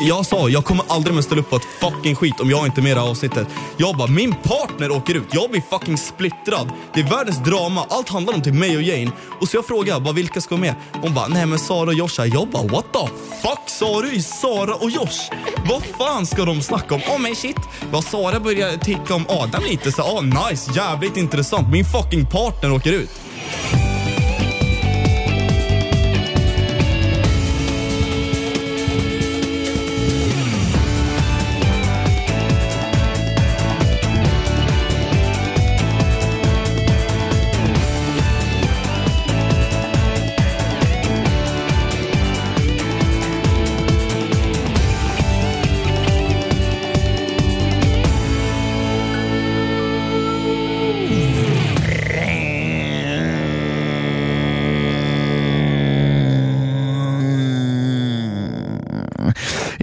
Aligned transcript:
Jag 0.00 0.26
sa, 0.26 0.48
jag 0.48 0.64
kommer 0.64 0.84
aldrig 0.88 1.14
mer 1.14 1.22
ställa 1.22 1.40
upp 1.40 1.50
på 1.50 1.56
ett 1.56 1.64
fucking 1.80 2.14
skit 2.14 2.40
om 2.40 2.50
jag 2.50 2.66
inte 2.66 2.80
är 2.80 2.82
med 2.82 2.90
i 2.90 2.94
det 2.94 3.00
här 3.00 3.08
avsnittet. 3.08 3.48
Jag 3.76 3.96
bara, 3.96 4.08
min 4.08 4.34
partner 4.34 4.90
åker 4.90 5.14
ut, 5.14 5.26
jag 5.32 5.50
blir 5.50 5.62
fucking 5.70 5.98
splittrad. 5.98 6.72
Det 6.94 7.00
är 7.00 7.04
världens 7.04 7.38
drama, 7.38 7.86
allt 7.88 8.08
handlar 8.08 8.34
om 8.34 8.42
typ 8.42 8.54
mig 8.54 8.76
och 8.76 8.82
Jane. 8.82 9.10
Och 9.40 9.48
så 9.48 9.56
jag 9.56 9.66
frågar, 9.66 10.00
bara, 10.00 10.14
vilka 10.14 10.40
ska 10.40 10.54
vara 10.54 10.60
med? 10.60 10.74
Hon 11.02 11.14
bara, 11.14 11.28
nej 11.28 11.46
men 11.46 11.58
Sara 11.58 11.88
och 11.88 11.94
Josh 11.94 12.18
här. 12.18 12.30
Jag 12.34 12.48
bara, 12.48 12.62
what 12.62 12.84
the 12.92 13.08
fuck 13.42 13.60
sa 13.66 14.02
du? 14.02 14.22
Sara 14.22 14.74
och 14.74 14.90
Josh? 14.90 15.30
Vad 15.68 15.82
fan 15.98 16.26
ska 16.26 16.44
de 16.44 16.62
snacka 16.62 16.94
om? 16.94 17.00
Åh 17.08 17.16
oh, 17.16 17.20
men 17.20 17.36
shit, 17.36 17.60
vad 17.90 18.04
Sara 18.04 18.40
börjar 18.40 18.76
ticka 18.76 19.14
om 19.14 19.26
Adam 19.28 19.62
lite 19.68 19.92
så, 19.92 20.02
åh 20.02 20.18
oh, 20.18 20.48
nice, 20.48 20.72
jävligt 20.74 21.16
intressant. 21.16 21.68
Min 21.72 21.84
fucking 21.84 22.26
partner 22.26 22.72
åker 22.72 22.92
ut. 22.92 23.10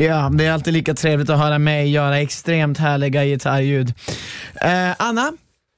Ja, 0.02 0.30
det 0.34 0.46
är 0.46 0.52
alltid 0.52 0.74
lika 0.74 0.94
trevligt 0.94 1.30
att 1.30 1.40
höra 1.40 1.60
mig 1.60 1.90
göra 1.90 2.20
extremt 2.20 2.78
härliga 2.78 3.26
gitarrljud. 3.26 3.94
Eh, 4.56 4.96
Anna, 4.98 5.34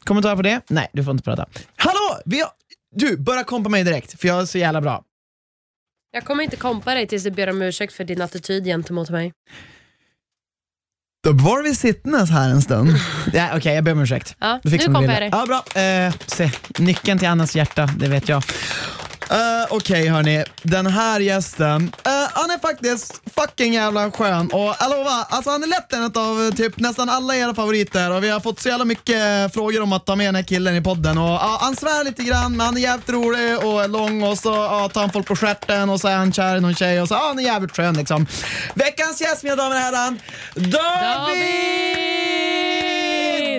kommentar 0.05 0.35
på 0.35 0.41
det? 0.41 0.61
Nej, 0.69 0.89
du 0.93 1.03
får 1.03 1.11
inte 1.11 1.23
prata. 1.23 1.45
Hallå! 1.75 2.21
Vi 2.25 2.39
har... 2.39 2.49
Du, 2.95 3.17
börja 3.17 3.43
kompa 3.43 3.69
mig 3.69 3.83
direkt, 3.83 4.19
för 4.19 4.27
jag 4.27 4.41
är 4.41 4.45
så 4.45 4.57
jävla 4.57 4.81
bra. 4.81 5.03
Jag 6.11 6.25
kommer 6.25 6.43
inte 6.43 6.55
kompa 6.55 6.93
dig 6.93 7.07
tills 7.07 7.23
du 7.23 7.31
ber 7.31 7.49
om 7.49 7.61
ursäkt 7.61 7.93
för 7.93 8.03
din 8.03 8.21
attityd 8.21 8.65
gentemot 8.65 9.09
mig. 9.09 9.33
Då 11.23 11.31
var 11.31 11.63
vi 11.63 11.75
sittandes 11.75 12.29
här 12.29 12.49
en 12.49 12.61
stund. 12.61 12.89
ja, 13.33 13.45
Okej, 13.47 13.57
okay, 13.57 13.73
jag 13.73 13.83
ber 13.83 13.91
om 13.91 14.01
ursäkt. 14.01 14.35
Ja, 14.39 14.59
nu 14.63 14.77
kompar 14.77 15.01
jag 15.01 15.21
dig. 15.21 15.29
Ja, 15.31 15.45
bra. 15.45 15.81
Eh, 15.81 16.13
se. 16.25 16.51
Nyckeln 16.79 17.19
till 17.19 17.27
Annas 17.27 17.55
hjärta, 17.55 17.89
det 17.97 18.07
vet 18.07 18.29
jag. 18.29 18.43
Uh, 19.31 19.65
Okej 19.69 20.01
okay, 20.01 20.09
hörni, 20.09 20.43
den 20.61 20.87
här 20.87 21.19
gästen, 21.19 21.83
uh, 21.83 22.11
han 22.33 22.51
är 22.51 22.59
faktiskt 22.59 23.21
fucking 23.35 23.73
jävla 23.73 24.11
skön. 24.11 24.49
Och 24.51 24.75
jag 24.79 24.89
lovar, 24.89 25.25
alltså 25.29 25.51
han 25.51 25.63
är 25.63 25.67
lätt 25.67 25.93
en 25.93 26.03
av 26.03 26.45
eh, 26.45 26.53
typ 26.53 26.79
nästan 26.79 27.09
alla 27.09 27.35
era 27.35 27.55
favoriter. 27.55 28.11
Och 28.11 28.23
vi 28.23 28.29
har 28.29 28.39
fått 28.39 28.59
så 28.59 28.69
jävla 28.69 28.85
mycket 28.85 29.53
frågor 29.53 29.81
om 29.81 29.93
att 29.93 30.05
ta 30.05 30.15
med 30.15 30.27
den 30.27 30.35
här 30.35 30.43
killen 30.43 30.75
i 30.75 30.81
podden. 30.81 31.17
Och 31.17 31.33
uh, 31.33 31.57
han 31.59 31.75
svär 31.75 32.03
lite 32.03 32.23
grann 32.23 32.51
men 32.57 32.65
han 32.65 32.77
är 32.77 32.81
jävligt 32.81 33.09
rolig 33.09 33.57
och 33.57 33.89
lång. 33.89 34.23
Och 34.23 34.37
så 34.37 34.63
uh, 34.63 34.87
tar 34.87 35.01
han 35.01 35.09
folk 35.09 35.27
på 35.27 35.35
stjärten 35.35 35.89
och 35.89 36.01
så 36.01 36.07
är 36.07 36.15
han 36.15 36.33
kär 36.33 36.57
i 36.57 36.61
någon 36.61 36.75
tjej. 36.75 37.01
Och 37.01 37.07
så 37.07 37.15
uh, 37.15 37.21
han 37.21 37.39
är 37.39 37.43
jävligt 37.43 37.75
skön 37.75 37.93
liksom. 37.93 38.27
Veckans 38.73 39.21
gäst 39.21 39.43
mina 39.43 39.55
damer 39.55 39.75
och 39.75 39.81
herrar, 39.81 40.17
David! 40.55 42.03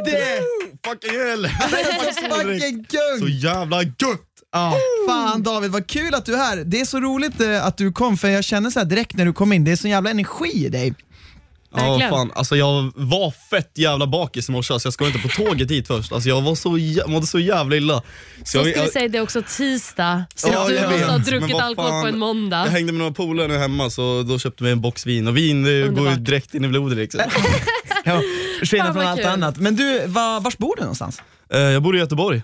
David! 0.05 0.64
Fucking 0.85 1.19
hell! 1.21 1.49
fucking! 2.31 2.87
Så 3.19 3.29
jävla 3.29 3.83
gött! 3.83 4.31
Ja, 4.53 4.77
fan 5.09 5.43
David, 5.43 5.71
vad 5.71 5.87
kul 5.87 6.15
att 6.15 6.27
du 6.27 6.35
är 6.35 6.39
här. 6.39 6.57
Det 6.57 6.81
är 6.81 6.85
så 6.85 7.01
roligt 7.01 7.41
eh, 7.41 7.67
att 7.67 7.77
du 7.77 7.93
kom, 7.93 8.17
för 8.17 8.29
jag 8.29 8.45
känner 8.45 8.71
så 8.71 8.79
här 8.79 8.87
direkt 8.87 9.17
när 9.17 9.25
du 9.25 9.33
kom 9.33 9.53
in, 9.53 9.65
det 9.65 9.73
är 9.73 9.77
sån 9.77 9.91
jävla 9.91 10.11
energi 10.11 10.67
i 10.67 10.69
dig. 10.69 10.95
Ja 11.77 11.83
Verkligen. 11.91 12.11
fan, 12.11 12.33
alltså 12.35 12.57
jag 12.57 12.93
var 12.95 13.31
fett 13.51 13.71
jävla 13.79 14.07
bakis 14.07 14.49
i 14.49 14.53
morse 14.53 14.81
så 14.81 14.87
jag 14.87 14.93
ska 14.93 15.07
inte 15.07 15.19
på 15.19 15.29
tåget 15.29 15.71
hit 15.71 15.87
först. 15.87 16.13
Alltså 16.13 16.29
jag 16.29 16.43
var 16.43 16.55
så, 16.55 16.77
jä- 16.79 17.09
mådde 17.09 17.27
så 17.27 17.39
jävla 17.39 17.77
illa. 17.77 18.03
Så 18.45 18.57
jag 18.59 18.67
skulle 18.67 18.89
säga 18.89 19.09
det 19.09 19.19
är 19.19 19.23
också 19.23 19.43
tisdag, 19.57 20.25
så 20.35 20.49
Ja, 20.53 20.67
du 20.69 20.75
jag 20.75 20.83
måste 20.83 20.97
vet. 20.99 21.07
ha 21.07 21.13
Men 21.19 21.23
druckit 21.27 21.53
vad 21.53 21.63
alkohol 21.63 21.91
fan, 21.91 22.03
på 22.03 22.09
en 22.09 22.19
måndag. 22.19 22.65
Jag 22.65 22.71
hängde 22.73 22.93
med 22.93 22.99
några 22.99 23.13
polare 23.13 23.49
nu 23.49 23.59
hemma 23.59 23.91
så 23.91 24.23
då 24.23 24.39
köpte 24.39 24.65
vi 24.65 24.71
en 24.71 24.81
box 24.81 25.07
vin 25.07 25.29
och 25.29 25.37
vin 25.37 25.63
det 25.63 25.71
går 25.71 25.79
ju 25.81 25.89
Underbart. 25.89 26.25
direkt 26.25 26.55
in 26.55 26.65
i 26.65 26.69
blodet 26.69 26.99
liksom. 26.99 27.21
Ja, 28.05 28.21
skillnad 28.63 28.87
Fan, 28.87 28.95
från 28.95 29.03
vad 29.03 29.13
allt 29.13 29.21
kul. 29.21 29.27
annat. 29.31 29.57
Men 29.57 29.77
du, 29.77 30.07
var, 30.07 30.41
vars 30.41 30.59
bor 30.59 30.75
du 30.77 30.83
någonstans? 30.83 31.23
Eh, 31.53 31.61
jag 31.61 31.83
bor 31.83 31.97
i 31.97 31.99
Göteborg. 31.99 32.43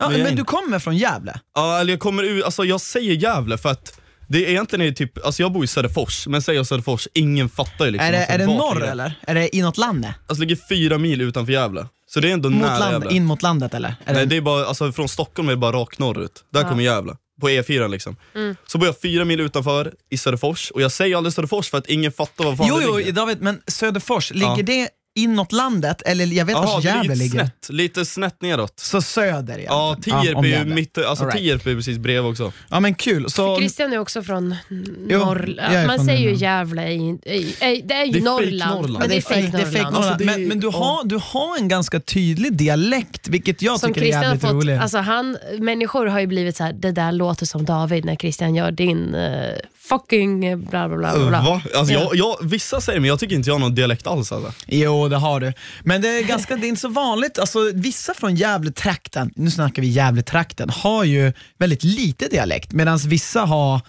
Ja, 0.00 0.08
men 0.08 0.36
du 0.36 0.44
kommer 0.44 0.78
från 0.78 0.96
Gävle? 0.96 1.40
Ja, 1.54 1.78
eller 1.80 1.92
jag 1.92 2.00
kommer 2.00 2.22
ut, 2.22 2.44
alltså 2.44 2.64
jag 2.64 2.80
säger 2.80 3.12
Gävle 3.14 3.58
för 3.58 3.68
att 3.68 4.00
det 4.32 4.46
är 4.46 4.50
egentligen 4.50 4.86
är 4.86 4.92
typ, 4.92 5.24
alltså 5.26 5.42
jag 5.42 5.52
bor 5.52 5.64
i 5.64 5.66
Söderfors, 5.66 6.26
men 6.26 6.42
säger 6.42 6.58
jag 6.58 6.66
Söderfors, 6.66 7.08
ingen 7.14 7.48
fattar 7.48 7.84
ju 7.84 7.90
liksom. 7.90 8.06
är 8.08 8.12
det, 8.12 8.18
alltså, 8.18 8.32
är 8.34 8.38
det 8.38 8.46
norr 8.46 8.74
ligger. 8.74 8.86
eller? 8.92 9.18
Är 9.26 9.34
det 9.34 9.56
inåt 9.56 9.78
landet? 9.78 10.14
Alltså 10.26 10.34
det 10.44 10.48
ligger 10.48 10.62
fyra 10.68 10.98
mil 10.98 11.20
utanför 11.20 11.52
Gävle. 11.52 11.86
Så 12.06 12.20
det 12.20 12.28
är 12.28 12.32
ändå 12.32 12.50
Mot 12.50 12.62
nära 12.62 12.78
land, 12.78 12.92
Gävle. 12.92 13.16
in 13.16 13.24
mot 13.24 13.42
landet 13.42 13.74
eller? 13.74 13.94
Är 14.04 14.14
Nej 14.14 14.26
det, 14.26 14.36
är 14.36 14.40
bara, 14.40 14.66
alltså 14.66 14.92
från 14.92 15.08
Stockholm 15.08 15.48
är 15.48 15.52
det 15.52 15.56
bara 15.56 15.72
rakt 15.76 15.98
norrut. 15.98 16.44
Där 16.52 16.60
Ja. 16.62 16.68
kommer 16.68 16.82
Gävle. 16.82 17.16
På 17.40 17.48
E4 17.48 17.88
liksom. 17.88 18.16
Mm. 18.34 18.56
Så 18.66 18.78
bor 18.78 18.86
jag 18.88 19.00
fyra 19.02 19.24
mil 19.24 19.40
utanför 19.40 19.92
i 20.10 20.18
Söderfors, 20.18 20.70
och 20.70 20.82
jag 20.82 20.92
säger 20.92 21.16
aldrig 21.16 21.32
Söderfors 21.34 21.68
för 21.70 21.78
att 21.78 21.86
ingen 21.86 22.12
fattar 22.12 22.44
vad 22.44 22.56
fan 22.58 22.66
jo, 22.68 22.78
det 22.78 22.84
jo, 22.84 22.96
ligger. 22.96 23.12
David, 23.12 23.40
men 23.42 23.60
Söderfors, 23.66 24.30
ligger 24.30 24.46
Ja. 24.56 24.62
det 24.62 24.88
inåt 25.14 25.52
landet? 25.52 26.02
Eller 26.02 26.26
jag 26.26 26.44
vet 26.44 26.52
Jaha, 26.54 26.66
var 26.66 26.80
Gävle 26.80 27.14
ligger 27.14 27.30
snett, 27.40 27.66
lite 27.68 28.04
snett 28.04 28.42
neråt. 28.42 28.80
Så 28.80 29.02
söder 29.02 29.32
egentligen? 29.38 29.64
Ja, 29.68 29.96
Tierp 30.02 30.36
om 30.36 30.44
är 30.44 30.64
mitt, 30.64 30.98
alltså 30.98 31.24
All 31.24 31.30
right. 31.30 31.42
Tierp 31.44 31.66
är 31.66 31.74
precis 31.74 31.98
bredvid 31.98 32.30
också. 32.30 32.52
Ja 32.70 32.80
men 32.80 32.94
kul. 32.94 33.30
Så, 33.30 33.58
Christian 33.58 33.92
är 33.92 33.98
också 33.98 34.22
från 34.22 34.54
Jo, 35.08 35.18
norr. 35.18 35.54
jag 35.56 35.74
är 35.74 35.86
Man 35.86 35.96
från 35.96 36.06
säger 36.06 36.18
ju 36.20 36.24
Norrland. 36.26 36.42
Gävle, 36.42 36.88
i, 36.92 37.18
i, 37.24 37.36
i, 37.36 37.82
det 37.84 37.94
är 37.94 38.04
ju 38.04 38.12
Det 38.12 38.18
är 38.18 38.22
Norrland, 38.22 38.74
Norrland. 38.80 38.98
men 38.98 39.08
det 39.08 39.16
är 39.16 39.20
fake 39.20 39.40
det 39.40 39.46
är 39.46 39.50
fake 39.50 39.82
Norrland. 39.82 39.94
Norrland. 39.94 39.96
Alltså, 39.96 40.24
det 40.24 40.32
är- 40.32 40.38
men 40.38 40.48
men 40.48 40.60
du, 40.60 40.66
ja. 40.66 40.78
har, 40.78 41.04
du 41.04 41.16
har 41.22 41.58
en 41.58 41.68
ganska 41.68 42.00
tydlig 42.00 42.56
dialekt, 42.56 43.28
vilket 43.28 43.62
jag 43.62 43.80
Som 43.80 43.88
tycker 43.88 44.00
är 44.00 44.04
Christian 44.04 44.18
har 44.24 44.28
jävligt 44.30 44.42
fått, 44.42 44.52
roligt. 44.52 44.80
alltså 44.80 44.98
han, 44.98 45.36
människor 45.58 46.06
har 46.06 46.20
ju 46.20 46.26
blivit 46.26 46.56
så 46.56 46.64
här: 46.64 46.72
det 46.72 46.92
där 46.92 47.12
låter 47.12 47.46
som 47.46 47.64
David 47.64 48.04
när 48.04 48.16
Christian 48.16 48.54
gör 48.54 48.70
din 48.70 49.14
eh, 49.14 49.50
fucking 49.92 50.44
eh, 50.44 50.56
bla 50.56 50.88
bla 50.88 50.96
bla. 50.96 51.28
bla. 51.28 51.42
Va? 51.42 51.62
Alltså, 51.74 51.94
Ja. 51.94 52.00
jag, 52.00 52.16
jag, 52.16 52.36
vissa 52.48 52.80
säger 52.80 53.00
men 53.00 53.08
jag 53.08 53.18
tycker 53.18 53.34
inte 53.36 53.50
jag 53.50 53.54
har 53.54 53.60
någon 53.60 53.74
dialekt 53.74 54.06
alls 54.06 54.32
alltså. 54.32 54.52
Jo, 54.66 55.08
det 55.08 55.16
har 55.16 55.40
du. 55.40 55.52
Men 55.84 56.02
det 56.02 56.08
är, 56.08 56.22
ganska, 56.22 56.56
det 56.56 56.66
är 56.66 56.68
inte 56.68 56.80
så 56.80 56.88
vanligt. 56.88 57.38
Alltså, 57.38 57.58
vissa 57.74 58.14
från 58.14 58.34
Gävletrakten, 58.34 59.32
nu 59.36 59.50
snackar 59.50 59.82
vi 59.82 59.88
Gävletrakten, 59.88 60.70
har 60.70 61.04
ju 61.04 61.32
väldigt 61.58 61.84
lite 61.84 62.28
dialekt 62.28 62.72
medan 62.72 62.98
vissa 62.98 63.40
har, 63.40 63.80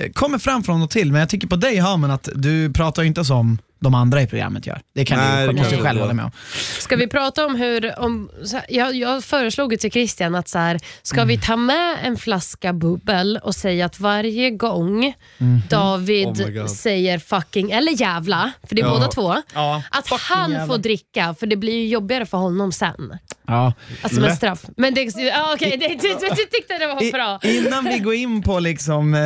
eh, 0.00 0.10
kommer 0.12 0.38
fram 0.38 0.62
från 0.62 0.82
och 0.82 0.90
till. 0.90 1.12
Men 1.12 1.20
jag 1.20 1.28
tycker 1.28 1.46
på 1.48 1.56
dig 1.56 1.76
hör 1.80 1.96
man 1.96 2.10
att 2.10 2.28
du 2.34 2.72
pratar 2.72 3.02
ju 3.02 3.08
inte 3.08 3.24
som 3.24 3.58
de 3.80 3.94
andra 3.94 4.22
i 4.22 4.26
programmet 4.26 4.66
gör. 4.66 4.80
Det 4.94 5.04
kan 5.04 5.18
Nej, 5.18 5.46
du, 5.46 5.52
det 5.52 5.58
måste 5.58 5.76
du 5.76 5.82
själv 5.82 6.00
hålla 6.00 6.12
med 6.12 6.24
om. 6.24 6.30
Ska 6.78 6.96
vi 6.96 7.06
prata 7.06 7.46
om 7.46 7.54
hur, 7.54 8.00
om, 8.00 8.30
så 8.44 8.56
här, 8.56 8.66
jag, 8.68 8.94
jag 8.94 9.24
föreslog 9.24 9.72
ju 9.72 9.76
till 9.78 9.90
Christian 9.90 10.34
att 10.34 10.48
så 10.48 10.58
här, 10.58 10.80
ska 11.02 11.16
Mm. 11.16 11.28
vi 11.28 11.38
ta 11.38 11.56
med 11.56 11.96
en 12.04 12.16
flaska 12.16 12.72
bubbel 12.72 13.40
och 13.42 13.54
säga 13.54 13.86
att 13.86 14.00
varje 14.00 14.50
gång 14.50 15.14
Mhm. 15.38 15.62
David 15.70 16.26
Oh 16.26 16.66
säger 16.66 17.18
fucking 17.18 17.70
eller 17.70 17.92
jävla, 18.00 18.52
för 18.68 18.74
det 18.74 18.82
är 18.82 18.86
Ja. 18.86 18.90
båda 18.92 19.08
två, 19.08 19.36
Ja, 19.54 19.82
att 19.90 20.08
fucking 20.08 20.18
han 20.36 20.50
jävla. 20.52 20.66
får 20.66 20.78
dricka 20.78 21.34
för 21.40 21.46
det 21.46 21.56
blir 21.56 21.72
ju 21.74 21.86
jobbigare 21.86 22.26
för 22.26 22.38
honom 22.38 22.72
sen. 22.72 23.18
Ja. 23.46 23.72
Alltså 24.02 24.20
med 24.20 24.36
straff. 24.36 24.60
Men 24.76 24.94
det, 24.94 25.02
ja, 25.02 25.50
okej, 25.54 25.76
det, 25.80 25.88
du, 25.88 26.14
du 26.28 26.36
tyckte 26.36 26.78
det 26.78 26.86
var 26.86 27.12
bra. 27.12 27.40
I, 27.42 27.56
innan 27.58 27.84
vi 27.84 27.98
går 27.98 28.14
in 28.14 28.42
på 28.42 28.58
liksom, 28.60 29.14
eh, 29.14 29.20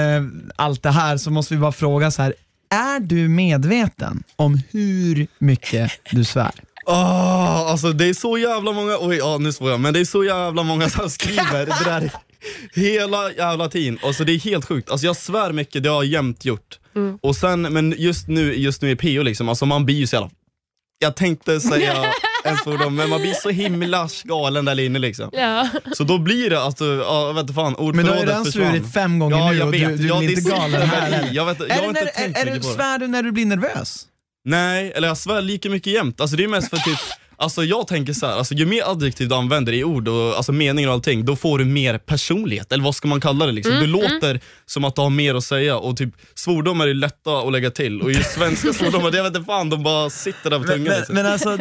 allt 0.57 0.83
det 0.83 0.91
här 0.91 1.17
så 1.17 1.31
måste 1.31 1.55
vi 1.55 1.61
bara 1.61 1.73
fråga 1.73 2.11
så 2.11 2.23
här. 2.23 2.35
Är 2.75 3.01
du 3.01 3.29
medveten 3.29 4.23
om 4.37 4.61
hur 4.71 5.27
mycket 5.39 5.93
du 6.11 6.25
svär? 6.25 6.53
Oh, 6.87 7.71
alltså 7.71 7.93
det 7.93 8.07
är 8.07 8.15
så 8.15 8.39
jävla 8.39 8.73
många, 8.73 8.99
oj 9.01 9.17
ja 9.17 9.39
nu 9.39 9.53
svor 9.53 9.71
jag, 9.71 9.81
men 9.81 9.95
det 9.95 10.01
är 10.01 10.05
så 10.05 10.25
jävla 10.25 10.63
många 10.63 10.89
som 10.89 11.11
skriver 11.11 11.67
det 11.67 11.85
där 11.85 12.11
hela 12.75 13.33
jävla 13.33 13.69
tiden. 13.69 13.99
Alltså 14.03 14.25
det 14.25 14.33
är 14.33 14.39
helt 14.39 14.65
sjukt, 14.65 14.91
alltså 14.91 15.07
jag 15.07 15.17
svär 15.17 15.53
mycket, 15.53 15.83
det 15.83 15.89
har 15.89 16.03
jag 16.03 16.13
jämt 16.13 16.45
gjort. 16.45 16.79
Och 17.21 17.37
sen, 17.37 17.63
men 17.63 17.95
just 17.99 18.29
nu, 18.29 18.55
just 18.55 18.83
nu 18.83 18.91
i 18.91 18.97
PO 18.97 19.23
liksom, 19.23 19.49
alltså 19.49 19.67
man 19.67 19.85
blir 19.85 19.97
ju 19.97 20.07
så 20.07 20.17
jävla, 20.17 20.31
jag 20.99 21.17
tänkte 21.17 21.61
säga 21.61 21.93
en 22.45 22.57
svordom, 22.57 22.95
men 22.95 23.11
man 23.11 23.21
blir 23.21 23.33
så 23.35 23.51
himla 23.51 24.09
galen 24.25 24.65
där 24.65 24.81
inne 24.81 24.99
liksom. 24.99 25.31
Ja. 25.33 25.69
Så 25.97 26.05
då 26.05 26.19
blir 26.19 26.51
det, 26.51 26.61
alltså, 26.63 26.85
ja, 26.85 27.33
vet 27.33 27.55
fan, 27.55 27.77
Men 27.79 27.97
du 27.97 28.03
har 28.03 28.17
ju 28.17 28.23
ordförrådet 28.23 28.29
redan 28.29 28.45
svurit 28.53 28.93
fem 28.93 29.19
gånger 29.19 29.37
Ja, 29.39 29.51
nu 29.51 29.57
jag 29.59 29.67
och 29.67 29.75
vet. 29.75 29.89
du, 29.89 29.97
du 29.97 30.09
Ja, 30.09 30.19
blir 30.19 30.29
det 30.29 30.35
är 30.35 30.39
inte 30.39 30.51
galen 30.51 30.83
här? 30.83 31.29
Jag 31.33 31.45
vet- 31.47 31.59
jag 31.61 31.71
är 31.71 31.83
det 31.83 31.93
när, 31.93 32.01
är, 32.41 32.47
är 32.49 32.55
det. 32.55 32.63
Svär 32.63 32.99
du 32.99 33.07
när 33.07 33.23
du 33.23 33.33
blir 33.33 33.47
nervös? 33.47 34.07
Nej, 34.45 34.93
eller 34.97 35.09
jag 35.09 35.19
svär 35.19 35.43
lika 35.43 35.71
mycket 35.71 35.93
jämt. 35.93 36.21
Alltså 36.21 36.37
det 36.37 36.45
är 36.45 36.49
mest 36.49 36.71
för 36.71 36.77
typ, 36.77 36.99
alltså 37.45 37.65
jag 37.65 37.87
tänker 37.87 38.13
så 38.13 38.27
här, 38.27 38.33
alltså 38.37 38.55
ju 38.55 38.67
mer 38.67 38.83
adjektiv 38.91 39.29
du 39.29 39.35
använder 39.35 39.73
i 39.73 39.85
ord 39.85 40.09
och 40.09 40.37
alltså 40.37 40.53
meningar 40.53 40.89
och 40.89 40.95
allting, 40.95 41.25
då 41.25 41.37
får 41.37 41.59
du 41.59 41.65
mer 41.65 41.99
personlighet. 41.99 42.73
Eller 42.73 42.85
vad 42.85 42.95
ska 42.95 43.09
man 43.09 43.21
kalla 43.21 43.47
det 43.47 43.53
liksom? 43.53 43.73
Mm, 43.75 43.85
du 43.87 43.91
låter 43.93 44.41
som 44.67 44.85
att 44.85 44.95
du 44.95 45.01
har 45.03 45.11
mer 45.11 45.35
att 45.35 45.45
säga 45.45 45.77
och 45.77 45.97
typ 45.97 46.15
svordomar 46.35 46.87
är 46.89 46.95
lätta 46.95 47.39
att 47.39 47.53
lägga 47.53 47.71
till. 47.71 48.03
Och 48.03 48.13
just 48.13 48.31
svenska 48.31 48.73
svordomar, 48.73 49.11
det 49.11 49.17
jag 49.17 49.25
vet 49.25 49.37
inte 49.37 49.47
fan, 49.47 49.71
de 49.71 49.83
bara 49.83 50.11
sitter 50.11 50.51
där 50.51 50.59
på 50.59 50.65
Men, 50.65 50.69
tungan. 50.73 50.85
men, 50.85 50.97
liksom. 50.99 51.15
men 51.15 51.27
alltså, 51.27 51.57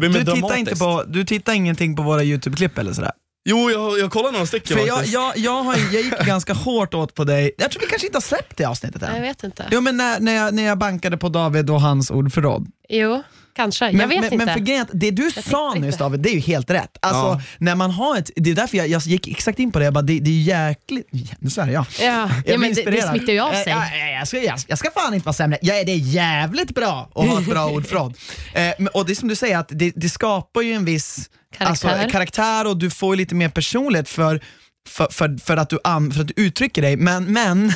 du 0.00 0.24
tittar, 0.24 0.56
inte 0.56 0.76
på, 0.76 1.04
du 1.06 1.24
tittar 1.24 1.52
ingenting 1.52 1.96
på 1.96 2.02
våra 2.02 2.22
YouTube-klipp 2.24 2.78
eller 2.78 2.92
sådär? 2.92 3.12
Jo, 3.50 3.70
jag, 3.70 3.98
jag 3.98 4.10
kollar 4.10 4.32
några 4.32 4.46
stycken 4.46 4.76
För 4.78 4.86
jag, 4.86 5.06
jag, 5.06 5.32
jag, 5.36 5.62
har, 5.62 5.76
jag 5.92 6.02
gick 6.02 6.18
ganska 6.26 6.52
hårt 6.52 6.94
åt 6.94 7.14
på 7.14 7.24
dig, 7.24 7.52
jag 7.58 7.70
tror 7.70 7.80
vi 7.80 7.86
kanske 7.86 8.06
inte 8.06 8.16
har 8.16 8.22
släppt 8.22 8.56
det 8.56 8.64
avsnittet 8.64 9.02
Jag 9.02 9.16
än. 9.16 9.22
vet 9.22 9.44
inte. 9.44 9.68
Jo 9.70 9.80
men 9.80 9.96
när, 9.96 10.20
när, 10.20 10.34
jag, 10.34 10.54
när 10.54 10.62
jag 10.62 10.78
bankade 10.78 11.16
på 11.16 11.28
David 11.28 11.70
och 11.70 11.80
hans 11.80 12.10
ordförråd. 12.10 12.66
Jo, 12.88 13.22
kanske. 13.58 13.84
Jag 13.84 13.94
Men, 13.94 14.08
vet 14.08 14.20
men, 14.20 14.32
inte. 14.32 14.44
men 14.44 14.54
för 14.54 14.60
grejen 14.60 14.86
det 14.92 15.10
du 15.10 15.30
sa 15.30 15.70
tänkte 15.72 15.86
nyss. 15.86 15.96
David, 15.96 16.20
det 16.20 16.28
är 16.30 16.34
ju 16.34 16.40
helt 16.40 16.70
rätt. 16.70 16.96
Alltså, 17.02 17.18
Ja. 17.20 17.40
när 17.58 17.74
man 17.74 17.90
har 17.90 18.18
ett, 18.18 18.30
det 18.36 18.50
är 18.50 18.54
därför 18.54 18.76
jag, 18.76 18.88
jag 18.88 19.02
gick 19.02 19.28
exakt 19.28 19.58
in 19.58 19.72
på 19.72 19.78
det, 19.78 19.84
jag 19.84 19.94
bara, 19.94 20.02
det, 20.02 20.18
det 20.20 20.30
är 20.30 20.42
jäkligt, 20.68 21.08
nu 21.38 21.50
svär 21.50 21.66
jag. 21.68 21.86
ja, 22.00 22.04
Jag 22.46 22.54
ja, 22.54 22.58
men 22.58 22.74
det, 22.74 22.82
det 22.82 23.02
smittar 23.08 23.32
ju 23.32 23.40
av 23.40 23.52
Eh, 23.52 23.62
sig. 23.62 23.72
Ja, 23.72 23.84
ja, 23.98 24.06
jag, 24.18 24.28
ska, 24.28 24.42
jag, 24.42 24.58
jag 24.68 24.78
ska 24.78 24.90
fan 24.90 25.14
inte 25.14 25.24
vara 25.26 25.32
sämre. 25.32 25.58
Jag 25.62 25.80
är 25.80 25.84
det 25.84 25.94
jävligt 25.94 26.74
bra 26.74 27.10
att 27.14 27.28
ha 27.28 27.40
ett 27.40 27.46
bra 27.46 27.66
ordförråd. 27.70 28.14
Eh, 28.54 28.86
och 28.86 29.06
det 29.06 29.12
är 29.12 29.14
som 29.14 29.28
du 29.28 29.36
säger, 29.36 29.58
att 29.58 29.68
det, 29.70 29.92
det 29.96 30.08
skapar 30.08 30.60
ju 30.62 30.72
en 30.72 30.84
viss 30.84 31.30
Karaktär. 31.58 31.88
Alltså, 31.88 32.10
karaktär 32.12 32.66
och 32.66 32.76
du 32.78 32.90
får 32.90 33.14
ju 33.14 33.18
lite 33.18 33.34
mer 33.34 33.48
personlighet 33.48 34.08
för 34.08 34.40
för, 34.88 35.06
för, 35.10 35.38
för, 35.44 35.56
att 35.56 35.70
du 35.70 35.78
an, 35.84 36.12
för 36.12 36.20
att 36.20 36.28
du 36.28 36.34
uttrycker 36.36 36.82
dig, 36.82 36.96
men, 36.96 37.24
men 37.24 37.68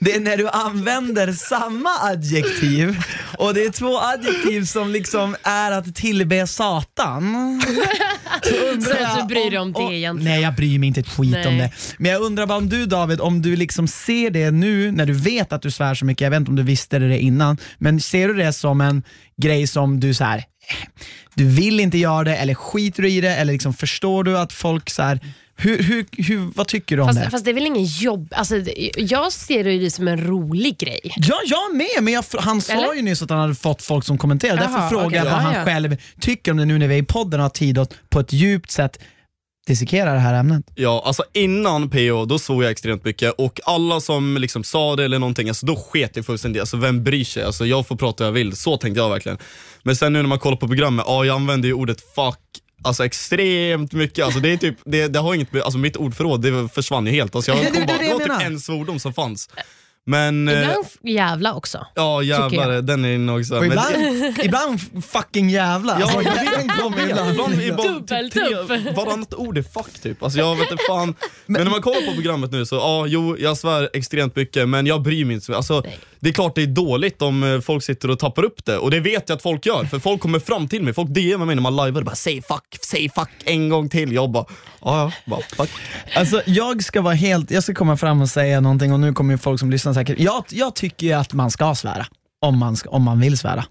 det 0.00 0.14
är 0.14 0.20
när 0.20 0.36
du 0.36 0.48
använder 0.48 1.32
samma 1.32 1.90
adjektiv 2.02 3.02
och 3.38 3.54
det 3.54 3.64
är 3.64 3.70
två 3.70 3.98
adjektiv 4.00 4.64
som 4.64 4.90
liksom 4.90 5.36
är 5.42 5.72
att 5.72 5.94
tillbe 5.94 6.46
Satan. 6.46 7.62
Så 8.42 8.54
undrar 8.72 8.96
Så 8.96 9.04
att 9.04 9.18
du 9.18 9.34
bryr 9.34 9.50
dig 9.50 9.58
om 9.58 9.72
det 9.72 9.82
egentligen. 9.82 10.32
Nej 10.32 10.42
jag 10.42 10.54
bryr 10.54 10.78
mig 10.78 10.86
inte 10.86 11.00
ett 11.00 11.08
skit 11.08 11.30
Nej. 11.30 11.46
om 11.46 11.58
det. 11.58 11.70
Men 11.98 12.10
jag 12.10 12.22
undrar 12.22 12.46
bara 12.46 12.58
om 12.58 12.68
du 12.68 12.86
David, 12.86 13.20
om 13.20 13.42
du 13.42 13.56
liksom 13.56 13.88
ser 13.88 14.30
det 14.30 14.50
nu 14.50 14.92
när 14.92 15.06
du 15.06 15.12
vet 15.12 15.52
att 15.52 15.62
du 15.62 15.70
svär 15.70 15.94
så 15.94 16.04
mycket, 16.04 16.20
jag 16.20 16.30
vet 16.30 16.36
inte 16.40 16.50
om 16.50 16.56
du 16.56 16.62
visste 16.62 16.98
det 16.98 17.18
innan, 17.18 17.58
men 17.78 18.00
ser 18.00 18.28
du 18.28 18.34
det 18.34 18.52
som 18.52 18.80
en 18.80 19.02
grej 19.36 19.66
som 19.66 20.00
du 20.00 20.14
så 20.14 20.24
här. 20.24 20.44
du 21.34 21.44
vill 21.44 21.80
inte 21.80 21.98
göra 21.98 22.24
det 22.24 22.36
eller 22.36 22.54
skiter 22.54 23.02
du 23.02 23.10
i 23.10 23.20
det 23.20 23.36
eller 23.36 23.52
liksom 23.52 23.74
förstår 23.74 24.24
du 24.24 24.38
att 24.38 24.52
folk 24.52 24.90
så 24.90 25.02
här, 25.02 25.20
hur, 25.60 25.82
hur, 25.82 26.06
hur, 26.22 26.50
vad 26.54 26.68
tycker 26.68 26.96
du 26.96 27.02
om 27.02 27.08
det? 27.08 27.14
Fast, 27.14 27.30
fast 27.30 27.44
det 27.44 27.50
är 27.50 27.54
väl 27.54 27.66
ingen 27.66 27.84
jobb... 27.84 28.32
Alltså, 28.36 28.56
jag 28.96 29.32
ser 29.32 29.64
det 29.64 29.90
som 29.90 30.08
en 30.08 30.26
rolig 30.26 30.78
grej. 30.78 31.00
Ja, 31.16 31.40
jag 31.46 31.76
med, 31.76 32.02
men 32.04 32.12
jag, 32.12 32.24
han 32.38 32.60
sa 32.60 32.72
Eller? 32.72 32.94
ju 32.94 33.02
nyss 33.02 33.22
att 33.22 33.30
han 33.30 33.38
hade 33.38 33.54
fått 33.54 33.82
folk 33.82 34.04
som 34.04 34.18
kommenterade. 34.18 34.60
Därför 34.60 34.88
frågar 34.88 35.06
okej, 35.06 35.16
jag 35.16 35.24
vad 35.24 35.32
ja, 35.32 35.36
han 35.36 35.54
ja. 35.54 35.64
själv 35.64 35.96
tycker 36.20 36.50
om 36.50 36.56
det 36.56 36.64
nu 36.64 36.78
när 36.78 36.88
vi 36.88 36.94
är 36.94 37.02
i 37.02 37.02
podden 37.02 37.40
och 37.40 37.44
har 37.44 37.50
tid 37.50 37.78
att 37.78 37.94
på 38.08 38.20
ett 38.20 38.32
djupt 38.32 38.70
sätt 38.70 38.98
dissekera 39.66 40.12
det 40.12 40.18
här 40.18 40.34
ämnet. 40.34 40.64
Ja, 40.74 41.02
alltså 41.06 41.24
innan 41.32 41.90
PO, 41.90 42.24
då 42.24 42.38
såg 42.38 42.62
jag 42.62 42.70
extremt 42.70 43.04
mycket 43.04 43.34
och 43.38 43.60
alla 43.64 44.00
som 44.00 44.36
liksom 44.36 44.64
sa 44.64 44.96
det 44.96 45.04
eller 45.04 45.18
någonting, 45.18 45.48
alltså 45.48 45.66
då 45.66 45.76
sket 45.76 46.16
jag 46.16 46.26
fullständigt 46.26 46.60
Alltså 46.60 46.76
vem 46.76 47.04
bryr 47.04 47.24
sig? 47.24 47.42
Alltså 47.42 47.66
jag 47.66 47.86
får 47.86 47.96
prata 47.96 48.24
hur 48.24 48.28
jag 48.28 48.32
vill, 48.32 48.56
så 48.56 48.76
tänkte 48.76 49.00
jag 49.00 49.10
verkligen. 49.10 49.38
Men 49.82 49.96
sen 49.96 50.12
nu 50.12 50.22
när 50.22 50.28
man 50.28 50.38
kollar 50.38 50.56
på 50.56 50.66
programmet, 50.68 51.04
ja 51.08 51.24
jag 51.24 51.34
använder 51.34 51.68
ju 51.68 51.74
ordet 51.74 52.00
fuck 52.00 52.38
Alltså 52.82 53.04
extremt 53.04 53.92
mycket, 53.92 54.24
alltså 54.24 54.40
det 54.40 54.52
är 54.52 54.56
typ, 54.56 54.76
det, 54.84 55.08
det 55.08 55.18
har 55.18 55.34
inget, 55.34 55.62
alltså 55.62 55.78
mitt 55.78 55.96
ordförråd 55.96 56.42
det 56.42 56.68
försvann 56.68 57.06
ju 57.06 57.12
helt. 57.12 57.34
Alltså 57.34 57.50
jag 57.50 57.60
Det- 57.64 57.70
kom 57.70 57.80
det 57.80 57.86
bara, 57.86 57.98
det 57.98 58.12
var 58.28 58.38
typ 58.38 58.46
en 58.46 58.60
svordom 58.60 58.98
som 59.00 59.12
fanns. 59.14 59.48
Men, 60.06 60.48
eh, 60.48 60.60
Ibland 60.60 60.86
jävla 61.02 61.54
också. 61.54 61.86
ja 61.94 62.22
jävlar, 62.22 62.82
den 62.82 63.04
är 63.04 63.18
nog 63.18 63.46
så. 63.46 63.54
Och 63.56 63.62
Men 63.62 63.70
ibland, 63.70 64.38
ibland 64.42 64.80
fucking 65.06 65.50
jävla. 65.50 66.00
Ja, 66.00 66.04
Alltså, 66.06 66.20
ibland. 66.20 67.60
Ibland 67.60 67.82
Dubbelt 67.82 68.32
typ 68.32 68.96
varannat 68.96 69.34
ord 69.34 69.58
är 69.58 69.62
fuck 69.62 70.00
typ. 70.02 70.22
Alltså 70.22 70.38
jag 70.38 70.56
vet 70.56 70.70
inte 70.70 70.84
fan. 70.88 71.14
Men 71.46 71.64
när 71.64 71.70
man 71.70 71.82
kollar 71.82 72.06
på 72.06 72.12
programmet 72.14 72.52
nu 72.52 72.66
så, 72.66 72.74
ja 72.76 73.06
jo 73.06 73.36
jag 73.38 73.56
svär 73.58 73.90
extremt 73.92 74.36
mycket 74.36 74.68
men 74.68 74.86
jag 74.86 75.02
bryr 75.02 75.24
mig 75.24 75.34
inte 75.34 75.46
så 75.46 75.54
alltså, 75.54 75.80
Nej. 75.80 75.98
Det 76.20 76.28
är 76.28 76.32
klart 76.32 76.54
det 76.54 76.62
är 76.62 76.66
dåligt 76.66 77.22
om 77.22 77.42
eh, 77.42 77.60
folk 77.60 77.84
sitter 77.84 78.10
och 78.10 78.18
tappar 78.18 78.44
upp 78.44 78.64
det 78.64 78.78
och 78.78 78.90
det 78.90 79.00
vet 79.00 79.28
jag 79.28 79.36
att 79.36 79.42
folk 79.42 79.66
gör 79.66 79.84
för 79.84 79.98
folk 79.98 80.20
kommer 80.20 80.38
fram 80.38 80.68
till 80.68 80.82
mig, 80.82 80.94
folk 80.94 81.08
DMar 81.08 81.46
mig 81.46 81.54
när 81.54 81.62
man 81.62 81.76
livear 81.76 82.00
och 82.00 82.04
bara 82.04 82.14
säg 82.14 82.42
fuck, 82.42 82.78
säg 82.80 83.10
fuck 83.14 83.30
en 83.44 83.68
gång 83.68 83.88
till. 83.88 84.12
Jag 84.12 84.30
bara, 84.30 84.44
ja 84.80 85.00
ja, 85.00 85.12
bara 85.26 85.40
fuck. 85.40 85.70
Alltså, 86.16 86.42
jag 86.46 86.84
ska 86.84 87.00
vara 87.00 87.14
helt, 87.14 87.50
jag 87.50 87.62
ska 87.62 87.74
komma 87.74 87.96
fram 87.96 88.22
och 88.22 88.28
säga 88.28 88.60
någonting 88.60 88.92
och 88.92 89.00
nu 89.00 89.12
kommer 89.12 89.34
ju 89.34 89.38
folk 89.38 89.60
som 89.60 89.70
lyssnar 89.70 89.92
säkert, 89.92 90.18
jag, 90.18 90.44
jag 90.50 90.74
tycker 90.74 91.06
ju 91.06 91.12
att 91.12 91.32
man 91.32 91.50
ska 91.50 91.74
svära. 91.74 92.06
Om 92.42 92.58
man, 92.58 92.76
ska, 92.76 92.90
om 92.90 93.02
man 93.02 93.20
vill 93.20 93.38
svära. 93.38 93.64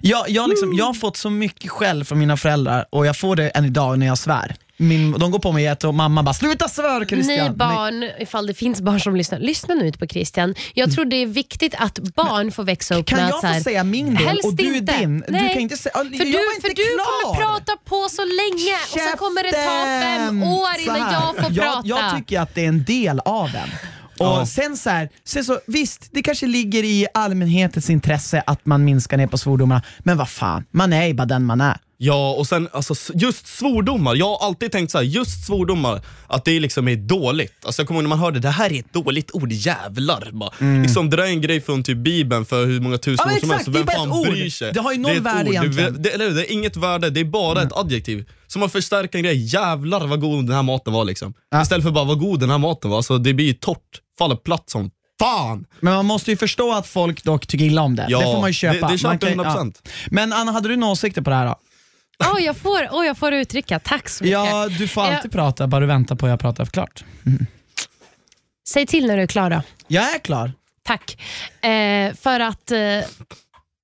Jag, 0.00 0.28
jag, 0.28 0.48
liksom, 0.50 0.74
jag 0.74 0.84
har 0.84 0.94
fått 0.94 1.16
så 1.16 1.30
mycket 1.30 1.70
skäll 1.70 2.04
från 2.04 2.18
mina 2.18 2.36
föräldrar 2.36 2.86
och 2.90 3.06
jag 3.06 3.16
får 3.18 3.36
det 3.36 3.48
än 3.48 3.64
idag 3.64 3.98
när 3.98 4.06
jag 4.06 4.18
svär. 4.18 4.54
Min, 4.78 5.12
de 5.12 5.30
går 5.30 5.38
på 5.38 5.52
mig 5.52 5.64
jätte 5.64 5.88
och 5.88 5.94
mamma 5.94 6.22
bara 6.22 6.34
“sluta 6.34 6.68
svär 6.68 7.04
Christian”. 7.04 7.44
Ni 7.50 7.56
barn, 7.56 8.10
ifall 8.18 8.46
det 8.46 8.54
finns 8.54 8.80
barn 8.80 9.00
som 9.00 9.16
lyssnar, 9.16 9.38
lyssna 9.38 9.74
nu 9.74 9.86
inte 9.86 9.98
på 9.98 10.06
Christian. 10.06 10.54
Jag 10.74 10.92
tror 10.92 11.04
det 11.04 11.16
är 11.16 11.26
viktigt 11.26 11.74
att 11.78 11.98
barn 11.98 12.52
får 12.52 12.64
växa 12.64 12.94
upp 12.94 13.06
Kan 13.06 13.18
med 13.18 13.28
jag 13.28 13.34
att 13.34 13.40
så 13.40 13.46
här, 13.46 13.54
få 13.58 13.62
säga 13.64 13.84
min 13.84 14.14
del 14.14 14.38
och 14.44 14.54
du 14.54 14.76
inte. 14.76 14.98
din? 14.98 15.24
Du 15.26 15.32
Nej. 15.32 15.52
kan 15.52 15.62
inte 15.62 15.76
säga- 15.76 15.92
för 15.94 16.00
jag 16.04 16.10
du, 16.26 16.32
var 16.32 16.54
inte 16.54 16.68
för 16.68 16.74
du 16.76 16.98
kommer 16.98 17.36
prata 17.46 17.72
på 17.84 18.08
så 18.10 18.22
länge 18.24 18.74
och 18.92 18.98
sen 19.08 19.16
kommer 19.18 19.42
det 19.42 19.52
ta 19.52 19.84
fem 19.84 20.20
Käften! 20.20 20.42
år 20.42 20.96
innan 20.96 21.12
jag 21.12 21.22
får 21.44 21.54
prata. 21.54 21.82
Jag, 21.88 21.98
jag 21.98 22.16
tycker 22.16 22.40
att 22.40 22.54
det 22.54 22.64
är 22.64 22.68
en 22.68 22.84
del 22.84 23.20
av 23.24 23.46
en. 23.46 23.70
Och 24.18 24.26
Ja. 24.26 24.46
sen 24.46 24.76
så 24.76 24.90
här, 24.90 25.08
sen 25.24 25.44
så, 25.44 25.58
visst, 25.66 26.08
det 26.12 26.22
kanske 26.22 26.46
ligger 26.46 26.84
i 26.84 27.06
allmänhetens 27.14 27.90
intresse 27.90 28.42
att 28.46 28.66
man 28.66 28.84
minskar 28.84 29.16
ner 29.16 29.26
på 29.26 29.38
svordomarna, 29.38 29.82
men 29.98 30.16
vad 30.16 30.28
fan, 30.28 30.64
man 30.70 30.92
är 30.92 31.06
ju 31.06 31.14
bara 31.14 31.26
den 31.26 31.44
man 31.44 31.60
är. 31.60 31.76
Ja 31.98 32.30
och 32.38 32.46
sen 32.46 32.68
alltså, 32.72 32.94
just 33.14 33.46
svordomar, 33.46 34.14
jag 34.14 34.26
har 34.26 34.46
alltid 34.46 34.72
tänkt 34.72 34.90
så 34.90 34.98
här, 34.98 35.04
just 35.04 35.46
svordomar, 35.46 36.00
att 36.26 36.44
det 36.44 36.60
liksom 36.60 36.88
är 36.88 36.96
dåligt. 36.96 37.52
Alltså 37.64 37.82
jag 37.82 37.86
kommer 37.88 38.00
ihåg 38.00 38.04
när 38.04 38.08
man 38.08 38.18
hörde 38.18 38.40
det 38.40 38.48
här 38.50 38.72
är 38.72 38.78
ett 38.80 38.92
dåligt 38.92 39.30
ord, 39.32 39.52
jävlar. 39.52 40.30
Bara. 40.32 40.50
Liksom, 40.82 41.10
det 41.10 41.16
där 41.16 41.24
är 41.24 41.28
en 41.28 41.40
grej 41.40 41.60
från 41.60 41.82
typ 41.82 41.98
bibeln 41.98 42.44
för 42.44 42.66
hur 42.66 42.80
många 42.80 42.98
tusen 42.98 43.26
Ja, 43.30 43.36
år 43.36 43.40
som 43.40 43.50
helst, 43.50 43.68
vem 43.68 43.86
fan 43.86 44.12
ord. 44.12 44.26
bryr 44.28 44.50
sig? 44.50 44.72
Det 44.72 44.80
har 44.80 44.92
ju 44.92 44.98
noll 44.98 45.20
värde 45.20 45.48
ord. 45.48 45.54
egentligen. 45.54 46.02
Det, 46.02 46.10
eller 46.10 46.30
det 46.30 46.46
är 46.50 46.52
inget 46.52 46.76
värde, 46.76 47.10
det 47.10 47.20
är 47.20 47.24
bara 47.24 47.62
ett 47.62 47.72
adjektiv. 47.76 48.24
Som 48.46 48.62
att 48.62 48.72
förstärka 48.72 49.18
en 49.18 49.24
grej, 49.24 49.36
jävlar 49.54 50.06
vad 50.06 50.20
god 50.20 50.46
den 50.46 50.56
här 50.56 50.62
maten 50.62 50.92
var 50.92 51.04
liksom. 51.04 51.34
Ja. 51.50 51.62
Istället 51.62 51.84
för 51.84 51.90
bara 51.90 52.04
vad 52.04 52.18
god 52.18 52.40
den 52.40 52.50
här 52.50 52.58
maten 52.58 52.90
var, 52.90 53.02
så 53.02 53.18
det 53.18 53.34
blir 53.34 53.46
ju 53.46 53.52
torrt, 53.52 54.00
faller 54.18 54.36
platt 54.36 54.70
som 54.70 54.90
fan. 55.20 55.66
Men 55.80 55.94
man 55.94 56.06
måste 56.06 56.30
ju 56.30 56.36
förstå 56.36 56.72
att 56.72 56.86
folk 56.86 57.22
dock 57.24 57.46
tycker 57.46 57.64
illa 57.64 57.82
om 57.82 57.96
det. 57.96 58.06
Ja, 58.08 58.18
det 58.18 58.24
får 58.24 58.40
man 58.40 58.50
ju 58.50 58.54
köpa. 58.54 58.86
det- 58.86 58.92
det 58.92 58.98
köper 58.98 59.08
Man 59.36 59.44
kan- 59.44 59.56
100%. 59.56 59.88
Men 60.10 60.32
Anna, 60.32 60.52
hade 60.52 60.68
du 60.68 60.76
några 60.76 60.92
åsikter 60.92 61.22
på 61.22 61.30
det 61.30 61.36
här 61.36 61.46
då? 61.46 61.56
Åh, 62.32 62.40
jag, 62.42 62.56
får, 62.56 62.88
åh, 62.92 63.06
jag 63.06 63.18
får 63.18 63.32
uttrycka, 63.32 63.78
tack 63.78 64.08
så 64.08 64.24
mycket. 64.24 64.32
Ja, 64.32 64.68
du 64.78 64.88
får 64.88 65.02
alltid 65.02 65.30
Ja. 65.34 65.36
prata, 65.36 65.66
bara 65.66 65.80
du 65.80 65.86
väntar 65.86 66.16
på 66.16 66.26
att 66.26 66.30
jag 66.30 66.40
pratar 66.40 66.64
klart. 66.64 67.04
Säg 68.68 68.86
till 68.86 69.06
när 69.06 69.16
du 69.16 69.22
är 69.22 69.26
klar 69.26 69.50
då. 69.50 69.62
Jag 69.88 70.14
är 70.14 70.18
klar. 70.18 70.52
Tack. 70.84 71.22
Eh, 71.64 72.14
för 72.14 72.40
att 72.40 72.70
eh, 72.70 72.78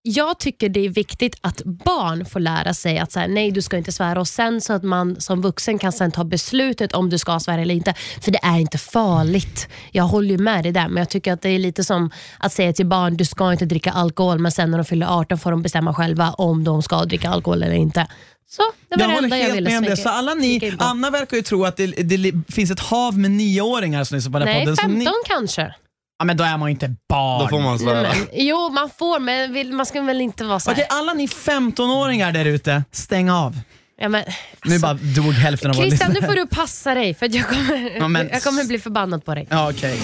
jag 0.03 0.39
tycker 0.39 0.69
det 0.69 0.85
är 0.85 0.89
viktigt 0.89 1.37
att 1.41 1.63
barn 1.65 2.25
får 2.25 2.41
lära 2.41 2.75
sig 2.75 2.99
att 2.99 3.13
så 3.13 3.21
här, 3.21 3.29
nej 3.29 3.51
du 3.51 3.63
ska 3.63 3.77
inte 3.77 3.93
svära 3.93 4.21
och 4.21 4.29
sen 4.29 4.61
så 4.61 4.73
att 4.73 4.83
man 4.83 5.21
som 5.21 5.43
vuxen 5.43 5.79
kan 5.79 5.93
sen 5.93 6.11
ta 6.13 6.25
beslutet 6.25 6.93
om 6.93 7.11
du 7.11 7.19
ska 7.19 7.41
svära 7.41 7.63
eller 7.63 7.75
inte. 7.75 7.95
För 8.21 8.31
det 8.31 8.41
är 8.43 8.59
inte 8.59 8.79
farligt. 8.79 9.69
Jag 9.93 10.05
håller 10.05 10.31
ju 10.31 10.39
med 10.39 10.65
dig 10.65 10.73
där 10.73 10.89
men 10.89 10.97
jag 10.97 11.09
tycker 11.09 11.33
att 11.33 11.43
det 11.43 11.49
är 11.49 11.59
lite 11.59 11.85
som 11.85 12.11
att 12.39 12.53
säga 12.53 12.73
till 12.73 12.87
barn 12.87 13.17
du 13.17 13.25
ska 13.25 13.53
inte 13.53 13.65
dricka 13.65 13.93
alkohol 13.93 14.39
men 14.39 14.53
sen 14.53 14.71
när 14.71 14.79
de 14.79 14.85
fyller 14.85 15.07
18 15.07 15.39
får 15.39 15.51
de 15.51 15.63
bestämma 15.63 15.95
själva 15.95 16.31
om 16.31 16.65
de 16.65 16.82
ska 16.82 17.05
dricka 17.05 17.31
alkohol 17.31 17.63
eller 17.63 17.77
inte. 17.77 18.06
Så 18.51 18.63
det 18.89 18.97
var 18.97 19.03
Jag 19.03 19.11
det 19.11 19.15
håller 19.15 19.25
enda 19.25 19.39
jag 19.39 19.55
ville 19.55 19.71
med 19.71 19.79
om 19.79 19.85
det. 19.85 19.97
Så 19.97 20.09
alla 20.09 20.35
ni. 20.35 20.77
Anna 20.79 21.11
verkar 21.11 21.37
ju 21.37 21.43
tro 21.43 21.65
att 21.65 21.77
det, 21.77 21.87
det 21.87 22.32
finns 22.49 22.71
ett 22.71 22.81
hav 22.81 23.19
med 23.19 23.31
nioåringar 23.31 24.05
som 24.05 24.15
lyssnar 24.15 24.32
på 24.32 24.39
den 24.39 24.49
här 24.49 24.55
Nej, 24.55 24.65
podden. 24.65 24.77
15 24.77 24.91
som 24.91 24.99
ni, 24.99 25.06
kanske. 25.27 25.75
Ja, 26.22 26.26
men 26.26 26.36
då 26.36 26.44
är 26.44 26.56
man 26.56 26.69
ju 26.69 26.72
inte 26.72 26.94
barn. 27.08 27.41
Då 27.43 27.48
får 27.48 27.60
man 27.60 27.79
svära. 27.79 28.02
Men, 28.02 28.29
jo, 28.32 28.69
man 28.70 28.91
får 28.98 29.19
men 29.20 29.52
vill- 29.52 29.72
man 29.72 29.86
ska 29.86 30.02
väl 30.02 30.20
inte 30.20 30.44
vara 30.44 30.60
så 30.60 30.70
här. 30.70 30.74
Okej, 30.76 30.86
alla 30.91 31.12
ni 31.12 31.26
15-åringar 31.26 32.32
där 32.32 32.44
ute, 32.44 32.84
stäng 32.93 33.31
av. 33.31 33.58
Ja, 34.00 34.08
men, 34.08 34.24
Nu 34.64 34.79
bara 34.79 34.94
dog 34.94 35.32
hälften 35.32 35.70
av 35.70 35.74
Christian, 35.74 36.10
nu 36.12 36.22
får 36.22 36.34
du 36.34 36.46
passa 36.46 36.94
dig 36.94 37.14
för 37.14 37.26
att 37.26 37.34
jag 37.34 37.48
kommer, 37.48 37.96
Ja, 37.98 38.08
men- 38.08 38.29
jag 38.32 38.43
kommer 38.43 38.64
bli 38.64 38.79
förbannad 38.79 39.24
på 39.24 39.34
dig. 39.34 39.46
Ja, 39.50 39.70
okej. 39.70 39.98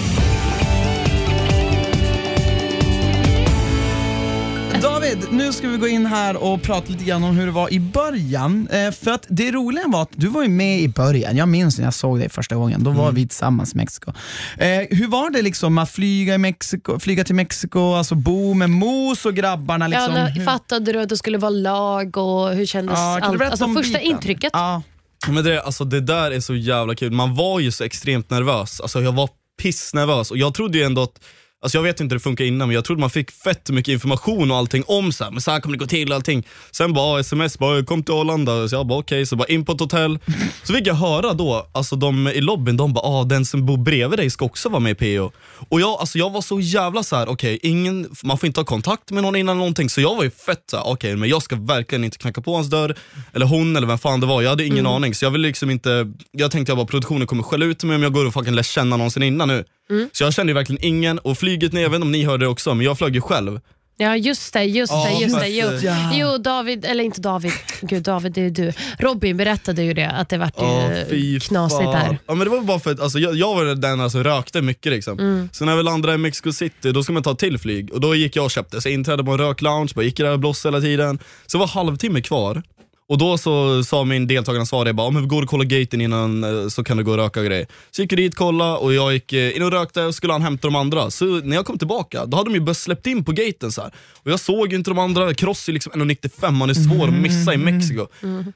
Nu 5.31 5.53
ska 5.53 5.69
vi 5.69 5.77
gå 5.77 5.89
in 5.89 6.07
här 6.07 6.37
och 6.37 6.63
prata 6.63 6.93
lite 6.93 7.05
grann 7.05 7.25
om 7.25 7.37
hur 7.37 7.47
det 7.47 7.53
var 7.53 7.73
i 7.73 7.81
början. 7.81 8.69
Eh, 8.73 8.91
för 8.93 9.11
att 9.11 9.27
det 9.29 9.51
roliga 9.53 9.85
var 9.89 10.03
att 10.03 10.09
du 10.13 10.27
var 10.29 10.43
ju 10.43 10.49
med 10.49 10.81
i 10.81 10.89
början. 10.89 11.37
Jag 11.37 11.49
minns 11.49 11.79
när 11.79 11.85
jag 11.85 11.95
såg 11.95 12.19
dig 12.19 12.29
första 12.29 12.55
gången. 12.57 12.85
Då 12.85 12.91
var 12.91 13.13
vi 13.13 13.29
tillsammans 13.29 13.75
i 13.75 13.77
Mexiko. 13.77 14.13
Eh, 14.59 14.67
hur 14.91 15.07
var 15.09 15.31
det 15.31 15.43
liksom 15.43 15.79
att 15.79 15.91
flyga, 15.91 16.35
i 16.35 16.39
Mexiko, 16.39 16.99
flyga 16.99 17.25
till 17.25 17.35
Mexiko, 17.35 17.95
alltså 17.95 18.15
bo 18.15 18.55
med 18.55 18.71
Mos 18.71 19.27
och 19.27 19.35
grabbarna? 19.35 19.89
Liksom? 19.89 20.15
ja, 20.15 20.25
när, 20.25 20.31
Hur- 20.31 20.45
fattade 20.45 20.93
du 20.93 21.01
att 21.01 21.09
det 21.09 21.17
skulle 21.17 21.39
vara 21.39 21.51
lag 21.51 22.17
och 22.17 22.51
hur 22.51 22.67
kändes 22.67 22.99
Ja, 22.99 23.21
allt? 23.23 23.43
Alltså, 23.43 23.67
första 23.67 23.99
biten? 23.99 24.01
intrycket? 24.13 24.51
Ja. 24.53 24.83
Men 25.29 25.45
det, 25.45 25.63
alltså, 25.63 25.85
det 25.85 26.01
där 26.01 26.31
är 26.31 26.41
så 26.41 26.55
jävla 26.55 26.95
kul. 26.95 27.13
Man 27.13 27.35
var 27.35 27.61
ju 27.61 27.71
så 27.73 27.85
extremt 27.85 28.31
nervös. 28.31 28.81
Alltså, 28.81 29.01
jag 29.01 29.13
var 29.13 29.29
pissnervös 29.63 30.31
och 30.31 30.37
jag 30.39 30.55
trodde 30.55 30.79
ju 30.79 30.85
ändå 30.85 31.03
att 31.03 31.21
Alltså 31.63 31.79
jag 31.79 31.83
vet 31.83 32.01
inte 32.01 32.13
hur 32.13 32.19
det 32.19 32.23
funkar 32.23 32.45
innan 32.45 32.69
men 32.69 32.75
jag 32.75 32.85
trodde 32.85 33.01
man 33.01 33.11
fick 33.11 33.31
fett 33.31 33.71
mycket 33.71 33.93
information 33.93 34.51
och 34.51 34.57
allting 34.57 34.85
om 34.87 35.13
så 35.13 35.25
här, 35.25 35.31
men 35.31 35.41
så 35.41 35.51
här 35.51 35.61
kommer 35.61 35.77
det 35.77 35.85
gå 35.85 35.87
till 35.87 36.09
och 36.09 36.15
allting. 36.15 36.47
Sen 36.71 36.93
bara 36.93 37.21
sms, 37.21 37.59
bara 37.59 37.85
kom 37.85 38.03
till 38.03 38.15
Arlanda. 38.15 38.69
Så 38.69 38.75
jag 38.75 38.87
bara 38.87 38.99
okej, 38.99 39.17
okay. 39.17 39.27
så 39.27 39.37
bara 39.37 39.49
in 39.49 39.65
på 39.65 39.73
ett 39.73 39.81
hotell. 39.81 40.19
Så 40.63 40.73
fick 40.75 40.87
jag 40.87 40.95
höra 40.95 41.33
då, 41.33 41.67
alltså 41.73 41.97
de 41.97 42.29
i 42.29 42.41
lobbyn, 42.41 42.77
de 42.77 42.93
bara 42.93 43.07
ah, 43.07 43.25
den 43.25 43.45
som 43.45 43.67
bor 43.67 43.77
bredvid 43.77 44.19
dig 44.19 44.31
ska 44.31 44.45
också 44.45 44.69
vara 44.69 44.81
med 44.81 44.93
i 44.93 44.95
PO. 44.95 45.33
Och 45.69 45.81
jag, 45.81 45.91
alltså 46.01 46.19
jag 46.19 46.31
var 46.31 46.41
så 46.41 46.61
jävla 46.61 47.03
så 47.03 47.17
här: 47.17 47.29
okej 47.29 47.57
okay, 47.57 48.05
man 48.25 48.39
får 48.39 48.47
inte 48.47 48.61
ha 48.61 48.65
kontakt 48.65 49.11
med 49.11 49.23
någon 49.23 49.37
innan 49.37 49.59
någonting. 49.59 49.91
Så 49.91 50.01
jag 50.01 50.15
var 50.15 50.25
ju 50.25 50.31
fett 50.31 50.65
såhär, 50.71 50.85
okej 50.85 50.93
okay, 50.93 51.17
men 51.17 51.29
jag 51.29 51.43
ska 51.43 51.57
verkligen 51.57 52.05
inte 52.05 52.19
knacka 52.19 52.41
på 52.41 52.55
hans 52.55 52.71
dörr, 52.71 52.95
eller 53.33 53.47
hon 53.47 53.77
eller 53.77 53.87
vem 53.87 53.99
fan 53.99 54.21
det 54.21 54.27
var. 54.27 54.43
Jag 54.43 54.51
hade 54.51 54.65
ingen 54.65 54.79
mm. 54.79 54.93
aning. 54.93 55.15
Så 55.15 55.25
jag 55.25 55.31
ville 55.31 55.49
liksom 55.49 55.71
inte, 55.71 56.13
jag 56.31 56.51
tänkte 56.51 56.73
att 56.73 56.89
produktionen 56.89 57.27
kommer 57.27 57.43
skälla 57.43 57.65
ut 57.65 57.85
mig 57.85 57.97
om 57.97 58.03
jag 58.03 58.13
går 58.13 58.27
och 58.27 58.33
fucking 58.33 58.55
lär 58.55 58.63
känna 58.63 58.97
någon 58.97 59.11
sen 59.11 59.23
innan 59.23 59.49
nu. 59.49 59.65
Mm. 59.91 60.11
Så 60.13 60.25
jag 60.25 60.35
kände 60.35 60.53
verkligen 60.53 60.85
ingen 60.85 61.19
och 61.19 61.39
flyget 61.39 61.73
ner, 61.73 61.83
jag 61.83 61.91
vet 61.91 61.97
inte 61.97 62.05
om 62.05 62.13
ni 62.13 62.25
hörde 62.25 62.45
det 62.45 62.49
också, 62.49 62.75
men 62.75 62.87
jag 62.87 62.99
flög 62.99 63.15
ju 63.15 63.21
själv. 63.21 63.61
Ja 64.01 64.17
just 64.17 64.53
det, 64.53 64.65
just 64.65 64.93
det. 64.93 65.23
just 65.23 65.41
det. 65.41 65.49
Jo, 65.49 65.67
ja. 65.83 66.11
jo, 66.15 66.39
David, 66.39 66.85
eller 66.85 67.05
inte 67.05 67.21
David, 67.21 67.53
gud 67.81 68.03
David 68.03 68.33
det 68.33 68.41
är 68.41 68.51
du. 68.51 68.73
Robin 68.99 69.37
berättade 69.37 69.83
ju 69.83 69.95
det, 69.95 70.11
att 70.11 70.29
det 70.29 70.39
vart 70.39 70.57
oh, 70.57 71.39
knasigt 71.41 71.93
där. 71.93 72.19
Ja, 72.27 72.35
men 72.35 72.39
det 72.39 72.51
var 72.51 72.61
bara 72.61 72.79
för 72.79 72.93
att 72.93 73.01
alltså, 73.01 73.19
jag, 73.19 73.35
jag 73.35 73.55
var 73.55 73.65
den 73.65 73.81
som 73.81 74.01
alltså, 74.01 74.23
rökte 74.23 74.63
mycket. 74.63 74.93
Liksom. 74.93 75.19
Mm. 75.19 75.49
Så 75.53 75.65
när 75.65 75.77
vi 75.77 75.83
landade 75.83 76.15
i 76.15 76.19
Mexico 76.19 76.53
City, 76.53 76.93
då 76.93 77.03
ska 77.03 77.13
man 77.13 77.23
ta 77.23 77.35
till 77.35 77.59
flyg. 77.59 77.93
Och 77.93 78.01
Då 78.01 78.15
gick 78.15 78.37
jag 78.37 78.45
och 78.45 78.51
köpte 78.51 78.81
så 78.81 78.89
inträde 78.89 79.25
på 79.25 79.31
en 79.31 79.39
röklounge, 79.39 79.93
bara 79.95 80.05
gick 80.05 80.17
där 80.17 80.33
och 80.33 80.39
blossade 80.39 80.77
hela 80.77 80.83
tiden. 80.85 81.19
Så 81.47 81.59
det 81.59 81.61
var 81.61 81.69
halvtimme 81.69 82.21
kvar. 82.23 82.63
Och 83.09 83.19
då 83.19 83.39
så 83.39 83.85
sa 83.85 84.05
min 84.05 84.27
deltagaransvarig 84.27 84.95
bara, 84.95 85.07
om 85.07 85.23
vi 85.23 85.27
går 85.27 85.43
och 85.43 85.49
kollar 85.49 85.65
gaten 85.65 86.01
innan 86.01 86.45
eh, 86.45 86.69
så 86.69 86.85
kan 86.85 86.97
du 86.97 87.05
gå 87.05 87.11
och 87.11 87.17
röka 87.17 87.41
och 87.41 87.47
grejer. 87.47 87.67
Så 87.91 88.03
gick 88.03 88.13
jag 88.13 88.19
dit, 88.19 88.35
kolla 88.35 88.77
och 88.77 88.95
jag 88.95 89.13
gick 89.13 89.33
eh, 89.33 89.57
in 89.57 89.63
och 89.63 89.71
rökte 89.71 90.05
och 90.05 90.15
skulle 90.15 90.33
han 90.33 90.43
hämta 90.43 90.69
de 90.69 90.77
andra. 90.77 91.11
Så 91.11 91.25
när 91.25 91.57
jag 91.57 91.67
kom 91.67 91.79
tillbaka, 91.79 92.27
då 92.27 92.37
hade 92.37 92.51
de 92.51 92.55
ju 92.55 92.61
bara 92.61 92.75
släppt 92.75 93.07
in 93.07 93.25
på 93.25 93.33
gaten 93.33 93.73
så 93.73 93.83
här. 93.83 93.93
Och 94.23 94.31
jag 94.31 94.41
såg 94.41 94.71
ju 94.73 94.79
inte 94.79 94.91
de 94.91 94.99
andra, 94.99 95.35
Cross 95.35 95.69
är 95.69 95.73
liksom 95.73 95.93
1,95, 95.93 96.51
man 96.51 96.71
är 96.71 96.75
svår 96.75 97.09
att 97.09 97.15
missa 97.15 97.55
i 97.55 97.57
Mexiko. 97.57 98.07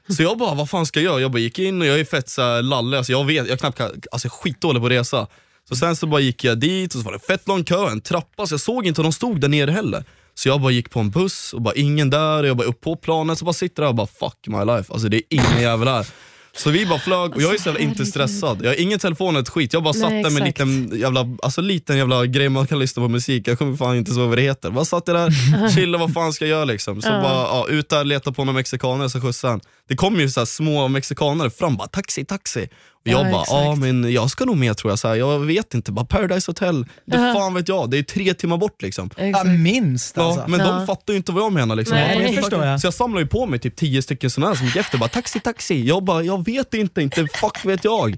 Så 0.09 0.23
jag 0.23 0.37
bara, 0.37 0.55
vad 0.55 0.69
fan 0.69 0.85
ska 0.85 0.99
jag 0.99 1.11
göra? 1.11 1.21
Jag 1.21 1.31
bara 1.31 1.39
gick 1.39 1.59
in 1.59 1.81
och 1.81 1.87
jag 1.87 1.99
är 1.99 2.05
fett 2.05 2.29
så 2.29 2.61
lalle, 2.61 2.97
alltså 2.97 3.11
jag 3.11 3.25
vet, 3.25 3.49
jag 3.49 3.59
knappt 3.59 3.77
kan, 3.77 3.87
alltså 4.11 4.25
jag 4.27 4.33
är 4.33 4.37
skitdålig 4.37 4.81
på 4.81 4.85
att 4.85 4.91
resa. 4.91 5.27
Så 5.69 5.75
sen 5.75 5.95
så 5.95 6.07
bara 6.07 6.21
gick 6.21 6.43
jag 6.43 6.59
dit 6.59 6.93
och 6.95 6.99
så 6.99 7.05
var 7.05 7.13
det 7.13 7.19
fett 7.19 7.47
lång 7.47 7.63
kö, 7.63 7.87
en 7.89 8.01
trappa, 8.01 8.47
så 8.47 8.53
jag 8.53 8.61
såg 8.61 8.87
inte 8.87 9.01
att 9.01 9.05
de 9.05 9.13
stod 9.13 9.39
där 9.39 9.47
nere 9.47 9.71
heller. 9.71 10.03
Så 10.35 10.49
jag 10.49 10.61
bara 10.61 10.71
gick 10.71 10.89
på 10.89 10.99
en 10.99 11.09
buss 11.09 11.53
och 11.53 11.61
bara 11.61 11.73
ingen 11.73 12.09
där, 12.09 12.43
jag 12.43 12.57
bara 12.57 12.67
upp 12.67 12.81
på 12.81 12.95
planet, 12.95 13.37
så 13.37 13.45
bara 13.45 13.53
sitter 13.53 13.81
där 13.81 13.89
och 13.89 13.95
bara 13.95 14.07
fuck 14.07 14.47
my 14.47 14.65
life, 14.65 14.93
alltså 14.93 15.09
det 15.09 15.17
är 15.17 15.23
ingen 15.29 15.61
jävel 15.61 15.85
där. 15.85 16.07
Så 16.55 16.69
vi 16.69 16.85
bara 16.85 16.99
flög 16.99 17.35
och 17.35 17.41
jag 17.41 17.53
är 17.53 17.57
så 17.57 17.77
inte 17.77 18.05
stressad. 18.05 18.59
Jag 18.63 18.69
har 18.69 18.81
ingen 18.81 18.99
telefon 18.99 19.35
ett 19.35 19.49
skit. 19.49 19.73
Jag 19.73 19.83
bara 19.83 19.93
satt 19.93 20.09
där 20.09 20.29
med 20.29 20.41
en 20.41 20.47
liten 20.47 20.99
jävla, 20.99 21.27
alltså 21.43 21.61
liten 21.61 21.97
jävla 21.97 22.25
grej 22.25 22.49
man 22.49 22.67
kan 22.67 22.79
lyssna 22.79 23.01
på 23.03 23.09
musik. 23.09 23.47
Jag 23.47 23.57
kommer 23.57 23.77
fan 23.77 23.95
inte 23.95 24.11
ihåg 24.11 24.29
vad 24.29 24.37
det 24.37 24.41
heter. 24.41 24.69
Bara 24.69 24.85
satt 24.85 25.07
jag 25.07 25.15
där, 25.15 25.69
chillade, 25.75 26.03
vad 26.03 26.13
fan 26.13 26.33
ska 26.33 26.45
jag 26.45 26.49
göra 26.49 26.65
liksom? 26.65 27.01
Så 27.01 27.09
bara 27.09 27.33
ja, 27.33 27.67
ut 27.69 27.89
där, 27.89 28.03
leta 28.03 28.31
på 28.31 28.45
några 28.45 28.55
mexikaner 28.55 29.07
så 29.07 29.21
skjutsade 29.21 29.53
han. 29.53 29.61
Det 29.87 29.95
kom 29.95 30.19
ju 30.19 30.29
så 30.29 30.39
här 30.39 30.45
små 30.45 30.87
mexikaner 30.87 31.49
fram, 31.49 31.77
bara 31.77 31.87
taxi, 31.87 32.25
taxi. 32.25 32.67
Och 33.05 33.09
jag 33.09 33.27
ja, 33.27 33.31
bara, 33.31 33.43
ja 33.47 33.75
men 33.75 34.13
jag 34.13 34.29
ska 34.29 34.45
nog 34.45 34.57
med 34.57 34.77
tror 34.77 34.91
jag. 34.91 34.99
Så 34.99 35.07
här, 35.07 35.15
jag 35.15 35.39
vet 35.39 35.73
inte, 35.73 35.91
bara 35.91 36.05
Paradise 36.05 36.51
Hotel, 36.51 36.85
det 37.05 37.17
uh 37.17 37.23
-huh. 37.23 37.33
fan 37.33 37.53
vet 37.53 37.67
jag. 37.67 37.89
Det 37.89 37.97
är 37.97 38.03
tre 38.03 38.33
timmar 38.33 38.57
bort 38.57 38.81
liksom. 38.81 39.09
Ja, 39.17 39.43
minst 39.43 40.17
alltså. 40.17 40.41
Ja, 40.41 40.47
men 40.47 40.59
ja. 40.59 40.65
de 40.65 40.87
fattar 40.87 41.13
ju 41.13 41.17
inte 41.17 41.31
vad 41.31 41.43
jag 41.43 41.53
menar. 41.53 41.75
Liksom. 41.75 41.97
Nej, 41.97 42.21
jag 42.23 42.35
förstår 42.35 42.65
jag. 42.65 42.81
Så 42.81 42.87
jag 42.87 42.93
samlar 42.93 43.19
ju 43.19 43.27
på 43.27 43.45
mig 43.45 43.59
typ 43.59 43.75
tio 43.75 44.01
stycken 44.01 44.29
sådana 44.29 44.55
som 44.55 44.65
gick 44.65 44.75
efter, 44.75 44.97
bara 44.97 45.09
taxi, 45.09 45.39
taxi. 45.39 45.83
Jag 45.87 46.03
bara, 46.03 46.23
jag 46.23 46.45
vet 46.45 46.73
inte, 46.73 47.01
inte 47.01 47.27
fuck 47.27 47.65
vet 47.65 47.83
jag. 47.83 48.17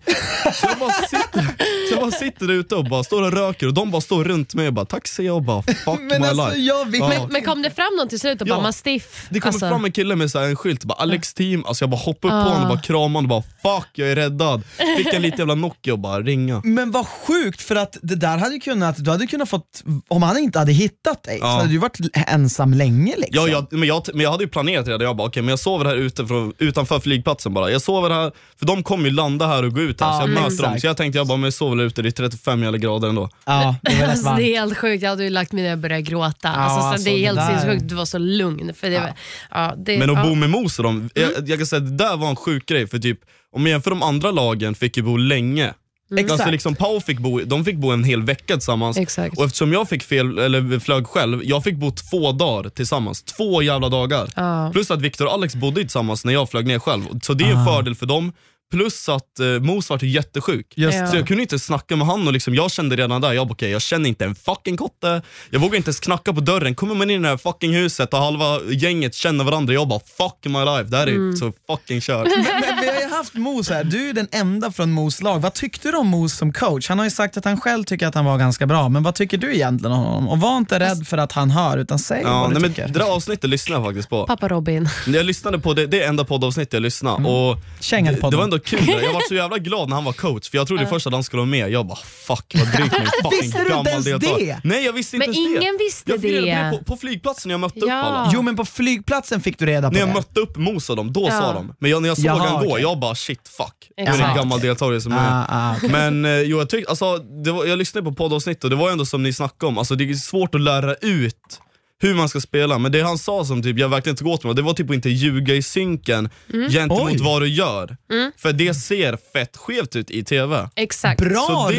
Så 0.54 0.68
jag 0.68 0.78
bara 0.80 0.92
sitter, 0.92 1.48
så 1.88 1.94
jag 1.94 2.02
bara 2.02 2.12
sitter 2.12 2.52
ute 2.52 2.76
och 2.76 2.86
bara 2.86 3.04
står 3.04 3.24
och 3.24 3.32
röker 3.32 3.68
och 3.68 3.74
de 3.74 3.92
bara 3.92 4.02
står 4.02 4.24
runt 4.24 4.54
mig 4.54 4.68
och 4.68 4.74
bara 4.74 4.86
taxi, 4.86 5.24
jag 5.26 5.44
bara 5.44 5.62
fuck 5.62 5.86
men 6.00 6.22
my 6.22 6.28
alltså, 6.28 6.48
life. 6.48 6.58
Jag 6.58 6.92
vet. 6.92 7.00
Men, 7.00 7.30
men, 7.30 7.44
kom 7.44 7.62
det 7.62 7.72
fram 7.72 7.96
någon 7.98 8.10
till 8.10 8.20
slut 8.20 8.42
och 8.42 8.48
bara 8.48 8.62
mastiff? 8.62 9.28
Det 9.30 9.40
kommer 9.40 9.54
alltså. 9.54 9.70
fram 9.70 9.86
en 9.86 9.92
kille 9.92 10.16
med 10.16 10.32
så 10.32 10.40
en 10.40 10.56
skylt, 10.56 10.84
bara 10.84 10.98
Alex 10.98 11.34
team, 11.34 11.66
alltså 11.66 11.84
jag 11.84 11.90
bara 11.90 12.02
hoppar 12.02 12.30
upp 12.30 12.46
på 12.46 12.50
honom 12.50 12.62
och 12.62 12.68
bara 12.68 12.82
kramar 12.82 13.02
honom 13.02 13.32
och 13.32 13.44
bara 13.64 13.80
fuck 13.80 13.90
jag 13.94 14.12
är 14.12 14.16
räddad. 14.16 14.64
Fick 14.98 15.14
en 15.14 15.22
lite 15.22 15.38
jävla 15.38 15.56
Nokia 15.56 15.94
och 15.94 16.00
bara 16.00 16.22
ringa. 16.22 16.62
Men 16.64 16.92
vad 16.92 17.08
sjukt 17.08 17.62
för 17.62 17.76
att 17.76 17.98
det 18.02 18.16
där 18.16 18.38
hade 18.38 18.60
kunnat, 18.60 19.04
du 19.04 19.12
hade 19.12 19.28
kunnat 19.28 19.50
fått, 19.50 19.84
om 20.08 20.24
han 20.24 20.38
inte 20.38 20.60
hade 20.60 20.72
hittat 20.72 21.24
dig 21.24 21.38
ja. 21.42 21.46
så 21.46 21.58
hade 21.58 21.70
du 21.70 21.78
varit 21.78 22.00
ensam 22.28 22.74
länge 22.74 23.16
liksom. 23.18 23.48
Ja, 23.48 23.48
jag, 23.48 23.74
men, 23.74 23.88
jag, 23.88 24.04
men 24.14 24.22
jag 24.22 24.32
hade 24.32 24.44
ju 24.44 24.50
planerat 24.50 24.88
redan, 24.88 25.02
jag 25.02 25.16
bara 25.16 25.24
okej 25.24 25.30
okay, 25.30 25.44
men 25.44 25.50
jag 25.50 25.60
sover 25.60 25.86
här 25.86 25.96
ute 25.96 26.28
för, 26.28 26.52
utanför 26.58 27.00
flygplatsen 27.00 27.54
bara. 27.54 27.72
Jag 27.72 27.82
sover 27.82 28.10
här, 28.10 28.32
för 28.60 28.66
de 28.66 28.84
kommer 28.84 29.06
ju 29.06 29.12
landa 29.12 29.48
här 29.48 29.66
och 29.66 29.74
gå 29.74 29.82
ut 29.82 30.02
här 30.02 30.08
ja, 30.08 30.18
så 30.18 30.22
jag 30.22 30.30
möter 30.30 30.46
exakt. 30.48 30.70
dem. 30.70 30.80
Så 30.80 30.88
jag 30.88 30.98
tänkte 30.98 31.18
jag 31.18 31.28
bara, 31.28 31.38
men 31.38 31.44
jag 31.44 31.54
sover 31.54 31.75
ute, 31.84 32.02
det 32.02 32.10
är 32.10 32.12
35 32.12 32.80
grader 32.80 33.10
ändå. 33.10 33.30
Ja, 33.46 33.76
det, 33.82 33.92
är 33.92 34.10
alltså, 34.10 34.34
det 34.36 34.44
är 34.44 34.60
helt 34.60 34.78
sjukt, 34.78 35.04
jag 35.04 35.10
hade 35.10 35.24
ju 35.24 35.30
lagt 35.30 35.52
mig 35.52 35.64
ner 35.64 35.72
och 35.72 35.80
börjat 35.80 36.04
gråta. 36.04 36.38
Ja, 36.44 36.50
alltså, 36.50 36.80
så 36.80 36.86
alltså, 36.86 37.10
det 37.10 37.16
är 37.16 37.20
helt 37.20 37.46
sinnessjukt, 37.46 37.90
du 37.90 37.96
var 37.96 38.06
så 38.06 38.18
lugn. 38.18 38.74
För 38.74 38.90
det, 38.90 39.14
ja. 39.52 39.74
det, 39.78 40.00
men 40.00 40.18
att 40.18 40.24
bo 40.24 40.36
med 40.36 40.50
Mos 40.50 40.80
och 40.80 40.84
dem, 40.84 40.96
mm. 40.96 41.10
jag, 41.36 41.50
jag 41.50 41.60
kan 41.60 41.68
säga 41.68 41.80
det 41.80 41.98
där 41.98 42.18
var 42.18 42.30
en 42.30 42.36
sjuk 42.36 42.66
grej 42.66 42.88
för 42.88 43.00
typ 43.00 43.20
om 43.52 43.62
man 43.62 43.72
jämför 43.72 43.90
de 43.90 44.04
andra 44.04 44.32
lagen 44.32 44.76
fick 44.76 44.98
ju 44.98 45.04
bo 45.04 45.18
länge. 45.18 45.74
Mm. 46.12 46.32
Alltså 46.32 46.50
liksom 46.50 46.76
Pau 46.76 47.02
fick 47.02 47.20
bo, 47.20 47.40
de 47.40 47.66
fick 47.66 47.76
bo 47.76 47.92
en 47.92 48.04
hel 48.04 48.24
vecka 48.24 48.54
tillsammans 48.54 48.98
Exakt. 48.98 49.38
och 49.38 49.46
eftersom 49.46 49.74
jag 49.74 49.90
fick 49.90 50.04
fel, 50.04 50.38
eller 50.38 50.80
flög 50.80 51.08
själv, 51.08 51.42
jag 51.44 51.64
fick 51.64 51.76
bo 51.76 51.92
två 51.92 52.32
dagar 52.32 52.70
tillsammans. 52.70 53.24
Två 53.24 53.62
jävla 53.62 53.90
dagar. 53.90 54.30
Ah. 54.36 54.70
Plus 54.72 54.92
att 54.92 55.02
Viktor 55.02 55.26
och 55.26 55.34
Alex 55.34 55.56
bodde 55.56 55.82
tillsammans 55.82 56.26
när 56.26 56.34
jag 56.34 56.50
flög 56.50 56.68
ner 56.68 56.80
själv. 56.80 57.04
Så 57.22 57.34
det 57.34 57.44
är 57.44 57.52
en 57.52 57.58
ah. 57.58 57.66
fördel 57.66 57.96
för 57.96 58.06
dem. 58.06 58.34
Plus 58.76 59.10
att 59.10 59.40
eh, 59.40 59.46
Mos 59.48 59.90
var 59.90 60.04
jättesjuk. 60.04 60.74
Just. 60.76 61.10
Så 61.10 61.16
jag 61.16 61.28
kunde 61.28 61.44
inte 61.44 61.60
snacka 61.60 61.96
med 61.96 62.08
honom 62.08 62.28
och 62.28 62.34
liksom, 62.34 62.56
jag 62.56 62.72
kände 62.72 62.96
redan 62.96 63.22
där, 63.22 63.34
jag, 63.34 63.52
okay, 63.52 63.70
jag 63.70 63.82
känner 63.82 64.10
inte 64.10 64.26
en 64.26 64.36
fucking 64.36 64.78
kotte. 64.78 65.22
Jag 65.50 65.60
vågar 65.60 65.76
inte 65.76 65.88
ens 65.88 66.00
knacka 66.00 66.34
på 66.34 66.42
dörren. 66.42 66.76
Kommer 66.76 66.96
man 66.96 67.10
in 67.10 67.20
i 67.20 67.24
det 67.24 67.30
här 67.30 67.38
fucking 67.38 67.74
huset 67.74 68.14
och 68.14 68.20
halva 68.20 68.60
gänget 68.70 69.16
känner 69.16 69.44
varandra, 69.44 69.74
jag 69.74 69.88
bara 69.88 70.00
fuck 70.00 70.46
my 70.46 70.60
life. 70.60 70.84
Det 70.84 70.98
här 70.98 71.08
är 71.08 71.12
mm. 71.12 71.36
så 71.36 71.54
fucking 71.68 72.02
kört. 72.02 72.28
men, 72.28 72.46
men, 72.62 72.80
vi 72.82 72.88
har 72.88 73.02
ju 73.02 73.08
haft 73.16 73.34
Mos 73.34 73.70
här, 73.70 73.84
du 73.84 74.10
är 74.10 74.14
den 74.14 74.28
enda 74.32 74.72
från 74.72 74.92
Mos 74.92 75.22
lag. 75.22 75.40
Vad 75.40 75.54
tyckte 75.54 75.92
du 75.92 75.98
om 75.98 76.08
Mos 76.08 76.38
som 76.38 76.54
coach? 76.54 76.90
Han 76.90 76.98
har 76.98 77.06
ju 77.06 77.12
sagt 77.12 77.38
att 77.38 77.46
han 77.46 77.62
själv 77.62 77.84
tycker 77.84 78.08
att 78.08 78.16
han 78.16 78.26
var 78.26 78.38
ganska 78.38 78.66
bra, 78.66 78.90
men 78.90 79.04
vad 79.04 79.16
tycker 79.16 79.38
du 79.38 79.56
egentligen 79.56 79.96
om 79.96 80.04
honom? 80.04 80.30
Och 80.30 80.40
var 80.40 80.58
inte 80.58 80.80
rädd 80.80 81.08
för 81.08 81.18
att 81.18 81.32
han 81.32 81.52
hör, 81.52 81.78
utan 81.78 82.00
säg 82.00 82.22
ja, 82.24 82.42
vad 82.42 82.50
du 82.50 82.60
nej, 82.60 82.70
tycker. 82.70 82.84
Men, 82.84 82.94
det 82.94 83.00
där 83.00 83.16
avsnittet 83.16 83.50
lyssnade 83.50 83.82
jag 83.82 83.88
faktiskt 83.88 84.10
på. 84.10 84.26
Pappa 84.26 84.48
Robin. 84.48 84.90
Jag 85.08 85.26
lyssnade 85.26 85.60
på 85.60 85.74
det, 85.74 85.88
det 85.88 86.04
är 86.04 86.10
enda 86.10 86.24
poddavsnittet 86.24 86.74
jag 86.74 86.82
lyssnade. 86.82 87.18
Mm. 87.18 87.32
Och 87.32 87.58
det, 87.92 88.30
det 88.30 88.38
var 88.38 88.44
ändå 88.44 88.60
kul, 88.66 88.90
jag 89.04 89.14
var 89.14 89.28
så 89.28 89.36
jävla 89.36 89.58
glad 89.58 89.90
när 89.90 89.96
han 89.96 90.06
var 90.06 90.14
coach, 90.14 90.50
för 90.50 90.58
jag 90.58 90.68
trodde 90.68 90.84
uh. 90.84 90.90
först 90.90 91.08
att 91.08 91.14
han 91.14 91.24
skulle 91.24 91.40
vara 91.40 91.50
med. 91.50 91.72
Jag 91.72 91.86
bara 91.86 92.00
fuck 92.28 92.56
vad 92.56 92.68
drygt 92.68 92.92
med 92.92 93.02
en 93.02 93.32
fucking 93.32 93.68
gammal 93.70 94.04
deltagare. 94.04 94.62
Nej 94.64 94.86
jag 94.86 94.94
visste 94.94 95.16
inte 95.16 95.28
men 95.28 95.36
ens 95.36 95.50
ingen 95.50 95.78
det. 95.78 95.84
visste 95.84 96.12
jag 96.12 96.22
det. 96.22 96.42
det 96.42 96.78
på, 96.78 96.86
på 96.86 96.98
flygplatsen 96.98 97.50
när 97.50 97.54
jag 97.54 97.60
mötte 97.60 97.80
ja. 97.80 97.86
upp 97.86 97.92
alla. 97.92 98.32
Jo 98.34 98.42
men 98.42 98.56
på 98.56 98.66
flygplatsen 98.66 99.42
fick 99.42 99.60
du 99.60 99.66
reda 99.66 99.88
på 99.88 99.94
när 99.94 100.02
det. 100.02 100.08
Jag 100.08 100.16
mötte 100.16 100.40
upp 100.40 100.58
Mos 100.58 100.90
och 100.90 100.96
dem, 100.96 101.14
då 101.14 101.26
ja. 101.30 101.32
sa 101.32 101.54
de. 101.54 101.74
Men 101.80 101.92
jag, 101.92 102.02
när 102.02 102.10
jag 102.10 102.18
såg 102.18 102.26
Jaha, 102.26 102.48
han 102.48 102.66
gå, 102.66 102.72
okay. 102.72 102.82
jag 102.82 103.00
bara 103.00 103.16
shit 103.16 103.48
fuck. 103.48 103.90
Nu 103.98 104.04
är 104.04 104.18
det 104.18 104.24
en 104.24 104.36
gammal 104.36 104.60
deltagare 104.60 105.02
som 105.02 105.12
är 105.12 105.18
ah, 105.18 105.46
ah. 105.50 105.76
Men 105.90 106.26
eh, 106.26 106.32
jo, 106.32 106.58
jag, 106.58 106.70
tyck, 106.70 106.90
alltså, 106.90 107.06
var, 107.54 107.66
jag 107.66 107.78
lyssnade 107.78 108.06
på 108.06 108.16
poddavsnittet 108.16 108.64
och 108.64 108.70
det 108.70 108.76
var 108.76 108.92
ändå 108.92 109.06
som 109.06 109.24
ni 109.24 109.34
snackade 109.34 109.68
om, 109.68 109.78
alltså, 109.78 109.96
det 109.96 110.10
är 110.10 110.14
svårt 110.14 110.56
att 110.56 110.62
lära 110.62 110.96
ut 110.96 111.62
hur 112.02 112.16
man 112.16 112.30
ska 112.30 112.42
spela, 112.42 112.78
men 112.78 112.92
det 112.92 113.02
han 113.02 113.18
sa 113.18 113.46
som 113.46 113.64
typ 113.64 113.80
jag 113.80 113.90
verkligen 113.90 114.16
tog 114.16 114.28
åt 114.28 114.44
mig, 114.44 114.56
det 114.56 114.62
var 114.62 114.74
typ 114.74 114.90
att 114.90 114.96
inte 114.96 115.10
ljuga 115.10 115.56
i 115.56 115.62
synken 115.62 116.30
mm. 116.54 116.70
gentemot 116.70 117.12
Oj. 117.12 117.18
vad 117.24 117.42
du 117.42 117.48
gör. 117.48 117.98
Mm. 118.12 118.32
För 118.38 118.54
det 118.54 118.74
ser 118.74 119.18
fett 119.34 119.58
skevt 119.58 119.96
ut 119.96 120.12
i 120.12 120.24
TV. 120.24 120.70
Exakt. 120.76 121.22
Bra 121.22 121.48
Så 121.48 121.70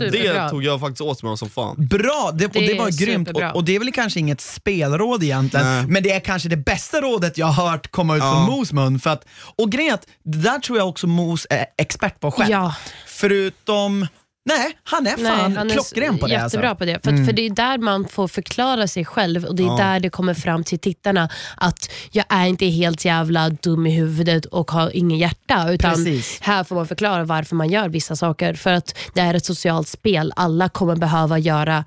det, 0.00 0.10
det 0.10 0.50
tog 0.50 0.64
jag 0.64 0.80
faktiskt 0.80 1.00
åt 1.00 1.22
mig 1.22 1.38
som 1.38 1.50
fan. 1.50 1.86
Bra, 1.86 2.30
det, 2.34 2.46
och 2.46 2.52
det, 2.52 2.66
det 2.66 2.78
var 2.78 3.04
grymt. 3.04 3.30
Och, 3.30 3.56
och, 3.56 3.64
det 3.64 3.74
är 3.74 3.78
väl 3.78 3.92
kanske 3.92 4.20
inget 4.20 4.40
spelråd 4.40 5.22
egentligen, 5.22 5.66
Nej. 5.66 5.86
men 5.86 6.02
det 6.02 6.12
är 6.12 6.20
kanske 6.20 6.48
det 6.48 6.56
bästa 6.56 7.00
rådet 7.00 7.38
jag 7.38 7.46
har 7.46 7.70
hört 7.70 7.90
komma 7.90 8.16
ut 8.16 8.22
ja. 8.22 8.32
från 8.32 8.56
Mos 8.56 8.72
mun. 8.72 9.00
För 9.00 9.10
att, 9.10 9.24
och 9.56 9.72
grejen 9.72 9.94
att, 9.94 10.06
det 10.24 10.38
där 10.38 10.58
tror 10.58 10.78
jag 10.78 10.88
också 10.88 11.06
Mos 11.06 11.46
är 11.50 11.66
expert 11.78 12.20
på 12.20 12.30
själv. 12.30 12.50
Ja. 12.50 12.74
Förutom 13.06 14.06
Nej, 14.48 14.78
han 14.84 15.06
är 15.06 15.10
fan 15.10 15.22
Nej, 15.22 15.56
han 15.56 15.70
klockren 15.70 16.18
på 16.18 16.26
det. 16.26 16.32
Jättebra 16.32 16.70
alltså. 16.70 16.78
på 16.78 16.84
det. 16.84 17.00
För, 17.04 17.10
mm. 17.10 17.26
för 17.26 17.32
det 17.32 17.46
är 17.46 17.50
där 17.50 17.78
man 17.78 18.08
får 18.08 18.28
förklara 18.28 18.88
sig 18.88 19.04
själv 19.04 19.44
och 19.44 19.56
det 19.56 19.62
är 19.62 19.66
ja. 19.66 19.76
där 19.76 20.00
det 20.00 20.10
kommer 20.10 20.34
fram 20.34 20.64
till 20.64 20.78
tittarna 20.78 21.28
att 21.56 21.90
jag 22.10 22.24
är 22.28 22.46
inte 22.46 22.66
helt 22.66 23.04
jävla 23.04 23.50
dum 23.50 23.86
i 23.86 23.90
huvudet 23.90 24.44
och 24.44 24.70
har 24.70 24.96
ingen 24.96 25.18
hjärta. 25.18 25.70
Utan 25.70 25.94
Precis. 25.94 26.38
här 26.40 26.64
får 26.64 26.76
man 26.76 26.86
förklara 26.86 27.24
varför 27.24 27.56
man 27.56 27.68
gör 27.68 27.88
vissa 27.88 28.16
saker. 28.16 28.54
För 28.54 28.72
att 28.72 28.98
det 29.14 29.20
är 29.20 29.34
ett 29.34 29.44
socialt 29.44 29.88
spel. 29.88 30.32
Alla 30.36 30.68
kommer 30.68 30.96
behöva 30.96 31.38
göra 31.38 31.84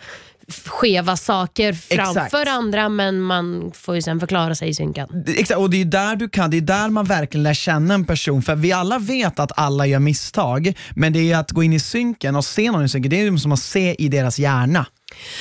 skeva 0.65 1.17
saker 1.17 1.73
framför 1.73 2.21
Exakt. 2.21 2.47
andra 2.47 2.89
men 2.89 3.21
man 3.21 3.71
får 3.75 3.95
ju 3.95 4.01
sen 4.01 4.19
förklara 4.19 4.55
sig 4.55 4.69
i 4.69 4.73
synken. 4.73 5.25
Exakt, 5.27 5.59
och 5.59 5.69
det 5.69 5.81
är 5.81 5.85
där 5.85 6.15
du 6.15 6.29
kan, 6.29 6.51
det 6.51 6.57
är 6.57 6.61
där 6.61 6.89
man 6.89 7.05
verkligen 7.05 7.43
lär 7.43 7.53
känna 7.53 7.93
en 7.93 8.05
person. 8.05 8.41
För 8.41 8.55
vi 8.55 8.71
alla 8.71 8.99
vet 8.99 9.39
att 9.39 9.51
alla 9.59 9.85
gör 9.85 9.99
misstag, 9.99 10.73
men 10.95 11.13
det 11.13 11.31
är 11.31 11.37
att 11.37 11.51
gå 11.51 11.63
in 11.63 11.73
i 11.73 11.79
synken 11.79 12.35
och 12.35 12.45
se 12.45 12.71
någon 12.71 12.85
i 12.85 12.89
synken, 12.89 13.09
det 13.09 13.21
är 13.21 13.37
som 13.37 13.51
att 13.51 13.59
se 13.59 13.95
i 13.99 14.07
deras 14.07 14.39
hjärna. 14.39 14.85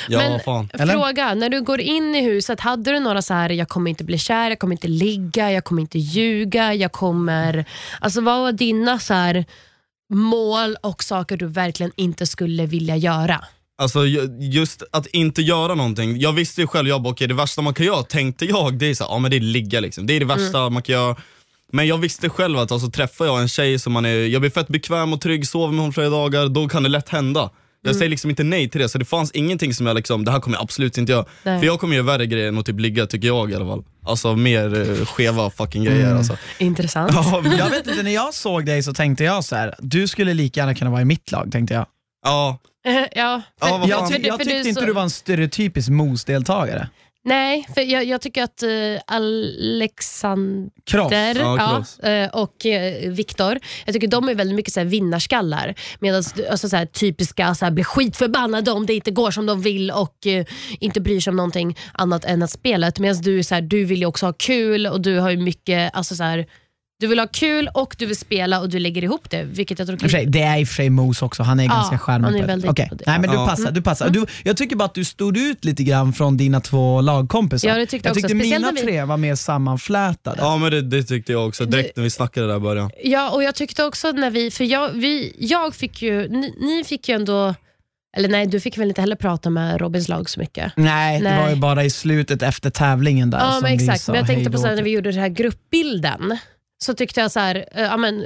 Ja, 0.08 0.18
men 0.18 0.40
fan. 0.40 0.68
fråga, 0.88 1.34
när 1.34 1.48
du 1.48 1.62
går 1.62 1.80
in 1.80 2.14
i 2.14 2.22
huset, 2.22 2.60
hade 2.60 2.92
du 2.92 3.00
några 3.00 3.22
så 3.22 3.34
här, 3.34 3.50
jag 3.50 3.68
kommer 3.68 3.90
inte 3.90 4.04
bli 4.04 4.18
kär, 4.18 4.50
jag 4.50 4.58
kommer 4.58 4.72
inte 4.72 4.88
ligga, 4.88 5.52
jag 5.52 5.64
kommer 5.64 5.82
inte 5.82 5.98
ljuga, 5.98 6.74
jag 6.74 6.92
kommer... 6.92 7.64
Alltså 8.00 8.20
vad 8.20 8.40
var 8.40 8.52
dina 8.52 8.98
så 8.98 9.14
här, 9.14 9.44
mål 10.10 10.76
och 10.82 11.02
saker 11.02 11.36
du 11.36 11.46
verkligen 11.46 11.92
inte 11.96 12.26
skulle 12.26 12.66
vilja 12.66 12.96
göra? 12.96 13.44
Alltså 13.78 14.06
ju- 14.06 14.36
just 14.40 14.82
att 14.92 15.06
inte 15.06 15.42
göra 15.42 15.74
någonting. 15.74 16.20
Jag 16.20 16.32
visste 16.32 16.60
ju 16.60 16.66
själv, 16.66 16.88
jag 16.88 17.02
bara, 17.02 17.12
okej 17.12 17.26
det 17.28 17.34
värsta 17.34 17.62
man 17.62 17.74
kan 17.74 17.86
göra 17.86 18.02
tänkte 18.02 18.44
jag, 18.44 18.78
det 18.78 18.86
är 18.86 18.94
så 18.94 19.04
här, 19.04 19.10
ja 19.10 19.18
men 19.18 19.30
det 19.30 19.36
är 19.36 19.40
ligga 19.40 19.80
liksom. 19.80 20.06
Det 20.06 20.12
är 20.14 20.20
det 20.20 20.26
värsta 20.26 20.70
man 20.70 20.82
kan 20.82 20.92
göra. 20.92 21.16
Men 21.72 21.86
jag 21.86 21.98
visste 21.98 22.28
själv 22.28 22.58
att 22.58 22.72
alltså, 22.72 22.90
träffar 22.90 23.24
jag 23.26 23.40
en 23.40 23.48
tjej 23.48 23.78
som 23.78 23.92
man 23.92 24.04
är, 24.04 24.26
jag 24.26 24.40
blir 24.40 24.50
fett 24.50 24.68
bekväm 24.68 25.12
och 25.12 25.20
trygg, 25.20 25.48
sover 25.48 25.72
med 25.72 25.80
hon 25.82 25.92
flera 25.92 26.08
dagar, 26.10 26.48
då 26.48 26.68
kan 26.68 26.82
det 26.82 26.88
lätt 26.88 27.08
hända. 27.08 27.50
Jag 27.82 27.96
säger 27.96 28.08
liksom 28.08 28.30
inte 28.30 28.44
nej 28.44 28.68
till 28.68 28.80
det, 28.80 28.88
så 28.88 28.98
det 28.98 29.04
fanns 29.04 29.30
ingenting 29.30 29.74
som 29.74 29.86
jag 29.86 29.94
liksom, 29.96 30.24
det 30.24 30.30
här 30.30 30.40
kommer 30.40 30.56
jag 30.56 30.62
absolut 30.62 30.98
inte 30.98 31.12
göra. 31.12 31.24
Nej. 31.42 31.58
För 31.58 31.66
jag 31.66 31.80
kommer 31.80 31.96
göra 31.96 32.06
värre 32.06 32.26
grejer 32.26 32.48
än 32.48 32.58
att 32.58 32.66
typ 32.66 32.80
ligga 32.80 33.06
tycker 33.06 33.26
jag 33.28 33.50
i 33.50 33.54
alla 33.54 33.66
fall. 33.66 33.84
Alltså 34.06 34.36
mer 34.36 34.90
eh, 35.00 35.06
skeva 35.06 35.50
fucking 35.50 35.84
grejer 35.84 36.14
alltså. 36.14 36.36
Intressant. 36.58 37.12
Ja, 37.14 37.42
jag 37.58 37.70
vet 37.70 37.86
inte, 37.86 38.02
när 38.02 38.10
jag 38.14 38.34
såg 38.34 38.66
dig 38.66 38.82
så 38.82 38.94
tänkte 38.94 39.24
jag 39.24 39.44
så 39.44 39.56
här. 39.56 39.74
du 39.78 40.08
skulle 40.08 40.34
lika 40.34 40.60
gärna 40.60 40.74
kunna 40.74 40.90
vara 40.90 41.00
i 41.02 41.04
mitt 41.04 41.32
lag 41.32 41.52
tänkte 41.52 41.74
jag. 41.74 41.86
Ja, 42.24 42.58
ja, 43.14 43.42
för, 43.60 43.68
Ja, 43.68 43.86
Jag, 43.88 44.08
ty- 44.08 44.26
jag 44.26 44.38
tyckte 44.38 44.54
du 44.62 44.68
inte 44.68 44.80
så- 44.80 44.86
du 44.86 44.92
var 44.92 45.02
en 45.02 45.10
stereotypisk 45.10 45.88
mos-deltagare. 45.88 46.88
Nej, 47.24 47.68
för 47.74 47.80
jag, 47.80 48.04
jag 48.04 48.20
tycker 48.20 48.42
att 48.42 48.62
uh, 48.62 49.00
Alexander 49.06 50.70
Kross. 50.86 51.12
Ja, 51.12 51.84
ja, 52.02 52.08
eh, 52.08 52.28
och 52.30 52.54
uh, 52.66 53.10
Viktor, 53.10 53.58
jag 53.84 53.94
tycker 53.94 54.08
de 54.08 54.28
är 54.28 54.34
väldigt 54.34 54.56
mycket 54.56 54.72
så 54.72 54.80
här 54.80 54.84
vinnarskallar. 54.84 55.74
Medan 56.00 56.22
alltså, 56.50 56.68
så 56.68 56.76
här, 56.76 56.86
typiska 56.86 57.54
så 57.54 57.64
här, 57.64 57.72
blir 57.72 57.84
skitförbannade 57.84 58.70
om 58.70 58.86
det 58.86 58.94
inte 58.94 59.10
går 59.10 59.30
som 59.30 59.46
de 59.46 59.62
vill 59.62 59.90
och 59.90 60.26
eh, 60.26 60.44
inte 60.80 61.00
bryr 61.00 61.20
sig 61.20 61.30
om 61.30 61.36
någonting 61.36 61.78
annat 61.92 62.24
än 62.24 62.42
att 62.42 62.50
spelet. 62.50 62.98
Medan 62.98 63.22
du, 63.22 63.38
är 63.38 63.42
så 63.42 63.54
här, 63.54 63.62
du 63.62 63.84
vill 63.84 63.98
ju 63.98 64.06
också 64.06 64.26
ha 64.26 64.32
kul 64.32 64.86
och 64.86 65.00
du 65.00 65.18
har 65.18 65.30
ju 65.30 65.36
mycket, 65.36 65.94
alltså 65.94 66.16
så 66.16 66.44
du 67.00 67.06
vill 67.06 67.18
ha 67.18 67.26
kul 67.26 67.70
och 67.74 67.96
du 67.98 68.06
vill 68.06 68.16
spela 68.16 68.60
och 68.60 68.68
du 68.68 68.78
lägger 68.78 69.04
ihop 69.04 69.30
det. 69.30 69.42
Vilket 69.44 69.78
jag 69.78 69.88
tror 69.88 70.08
sig, 70.08 70.26
det 70.26 70.42
är 70.42 70.58
i 70.58 70.64
och 70.64 70.68
för 70.68 70.74
sig 70.74 70.90
Mos 70.90 71.22
också, 71.22 71.42
han 71.42 71.60
är 71.60 71.64
Ja, 71.64 71.70
ganska 71.70 71.98
charmig. 71.98 72.46
det. 72.62 72.68
Okej. 72.68 72.88
det. 72.92 73.04
Nej 73.06 73.18
men 73.20 73.30
du 73.30 73.36
passar. 73.36 73.70
Du 73.70 73.82
passar. 73.82 74.08
Du, 74.10 74.26
jag 74.44 74.56
tycker 74.56 74.76
bara 74.76 74.84
att 74.84 74.94
du 74.94 75.04
stod 75.04 75.36
ut 75.36 75.64
lite 75.64 75.82
grann 75.82 76.12
från 76.12 76.36
dina 76.36 76.60
två 76.60 77.00
lagkompisar. 77.00 77.68
Ja, 77.68 77.74
det 77.76 77.86
tyckte 77.86 78.08
jag 78.08 78.12
också. 78.16 78.28
tyckte 78.28 78.34
mina 78.34 78.70
vi- 78.72 78.80
tre 78.80 79.04
var 79.04 79.16
mer 79.16 79.34
sammanflätade. 79.34 80.36
ja 80.40 80.56
men 80.56 80.70
det, 80.70 80.82
det 80.82 81.02
tyckte 81.02 81.32
jag 81.32 81.48
också 81.48 81.64
direkt 81.64 81.96
när 81.96 82.04
vi 82.04 82.10
snackade 82.10 82.46
där 82.46 82.56
i 82.56 82.60
början. 82.60 82.90
Ja, 83.04 83.30
och 83.30 83.42
jag 83.42 83.54
tyckte 83.54 83.84
också 83.84 84.12
när 84.12 84.30
vi, 84.30 84.50
för 84.50 84.64
jag, 84.64 84.88
vi, 84.88 85.36
jag 85.38 85.74
fick 85.74 86.02
ju, 86.02 86.28
ni, 86.28 86.54
ni 86.60 86.84
fick 86.84 87.08
ju 87.08 87.14
ändå, 87.14 87.54
eller 88.16 88.28
nej 88.28 88.46
du 88.46 88.60
fick 88.60 88.78
väl 88.78 88.88
inte 88.88 89.00
heller 89.00 89.16
prata 89.16 89.50
med 89.50 89.80
Robins 89.80 90.08
lag 90.08 90.30
så 90.30 90.40
mycket. 90.40 90.72
Nej, 90.76 91.18
det 91.20 91.30
Nej. 91.30 91.42
var 91.42 91.50
ju 91.50 91.56
bara 91.56 91.84
i 91.84 91.90
slutet 91.90 92.42
efter 92.42 92.70
tävlingen 92.70 93.30
där 93.30 93.38
Ja 93.38 93.52
som 93.52 93.62
men 93.62 93.76
vi 93.78 93.84
exakt, 93.84 94.00
sa 94.00 94.12
men 94.12 94.18
jag 94.18 94.26
tänkte 94.28 94.50
på 94.50 94.58
så 94.58 94.66
när 94.66 94.82
vi 94.82 94.90
gjorde 94.90 95.10
den 95.12 95.20
här 95.20 95.28
gruppbilden 95.28 96.38
så 96.78 96.94
tyckte 96.94 97.20
jag 97.20 97.30
så 97.30 97.40
här, 97.40 97.64
eh, 97.72 97.82
ja, 97.82 97.96
men, 97.96 98.24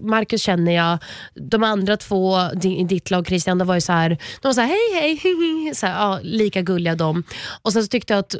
Marcus 0.00 0.42
känner 0.42 0.72
jag, 0.72 0.98
de 1.34 1.62
andra 1.62 1.96
två 1.96 2.36
i 2.62 2.84
ditt 2.84 3.10
lag 3.10 3.26
Christian, 3.26 3.58
de 3.58 3.68
var 3.68 3.74
ju 3.74 3.80
så 3.80 3.92
här, 3.92 4.08
de 4.42 4.48
var 4.48 4.52
så 4.52 4.60
här 4.60 4.68
hej 4.68 5.00
hej, 5.00 5.14
hihi", 5.22 5.74
så 5.74 5.86
här, 5.86 5.94
ja, 5.94 6.18
lika 6.22 6.62
gulliga 6.62 6.94
de. 6.94 7.22
Och 7.62 7.72
sen 7.72 7.82
så 7.82 7.88
tyckte 7.88 8.12
jag 8.12 8.20
att 8.20 8.34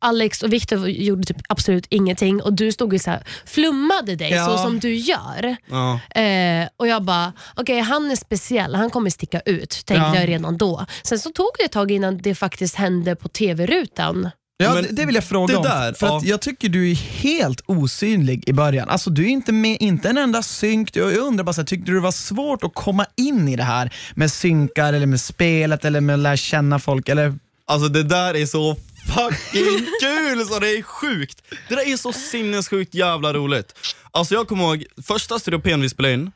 Alex 0.00 0.42
och 0.42 0.52
Viktor 0.52 0.88
gjorde 0.88 1.22
typ 1.22 1.36
absolut 1.48 1.86
ingenting 1.88 2.42
och 2.42 2.52
du 2.52 2.72
stod 2.72 2.92
ju 2.92 2.98
så 2.98 3.10
här, 3.10 3.22
flummade 3.46 4.16
dig 4.16 4.30
Ja. 4.30 4.46
så 4.46 4.58
som 4.58 4.78
du 4.80 4.94
gör. 4.94 5.56
Ja. 5.70 6.20
Eh, 6.20 6.68
och 6.76 6.88
jag 6.88 7.02
bara, 7.02 7.32
okej 7.56 7.80
han 7.80 8.10
är 8.10 8.16
speciell, 8.16 8.74
han 8.74 8.90
kommer 8.90 9.10
sticka 9.10 9.40
ut, 9.40 9.70
tänkte 9.70 9.94
Ja. 9.94 10.16
jag 10.16 10.28
redan 10.28 10.56
då. 10.56 10.86
Sen 11.02 11.18
så 11.18 11.30
tog 11.30 11.48
det 11.58 11.64
ett 11.64 11.72
tag 11.72 11.90
innan 11.90 12.18
det 12.18 12.34
faktiskt 12.34 12.74
hände 12.74 13.16
på 13.16 13.28
tv-rutan. 13.28 14.30
Ja, 14.56 14.74
Men 14.74 14.94
det, 14.94 15.06
vill 15.06 15.14
jag 15.14 15.24
fråga 15.24 15.56
om. 15.58 15.62
där, 15.64 15.92
för 15.92 16.06
att 16.06 16.22
ja. 16.24 16.30
jag 16.30 16.40
tycker 16.40 16.68
du 16.68 16.90
är 16.90 16.94
helt 16.94 17.60
osynlig 17.66 18.48
i 18.48 18.52
början. 18.52 18.88
Alltså 18.88 19.10
Du 19.10 19.24
är 19.24 19.28
inte 19.28 19.52
med, 19.52 19.76
inte 19.80 20.08
en 20.08 20.18
enda 20.18 20.42
synk. 20.42 20.96
Jag 20.96 21.16
undrar 21.16 21.44
bara, 21.44 21.52
så 21.52 21.60
här, 21.60 21.66
tyckte 21.66 21.90
du 21.90 21.94
det 21.94 22.00
var 22.00 22.12
svårt 22.12 22.64
att 22.64 22.74
komma 22.74 23.06
in 23.16 23.48
i 23.48 23.56
det 23.56 23.62
här 23.62 23.94
med 24.14 24.32
synkar, 24.32 24.92
eller 24.92 25.06
med 25.06 25.20
spelet, 25.20 25.84
eller 25.84 26.00
med 26.00 26.14
att 26.14 26.20
lära 26.20 26.36
känna 26.36 26.78
folk? 26.78 27.08
Eller? 27.08 27.34
Alltså 27.66 27.88
det 27.88 28.02
där 28.02 28.36
är 28.36 28.46
så 28.46 28.76
fucking 29.06 29.86
kul 30.00 30.46
så 30.46 30.58
det 30.58 30.68
är 30.78 30.82
sjukt. 30.82 31.42
Det 31.68 31.74
där 31.74 31.92
är 31.92 31.96
så 31.96 32.12
sinnessjukt 32.12 32.94
jävla 32.94 33.32
roligt. 33.32 33.74
Alltså 34.10 34.34
jag 34.34 34.48
kommer 34.48 34.64
ihåg, 34.64 34.84
första 35.06 35.38
Styropen 35.38 35.80
vi 35.80 35.88
spelade 35.88 36.14
in, 36.14 36.32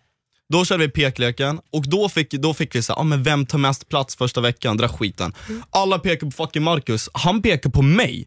då 0.53 0.65
körde 0.65 0.87
vi 0.87 0.93
pekleken 0.93 1.61
och 1.73 1.89
då 1.89 2.09
fick, 2.09 2.31
då 2.31 2.55
fick 2.55 2.75
vi 2.75 2.83
säga, 2.83 2.97
ah, 2.97 3.03
men 3.03 3.23
vem 3.23 3.47
tar 3.47 3.59
mest 3.59 3.89
plats 3.89 4.17
första 4.17 4.41
veckan, 4.41 4.77
dra 4.77 4.89
skiten. 4.89 5.33
Alla 5.71 5.99
pekar 5.99 6.27
på 6.27 6.31
fucking 6.31 6.63
Marcus, 6.63 7.09
han 7.13 7.43
pekar 7.43 7.71
på 7.71 7.83
mig. 7.83 8.27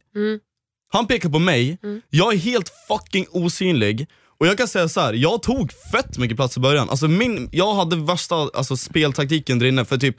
Han 0.92 1.08
pekar 1.08 1.30
på 1.30 1.40
mig, 1.40 1.78
jag 2.10 2.34
är 2.34 2.38
helt 2.38 2.72
fucking 2.88 3.26
osynlig. 3.32 4.08
Och 4.40 4.48
jag 4.48 4.58
kan 4.58 4.68
säga 4.68 4.90
så 4.90 5.02
här, 5.02 5.14
jag 5.14 5.44
tog 5.44 5.72
fett 5.92 6.18
mycket 6.18 6.38
plats 6.38 6.58
i 6.58 6.60
början. 6.60 6.90
Alltså 6.90 7.08
min, 7.08 7.50
jag 7.52 7.74
hade 7.74 7.96
värsta 7.96 8.36
alltså, 8.36 8.78
speltaktiken 8.78 9.60
där 9.60 9.66
inne 9.66 9.86
för 9.86 9.98
typ 9.98 10.18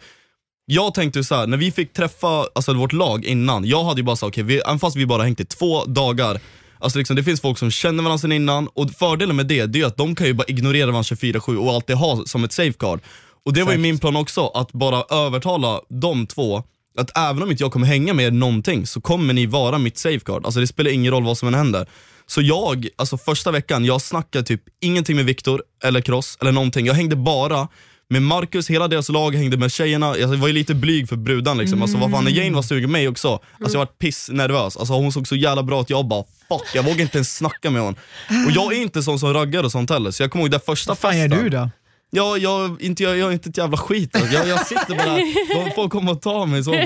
jag 0.72 0.94
tänkte 0.94 1.24
så 1.24 1.34
här, 1.34 1.46
när 1.46 1.56
vi 1.56 1.72
fick 1.72 1.92
träffa 1.92 2.46
alltså, 2.54 2.74
vårt 2.74 2.92
lag 2.92 3.24
innan, 3.24 3.64
jag 3.64 3.84
hade 3.84 4.00
ju 4.00 4.04
bara 4.04 4.16
sagt 4.16 4.28
okej, 4.28 4.44
vi 4.44 4.58
även 4.58 4.78
fast 4.78 4.96
vi 4.96 5.06
bara 5.06 5.22
hängt 5.22 5.40
i 5.40 5.44
två 5.44 5.84
dagar, 5.84 6.40
alltså 6.80 6.98
liksom, 6.98 7.16
det 7.16 7.24
finns 7.24 7.40
folk 7.40 7.58
som 7.58 7.70
känner 7.70 8.02
varandra 8.02 8.18
sedan 8.18 8.32
innan 8.32 8.68
och 8.68 8.90
fördelen 8.90 9.36
med 9.36 9.46
det, 9.46 9.66
det 9.66 9.80
är 9.80 9.86
att 9.86 9.96
de 9.96 10.14
kan 10.14 10.26
ju 10.26 10.34
bara 10.34 10.46
ignorera 10.48 10.86
varandra 10.86 11.02
24-7 11.02 11.56
och 11.56 11.72
alltid 11.72 11.96
ha 11.96 12.24
som 12.26 12.44
ett 12.44 12.52
safeguard. 12.52 13.00
Och 13.46 13.52
det 13.52 13.62
var 13.62 13.72
ju 13.72 13.78
min 13.78 13.98
plan 13.98 14.16
också, 14.16 14.46
att 14.46 14.72
bara 14.72 15.04
övertala 15.26 15.80
de 15.88 16.26
två 16.26 16.62
att 16.96 17.18
även 17.18 17.42
om 17.42 17.50
inte 17.50 17.62
jag 17.62 17.72
kommer 17.72 17.86
hänga 17.86 18.14
med 18.14 18.26
er 18.26 18.30
någonting 18.30 18.86
så 18.86 19.00
kommer 19.00 19.34
ni 19.34 19.46
vara 19.46 19.78
mitt 19.78 19.98
safeguard. 19.98 20.44
Alltså 20.44 20.60
det 20.60 20.66
spelar 20.66 20.90
ingen 20.90 21.12
roll 21.12 21.24
vad 21.24 21.38
som 21.38 21.48
än 21.48 21.54
händer. 21.54 21.86
Så 22.26 22.42
jag, 22.42 22.88
alltså 22.96 23.18
första 23.18 23.50
veckan, 23.50 23.84
jag 23.84 24.02
snackade 24.02 24.44
typ 24.44 24.62
ingenting 24.80 25.16
med 25.16 25.24
Viktor 25.24 25.62
eller 25.84 26.00
Kross 26.00 26.38
eller 26.40 26.52
någonting. 26.52 26.86
Jag 26.86 26.94
hängde 26.94 27.16
bara 27.16 27.68
med 28.10 28.22
Marcus, 28.22 28.70
hela 28.70 28.88
deras 28.88 29.08
lag 29.08 29.34
hängde 29.34 29.56
med 29.56 29.72
tjejerna. 29.72 30.18
Jag 30.18 30.28
var 30.28 30.46
ju 30.48 30.54
lite 30.54 30.74
blyg 30.74 31.08
för 31.08 31.16
brudan 31.16 31.58
liksom. 31.58 31.82
Alltså 31.82 31.98
vad 31.98 32.10
fan, 32.10 32.24
när 32.24 32.30
Jane 32.30 32.50
var 32.56 32.62
sugen 32.62 32.88
på 32.88 32.92
mig 32.92 33.08
också, 33.08 33.28
alltså 33.28 33.74
jag 33.74 33.78
var 33.78 33.86
pissnervös. 33.86 34.76
Alltså 34.76 34.94
hon 34.94 35.12
såg 35.12 35.28
så 35.28 35.36
jävla 35.36 35.62
bra 35.62 35.80
att 35.80 35.90
jag 35.90 36.06
bara 36.08 36.24
fuck, 36.48 36.62
jag 36.74 36.82
vågar 36.82 37.00
inte 37.00 37.18
ens 37.18 37.36
snacka 37.36 37.70
med 37.70 37.82
hon. 37.82 37.94
Och 38.46 38.52
jag 38.52 38.72
är 38.72 38.82
inte 38.82 39.02
sån 39.02 39.18
som 39.18 39.34
raggar 39.34 39.64
och 39.64 39.72
sånt 39.72 39.90
heller, 39.90 40.10
så 40.10 40.22
jag 40.22 40.30
kommer 40.30 40.44
ihåg 40.44 40.50
den 40.50 40.60
första 40.60 40.90
Vad 40.90 40.98
fan 40.98 41.18
gör 41.18 41.28
festen. 41.28 41.44
du 41.44 41.50
då? 41.50 41.70
Ja, 42.12 42.36
jag, 42.36 42.82
inte, 42.82 43.02
jag, 43.02 43.18
jag 43.18 43.28
är 43.28 43.32
inte 43.32 43.48
ett 43.48 43.56
jävla 43.58 43.76
skit. 43.76 44.16
Alltså. 44.16 44.32
Jag, 44.34 44.48
jag 44.48 44.66
sitter 44.66 44.94
bara 44.94 45.64
de 45.64 45.70
får 45.74 45.88
komma 45.88 46.10
och 46.10 46.22
ta 46.22 46.46
mig 46.46 46.64
så 46.64 46.70
bara. 46.70 46.80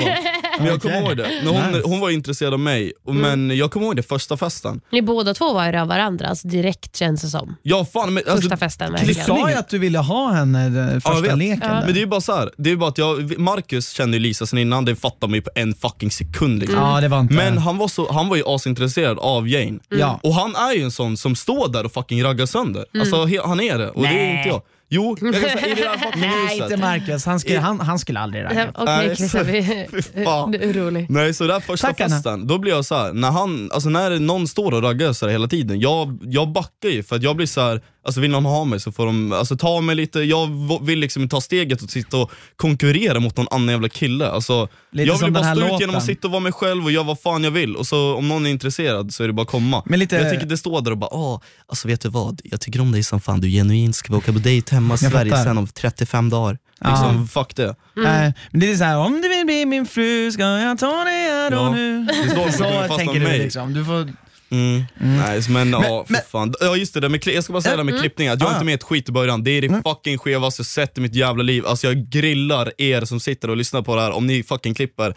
Men 0.59 0.67
jag 0.67 0.83
kommer 0.83 1.01
ihåg 1.03 1.17
det. 1.17 1.29
När 1.45 1.53
hon, 1.63 1.73
Nice. 1.73 1.83
hon 1.89 2.01
var 2.01 2.11
intresserad 2.11 2.53
av 2.55 2.61
mig, 2.61 2.93
och, 3.05 3.15
men 3.15 3.57
jag 3.57 3.71
kommer 3.71 3.87
ihåg 3.87 3.97
det 3.97 4.03
första 4.03 4.37
festen. 4.37 4.81
Ni 4.93 5.03
båda 5.03 5.35
två 5.35 5.53
var 5.55 5.67
ju 5.73 5.77
av 5.79 5.89
varandra, 5.89 6.27
alltså 6.29 6.49
direkt 6.49 6.97
känns 6.97 7.23
det 7.23 7.29
som. 7.29 7.57
Ja, 7.63 7.85
fan, 7.85 8.15
men, 8.15 8.23
alltså, 8.27 8.37
Första 8.43 8.57
festen 8.57 8.87
Du 8.93 8.97
verkligen. 8.97 9.27
sa 9.27 9.51
ju 9.51 9.57
att 9.57 9.69
du 9.69 9.79
ville 9.79 9.99
ha 9.99 10.33
henne 10.33 10.67
eh, 10.67 10.75
Ja, 10.75 10.93
jag 10.93 11.03
första 11.03 11.21
vet. 11.21 11.39
leken. 11.39 11.59
Ja. 11.63 11.69
där. 11.69 11.85
Men 11.85 11.93
det 11.95 11.99
är 11.99 12.01
ju 12.01 12.07
bara 12.07 12.21
så 12.21 12.33
här. 12.37 12.51
det 12.57 12.69
är 12.69 12.73
ju 12.73 12.77
bara 12.77 12.89
att 12.91 12.99
jag, 12.99 13.39
Marcus 13.39 13.91
kände 13.91 14.17
ju 14.17 14.23
Lisa 14.23 14.47
sen 14.47 14.59
innan, 14.59 14.85
det 14.85 14.97
fattar 14.97 15.29
man 15.29 15.35
ju 15.35 15.43
på 15.43 15.51
en 15.55 15.75
fucking 15.75 16.11
sekund 16.11 16.59
liksom. 16.61 16.79
Ja, 16.81 17.01
det 17.01 17.09
var 17.09 17.21
inte... 17.21 17.35
Men 17.35 17.59
han 17.59 17.79
var, 17.79 17.89
så, 17.89 18.13
han 18.13 18.29
var 18.29 18.37
ju 18.37 18.43
asintresserad 18.47 19.19
av 19.19 19.49
Jane. 19.49 19.79
Ja. 19.89 20.21
Och 20.23 20.35
han 20.35 20.57
är 20.57 20.73
ju 20.73 20.83
en 20.83 20.91
sån 20.91 21.17
som 21.17 21.37
står 21.37 21.69
där 21.69 21.85
och 21.85 21.93
fucking 21.93 22.25
raggar 22.25 22.47
sönder. 22.47 22.85
Alltså 23.01 23.25
he, 23.25 23.39
han 23.45 23.61
är 23.61 23.79
det, 23.79 23.91
och 23.91 24.03
det 24.03 24.09
är 24.09 24.37
inte 24.39 24.49
jag. 24.49 24.63
Jo, 24.89 25.17
jag 25.21 25.35
kan 25.35 25.51
säga, 25.51 25.97
Nej, 26.17 26.59
inte 26.59 26.77
Marcus. 26.77 27.27
Han 27.27 27.41
skulle, 27.41 27.59
han, 27.59 27.81
han 27.81 27.99
skulle 27.99 28.21
aldrig 28.21 28.45
ragga. 28.45 28.73
Okej 28.75 29.17
fy 29.93 30.25
fan. 30.25 30.51
du 30.51 30.59
är 30.59 30.73
rolig. 30.73 31.07
Nej, 31.11 31.35
så 31.35 31.47
där 31.47 31.61
första 31.61 31.87
Tack, 31.87 32.01
Anna. 32.01 32.17
festen, 32.17 32.47
då 32.47 32.59
blir 32.59 32.73
jag 32.73 32.85
så 32.85 32.95
här, 32.95 33.13
när 33.13 33.31
han, 33.31 33.71
alltså 33.73 33.89
när 33.89 34.19
någon 34.19 34.49
står 34.49 34.73
och 34.75 34.83
raggar 34.83 35.13
så 35.13 35.27
här 35.27 35.33
hela 35.33 35.49
tiden, 35.49 35.81
jag, 35.81 36.19
jag 36.23 36.53
backar 36.53 36.89
ju 36.89 37.03
för 37.03 37.17
att 37.17 37.23
jag 37.23 37.37
blir 37.37 37.47
så 37.47 37.61
här, 37.61 37.83
alltså 38.05 38.21
vill 38.21 38.31
någon 38.31 38.45
ha 38.45 38.65
mig 38.65 38.81
så 38.81 38.93
får 38.93 39.07
de, 39.07 39.33
alltså 39.33 39.57
ta 39.57 39.81
mig 39.81 39.97
lite, 39.97 40.21
jag 40.21 40.49
vill 40.83 40.99
liksom 40.99 41.29
ta 41.29 41.41
steget 41.41 41.83
och 41.83 41.91
sitta 41.91 42.17
och 42.17 42.31
konkurrera 42.57 43.21
mot 43.21 43.37
någon 43.37 43.47
annan 43.51 43.69
jävla 43.69 43.89
kille. 43.89 44.29
Alltså, 44.31 44.69
Lite 44.93 45.09
jag 45.09 45.19
vill 45.19 45.33
bara 45.33 45.45
stå 45.45 45.53
ut 45.53 45.59
låten. 45.61 45.79
genom 45.81 45.97
att 45.97 46.05
sitta 46.05 46.29
och 46.29 46.33
vara 46.33 46.41
mig 46.41 46.53
själv 46.53 46.85
och 46.85 46.93
göra 46.93 47.05
vad 47.05 47.21
fan 47.21 47.45
jag 47.45 47.51
vill. 47.51 47.77
Och 47.77 47.87
så 47.87 48.15
om 48.15 48.29
någon 48.29 48.47
är 48.47 48.51
intresserad 48.51 49.15
så 49.15 49.23
är 49.23 49.27
det 49.27 49.33
bara 49.33 49.43
att 49.43 49.49
komma. 49.49 49.83
Men 49.87 49.99
lite- 49.99 50.17
Jag 50.17 50.33
tycker 50.33 50.47
det 50.47 50.57
står 50.59 50.81
där 50.81 50.91
och 50.91 50.99
bara, 50.99 51.15
åh, 51.15 51.41
alltså 51.67 51.89
vet 51.89 52.01
du 52.01 52.09
vad, 52.09 52.41
jag 52.45 52.61
tycker 52.61 52.81
om 52.81 52.93
dig 52.93 53.03
som 53.03 53.21
fan, 53.21 53.41
du 53.41 53.49
är 53.49 53.53
genuin, 53.53 53.93
ska 53.93 54.13
vi 54.13 54.19
åka 54.19 54.33
på 54.33 54.39
dejt 54.39 54.75
hemma 54.75 54.95
i 54.95 54.99
Sverige 54.99 55.37
sen 55.45 55.59
om 55.59 55.67
35 55.67 56.31
dagar? 56.31 56.59
Ja. 56.81 56.91
Liksom, 56.91 57.29
fuck 57.29 57.57
det. 57.57 57.75
Nej, 57.97 58.33
men 58.51 58.61
det 58.61 58.71
är 58.73 58.77
så 58.77 58.85
här, 58.85 58.97
om 58.99 59.21
du 59.23 59.29
vill 59.29 59.47
bli 59.47 59.67
min 59.67 59.87
fru 59.87 60.33
ska 60.33 60.43
jag 60.43 60.79
ta 60.79 61.05
dig 61.05 61.23
här 61.31 61.55
och 61.55 61.59
Ja. 61.67 61.71
nu. 61.71 62.07
Det 62.25 62.31
står 62.31 62.51
Så 62.59 62.65
fast 62.89 62.99
tänker 62.99 63.21
du 63.21 63.27
liksom. 63.39 63.75
Du 63.75 63.85
får... 63.85 64.13
Mm. 64.55 64.85
Nej, 65.19 65.43
men, 65.49 65.71
ja, 65.71 66.05
för 66.07 66.13
men- 66.13 66.21
fan. 66.33 66.55
Ja 66.61 66.77
just 66.77 66.95
det, 66.95 67.01
där 67.01 67.09
med, 67.09 67.27
jag 67.27 67.45
ska 67.45 67.53
bara 67.53 67.63
säga 67.63 67.77
det 67.77 67.83
där 67.83 67.93
med 67.93 68.01
klippningar, 68.01 68.33
jag 68.33 68.43
är 68.43 68.47
Ah. 68.47 68.53
inte 68.53 68.65
med 68.65 68.75
ett 68.75 68.83
skit 68.83 69.09
i 69.09 69.13
början. 69.13 69.45
Det 69.45 69.51
är 69.51 69.63
det 69.63 69.83
fucking 69.85 70.19
skevaste 70.19 70.61
jag 70.61 70.67
sett 70.67 70.99
i 70.99 71.01
mitt 71.01 71.15
jävla 71.15 71.43
liv. 71.43 71.67
Alltså 71.67 71.87
jag 71.87 71.97
grillar 72.11 72.73
er 72.79 73.05
som 73.05 73.21
sitter 73.21 73.51
och 73.51 73.57
lyssnar 73.57 73.83
på 73.83 73.97
det 73.97 74.03
här 74.03 74.11
om 74.13 74.27
ni 74.27 74.43
fucking 74.43 74.75
klipper. 74.75 75.15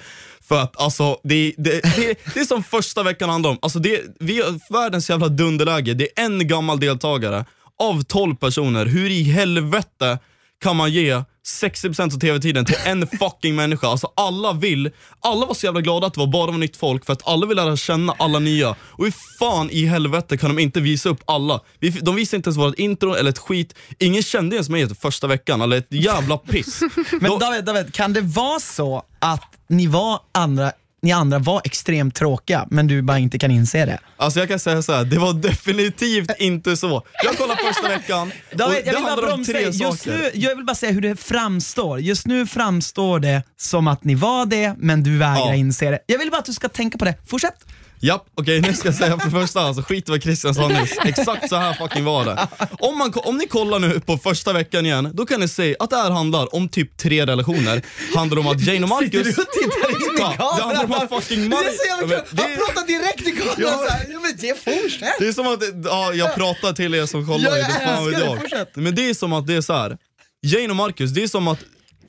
För 0.47 0.59
att 0.61 0.81
alltså, 0.81 1.17
det, 1.23 1.53
det, 1.57 1.71
det, 1.81 2.17
det 2.33 2.39
är 2.39 2.45
som 2.45 2.63
första 2.63 3.03
veckan 3.03 3.29
handlar 3.29 3.49
om. 3.49 3.57
Alltså 3.61 3.79
det, 3.79 4.01
vi 4.19 4.41
har 4.41 4.73
världens 4.73 5.09
jävla 5.09 5.27
dunderläge. 5.27 5.93
Det 5.93 6.19
är 6.19 6.25
en 6.25 6.47
gammal 6.47 6.79
deltagare 6.79 7.45
av 7.79 8.03
12 8.03 8.35
personer. 8.35 8.85
Hur 8.85 9.09
i 9.09 9.23
helvete 9.23 10.19
kan 10.63 10.75
man 10.75 10.91
ge 10.91 11.21
60% 11.47 12.15
av 12.15 12.19
tv-tiden 12.19 12.65
till 12.65 12.75
en 12.85 13.07
fucking 13.19 13.55
människa. 13.55 13.87
Alltså 13.87 14.11
alla 14.15 14.53
vill, 14.53 14.91
alla 15.19 15.45
var 15.45 15.53
så 15.53 15.65
jävla 15.65 15.81
glada 15.81 16.07
att 16.07 16.13
det 16.13 16.19
var 16.19 16.27
bara 16.27 16.51
var 16.51 16.57
nytt 16.57 16.77
folk 16.77 17.05
för 17.05 17.13
att 17.13 17.27
alla 17.27 17.45
vill 17.45 17.57
lära 17.57 17.77
känna 17.77 18.15
alla 18.19 18.39
nya. 18.39 18.75
Och 18.79 19.05
hur 19.05 19.13
fan 19.39 19.69
i 19.69 19.85
helvete 19.85 20.37
kan 20.37 20.55
de 20.55 20.61
inte 20.61 20.81
visa 20.81 21.09
upp 21.09 21.21
alla? 21.25 21.59
Vi, 21.79 21.89
de 21.89 22.15
visade 22.15 22.37
inte 22.37 22.47
ens 22.47 22.57
vårt 22.57 22.79
intro 22.79 23.13
eller 23.13 23.29
ett 23.29 23.37
skit. 23.37 23.75
Ingen 23.99 24.23
kände 24.23 24.55
ens 24.55 24.69
mig 24.69 24.95
första 24.95 25.27
veckan, 25.27 25.61
eller 25.61 25.77
ett 25.77 25.87
jävla 25.89 26.37
piss. 26.37 26.81
Men 27.21 27.39
David, 27.39 27.65
David, 27.65 27.93
kan 27.93 28.13
det 28.13 28.21
vara 28.21 28.59
så 28.59 29.03
att 29.19 29.43
ni 29.69 29.87
var 29.87 30.19
andra 30.31 30.71
ni 31.07 31.13
andra 31.13 31.39
var 31.39 31.61
extremt 31.65 32.15
tråkiga, 32.15 32.67
men 32.71 32.87
du 32.87 33.01
bara 33.01 33.19
inte 33.19 33.39
kan 33.39 33.51
inse 33.51 33.85
det. 33.85 33.99
Alltså 34.17 34.39
jag 34.39 34.49
kan 34.49 34.59
säga 34.59 34.81
så 34.81 34.93
här, 34.93 35.03
det 35.05 35.17
var 35.19 35.33
definitivt 35.33 36.31
inte 36.39 36.77
så. 36.77 37.03
Jag 37.23 37.37
kollade 37.37 37.59
första 37.67 37.89
veckan 37.97 38.31
och 38.51 38.57
David, 38.57 38.77
det 38.83 38.87
jag 38.87 38.93
vill 38.93 39.03
bara 39.03 39.09
handlar 39.11 39.27
om 39.27 39.33
bromsa 39.35 39.51
tre 39.51 39.61
dig. 39.61 39.81
Just 39.81 40.03
saker. 40.03 40.11
nu, 40.17 40.31
jag 40.33 40.55
vill 40.55 40.65
bara 40.65 40.75
säga 40.75 40.91
hur 40.91 41.01
det 41.01 41.15
framstår. 41.15 41.99
Just 41.99 42.27
nu 42.27 42.47
framstår 42.47 43.19
det 43.19 43.43
som 43.57 43.87
att 43.87 44.03
ni 44.03 44.15
var 44.15 44.45
det, 44.45 44.73
men 44.77 45.03
du 45.03 45.17
vägrar 45.17 45.35
Ja. 45.47 45.55
inse 45.55 45.89
det. 45.91 45.99
Jag 46.05 46.19
vill 46.19 46.31
bara 46.31 46.37
att 46.39 46.45
du 46.45 46.53
ska 46.53 46.69
tänka 46.69 46.97
på 46.97 47.05
det. 47.05 47.15
Fortsätt. 47.27 47.65
Japp, 47.99 48.25
okej 48.35 48.61
nu 48.61 48.73
ska 48.73 48.87
jag 48.87 48.95
säga 48.95 49.17
för 49.19 49.25
det 49.29 49.31
första, 49.41 49.61
alltså, 49.61 49.81
skit 49.83 50.09
i 50.09 50.11
vad 50.11 50.23
Christian 50.23 50.55
sa 50.55 50.67
nyss. 50.67 50.97
Exakt 51.05 51.49
så 51.49 51.55
här 51.55 51.73
fucking 51.73 52.03
var 52.03 52.25
det. 52.25 52.47
Om, 52.79 52.97
man, 52.97 53.13
om 53.15 53.37
ni 53.37 53.47
kollar 53.47 53.79
nu 53.79 53.99
på 53.99 54.17
första 54.17 54.53
veckan 54.53 54.85
igen, 54.85 55.09
då 55.13 55.25
kan 55.25 55.39
ni 55.39 55.47
se 55.47 55.75
att 55.79 55.89
det 55.89 55.95
här 55.95 56.11
handlar 56.11 56.55
om 56.55 56.69
typ 56.69 56.97
tre 56.97 57.25
relationer. 57.25 57.81
Handlar 58.15 58.39
om 58.39 58.47
att 58.47 58.61
Jane 58.67 58.83
och 58.83 58.89
Marcus... 58.89 59.11
Sitter 59.11 59.23
du 59.23 59.41
och 59.41 59.47
tittar 59.73 59.89
in 59.89 60.17
i 60.17 60.19
Ja, 60.19 60.33
det 60.37 60.43
handlar 60.43 60.83
om 60.83 60.89
kameran? 60.91 61.03
att 61.03 61.23
fucking 61.23 61.49
Det 61.49 61.55
Mar- 61.55 61.59
är 61.59 61.71
så 61.77 62.01
jävla 62.01 62.15
Ja, 62.15 62.21
kul. 62.21 62.27
men 62.31 62.39
Han 62.43 62.51
det- 62.51 62.57
pratar 62.57 62.87
direkt 62.87 63.27
i 63.27 63.31
kameran 63.31 63.55
Ja. 63.57 63.87
såhär. 63.87 64.05
Ja, 64.13 64.19
men 64.19 64.33
det 64.39 64.81
fortsätt. 64.81 65.15
Det 65.19 65.27
är 65.27 65.33
som 65.33 65.47
att, 65.47 65.59
ja, 65.85 66.13
jag 66.13 66.35
pratar 66.35 66.73
till 66.73 66.95
er 66.95 67.05
som 67.05 67.27
kollar, 67.27 67.49
Ja, 67.49 67.57
jag 67.57 67.67
det 67.67 67.73
fan 67.73 68.03
älskar 68.07 68.19
det. 68.19 68.25
jag. 68.25 68.41
Fortsätt. 68.41 68.75
Men 68.75 68.95
det 68.95 69.09
är 69.09 69.13
som 69.13 69.33
att 69.33 69.47
det 69.47 69.53
är 69.53 69.61
så 69.61 69.73
här. 69.73 69.97
Jane 70.41 70.69
och 70.69 70.75
Marcus, 70.75 71.11
det 71.11 71.23
är 71.23 71.27
som 71.27 71.47
att 71.47 71.59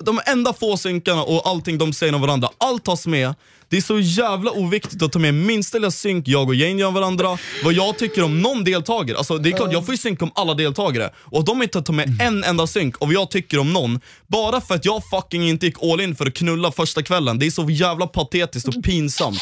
de 0.01 0.20
enda 0.27 0.53
få 0.53 0.77
synkarna 0.77 1.22
och 1.22 1.48
allting 1.48 1.79
de 1.79 1.92
säger 1.92 2.14
om 2.14 2.20
varandra, 2.20 2.48
allt 2.59 2.85
tas 2.85 3.07
med. 3.07 3.35
Det 3.70 3.76
är 3.76 3.81
så 3.81 3.98
jävla 3.98 4.50
oviktigt 4.50 5.02
att 5.02 5.12
ta 5.12 5.18
med 5.18 5.35
minsta 5.35 5.78
lilla 5.78 5.90
synk 5.90 6.28
jag 6.28 6.48
och 6.48 6.54
Jane 6.54 6.81
gör 6.81 6.90
varandra, 6.90 7.38
vad 7.64 7.72
jag 7.72 7.98
tycker 7.98 8.22
om 8.22 8.42
någon 8.42 8.64
deltagare. 8.64 9.18
Alltså 9.18 9.38
det 9.38 9.48
är 9.50 9.57
klart, 9.57 9.72
jag 9.72 9.85
får 9.87 9.94
ju 9.94 9.98
synk 9.98 10.22
om 10.22 10.31
alla 10.35 10.54
deltagare. 10.54 11.11
Och 11.16 11.38
att 11.40 11.46
de 11.46 11.62
inte 11.62 11.83
tar 11.83 11.94
med 11.94 12.20
en 12.22 12.44
enda 12.44 12.66
synk 12.66 12.96
och 12.96 13.07
vad 13.07 13.14
jag 13.14 13.31
tycker 13.31 13.59
om 13.59 13.72
någon, 13.72 14.00
bara 14.26 14.61
för 14.61 14.74
att 14.74 14.85
jag 14.85 15.02
fucking 15.11 15.48
inte 15.48 15.66
gick 15.66 15.83
all 15.83 16.00
in 16.00 16.16
för 16.16 16.26
att 16.26 16.35
knulla 16.35 16.72
första 16.72 17.02
kvällen. 17.02 17.38
Det 17.38 17.46
är 17.46 17.50
så 17.50 17.70
jävla 17.70 18.07
patetiskt 18.07 18.68
och 18.68 18.83
pinsamt. 18.85 19.40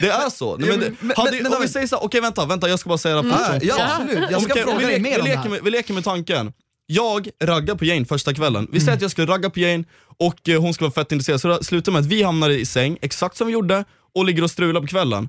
Det 0.00 0.08
är 0.08 0.30
så. 0.30 0.56
Nej, 0.56 0.68
men, 0.70 0.80
det- 0.80 0.92
Men- 1.00 1.16
hade, 1.16 1.42
men- 1.42 1.54
om 1.54 1.62
vi 1.62 1.68
säger 1.68 1.86
så 1.86 1.96
här, 1.96 2.04
okej 2.04 2.20
vänta, 2.20 2.46
vänta, 2.46 2.68
jag 2.68 2.78
ska 2.78 2.88
bara 2.88 2.98
säga 2.98 3.22
det 3.22 3.32
här 3.34 3.58
som 3.60 3.68
Ja, 3.68 3.74
absolut. 4.00 4.30
Jag 4.30 4.42
ska 4.42 4.52
Okej, 4.52 4.62
fråga 4.64 4.86
dig 4.86 5.00
mer 5.00 5.18
om 5.20 5.24
det 5.24 5.36
här. 5.36 5.60
vi 5.62 5.70
leker 5.70 5.94
med 5.94 6.04
tanken. 6.04 6.52
Jag 6.86 7.28
raggar 7.44 7.74
på 7.74 7.84
Jane 7.84 8.04
första 8.04 8.34
kvällen. 8.34 8.68
Vi 8.72 8.80
säger 8.80 8.92
att 8.96 9.02
jag 9.02 9.10
ska 9.10 9.26
ragga 9.26 9.50
på 9.50 9.60
Jane 9.60 9.84
och 10.18 10.48
eh, 10.48 10.60
hon 10.60 10.74
ska 10.74 10.84
vara 10.84 10.92
fett 10.92 11.12
intresserad. 11.12 11.40
Så 11.40 11.48
det 11.48 11.64
slutar 11.64 11.92
med 11.92 12.00
att 12.00 12.06
vi 12.06 12.22
hamnar 12.22 12.50
i 12.50 12.66
säng, 12.66 12.98
exakt 13.02 13.36
som 13.36 13.46
vi 13.46 13.52
gjorde, 13.52 13.84
och 14.14 14.24
ligger 14.24 14.42
och 14.44 14.50
strular 14.50 14.80
på 14.80 14.86
kvällen. 14.86 15.28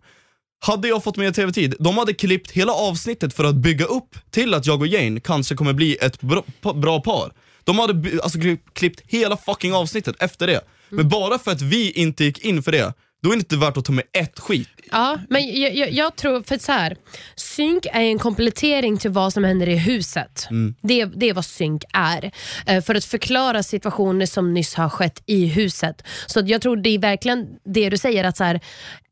Hade 0.60 0.88
jag 0.88 1.04
fått 1.04 1.18
mer 1.18 1.32
tv-tid, 1.32 1.76
de 1.80 1.98
hade 1.98 2.14
klippt 2.14 2.52
hela 2.52 2.72
avsnittet 2.74 3.34
för 3.34 3.44
att 3.44 3.56
bygga 3.56 3.86
upp 3.86 4.16
till 4.32 4.54
att 4.54 4.66
jag 4.66 4.82
och 4.82 4.88
Jane 4.88 5.20
kanske 5.20 5.56
kommer 5.56 5.74
bli 5.74 5.96
ett 6.02 6.22
bra, 6.22 6.44
bra 6.76 7.00
par. 7.02 7.32
De 7.64 7.80
hade 7.80 8.22
alltså, 8.24 8.38
kli- 8.40 8.60
klippt 8.74 9.02
hela 9.08 9.38
fucking 9.38 9.74
avsnittet 9.74 10.16
efter 10.20 10.48
det. 10.48 10.62
Men 10.90 11.10
bara 11.10 11.40
för 11.40 11.52
att 11.52 11.62
vi 11.62 11.92
inte 11.92 12.24
gick 12.24 12.40
in 12.40 12.64
för 12.64 12.72
det, 12.72 12.94
då 13.28 13.32
är 13.32 13.36
det 13.36 13.40
inte 13.40 13.58
värt 13.58 13.78
att 13.78 13.86
ta 13.86 13.94
med 13.94 14.06
ett 14.14 14.40
skit. 14.40 14.70
Ja, 14.92 15.20
men 15.30 15.60
jag, 15.62 15.76
jag, 15.76 15.92
jag 15.92 16.16
tror, 16.16 16.44
för 16.44 16.58
så 16.58 16.72
här, 16.72 16.96
synk 17.36 17.86
är 17.86 18.02
en 18.02 18.20
komplettering 18.20 18.98
till 18.98 19.12
vad 19.12 19.34
som 19.34 19.44
händer 19.44 19.70
i 19.70 19.76
huset. 19.76 20.48
Det, 20.82 21.06
det 21.06 21.30
är 21.30 21.34
vad 21.34 21.46
synk 21.46 21.84
är. 21.94 22.32
Eh, 22.66 22.84
för 22.84 22.96
att 22.96 23.06
förklara 23.06 23.64
situationer 23.64 24.26
som 24.26 24.54
nyss 24.54 24.76
har 24.76 24.90
skett 24.90 25.24
i 25.26 25.46
huset. 25.46 26.04
Så 26.28 26.42
jag 26.46 26.62
tror 26.62 26.78
det 26.78 26.90
är 26.90 27.00
verkligen 27.00 27.48
det 27.66 27.90
du 27.90 27.98
säger, 27.98 28.24
att 28.24 28.38
så 28.38 28.44
här, 28.44 28.60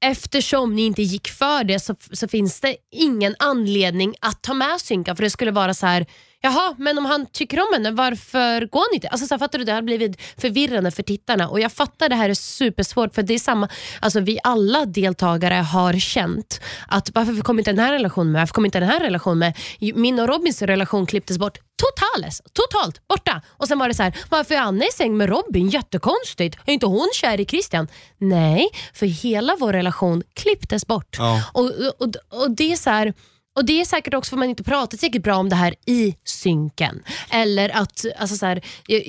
eftersom 0.02 0.76
ni 0.76 0.86
inte 0.86 1.02
gick 1.02 1.28
för 1.28 1.64
det 1.64 1.80
så, 1.80 1.96
så 2.12 2.28
finns 2.28 2.60
det 2.60 2.76
ingen 2.92 3.36
anledning 3.40 4.16
att 4.22 4.44
ta 4.44 4.54
med 4.54 4.82
synka. 4.82 5.16
För 5.16 5.24
det 5.24 5.30
skulle 5.30 5.52
vara 5.52 5.74
så 5.74 5.86
här, 5.86 6.06
Jaha, 6.46 6.76
men 6.78 6.98
om 6.98 7.06
han 7.06 7.26
tycker 7.26 7.60
om 7.60 7.68
henne, 7.74 7.92
varför 7.92 8.66
går 8.66 8.80
han 8.80 8.94
inte? 8.94 9.08
Alltså, 9.08 9.28
så 9.28 9.40
fattar 9.40 9.60
du? 9.60 9.66
Det 9.66 9.72
har 9.72 9.82
blivit 9.82 10.22
förvirrande 10.38 10.92
för 10.92 11.04
tittarna 11.04 11.50
och 11.50 11.60
jag 11.60 11.72
fattar 11.72 12.10
det 12.10 12.16
här 12.16 12.30
är 12.30 12.34
supersvårt 12.34 13.16
för 13.16 13.24
det 13.24 13.34
är 13.34 13.40
samma, 13.40 13.70
alltså 14.00 14.20
vi 14.20 14.40
alla 14.44 14.86
deltagare 14.86 15.54
har 15.54 15.94
känt 15.94 16.62
att 16.88 17.10
varför 17.14 17.42
kom 17.42 17.60
inte 17.60 17.72
den 17.72 17.80
här 17.80 17.92
relationen 17.94 18.32
med? 18.32 18.42
Varför 18.42 18.54
kom 18.54 18.66
inte 18.66 18.80
den 18.80 18.90
här 18.90 19.00
relationen 19.00 19.40
med? 19.40 19.58
Min 19.96 20.20
och 20.20 20.28
Robins 20.28 20.62
relation 20.62 21.06
klipptes 21.06 21.38
bort 21.38 21.58
totales, 21.76 22.42
totalt 22.54 23.08
borta. 23.08 23.42
Och 23.48 23.68
sen 23.68 23.80
var 23.80 23.88
det 23.88 23.94
så 23.94 24.04
här, 24.04 24.18
varför 24.30 24.56
är 24.56 24.60
Anna 24.60 24.86
i 24.86 24.92
säng 24.94 25.18
med 25.18 25.30
Robin? 25.30 25.70
Jättekonstigt. 25.70 26.58
Är 26.66 26.74
inte 26.74 26.86
hon 26.86 27.10
kär 27.14 27.40
i 27.40 27.46
Christian? 27.46 27.88
Nej, 28.18 28.70
för 28.94 29.06
hela 29.06 29.56
vår 29.60 29.74
relation 29.74 30.24
klipptes 30.34 30.88
bort. 30.88 31.16
Ja. 31.18 31.44
Och, 31.54 31.72
och, 32.00 32.42
och 32.42 32.52
det 32.52 32.72
är 32.72 32.76
så 32.76 32.90
här, 32.90 33.14
och 33.56 33.66
Det 33.66 33.82
är 33.82 33.86
säkert 33.86 34.14
också 34.14 34.30
för 34.30 34.36
att 34.36 34.40
man 34.40 34.50
inte 34.50 34.64
pratar 34.64 34.98
tillräckligt 34.98 35.24
bra 35.24 35.36
om 35.36 35.50
det 35.50 35.56
här 35.56 35.76
i 35.86 36.16
synken. 36.24 37.04
Eller 37.30 37.70
att, 37.78 38.06
alltså 38.18 38.36
så 38.36 38.46
här, 38.46 38.62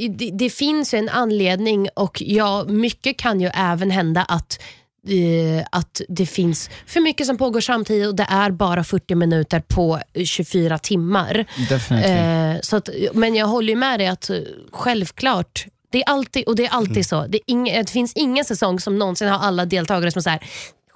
det, 0.08 0.30
det 0.32 0.50
finns 0.50 0.94
ju 0.94 0.98
en 0.98 1.08
anledning 1.08 1.88
och 1.96 2.22
ja, 2.26 2.64
mycket 2.68 3.16
kan 3.18 3.40
ju 3.40 3.50
även 3.54 3.90
hända 3.90 4.22
att 4.22 4.62
eh, 5.08 5.66
att 5.72 6.00
det 6.08 6.26
finns 6.26 6.70
för 6.86 7.00
mycket 7.00 7.26
som 7.26 7.38
pågår 7.38 7.60
samtidigt 7.60 8.08
och 8.08 8.14
det 8.16 8.26
är 8.30 8.50
bara 8.50 8.84
40 8.84 9.14
minuter 9.14 9.60
på 9.60 10.00
24 10.24 10.78
timmar. 10.78 11.46
Definitivt. 11.68 12.10
Eh, 12.10 12.60
så 12.62 12.76
att, 12.76 12.88
men 13.14 13.34
jag 13.34 13.46
håller 13.46 13.68
ju 13.68 13.76
med 13.76 14.00
dig 14.00 14.06
att 14.06 14.30
självklart, 14.72 15.66
det 15.92 15.98
är 16.02 16.08
alltid, 16.08 16.44
och 16.48 16.56
det 16.56 16.64
är 16.66 16.70
alltid 16.70 16.92
Mm. 16.92 17.04
så. 17.04 17.26
Det, 17.26 17.36
är 17.36 17.42
inge, 17.46 17.82
det 17.82 17.90
finns 17.90 18.12
ingen 18.14 18.44
säsong 18.44 18.80
som 18.80 18.98
någonsin 18.98 19.28
har 19.28 19.38
alla 19.38 19.64
deltagare 19.64 20.10
som 20.10 20.18
är 20.18 20.22
så 20.22 20.30
här, 20.30 20.40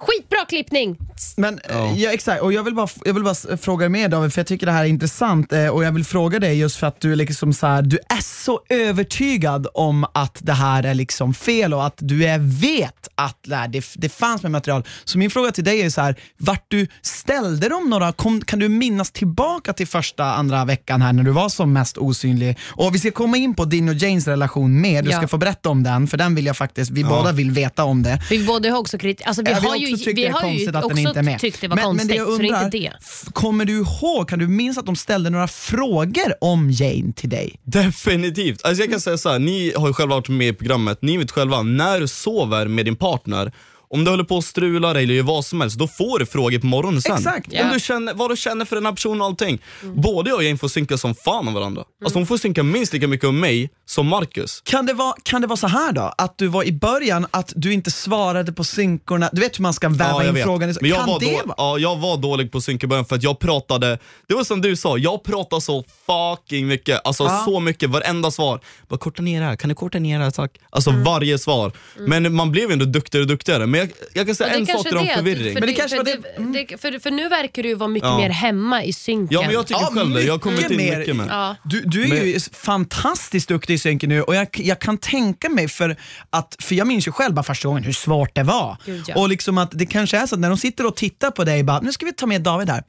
skitbra 0.01 0.45
klippning, 0.49 0.97
Men 1.37 1.59
ja. 1.69 1.93
ja 1.95 2.11
exakt, 2.11 2.41
och 2.41 2.53
jag 2.53 2.63
vill 2.63 2.75
bara, 2.75 2.87
jag 3.05 3.13
vill 3.13 3.23
bara 3.23 3.57
fråga 3.57 3.89
mer 3.89 4.07
David, 4.09 4.33
för 4.33 4.39
jag 4.39 4.47
tycker 4.47 4.65
det 4.65 4.71
här 4.71 4.83
är 4.83 4.87
intressant 4.87 5.53
eh, 5.53 5.67
och 5.67 5.83
jag 5.83 5.91
vill 5.91 6.05
fråga 6.05 6.39
dig 6.39 6.59
just 6.59 6.75
för 6.75 6.87
att 6.87 7.01
du 7.01 7.11
är, 7.11 7.15
liksom 7.15 7.53
så 7.53 7.67
här, 7.67 7.81
du 7.81 7.97
är 8.09 8.21
så 8.21 8.59
övertygad 8.69 9.67
om 9.73 10.05
att 10.13 10.37
det 10.41 10.53
här 10.53 10.83
är 10.83 10.93
liksom 10.93 11.33
fel 11.33 11.73
och 11.73 11.85
att 11.85 11.95
du 11.97 12.25
är, 12.25 12.39
vet 12.61 13.07
att 13.15 13.37
det, 13.43 13.67
det, 13.69 13.85
det 13.95 14.09
fanns 14.09 14.41
med 14.43 14.51
material. 14.51 14.83
Så 15.03 15.17
min 15.17 15.29
fråga 15.31 15.51
till 15.51 15.63
dig 15.63 15.81
är 15.81 15.89
så 15.89 16.01
här, 16.01 16.15
vart 16.37 16.65
du 16.67 16.87
ställde 17.01 17.69
dem 17.69 17.89
några, 17.89 18.11
kom, 18.11 18.41
kan 18.41 18.59
du 18.59 18.69
minnas 18.69 19.11
tillbaka 19.11 19.73
till 19.73 19.87
första, 19.87 20.23
andra 20.25 20.65
veckan 20.65 21.01
här 21.01 21.13
när 21.13 21.23
du 21.23 21.31
var 21.31 21.49
som 21.49 21.73
mest 21.73 21.97
osynlig? 21.97 22.57
Och 22.69 22.95
vi 22.95 22.99
ska 22.99 23.11
komma 23.11 23.37
in 23.37 23.55
på 23.55 23.65
din 23.65 23.89
och 23.89 23.95
Janes 23.95 24.27
relation 24.27 24.81
mer, 24.81 25.01
du 25.03 25.11
Ja. 25.11 25.17
ska 25.17 25.27
få 25.27 25.37
berätta 25.37 25.69
om 25.69 25.83
den, 25.83 26.07
för 26.07 26.17
den 26.17 26.35
vill 26.35 26.45
jag 26.45 26.57
faktiskt, 26.57 26.91
vi 26.91 27.03
båda 27.03 27.31
vill 27.31 27.51
veta 27.51 27.83
om 27.83 28.03
det. 28.03 28.21
Vi 28.29 28.45
både 28.45 28.69
har 28.69 28.79
också 28.79 28.97
kritik, 28.97 29.27
alltså 29.27 29.43
vi 29.43 29.51
Ja, 29.51 29.57
har 29.59 29.75
ju, 29.75 29.90
tyckt 29.97 30.07
vi 30.07 30.13
det 30.13 30.27
är 30.27 30.31
har 30.31 30.41
ju 30.41 30.47
konstigt 30.47 30.75
att 30.75 30.83
också 30.83 30.95
den 30.95 31.07
inte 31.07 31.19
är 31.19 31.23
med. 31.23 31.39
tyckt 31.39 31.61
det 31.61 31.67
var 31.67 31.75
men, 31.75 31.85
konstigt, 31.85 32.07
men 32.07 32.17
det 32.17 32.23
jag 32.23 32.27
så 32.27 32.37
det 32.37 32.47
är 32.47 32.49
undrar, 32.49 32.65
inte 32.65 32.77
det. 32.77 33.33
kommer 33.33 33.65
du 33.65 33.73
ihåg, 33.77 34.29
kan 34.29 34.39
du 34.39 34.47
minnas 34.47 34.77
att 34.77 34.85
de 34.85 34.95
ställde 34.95 35.29
några 35.29 35.47
frågor 35.47 36.33
om 36.41 36.71
Jane 36.71 37.13
till 37.15 37.29
dig? 37.29 37.55
Definitivt. 37.63 38.65
Alltså 38.65 38.83
jag 38.83 38.91
kan 38.91 39.01
säga 39.01 39.17
så 39.17 39.29
här, 39.29 39.39
ni 39.39 39.73
har 39.77 39.87
ju 39.87 39.93
själva 39.93 40.15
varit 40.15 40.29
med 40.29 40.47
i 40.47 40.53
programmet, 40.53 41.01
ni 41.01 41.17
vet 41.17 41.31
själva, 41.31 41.61
när 41.61 41.99
du 41.99 42.07
sover 42.07 42.67
med 42.67 42.85
din 42.85 42.95
partner, 42.95 43.51
om 43.91 44.03
du 44.03 44.11
håller 44.11 44.23
på 44.23 44.37
att 44.37 44.45
strula 44.45 44.89
eller 44.89 45.13
gör 45.13 45.23
vad 45.23 45.45
som 45.45 45.61
helst, 45.61 45.79
då 45.79 45.87
får 45.87 46.19
du 46.19 46.25
frågor 46.25 46.59
på 46.59 46.65
morgonen 46.65 47.01
sen. 47.01 47.15
Exakt. 47.17 47.47
Om 47.47 47.53
Ja. 47.57 47.73
du 47.73 47.79
känner, 47.79 48.13
vad 48.13 48.31
du 48.31 48.37
känner 48.37 48.65
för 48.65 48.75
den 48.75 48.85
här 48.85 48.93
personen 48.93 49.21
och 49.21 49.27
allting. 49.27 49.59
Både 49.95 50.29
jag 50.29 50.37
och 50.37 50.43
Jane 50.43 50.57
får 50.57 50.67
synka 50.67 50.97
som 50.97 51.15
fan 51.15 51.47
om 51.47 51.53
varandra. 51.53 51.83
Alltså 52.03 52.19
hon 52.19 52.27
får 52.27 52.37
synka 52.37 52.63
minst 52.63 52.93
lika 52.93 53.07
mycket 53.07 53.27
om 53.29 53.39
mig 53.39 53.69
som 53.85 54.07
Marcus. 54.07 54.61
Kan 54.65 54.85
det, 54.85 54.93
vara, 54.93 55.13
kan 55.23 55.41
det 55.41 55.47
vara 55.47 55.57
så 55.57 55.67
här 55.67 55.91
då, 55.91 56.13
att 56.17 56.37
du 56.37 56.47
var 56.47 56.63
i 56.63 56.71
början, 56.71 57.27
att 57.31 57.53
du 57.55 57.73
inte 57.73 57.91
svarade 57.91 58.51
på 58.53 58.63
synkorna, 58.63 59.29
du 59.33 59.41
vet 59.41 59.59
hur 59.59 59.63
man 59.63 59.73
ska 59.73 59.89
väva 59.89 60.23
Ja, 60.23 60.27
in 60.27 60.33
vet. 60.33 60.43
frågan? 60.43 60.73
Men 60.81 60.89
jag 60.89 60.99
kan 60.99 61.07
var, 61.07 61.19
det 61.19 61.25
då, 61.25 61.45
vara? 61.45 61.55
ja, 61.57 61.77
jag 61.77 61.97
var 61.99 62.17
dålig 62.17 62.51
på 62.51 62.61
synk 62.61 62.83
i 62.83 62.87
början 62.87 63.05
för 63.05 63.15
att 63.15 63.23
jag 63.23 63.39
pratade, 63.39 63.99
det 64.27 64.33
var 64.33 64.43
som 64.43 64.61
du 64.61 64.75
sa, 64.75 64.97
jag 64.97 65.23
pratade 65.23 65.61
så 65.61 65.83
fucking 66.05 66.67
mycket. 66.67 67.01
Alltså 67.03 67.23
Ja. 67.23 67.41
så 67.45 67.59
mycket, 67.59 67.89
varenda 67.89 68.31
svar. 68.31 68.59
Bara 68.87 68.97
korta 68.97 69.21
ner 69.21 69.39
det 69.41 69.45
här, 69.47 69.55
kan 69.55 69.69
du 69.69 69.75
korta 69.75 69.99
ner 69.99 70.17
det 70.17 70.23
här 70.23 70.31
tack? 70.31 70.51
Alltså 70.69 70.89
Mm. 70.89 71.03
varje 71.03 71.39
svar. 71.39 71.71
Men 71.99 72.33
man 72.33 72.51
blev 72.51 72.67
ju 72.69 72.73
ändå 72.73 72.85
duktigare 72.85 73.21
och 73.23 73.27
duktigare. 73.27 73.65
Men 73.67 73.80
jag, 73.81 73.91
jag 74.13 74.25
kan 74.25 74.35
säga 74.35 74.53
en 74.55 74.65
sak 74.65 74.83
till 74.87 74.97
om 74.97 75.07
förvirring. 75.15 75.53
För, 75.53 75.59
Men 75.59 75.69
det 75.69 75.73
kanske 75.75 75.97
för, 75.97 76.03
var 76.05 76.11
det- 76.11 76.59
det, 76.59 76.65
det, 76.69 76.77
för, 76.77 76.99
för 76.99 77.11
nu 77.11 77.29
verkar 77.29 77.63
du 77.63 77.69
ju 77.69 77.75
vara 77.75 77.87
mycket 77.89 78.09
Ja. 78.09 78.17
mer 78.17 78.29
hemma 78.29 78.83
i 78.83 78.93
synken. 78.93 79.27
Ja 79.31 79.41
men 79.41 79.51
jag 79.53 79.67
tycker 79.67 79.81
själv 79.85 80.13
det, 80.13 80.21
jag 80.23 80.33
har 80.33 80.39
kommit 80.39 80.71
in 80.71 80.77
mer. 80.77 80.97
mycket 80.99 81.15
med. 81.15 81.27
Ja. 81.29 81.55
Du, 81.63 81.81
du 81.81 82.03
är 82.03 82.07
Men- 82.07 82.27
ju 82.27 82.39
fantastiskt 82.53 83.47
duktig 83.47 83.73
i 83.73 83.77
synken 83.77 84.09
nu 84.09 84.21
och 84.21 84.35
jag, 84.35 84.47
jag 84.53 84.79
kan 84.79 84.97
tänka 84.97 85.49
mig 85.49 85.67
för 85.67 85.95
att, 86.29 86.55
för 86.59 86.75
jag 86.75 86.87
minns 86.87 87.07
ju 87.07 87.11
själv 87.11 87.33
bara 87.33 87.43
första 87.43 87.67
gången 87.67 87.83
hur 87.83 87.93
svårt 87.93 88.35
det 88.35 88.43
var. 88.43 88.77
Gud, 88.85 89.03
ja. 89.07 89.15
Och 89.15 89.29
liksom 89.29 89.57
att 89.57 89.71
det 89.73 89.85
kanske 89.85 90.17
är 90.17 90.25
så 90.27 90.35
att 90.35 90.41
när 90.41 90.49
de 90.49 90.57
sitter 90.57 90.85
och 90.85 90.95
tittar 90.95 91.31
på 91.31 91.43
dig, 91.43 91.63
bara, 91.63 91.79
nu 91.81 91.91
ska 91.91 92.05
vi 92.05 92.13
ta 92.13 92.25
med 92.25 92.41
David 92.41 92.69
här. 92.69 92.83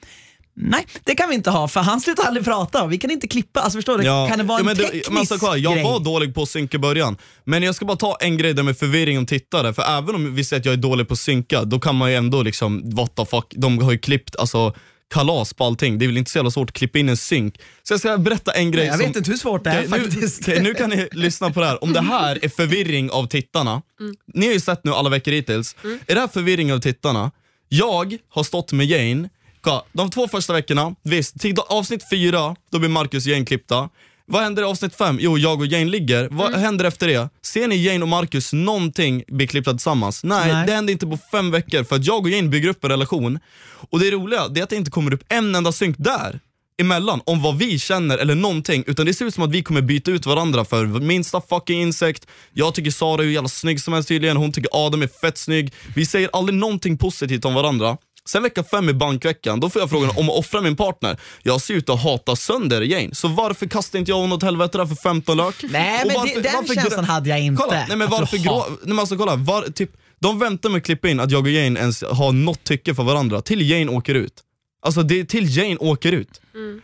Nej, 0.57 0.87
det 1.05 1.15
kan 1.15 1.29
vi 1.29 1.35
inte 1.35 1.51
ha 1.51 1.69
för 1.69 1.81
han 1.81 2.01
slutar 2.01 2.25
aldrig 2.25 2.45
prata. 2.45 2.87
Vi 2.87 2.99
kan 2.99 3.11
inte 3.11 3.29
klippa. 3.29 3.61
Alltså 3.61 3.79
förstår 3.79 3.99
du? 3.99 4.05
kan 4.05 4.39
det 4.39 4.45
vara 4.45 4.59
en 4.61 4.67
men 4.67 4.77
du- 4.77 4.83
teknisk 4.85 5.11
men 5.31 5.39
kolla, 5.39 5.57
Jag 5.57 5.75
grej? 5.75 5.85
var 5.85 6.01
dålig 6.01 6.35
på 6.35 6.43
att 6.43 6.49
synka 6.49 6.77
i 6.77 6.81
början, 6.81 7.17
men 7.45 7.63
jag 7.63 7.75
ska 7.75 7.85
bara 7.85 7.97
ta 7.97 8.17
en 8.21 8.37
grej 8.37 8.55
där 8.55 8.63
med 8.63 8.79
förvirring 8.79 9.19
om 9.19 9.27
tittare. 9.27 9.75
För 9.75 9.83
även 9.99 10.15
om 10.15 10.35
vi 10.35 10.45
säger 10.45 10.61
att 10.61 10.67
jag 10.67 10.73
är 10.73 10.77
dålig 10.77 11.09
på 11.09 11.13
att 11.15 11.19
synka, 11.21 11.65
då 11.65 11.81
kan 11.81 11.97
man 11.97 12.11
ju 12.11 12.17
ändå 12.17 12.43
liksom, 12.43 12.91
what 12.91 13.17
the 13.17 13.25
fuck, 13.27 13.47
de 13.57 13.79
har 13.79 13.93
ju 13.93 13.99
klippt 13.99 14.37
alltså 14.37 14.75
kalas 15.15 15.55
på 15.55 15.65
allting. 15.65 15.99
Det 15.99 16.05
är 16.05 16.07
väl 16.07 16.17
inte 16.19 16.31
så 16.31 16.39
jävla 16.39 16.51
svårt 16.51 16.71
att 16.71 16.75
klippa 16.77 16.99
in 16.99 17.09
en 17.09 17.17
synk. 17.17 17.59
Så 17.83 17.93
jag 17.93 18.01
ska 18.01 18.19
berätta 18.19 18.53
en 18.53 18.71
grej 18.71 18.85
Jag 18.87 18.95
som... 18.99 19.07
vet 19.07 19.17
inte 19.17 19.31
hur 19.31 19.39
svårt 19.39 19.65
det 19.65 19.71
är 19.71 19.83
nu, 19.83 19.89
faktiskt. 19.89 20.41
okej, 20.43 20.63
nu 20.63 20.75
kan 20.75 20.91
ni 20.91 21.09
lyssna 21.13 21.51
på 21.51 21.61
det 21.61 21.67
här. 21.67 21.85
Om 21.85 21.93
det 21.93 22.01
här 22.01 22.39
är 22.45 22.49
förvirring 22.49 23.11
av 23.11 23.27
tittarna. 23.27 23.83
Ni 24.35 24.47
har 24.47 24.53
ju 24.53 24.61
sett 24.61 24.85
nu 24.85 24.91
alla 24.93 25.09
veckor 25.11 25.33
hittills. 25.33 25.77
Är 26.07 26.15
det 26.15 26.21
här 26.21 26.29
förvirring 26.29 26.73
av 26.73 26.79
tittarna? 26.79 27.31
Jag 27.69 28.17
har 28.31 28.43
stått 28.45 28.73
med 28.73 28.87
Jane, 28.87 29.29
kolla, 29.63 29.83
de 29.93 30.11
två 30.11 30.29
första 30.29 30.53
veckorna, 30.53 30.95
visst, 31.03 31.41
till 31.41 31.55
avsnitt 31.69 32.09
fyra, 32.11 32.57
då 32.71 32.79
blir 32.79 32.89
Marcus 32.89 33.25
klippta. 33.47 33.89
Vad 34.27 34.43
händer 34.43 34.63
i 34.63 34.67
avsnitt 34.67 34.95
fem? 34.95 35.19
Jo, 35.21 35.39
jag 35.39 35.61
och 35.61 35.67
Jane 35.67 35.85
ligger. 35.85 36.29
Vad 36.31 36.55
händer 36.55 36.85
efter 36.85 37.09
det? 37.09 37.29
Ser 37.43 37.69
ni 37.69 37.77
Jane 37.77 38.03
och 38.03 38.09
Marcus 38.09 38.53
någonting 38.53 39.25
bli 39.29 39.47
klippta 39.47 39.71
tillsammans? 39.71 40.25
Nej, 40.25 40.53
Nej. 40.53 40.67
det 40.67 40.73
händer 40.73 40.93
inte 40.93 41.07
på 41.07 41.19
fem 41.31 41.51
veckor 41.51 41.85
för 41.85 41.97
att 41.97 42.07
jag 42.07 42.23
och 42.23 42.31
Jane 42.31 42.49
bygger 42.49 42.69
upp 42.69 42.85
en 42.85 42.91
relation. 42.91 43.39
Och 43.91 44.01
det 44.01 44.11
roliga 44.11 44.49
det 44.49 44.61
är 44.61 44.65
att 44.65 44.71
det 44.71 44.77
inte 44.77 44.91
kommer 44.91 45.15
upp 45.15 45.25
en 45.29 45.55
enda 45.55 45.73
synk 45.73 45.97
där 45.99 46.41
emellan 46.81 47.21
om 47.25 47.43
vad 47.43 47.59
vi 47.59 47.79
känner 47.79 48.19
eller 48.19 48.35
någonting 48.35 48.85
utan 48.87 49.07
det 49.07 49.15
ser 49.15 49.25
ut 49.25 49.35
som 49.35 49.45
att 49.45 49.51
vi 49.51 49.63
kommer 49.63 49.83
byta 49.83 50.11
ut 50.11 50.27
varandra 50.27 50.65
för 50.65 50.87
minsta 50.87 51.41
fucking 51.41 51.83
insekt. 51.83 52.27
Jag 52.53 52.75
tycker 52.75 52.91
Sara 52.91 53.23
är 53.23 53.27
hur 53.27 53.33
jävla 53.33 53.49
snygg 53.49 53.81
som 53.81 53.95
helst 53.95 54.09
tydligen, 54.09 54.37
hon 54.37 54.53
tycker 54.53 54.71
Adam 54.73 55.03
är 55.03 55.07
fett 55.07 55.39
snygg. 55.39 55.73
Vi 55.95 56.07
säger 56.07 56.31
aldrig 56.33 56.59
någonting 56.59 56.99
positivt 56.99 57.45
om 57.45 57.55
varandra. 57.55 57.97
Sen 58.29 58.43
vecka 58.43 58.65
fem 58.65 58.89
i 58.89 58.93
bankveckan, 58.93 59.61
då 59.61 59.71
får 59.71 59.83
jag 59.83 59.91
frågan 59.91 60.11
om 60.17 60.31
att 60.31 60.37
offra 60.37 60.61
min 60.61 60.77
partner. 60.77 61.17
Jag 61.43 61.61
ser 61.61 61.75
ut 61.75 61.89
att 61.89 62.03
hata 62.03 62.37
sönder 62.37 62.81
Jane, 62.83 63.15
så 63.15 63.29
varför 63.29 63.67
kastar 63.67 63.99
inte 63.99 64.11
jag 64.11 64.17
honom 64.17 64.33
åt 64.33 64.43
helvete 64.43 64.79
där 64.79 64.87
för 64.87 64.95
15 64.95 65.37
lök? 65.37 65.55
Nej, 65.63 66.03
men 66.07 66.15
varför- 66.17 66.35
det, 66.35 66.41
den 66.41 66.53
varför 66.55 66.75
känslan 66.75 67.05
hade 67.05 67.29
jag 67.31 67.41
inte. 67.41 67.63
Kolla, 67.63 67.85
nej 67.89 67.97
men 67.97 68.11
varför 68.11 68.37
grå... 68.37 68.65
Nej, 68.69 68.79
men 68.83 68.99
alltså, 68.99 69.17
kolla, 69.17 69.37
var, 69.37 69.63
typ, 69.63 69.91
de 70.21 70.39
väntar 70.39 70.69
med 70.71 70.79
att 70.79 70.85
klippa 70.85 71.09
in 71.09 71.21
att 71.21 71.31
jag 71.31 71.43
och 71.43 71.51
Jane 71.51 71.81
ens 71.81 72.03
har 72.11 72.33
något 72.33 72.65
tycke 72.65 72.95
för 72.95 73.03
varandra 73.03 73.41
till 73.43 73.71
Jane 73.71 73.89
åker 73.91 74.15
ut. 74.15 74.35
Alltså 74.87 75.03
det 75.03 75.21
är 75.21 75.25
till 75.25 75.57
Jane 75.57 75.77
åker 75.77 76.13
ut. 76.13 76.41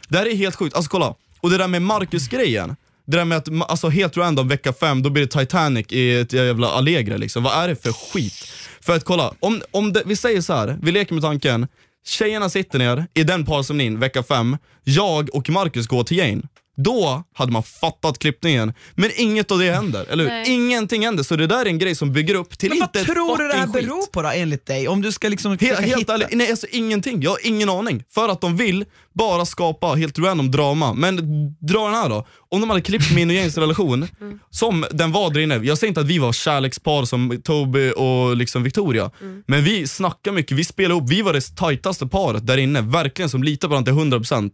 Det 0.09 0.19
här 0.19 0.27
är 0.27 0.35
helt 0.37 0.57
sjukt. 0.57 0.77
Alltså 0.77 0.91
kolla, 0.91 1.15
och 1.41 1.51
det 1.51 1.59
där 1.59 1.69
med 1.69 1.83
Marcus-grejen. 1.83 2.77
Det 3.07 3.17
där 3.17 3.25
med 3.25 3.39
att, 3.39 3.49
alltså 3.71 3.89
helt 3.89 4.17
random 4.17 4.49
vecka 4.49 4.73
fem, 4.73 5.03
då 5.03 5.11
blir 5.11 5.23
det 5.27 5.41
Titanic 5.41 5.87
i 5.91 6.19
ett 6.19 6.33
jävla 6.33 6.69
Allegre 6.71 7.19
liksom. 7.19 7.43
Vad 7.43 7.53
är 7.65 7.69
det 7.69 7.83
för 7.83 7.93
skit? 7.93 8.53
För 8.89 8.97
att 8.97 9.05
kolla, 9.05 9.35
om, 9.41 9.63
om 9.71 9.93
det, 9.93 10.03
vi 10.07 10.17
säger 10.17 10.41
så 10.41 10.53
här, 10.53 10.79
vi 10.83 10.93
leker 10.93 11.15
med 11.15 11.23
tanken, 11.23 11.67
tjejerna 12.07 12.49
sitter 12.49 12.79
ner 12.79 13.07
i 13.15 13.23
den 13.23 13.45
parceremonin 13.45 14.01
vecka 14.01 14.23
fem, 14.23 14.57
jag 14.85 15.35
och 15.35 15.51
Marcus 15.51 15.87
går 15.87 16.05
till 16.05 16.19
Jane. 16.19 16.43
Då 16.85 17.23
hade 17.35 17.53
man 17.53 17.63
fattat 17.63 18.19
klippningen, 18.19 18.73
men 18.95 19.11
inget 19.17 19.51
av 19.51 19.59
det 19.59 19.71
händer, 19.73 20.07
eller 20.11 20.25
hur? 20.25 20.31
Nej. 20.31 20.51
Ingenting 20.51 21.05
händer, 21.05 21.23
så 21.23 21.37
det 21.37 21.47
där 21.47 21.61
är 21.61 21.67
en 21.67 21.79
grej 21.79 21.95
som 21.95 22.13
bygger 22.13 22.35
upp 22.35 22.59
till 22.59 22.69
Men 22.69 22.79
vad 22.79 22.89
inte 22.89 23.01
ett 23.01 23.07
tror 23.07 23.37
du 23.39 23.49
det 23.49 23.55
här 23.55 23.67
fucking 23.67 23.75
skit. 23.75 23.89
beror 23.91 24.07
på 24.07 24.23
då 24.23 24.29
enligt 24.29 24.67
dig? 24.67 24.89
Om 24.89 25.03
du 25.03 25.13
ska 25.13 25.29
liksom 25.29 25.51
Helt, 25.51 25.61
försöka 25.61 25.83
helt 25.83 26.01
hitta... 26.01 26.15
ärligt, 26.15 26.29
nej 26.33 26.51
alltså 26.51 26.67
ingenting. 26.71 27.23
Jag 27.23 27.31
har 27.31 27.47
ingen 27.47 27.69
aning. 27.69 28.03
För 28.15 28.29
att 28.29 28.41
de 28.41 28.57
vill 28.57 28.85
bara 29.15 29.47
skapa 29.47 29.95
helt 29.95 30.19
random 30.19 30.51
drama. 30.51 30.95
Men 30.95 31.17
dra 31.61 31.85
den 31.85 31.95
här 31.95 32.09
då. 32.09 32.27
Om 32.51 32.61
de 32.61 32.71
hade 32.71 32.83
klippt 32.83 33.15
min 33.15 33.31
och 33.31 33.37
Janes 33.37 33.59
relation 33.59 34.09
som 34.51 34.85
den 34.91 35.13
var 35.13 35.31
där 35.31 35.41
inne. 35.41 35.55
Jag 35.57 35.79
säger 35.79 35.89
inte 35.89 36.01
att 36.01 36.07
vi 36.07 36.19
var 36.19 36.33
kärlekspar 36.33 37.05
som 37.05 37.41
Toby 37.45 37.93
och 37.97 38.37
liksom 38.37 38.63
Victoria. 38.63 39.11
Men 39.47 39.65
vi 39.65 39.87
snackar 39.87 40.33
mycket, 40.33 40.57
vi 40.57 40.65
spelar 40.65 40.91
ihop. 40.91 41.11
Vi 41.11 41.23
var 41.23 41.33
det 41.33 41.57
tajtaste 41.57 42.07
paret 42.07 42.47
där 42.47 42.57
inne. 42.57 42.81
Verkligen 42.81 43.29
som 43.31 43.43
litar 43.43 43.69
på 43.69 43.71
varandra 43.75 43.93
till 43.93 44.03
100%. 44.03 44.51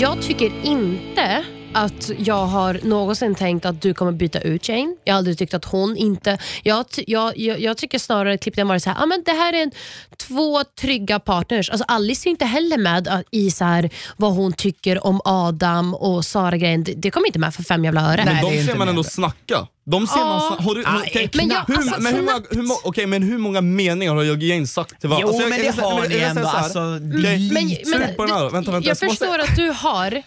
Jag 0.00 0.22
tycker 0.22 0.52
inte 0.62 1.44
att 1.74 2.10
jag 2.18 2.46
har 2.46 2.80
någonsin 2.82 3.34
tänkt 3.34 3.66
att 3.66 3.82
du 3.82 3.94
kommer 3.94 4.12
byta 4.12 4.40
ut 4.40 4.68
Jane. 4.68 4.96
Jag 5.04 5.14
har 5.14 5.18
aldrig 5.18 5.38
tyckt 5.38 5.54
att 5.54 5.64
hon 5.64 5.96
inte... 5.96 6.38
Jag, 6.62 6.84
jag, 7.06 7.38
jag, 7.38 7.60
jag 7.60 7.76
tycker 7.76 7.98
snarare 7.98 8.38
klippningen 8.38 8.68
varit 8.68 8.82
så 8.82 8.90
här, 8.90 9.02
ah, 9.02 9.06
men 9.06 9.22
det 9.26 9.32
här 9.32 9.52
är 9.52 9.62
en, 9.62 9.70
två 10.16 10.64
trygga 10.80 11.18
partners. 11.20 11.70
Alltså 11.70 11.84
Alice 11.88 12.28
är 12.28 12.30
inte 12.30 12.44
heller 12.44 12.78
med 12.78 13.08
att- 13.08 13.24
i 13.30 13.50
så 13.50 13.64
här, 13.64 13.90
vad 14.16 14.32
hon 14.32 14.52
tycker 14.52 15.06
om 15.06 15.20
Adam 15.24 15.94
och 15.94 16.24
Sara-grejen. 16.24 16.84
Det, 16.84 16.92
det 16.94 17.10
kommer 17.10 17.26
inte 17.26 17.38
med 17.38 17.54
för 17.54 17.62
fem 17.62 17.84
jävla 17.84 18.12
öre. 18.12 18.24
Men 18.24 18.44
de 18.44 18.66
ser 18.66 18.74
man 18.74 18.88
ändå 18.88 19.04
snacka. 19.04 19.66
De 19.86 20.06
ser 20.06 20.16
man, 20.18 20.40
har 20.64 20.74
du, 20.74 20.84
Ah, 20.86 20.98
okej, 21.06 21.30
men 21.34 21.48
jag- 21.48 21.64
hur, 21.66 21.76
alltså, 21.76 22.00
men, 22.00 22.14
hur, 22.14 22.22
många, 22.22 22.42
hur, 22.50 22.64
okej, 22.84 23.06
men 23.06 23.22
hur 23.22 23.38
många 23.38 23.60
meningar 23.60 24.14
har 24.14 24.22
jag 24.22 24.42
Jane 24.42 24.66
sagt 24.66 25.00
till 25.00 25.08
varandra? 25.08 25.28
Jo, 25.32 25.34
Alltså, 25.34 25.48
men 25.48 25.58
jag- 25.64 25.74
det 25.74 25.80
jag- 25.82 25.90
har 25.90 26.00
jag- 26.02 26.08
ni 26.08 26.14
jag- 26.14 26.22
jag- 26.22 26.30
ändå. 26.30 26.48
Alltså, 26.48 26.78
okej, 26.80 27.50
Men, 27.52 27.68
den 27.68 28.00
här 28.02 28.40
då. 28.40 28.48
Vänta, 28.48 28.70
vänta. 28.72 28.72
jag 28.72 28.86
måste- 28.90 29.06
förstår 29.06 29.38
att 29.38 29.56
du 29.56 29.70
har 29.70 30.22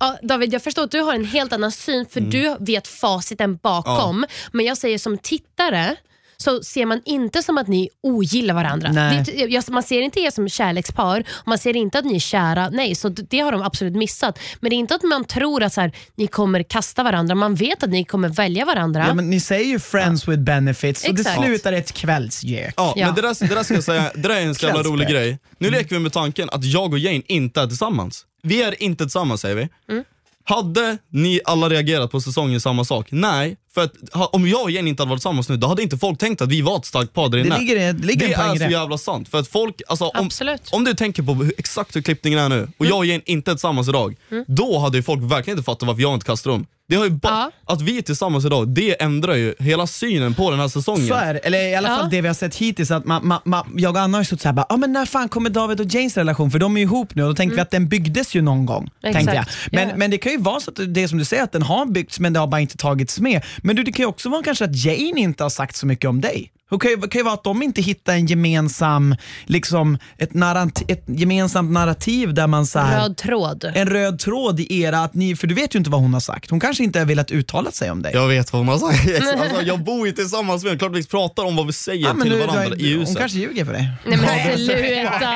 Ja, 0.00 0.18
David, 0.22 0.54
jag 0.54 0.62
förstår 0.62 0.84
att 0.84 0.90
du 0.90 1.00
har 1.00 1.14
en 1.14 1.24
helt 1.24 1.52
annan 1.52 1.72
syn 1.72 1.94
Mm. 1.94 2.06
för 2.10 2.20
du 2.20 2.56
vet 2.60 2.88
faciten 2.88 3.56
bakom. 3.62 4.26
Men 4.52 4.64
jag 4.66 4.78
säger 4.78 4.98
som 4.98 5.18
tittare 5.18 5.96
så 6.36 6.62
ser 6.62 6.86
man 6.86 7.00
inte 7.04 7.42
som 7.42 7.58
att 7.58 7.68
ni 7.68 7.88
ogillar 8.02 8.54
varandra. 8.54 8.92
Nej. 8.92 9.24
Det, 9.26 9.68
man 9.70 9.82
ser 9.82 10.00
inte 10.02 10.20
er 10.20 10.30
som 10.30 10.48
kärlekspar, 10.48 11.20
och 11.30 11.48
man 11.48 11.58
ser 11.58 11.76
inte 11.76 11.98
att 11.98 12.04
ni 12.04 12.14
är 12.14 12.20
kära. 12.20 12.68
Nej, 12.70 12.94
så 12.94 13.08
det, 13.08 13.22
det 13.30 13.38
har 13.40 13.52
de 13.52 13.62
absolut 13.62 13.94
missat. 13.96 14.38
Men 14.60 14.70
det 14.70 14.76
är 14.76 14.78
inte 14.78 14.94
att 14.94 15.02
man 15.02 15.24
tror 15.24 15.62
att 15.62 15.72
så 15.72 15.80
här, 15.80 15.92
ni 16.14 16.26
kommer 16.26 16.62
kasta 16.62 17.02
varandra. 17.02 17.34
Man 17.34 17.54
vet 17.54 17.82
att 17.82 17.90
ni 17.90 18.04
kommer 18.04 18.28
välja 18.28 18.64
varandra. 18.64 19.04
Ja, 19.08 19.14
men 19.14 19.30
ni 19.30 19.40
säger 19.40 19.64
ju 19.66 19.78
friends 19.80 20.28
with 20.28 20.42
benefits 20.42 21.04
och 21.08 21.14
det 21.14 21.20
Exakt. 21.20 21.42
slutar 21.44 21.72
i 21.72 21.76
ett 21.76 21.92
kvällsgök. 21.92 22.74
Ja, 22.76 22.92
Ja. 22.96 23.06
men 23.06 23.14
det 23.14 23.22
där, 23.22 23.48
det 23.48 23.54
där 23.54 23.62
ska 23.62 23.74
jag 23.74 23.84
säga, 23.84 24.10
det 24.14 24.28
där 24.28 24.30
är 24.36 24.40
en 24.40 24.54
så 24.54 24.66
jävla 24.66 24.82
rolig 24.82 25.08
grej. 25.08 25.38
Nu 25.58 25.70
leker 25.70 25.94
vi 25.94 25.98
med 25.98 26.12
tanken 26.12 26.48
att 26.52 26.64
jag 26.64 26.92
och 26.92 26.98
Jane 26.98 27.22
inte 27.26 27.60
är 27.60 27.66
tillsammans. 27.66 28.24
Vi 28.46 28.62
är 28.62 28.82
inte 28.82 29.04
tillsammans 29.04 29.40
säger 29.40 29.56
vi. 29.56 29.68
Mm. 29.92 30.04
Hade 30.44 30.98
ni 31.08 31.40
alla 31.44 31.68
reagerat 31.68 32.10
på 32.10 32.20
säsongen 32.20 32.60
samma 32.60 32.84
sak? 32.84 33.08
Nej, 33.10 33.56
för 33.74 33.84
att 33.84 33.92
ha, 34.12 34.26
om 34.26 34.48
jag 34.48 34.62
och 34.62 34.70
Jane 34.70 34.88
inte 34.88 35.02
hade 35.02 35.10
varit 35.10 35.20
tillsammans 35.20 35.48
nu, 35.48 35.56
då 35.56 35.66
hade 35.66 35.82
inte 35.82 35.98
folk 35.98 36.18
tänkt 36.18 36.42
att 36.42 36.48
vi 36.48 36.62
var 36.62 36.76
ett 36.76 36.84
starkt 36.84 37.12
par 37.12 37.28
där 37.28 37.38
inne. 37.38 37.48
Det 37.54 37.58
ligger, 37.60 37.92
det 37.92 38.06
ligger 38.06 38.28
Det 38.28 38.32
en 38.34 38.40
poäng 38.40 38.50
är 38.50 38.58
så 38.58 38.64
det. 38.64 38.70
jävla 38.70 38.98
sant. 38.98 39.28
För 39.28 39.38
att 39.38 39.48
folk, 39.48 39.82
alltså, 39.88 40.04
om, 40.04 40.26
Absolut. 40.26 40.68
om 40.72 40.84
du 40.84 40.94
tänker 40.94 41.22
på 41.22 41.34
hur, 41.34 41.52
exakt 41.58 41.96
hur 41.96 42.02
klippningen 42.02 42.38
är 42.38 42.48
nu 42.48 42.68
och 42.78 42.86
jag 42.86 42.96
och 42.98 43.06
Jane 43.06 43.22
inte 43.24 43.50
är 43.50 43.54
tillsammans 43.54 43.88
idag, 43.88 44.16
då 44.46 44.78
hade 44.78 44.96
ju 44.96 45.02
folk 45.02 45.22
verkligen 45.22 45.58
inte 45.58 45.66
fattat 45.66 45.86
varför 45.88 46.02
jag 46.02 46.14
inte 46.14 46.26
kastar 46.26 46.50
om. 46.50 46.66
Det 46.88 46.96
har 46.96 47.04
ju 47.04 47.18
Ja. 47.22 47.50
Att 47.66 47.80
vi 47.82 47.98
är 47.98 48.02
tillsammans 48.02 48.44
idag, 48.44 48.68
det 48.68 49.02
ändrar 49.02 49.34
ju 49.34 49.54
hela 49.58 49.86
synen 49.86 50.34
på 50.34 50.50
den 50.50 50.60
här 50.60 50.68
säsongen. 50.68 51.08
Så 51.08 51.14
är 51.14 51.34
det, 51.34 51.40
eller 51.40 51.58
i 51.68 51.74
alla 51.74 51.88
fall 51.88 51.98
Ja. 52.02 52.08
det 52.10 52.20
vi 52.20 52.26
har 52.28 52.34
sett 52.34 52.56
hittills. 52.56 52.90
Att 52.90 53.04
man, 53.04 53.26
man, 53.26 53.40
man, 53.44 53.64
jag 53.76 53.94
och 53.96 54.00
Anna 54.00 54.16
har 54.18 54.22
ju 54.22 54.26
suttit 54.26 54.42
såhär, 54.42 54.64
ah, 54.68 54.76
men 54.76 54.92
när 54.92 55.06
fan 55.06 55.28
kommer 55.28 55.50
David 55.50 55.80
och 55.80 55.86
Janes 55.94 56.16
relation? 56.16 56.50
För 56.50 56.58
de 56.58 56.76
är 56.76 56.80
ju 56.80 56.84
ihop 56.86 57.14
nu 57.14 57.22
och 57.22 57.28
då 57.28 57.34
tänkte 57.34 57.54
vi 57.56 57.60
att 57.62 57.70
den 57.70 57.88
byggdes 57.88 58.34
ju 58.34 58.42
någon 58.42 58.66
gång. 58.66 58.90
Exakt. 59.02 59.14
Tänkte 59.14 59.34
jag. 59.34 59.44
Men, 59.72 59.88
Ja. 59.88 59.96
men 59.96 60.10
det 60.10 60.18
kan 60.18 60.32
ju 60.32 60.38
vara 60.38 60.60
så 60.60 60.70
att 60.70 60.94
det 60.94 61.02
är 61.02 61.08
som 61.08 61.18
du 61.18 61.24
säger, 61.24 61.42
att 61.42 61.52
den 61.52 61.62
har 61.62 61.86
byggts 61.86 62.20
men 62.20 62.32
det 62.32 62.38
har 62.40 62.46
bara 62.46 62.60
inte 62.60 62.76
tagits 62.76 63.20
med. 63.20 63.42
Men 63.64 63.76
du, 63.76 63.82
det 63.82 63.92
kan 63.92 64.02
ju 64.02 64.06
också 64.08 64.28
vara 64.28 64.42
kanske 64.42 64.64
att 64.64 64.84
Jane 64.84 65.20
inte 65.20 65.42
har 65.42 65.50
sagt 65.50 65.76
så 65.76 65.86
mycket 65.86 66.08
om 66.10 66.20
dig. 66.20 66.50
Det 66.70 66.78
kan 66.78 66.90
ju, 66.90 66.96
det 66.96 67.08
kan 67.08 67.18
ju 67.18 67.22
vara 67.24 67.34
att 67.34 67.44
de 67.44 67.62
inte 67.62 67.82
hittar 67.82 68.12
en 68.12 68.26
gemensam, 68.26 69.16
liksom, 69.44 69.98
ett, 70.18 70.32
narrat- 70.32 70.84
ett 70.88 71.04
gemensamt 71.06 71.70
narrativ 71.70 72.34
där 72.34 72.46
man 72.46 72.66
så 72.66 72.78
här, 72.78 73.00
Röd 73.02 73.16
tråd. 73.16 73.72
en 73.74 73.86
röd 73.88 74.18
tråd 74.18 74.60
i 74.60 74.80
era, 74.82 74.98
att 74.98 75.14
ni, 75.14 75.36
för 75.36 75.46
du 75.46 75.54
vet 75.54 75.74
ju 75.74 75.78
inte 75.78 75.90
vad 75.90 76.00
hon 76.00 76.12
har 76.14 76.20
sagt. 76.20 76.50
Hon 76.50 76.60
kanske 76.60 76.84
inte 76.84 76.98
har 76.98 77.06
velat 77.06 77.30
uttala 77.30 77.70
sig 77.70 77.90
om 77.90 78.02
dig. 78.02 78.12
Jag 78.14 78.28
vet 78.28 78.52
vad 78.52 78.60
hon 78.60 78.68
har 78.68 78.78
sagt. 78.78 79.08
Alltså, 79.40 79.62
jag 79.62 79.84
bor 79.84 80.06
ju 80.06 80.12
tillsammans 80.12 80.62
med 80.62 80.70
henne, 80.70 80.78
klart 80.78 80.92
vi 80.94 81.06
pratar 81.06 81.44
om 81.44 81.56
vad 81.56 81.66
vi 81.66 81.72
säger 81.72 82.02
Ja, 82.06 82.14
men 82.14 82.22
till 82.22 82.32
du 82.32 82.38
varandra 82.38 82.62
har- 82.62 82.80
i 82.82 82.88
huset. 82.92 83.08
Hon 83.08 83.16
kanske 83.16 83.38
ljuger 83.38 83.64
för 83.64 83.72
dig. 83.72 83.88
Nej 84.06 84.18
men 84.18 84.58
sluta. 84.58 85.26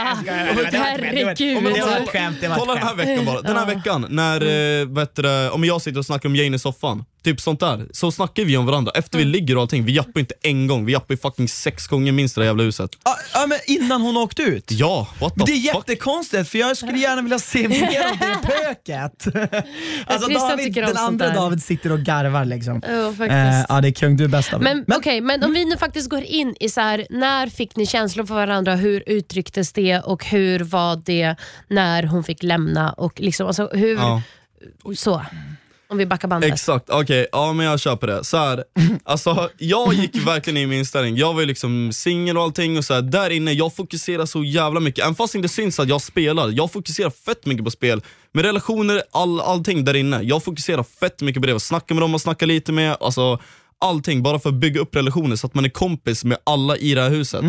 Herregud. 0.79 1.37
Det 1.75 1.81
var 1.85 1.97
ett 1.97 2.09
skämt, 2.09 2.37
Kolla 2.59 2.75
den 2.75 2.83
här 2.83 2.95
veckan 2.95 3.25
bara. 3.25 3.41
Den 3.43 3.57
här 3.57 3.67
veckan 3.67 4.07
när 4.11 4.41
Mm. 4.41 4.95
vet 4.95 5.14
du, 5.17 5.23
det, 5.23 5.51
om 5.51 5.64
jag 5.64 5.83
sitter 5.83 5.99
och 5.99 6.07
snackar 6.07 6.29
om 6.29 6.37
Jane 6.37 6.57
i 6.57 6.59
soffan, 6.59 7.05
typ 7.33 7.41
sånt 7.41 7.61
där, 7.61 7.87
så 7.93 8.12
snackar 8.12 8.45
vi 8.45 8.57
om 8.57 8.67
varandra. 8.67 8.93
Efter 8.95 9.19
Mm. 9.19 9.27
vi 9.33 9.38
ligger 9.38 9.57
och 9.57 9.62
allting, 9.62 9.85
vi 9.85 9.93
jappar 9.93 10.21
inte 10.21 10.35
en 10.43 10.67
gång, 10.67 10.85
vi 10.85 10.93
jappar 10.93 11.17
fucking 11.17 11.49
sex 11.49 11.87
gånger 11.87 12.12
minst 12.12 12.37
i 12.37 12.41
det 12.41 12.47
jävla 12.47 12.62
huset. 12.62 12.91
Ja, 13.05 13.17
ja, 13.35 13.47
men 13.47 13.59
innan 13.67 14.01
hon 14.01 14.17
åkte 14.17 14.43
ut. 14.43 14.64
Ja, 14.71 15.09
what 15.21 15.33
the 15.35 15.35
Men 15.37 15.47
det 15.47 15.53
är 15.53 15.73
fuck? 15.73 15.88
jättekonstigt 15.88 16.49
för 16.49 16.59
jag 16.59 16.77
skulle 16.77 16.99
gärna 16.99 17.23
vilja 17.23 17.38
se 17.38 17.69
mer 17.69 17.83
av 18.11 18.19
det 18.19 18.38
pöket. 18.43 19.27
Alltså 20.07 20.29
David, 20.29 20.75
den 20.75 20.97
andra 20.97 21.27
där. 21.27 21.35
David 21.35 21.62
sitter 21.62 21.93
och 21.93 22.01
garvar 22.01 22.45
liksom. 22.45 22.83
Ja, 22.88 23.09
faktiskt. 23.09 23.31
Eh, 23.33 23.64
ja 23.69 23.81
det 23.81 23.88
är 23.88 23.93
kung, 23.93 24.17
du 24.17 24.25
är 24.25 24.29
bäst 24.29 24.51
David. 24.51 24.64
Men, 24.64 24.85
okej, 24.99 25.21
men 25.21 25.45
om 25.45 25.53
vi 25.53 25.64
nu 25.64 25.77
faktiskt 25.77 26.11
går 26.11 26.23
in 26.23 26.57
i 26.61 26.69
så 26.69 26.81
här, 26.81 27.07
när 27.11 27.47
fick 27.47 27.77
ni 27.77 27.87
känslor 27.87 28.27
för 28.27 28.35
varandra? 28.35 28.75
Hur 28.75 29.03
uttrycktes 29.07 29.73
det 29.73 30.01
och 30.01 30.25
hur 30.25 30.61
var 30.61 30.97
det 31.05 31.37
när 31.69 32.03
hon 32.03 32.25
fick 32.25 32.43
lämna? 32.43 32.93
Och 32.93 33.21
liksom, 33.21 33.47
alltså, 33.47 33.71
hur, 33.73 33.95
Ja. 33.97 34.23
så, 34.97 35.23
om 35.90 35.98
vi 35.98 36.07
backar 36.07 36.29
bandet. 36.29 36.53
Exakt, 36.53 36.90
okej, 36.90 37.27
ja 37.33 37.53
men 37.53 37.66
jag 37.66 37.81
köper 37.81 38.07
det. 38.07 38.24
Så 38.24 38.37
här, 38.37 38.64
alltså, 39.05 39.51
jag 39.59 39.94
gick 39.94 40.27
verkligen 40.27 40.57
in 40.57 40.62
i 40.62 40.66
min 40.66 40.79
inställning, 40.79 41.16
jag 41.16 41.35
var 41.35 41.40
ju 41.40 41.46
liksom 41.46 41.92
singel 41.92 42.37
och 42.37 42.42
allting 42.42 42.79
och 42.79 42.85
så 42.85 42.94
här, 42.94 43.03
där 43.03 43.31
inne, 43.31 43.53
jag 43.53 43.77
fokuserar 43.77 44.27
så 44.27 44.44
jävla 44.44 44.81
mycket, 44.81 45.05
även 45.05 45.14
fast 45.14 45.33
det 45.33 45.37
inte 45.37 45.48
syns 45.48 45.81
att 45.81 45.88
jag 45.88 46.03
spelar, 46.03 46.48
jag 46.48 46.72
fokuserar 46.72 47.11
fett 47.11 47.46
mycket 47.46 47.64
på 47.64 47.70
spel. 47.70 48.03
Med 48.33 48.44
relationer, 48.44 49.03
all, 49.11 49.40
allting 49.40 49.85
där 49.85 49.96
inne, 49.96 50.22
jag 50.22 50.44
fokuserar 50.44 50.83
fett 50.83 51.20
mycket 51.20 51.42
på 51.42 51.46
det, 51.46 51.61
snacka 51.61 51.94
med 51.94 52.03
dem 52.03 52.14
och 52.14 52.20
snacka 52.20 52.46
lite 52.46 52.72
med, 52.72 52.96
alltså 53.01 53.38
allting 53.81 54.23
bara 54.23 54.38
för 54.38 54.49
att 54.49 54.55
bygga 54.55 54.81
upp 54.81 54.97
relationer 54.97 55.37
så 55.37 55.47
att 55.47 55.55
man 55.55 55.64
är 55.64 55.69
kompis 55.69 56.25
med 56.25 56.38
alla 56.45 56.77
i 56.77 56.95
det 56.95 57.03
här 57.03 57.11
huset. 57.11 57.45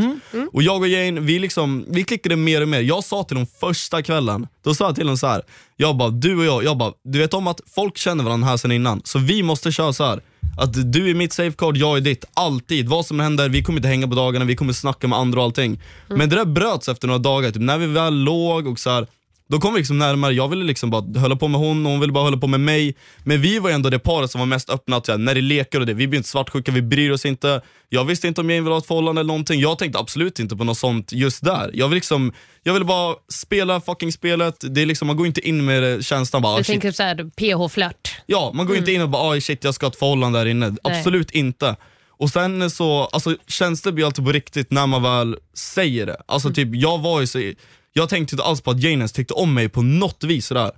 Och 0.54 0.64
jag 0.64 0.82
och 0.82 0.88
Jane, 0.88 1.20
vi, 1.22 1.40
liksom, 1.40 1.86
vi 1.90 2.04
klickade 2.04 2.36
mer 2.36 2.62
och 2.62 2.68
mer. 2.68 2.82
Jag 2.82 3.04
sa 3.04 3.24
till 3.24 3.38
dem 3.38 3.48
första 3.60 4.02
kvällen, 4.02 4.48
då 4.64 4.76
sa 4.76 4.86
jag 4.86 4.96
till 4.96 5.08
dem 5.08 5.18
så 5.18 5.28
här. 5.28 5.42
jag 5.76 5.98
bara, 5.98 6.10
du 6.10 6.38
och 6.38 6.46
jag, 6.46 6.64
jag 6.64 6.78
bara, 6.78 6.94
du 7.04 7.20
vet 7.20 7.34
om 7.34 7.48
att 7.48 7.62
folk 7.76 7.98
känner 7.98 8.24
varandra 8.24 8.48
här 8.48 8.58
sen 8.58 8.72
innan, 8.72 9.02
så 9.04 9.20
vi 9.20 9.44
måste 9.44 9.72
köra 9.72 9.94
så 9.94 10.04
här. 10.04 10.22
Att 10.58 10.94
du 10.94 11.10
är 11.10 11.14
mitt 11.14 11.34
safeguard, 11.34 11.78
jag 11.78 11.98
är 11.98 12.02
ditt. 12.02 12.26
Alltid. 12.34 12.90
Vad 12.90 13.06
som 13.06 13.20
händer, 13.20 13.50
vi 13.50 13.64
kommer 13.64 13.80
inte 13.80 13.88
hänga 13.88 14.08
på 14.08 14.16
dagarna, 14.16 14.46
vi 14.46 14.56
kommer 14.56 14.74
snacka 14.74 15.08
med 15.08 15.20
andra 15.20 15.40
och 15.40 15.46
allting. 15.46 15.82
Men 16.08 16.30
det 16.30 16.36
där 16.36 16.46
bröts 16.46 16.90
efter 16.90 17.08
några 17.08 17.20
dagar, 17.20 17.52
typ, 17.52 17.62
när 17.62 17.78
vi 17.78 17.86
väl 17.86 18.14
låg 18.14 18.68
och 18.68 18.80
så 18.80 18.90
här, 18.90 19.08
då 19.52 19.60
kom 19.60 19.74
vi 19.74 19.80
liksom 19.80 19.98
närmare, 19.98 20.34
jag 20.34 20.48
ville 20.48 20.64
liksom 20.64 20.90
bara 20.90 21.20
hålla 21.20 21.36
på 21.36 21.48
med 21.48 21.60
hon 21.60 21.86
och 21.86 21.92
hon 21.92 22.00
ville 22.02 22.14
bara 22.14 22.24
hålla 22.24 22.38
på 22.38 22.48
med 22.48 22.60
mig. 22.60 22.96
Men 23.24 23.42
vi 23.42 23.60
var 23.60 23.70
ändå 23.70 23.90
det 23.90 24.00
paret 24.00 24.32
som 24.32 24.40
var 24.40 24.46
mest 24.46 24.70
öppna, 24.70 24.96
att, 24.98 25.08
här, 25.08 25.18
när 25.18 25.36
det 25.36 25.42
leker 25.42 25.80
och 25.80 25.86
det, 25.86 25.94
vi 25.94 26.08
blir 26.08 26.18
inte 26.18 26.30
svartsjuka, 26.30 26.72
vi 26.72 26.82
bryr 26.82 27.12
oss 27.12 27.26
inte. 27.26 27.62
Jag 27.90 28.06
visste 28.06 28.28
inte 28.28 28.42
om 28.42 28.50
jag 28.50 28.62
ville 28.64 28.74
ha 28.74 28.80
ett 28.80 28.86
förhållande 28.86 29.22
eller 29.22 29.28
någonting, 29.28 29.60
jag 29.60 29.78
tänkte 29.80 30.00
absolut 30.00 30.40
inte 30.40 30.56
på 30.56 30.64
något 30.64 30.78
sånt 30.78 31.12
just 31.14 31.44
där. 31.44 31.72
Jag 31.74 31.88
vill 31.88 31.96
liksom, 31.96 32.34
jag 32.64 32.74
ville 32.74 32.86
bara 32.86 33.16
spela 33.34 33.82
fucking 33.82 34.12
spelet, 34.12 34.56
det 34.62 34.82
är 34.82 34.86
liksom, 34.86 35.08
man 35.08 35.18
går 35.18 35.28
inte 35.28 35.48
in 35.48 35.66
med 35.66 36.06
känslan 36.06 36.42
bara, 36.42 36.54
ah, 36.54 36.58
Du 36.58 36.64
shit, 36.64 36.74
tänker 36.74 36.92
såhär 36.92 37.16
PH-flört. 37.16 38.16
Ja, 38.26 38.52
man 38.54 38.66
går 38.66 38.78
inte 38.78 38.92
in 38.92 39.02
och 39.02 39.10
bara 39.10 39.32
"Aj, 39.32 39.42
shit 39.42 39.64
jag 39.64 39.74
ska 39.76 39.86
ha 39.86 39.92
ett 39.92 40.00
förhållande 40.00 40.40
där 40.40 40.46
inne. 40.46 40.76
Absolut 40.84 41.32
inte. 41.32 41.76
Och 42.18 42.30
sen 42.30 42.70
så, 42.72 43.04
alltså 43.06 43.36
känslor 43.48 43.92
blir 43.94 44.06
alltid 44.06 44.26
på 44.26 44.32
riktigt 44.32 44.72
när 44.72 44.88
man 44.88 45.04
väl 45.04 45.36
säger 45.54 46.06
det. 46.06 46.18
Alltså 46.28 46.50
typ, 46.54 46.68
jag 46.72 46.98
var 46.98 47.22
ju 47.22 47.28
så, 47.28 47.52
jag 47.94 48.10
tänkte 48.10 48.36
inte 48.36 48.44
alls 48.44 48.62
på 48.62 48.72
att 48.72 48.84
Janens 48.84 49.12
tyckte 49.12 49.34
om 49.34 49.54
mig 49.54 49.70
på 49.70 49.82
något 49.82 50.24
vis 50.24 50.46
sådär. 50.48 50.72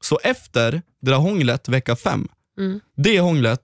Så 0.00 0.18
efter 0.24 0.72
det 1.02 1.10
där 1.10 1.14
hånglet 1.18 1.68
vecka 1.68 1.96
fem, 1.96 2.28
det 2.96 3.20
hånglet, 3.20 3.60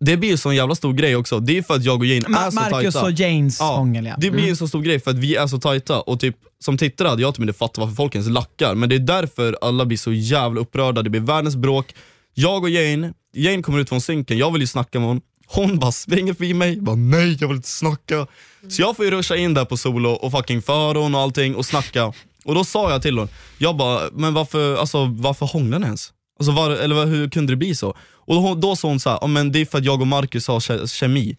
det 0.00 0.16
blir 0.16 0.30
ju 0.30 0.36
sån 0.36 0.56
jävla 0.56 0.74
stor 0.74 0.92
grej 0.92 1.16
också. 1.16 1.38
Det 1.40 1.58
är 1.58 1.62
för 1.62 1.74
att 1.74 1.84
jag 1.84 1.98
och 2.00 2.06
Jane 2.06 2.26
är 2.26 2.30
Ma- 2.30 2.50
så 2.50 2.54
Marcus 2.54 2.94
tajta. 2.94 3.02
och 3.06 3.12
Janes 3.12 3.60
Ja, 3.60 3.76
hångel 3.76 4.06
ja. 4.06 4.14
Det 4.18 4.30
blir 4.30 4.48
en 4.48 4.56
så 4.56 4.68
stor 4.68 4.82
grej 4.82 5.00
för 5.00 5.10
att 5.10 5.18
vi 5.18 5.36
är 5.36 5.46
så 5.46 5.58
tajta 5.58 6.00
och 6.00 6.20
typ 6.20 6.36
som 6.64 6.78
tittare 6.78 7.08
hade 7.08 7.22
jag 7.22 7.34
typ 7.34 7.40
inte 7.42 7.52
fattat 7.52 7.78
varför 7.78 7.94
folk 7.94 8.14
ens 8.14 8.28
lackar 8.30 8.74
men 8.74 8.88
det 8.88 8.94
är 8.94 8.98
därför 8.98 9.58
alla 9.60 9.84
blir 9.86 9.98
så 9.98 10.12
jävla 10.12 10.60
upprörda, 10.60 11.02
det 11.02 11.10
blir 11.10 11.20
världens 11.20 11.56
bråk. 11.56 11.94
Jag 12.34 12.62
och 12.62 12.70
Jane, 12.70 13.12
Jane 13.34 13.62
kommer 13.62 13.78
ut 13.78 13.88
från 13.88 14.00
synken, 14.00 14.38
jag 14.38 14.52
vill 14.52 14.60
ju 14.60 14.66
snacka 14.66 14.98
med 15.00 15.08
hon. 15.08 15.20
Hon 15.46 15.78
bara 15.78 15.92
springer 15.92 16.34
förbi 16.34 16.54
mig, 16.54 16.80
bara 16.80 16.96
nej 16.96 17.36
jag 17.40 17.48
vill 17.48 17.56
inte 17.56 17.68
snacka. 17.68 18.26
Så 18.68 18.82
jag 18.82 18.96
får 18.96 19.04
ju 19.04 19.10
ruscha 19.10 19.36
in 19.36 19.54
där 19.54 19.64
på 19.64 19.76
solo 19.76 20.10
och 20.10 20.32
fucking 20.32 20.62
föra 20.62 20.98
hon 20.98 21.14
och 21.14 21.20
allting 21.20 21.54
och 21.54 21.66
snacka. 21.66 22.12
Och 22.44 22.54
då 22.54 22.64
sa 22.64 22.90
jag 22.90 23.02
till 23.02 23.18
hon, 23.18 23.28
jag 23.58 23.76
bara, 23.76 24.00
men 24.12 24.34
varför, 24.34 24.76
alltså, 24.76 25.04
varför 25.04 25.46
hånglar 25.46 25.78
ni 25.78 25.84
ens? 25.86 26.12
Alltså, 26.38 26.52
var, 26.52 26.70
eller 26.70 27.06
hur 27.06 27.30
kunde 27.30 27.52
det 27.52 27.56
bli 27.56 27.74
så? 27.74 27.96
Och 28.14 28.34
då, 28.34 28.54
då 28.54 28.76
sa 28.76 28.88
hon 28.88 29.00
så 29.00 29.10
här, 29.10 29.18
"Ja, 29.20 29.26
men 29.26 29.52
det 29.52 29.58
är 29.60 29.64
för 29.66 29.78
att 29.78 29.84
jag 29.84 30.00
och 30.00 30.06
Marcus 30.06 30.48
har 30.48 30.60
ke- 30.60 30.86
kemi. 30.86 31.36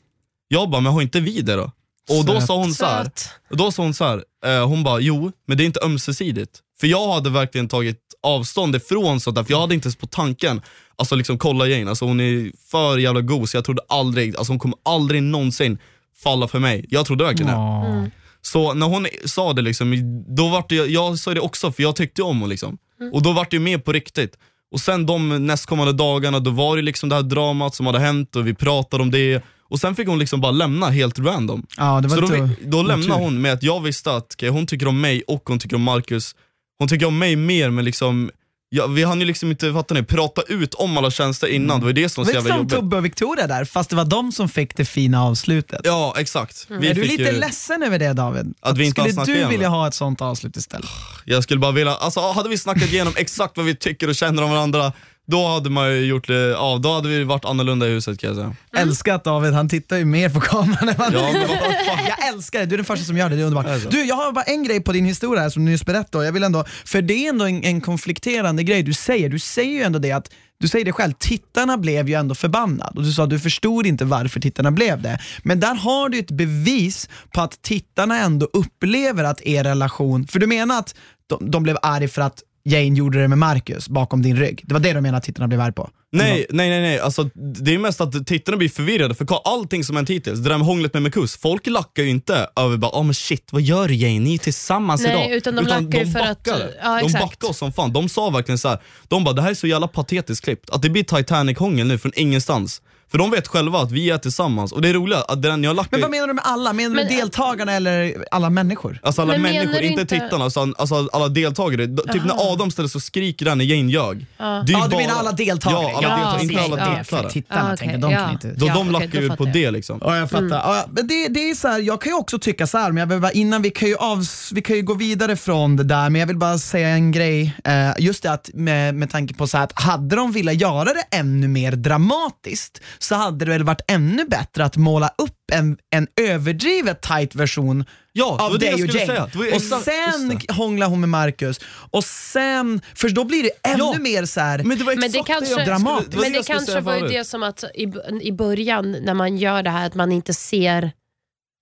Jag 0.48 0.70
bara, 0.70 0.82
men 0.82 0.94
har 0.94 1.02
inte 1.02 1.20
vi 1.20 1.42
det 1.42 1.56
då? 1.56 1.72
Och 2.10 2.26
då 2.26 2.42
sa 2.42 2.56
hon 2.58 2.74
så 2.74 2.86
här, 2.86 3.10
och 3.52 3.58
då 3.58 3.72
sa 3.72 3.84
hon 3.84 3.94
så 3.94 4.04
här, 4.06 4.24
eh, 4.46 4.68
hon 4.68 4.84
bara, 4.84 5.00
jo, 5.00 5.32
men 5.48 5.58
det 5.58 5.64
är 5.64 5.66
inte 5.66 5.80
ömsesidigt. 5.84 6.60
För 6.80 6.88
jag 6.88 7.14
hade 7.14 7.30
verkligen 7.30 7.68
tagit 7.68 8.00
avstånd 8.24 8.76
ifrån 8.76 9.20
sånt 9.20 9.36
där, 9.36 9.44
för 9.44 9.52
jag 9.52 9.60
hade 9.60 9.74
inte 9.76 9.86
ens 9.86 9.96
på 9.96 10.08
tanken, 10.08 10.62
alltså 10.96 11.16
liksom 11.16 11.38
kolla 11.38 11.68
Jane, 11.68 11.90
alltså 11.90 12.06
hon 12.06 12.20
är 12.20 12.52
för 12.72 12.98
jävla 12.98 13.22
god 13.22 13.50
så 13.50 13.58
jag 13.58 13.66
trodde 13.66 13.82
aldrig, 13.90 14.38
alltså 14.38 14.52
hon 14.54 14.60
kommer 14.60 14.78
aldrig 14.86 15.24
någonsin 15.24 15.78
falla 16.24 16.48
för 16.48 16.60
mig. 16.60 16.86
Jag 16.90 17.06
trodde 17.06 17.24
verkligen 17.24 17.52
det. 17.52 17.58
Ja. 17.58 18.06
Så 18.42 18.74
när 18.74 18.88
hon 18.88 19.08
sa 19.26 19.54
det, 19.54 19.62
liksom, 19.62 19.94
då 20.36 20.48
var 20.48 20.66
det, 20.70 20.76
jag 20.76 21.20
sa 21.20 21.34
det 21.34 21.40
också 21.40 21.72
för 21.72 21.84
jag 21.84 21.96
tyckte 21.96 22.24
om 22.24 22.40
hon 22.40 22.50
liksom. 22.50 22.78
Och 23.14 23.22
då 23.22 23.34
var 23.34 23.48
det 23.50 23.56
ju 23.56 23.60
mer 23.60 23.78
på 23.78 23.92
riktigt. 23.92 24.38
Och 24.72 24.80
sen 24.80 25.06
de 25.06 25.48
nästkommande 25.48 25.94
dagarna, 25.94 26.40
då 26.40 26.52
var 26.52 26.76
det 26.76 26.82
liksom 26.82 27.10
det 27.10 27.16
här 27.16 27.24
dramat 27.24 27.76
som 27.76 27.86
hade 27.86 28.00
hänt 28.00 28.36
och 28.36 28.48
vi 28.48 28.54
pratade 28.54 29.04
om 29.04 29.12
det. 29.12 29.44
Och 29.70 29.80
sen 29.80 29.96
fick 29.96 30.08
hon 30.08 30.20
liksom 30.20 30.42
bara 30.42 30.52
lämna 30.52 30.90
helt 30.90 31.20
random. 31.20 31.66
Ja, 31.78 32.02
det 32.02 32.08
var 32.08 32.16
Så 32.16 32.22
då, 32.22 32.46
lite 32.46 32.56
då 32.66 32.84
lämnade 32.84 33.22
hon 33.22 33.42
med 33.42 33.54
att 33.54 33.64
jag 33.64 33.82
visste 33.82 34.16
att 34.16 34.34
okej, 34.34 34.50
hon 34.50 34.68
tycker 34.68 34.88
om 34.88 35.02
mig 35.02 35.24
och 35.28 35.44
hon 35.46 35.60
tycker 35.60 35.76
om 35.76 35.84
Marcus. 35.84 36.36
Hon 36.80 36.88
tycker 36.88 37.06
om 37.06 37.18
mig 37.18 37.36
mer 37.36 37.70
men 37.70 37.86
liksom, 37.86 38.32
ja, 38.76 38.88
vi 38.88 39.04
hann 39.04 39.20
ju 39.20 39.26
liksom 39.26 39.52
inte, 39.52 39.74
fattar 39.74 39.96
ni, 39.96 40.04
prata 40.04 40.42
ut 40.42 40.74
om 40.74 40.98
alla 40.98 41.12
känslor 41.12 41.52
innan. 41.52 41.80
Det 41.80 41.86
var 41.86 41.94
det 41.94 42.10
som 42.10 42.24
var 42.24 42.32
så 42.32 42.36
jävla 42.36 42.50
som 42.50 42.58
jobbigt. 42.58 42.76
Tobbe 42.76 42.98
och 42.98 43.06
Victoria 43.06 43.48
där, 43.48 43.66
fast 43.66 43.90
det 43.90 43.96
var 43.96 44.06
de 44.06 44.32
som 44.32 44.50
fick 44.50 44.78
det 44.78 44.86
fina 44.86 45.24
avslutet. 45.24 45.82
Ja 45.84 46.16
exakt. 46.18 46.68
Vi 46.70 46.88
är 46.88 46.94
du 46.94 47.04
lite 47.04 47.24
ju- 47.24 47.32
ledsen 47.40 47.84
över 47.84 48.00
det 48.00 48.14
David? 48.14 48.54
Att 48.60 48.78
vi 48.78 48.86
inte 48.86 49.02
Skulle 49.02 49.26
du 49.26 49.32
igenom 49.32 49.52
vilja 49.52 49.70
ha 49.70 49.88
ett 49.88 49.94
sånt 49.94 50.22
avslut 50.22 50.58
istället? 50.58 50.90
Jag 51.26 51.44
skulle 51.44 51.60
bara 51.60 51.72
vilja, 51.72 51.96
alltså 51.96 52.20
hade 52.20 52.50
vi 52.50 52.58
snackat 52.58 52.92
igenom 52.92 53.14
exakt 53.18 53.58
vad 53.58 53.66
vi 53.66 53.76
tycker 53.76 54.08
och 54.10 54.16
känner 54.16 54.44
om 54.44 54.50
varandra, 54.52 54.94
då 55.28 55.48
hade 55.48 55.70
man 55.70 55.92
ju 55.92 56.06
gjort 56.06 56.30
ja 56.30 56.80
då 56.84 56.94
hade 56.94 57.10
vi 57.10 57.24
varit 57.24 57.46
annorlunda 57.46 57.88
i 57.88 57.90
huset 57.90 58.20
kan 58.20 58.28
jag 58.28 58.38
säga. 58.38 58.56
Älskar 58.78 59.16
att 59.16 59.24
David, 59.24 59.54
han 59.54 59.70
tittar 59.70 59.98
ju 59.98 60.06
mer 60.06 60.30
på 60.30 60.40
kameran 60.40 60.90
än 60.90 60.96
vad 60.98 61.14
Ja, 61.14 61.32
men 61.34 61.48
vad 61.48 61.60
fan. 61.60 62.06
Jag 62.08 62.28
älskar 62.28 62.60
det, 62.60 62.66
du 62.66 62.76
är 62.76 62.78
den 62.78 62.86
första 62.86 63.06
som 63.06 63.18
gör 63.18 63.30
det, 63.30 63.36
det 63.36 63.42
är 63.42 63.46
underbart. 63.46 63.68
Alltså. 63.68 63.90
Du, 63.90 64.06
jag 64.06 64.16
har 64.16 64.32
bara 64.32 64.44
en 64.44 64.64
grej 64.64 64.82
på 64.82 64.92
din 64.92 65.06
historia 65.06 65.42
här 65.42 65.50
som 65.50 65.66
du 65.66 65.72
nyss 65.72 65.86
berättade 65.86 66.18
och 66.18 66.26
jag 66.28 66.32
vill 66.32 66.44
ändå, 66.44 66.66
för 66.86 67.02
det 67.02 67.14
är 67.14 67.30
ändå 67.30 67.46
en, 67.46 67.64
en 67.64 67.82
konflikterande 67.82 68.64
grej 68.64 68.84
du 68.84 68.94
säger. 68.94 69.30
Du 69.30 69.40
säger 69.40 69.72
ju 69.72 69.82
ändå 69.82 70.00
det 70.00 70.12
att, 70.12 70.30
du 70.60 70.68
säger 70.68 70.86
det 70.86 70.92
själv, 70.92 71.14
tittarna 71.20 71.78
blev 71.78 72.10
ju 72.10 72.16
ändå 72.16 72.36
förbannad 72.36 72.98
och 72.98 73.04
du 73.04 73.12
sa 73.12 73.24
att 73.24 73.30
du 73.30 73.40
förstod 73.40 73.86
inte 73.86 74.06
varför 74.06 74.40
tittarna 74.40 74.72
blev 74.72 75.02
det. 75.02 75.20
Men 75.44 75.60
där 75.60 75.76
har 75.76 76.10
du 76.10 76.20
ett 76.20 76.32
bevis 76.32 77.10
på 77.34 77.42
att 77.42 77.62
tittarna 77.62 78.20
ändå 78.20 78.48
upplever 78.54 79.24
att 79.24 79.42
er 79.42 79.64
relation, 79.64 80.28
för 80.28 80.40
du 80.40 80.48
menar 80.48 80.80
att 80.80 80.96
de, 81.28 81.52
de 81.52 81.64
blev 81.64 81.78
arg 81.82 82.08
för 82.08 82.22
att 82.22 82.44
Jane 82.66 82.96
gjorde 82.98 83.22
det 83.22 83.28
med 83.28 83.38
Marcus 83.38 83.90
bakom 83.90 84.22
din 84.22 84.38
rygg. 84.38 84.62
Det 84.64 84.74
var 84.74 84.82
det 84.82 84.94
du 84.94 85.02
menade 85.02 85.18
att 85.18 85.24
tittarna 85.24 85.48
blev 85.48 85.62
arg 85.62 85.74
på? 85.74 85.90
Nej, 86.12 86.46
nej, 86.50 86.70
nej, 86.70 86.82
nej. 86.82 87.00
Alltså, 87.00 87.24
det 87.64 87.74
är 87.74 87.78
mest 87.78 88.02
att 88.02 88.28
tittarna 88.28 88.58
blir 88.58 88.70
förvirrade 88.70 89.16
för 89.16 89.28
allting 89.46 89.84
som 89.84 89.96
hänt 89.96 90.10
hittills, 90.10 90.40
det 90.40 90.50
där 90.50 90.58
med 90.58 90.68
hånglet 90.68 90.94
med 90.94 91.04
Mekus, 91.04 91.38
folk 91.38 91.68
lackar 91.68 92.04
ju 92.04 92.10
inte 92.10 92.48
över 92.56 92.78
bara 92.78 92.92
oh, 93.00 93.04
men 93.04 93.14
shit, 93.14 93.48
vad 93.52 93.62
gör 93.62 93.88
du 93.88 93.96
Jane? 93.96 94.20
Ni 94.20 94.34
är 94.34 94.38
tillsammans 94.38 95.04
Nej, 95.04 95.12
idag. 95.26 95.38
utan 95.38 95.56
de 95.56 95.66
lackar 95.66 96.06
ju 96.06 96.12
för 96.12 96.20
att- 96.20 96.44
backade. 96.44 96.74
ja, 96.84 97.00
de 97.00 97.06
exakt. 97.06 97.24
backade 97.24 97.50
oss 97.50 97.58
som 97.58 97.74
fan. 97.74 97.94
De 97.94 98.10
sa 98.10 98.30
verkligen 98.30 98.58
så 98.58 98.68
här. 98.70 98.80
de 99.08 99.24
bara 99.24 99.34
det 99.34 99.42
här 99.42 99.50
är 99.50 99.54
så 99.54 99.68
jävla 99.68 99.88
patetiskt 99.88 100.44
klippt, 100.46 100.70
att 100.70 100.82
det 100.82 100.90
blir 100.90 101.04
Titanic-hångel 101.04 101.88
nu 101.88 101.98
från 101.98 102.12
ingenstans. 102.16 102.82
För 103.14 103.18
de 103.18 103.32
vet 103.32 103.48
själva 103.48 103.80
att 103.80 103.92
vi 103.92 104.10
är 104.10 104.18
tillsammans 104.18 104.72
och 104.72 104.82
det 104.82 104.90
är 104.90 104.94
roliga 104.94 105.20
att 105.22 105.42
den 105.42 105.64
jag 105.64 105.76
lackar 105.76 105.90
Men 105.92 106.02
vad 106.02 106.12
menar 106.12 106.28
du 106.28 106.34
med 106.34 106.44
alla? 106.46 106.74
Menar 106.74 106.96
Men- 106.96 107.08
du 107.08 107.16
deltagarna 107.16 107.72
eller 107.74 108.26
alla 108.32 108.50
människor? 108.50 109.00
Alltså 109.04 109.22
alla 109.22 109.32
Men 109.32 109.42
människor, 109.42 109.72
du 109.80 109.82
inte, 109.88 110.02
inte- 110.02 110.20
tittarna, 110.20 110.44
alltså, 110.44 110.74
alltså 110.78 111.10
alla 111.14 111.28
deltagare. 111.30 111.86
D- 111.86 112.04
Typ 112.14 112.26
när 112.26 112.52
Adam 112.54 112.72
ställer 112.72 112.90
sig 112.90 113.00
och 113.00 113.04
skriker 113.04 113.46
där 113.46 113.56
när 113.56 113.66
Jane 113.66 113.92
ljög. 113.92 114.26
Ja, 114.38 114.64
du 114.68 114.74
bara- 114.74 114.88
menar 114.88 115.16
alla 115.16 115.32
deltagare? 115.32 115.82
Ja, 115.82 115.98
alla 115.98 116.08
Ja, 116.08 116.38
deltagare, 116.40 116.44
inte 116.44 116.62
alla 116.84 116.98
ja, 116.98 117.04
tittare. 117.04 117.30
Tittarna 117.30 117.62
Ah, 117.62 117.74
okej, 117.74 117.78
tänker, 117.78 117.98
de 117.98 118.12
ja. 118.12 118.20
kan 118.20 118.32
inte... 118.32 118.48
Då, 118.54 118.68
Ja, 118.68 118.74
de 118.74 118.92
lackar 118.92 119.08
då 119.08 119.22
ju 119.22 119.30
på 119.30 119.46
jag. 119.46 119.54
det 119.54 119.72
liksom. 119.72 119.98
Ja, 120.02 120.18
jag 120.18 120.30
fattar. 120.30 120.48
Ja, 120.50 120.86
men 120.92 121.08
det, 121.08 121.28
det 121.28 121.50
är 121.50 121.56
så 121.56 121.68
här, 121.68 121.80
jag 121.80 122.02
kan 122.02 122.12
ju 122.12 122.18
också 122.18 122.40
tycka 122.40 122.68
så 122.68 122.78
här, 122.78 122.92
men 122.92 122.98
jag 122.98 123.08
vill 123.08 123.20
bara, 123.22 123.32
innan 123.32 123.62
vi 123.62 123.70
kan, 123.70 123.88
ju 123.90 123.96
av, 123.96 124.26
vi 124.52 124.62
kan 124.62 124.76
ju 124.76 124.82
gå 124.82 124.94
vidare 124.94 125.36
från 125.36 125.76
det 125.76 125.84
där, 125.84 126.10
men 126.10 126.20
jag 126.20 126.28
vill 126.28 126.38
bara 126.38 126.58
säga 126.58 126.90
en 126.90 127.12
grej. 127.12 127.54
Eh, 127.64 127.92
just 128.00 128.24
det 128.24 128.32
att 128.32 128.50
med, 128.54 128.96
med 128.96 129.10
tanke 129.10 129.34
på 129.34 129.48
så 129.48 129.58
här, 129.58 129.64
att 129.64 129.82
hade 129.82 130.16
de 130.16 130.32
velat 130.32 130.56
göra 130.62 130.84
det 130.86 131.18
ännu 131.18 131.48
mer 131.48 131.72
dramatiskt 131.72 132.82
så 133.04 133.16
hade 133.16 133.46
det 133.46 133.52
väl 133.52 133.64
varit 133.64 133.82
ännu 133.88 134.26
bättre 134.26 134.66
att 134.66 134.78
måla 134.78 135.12
upp 135.18 135.38
en, 135.54 135.78
en 135.96 136.08
överdrivet 136.22 137.02
tight 137.02 137.36
version 137.36 137.86
Ja, 138.16 138.36
det 138.40 138.44
av 138.44 138.60
dig 138.60 138.74
och 138.74 138.80
Jane. 138.80 139.06
säga. 139.06 139.30
Och 139.56 139.62
sen 139.62 140.40
hånglar 140.50 140.88
hon 140.88 141.00
med 141.00 141.10
Marcus 141.10 141.60
och 141.92 142.04
sen, 142.04 142.82
för 142.96 143.10
då 143.10 143.24
blir 143.24 143.44
det 143.44 143.70
ännu 143.70 143.78
Ja. 143.84 143.96
mer 144.00 144.26
så 144.26 144.40
här. 144.40 144.64
Men 144.64 144.78
det 144.78 144.84
var 144.84 144.96
Men 144.96 145.12
det 145.12 145.18
kanske, 145.18 145.34
jag 145.34 145.44
skulle- 145.48 145.66
dramatiskt. 145.66 146.12
det 146.12 146.18
var 146.18 146.24
men 146.24 146.34
det 146.34 146.44
kanske 146.48 146.80
var 146.80 146.96
ju 146.96 147.08
det 147.08 147.24
som 147.24 147.44
att 147.44 147.64
i, 147.76 147.92
i 148.22 148.32
början 148.32 148.92
när 148.92 149.14
man 149.14 149.38
gör 149.38 149.64
det 149.64 149.70
här 149.70 149.88
att 149.88 149.96
man 149.96 150.12
inte 150.12 150.34
ser 150.34 150.92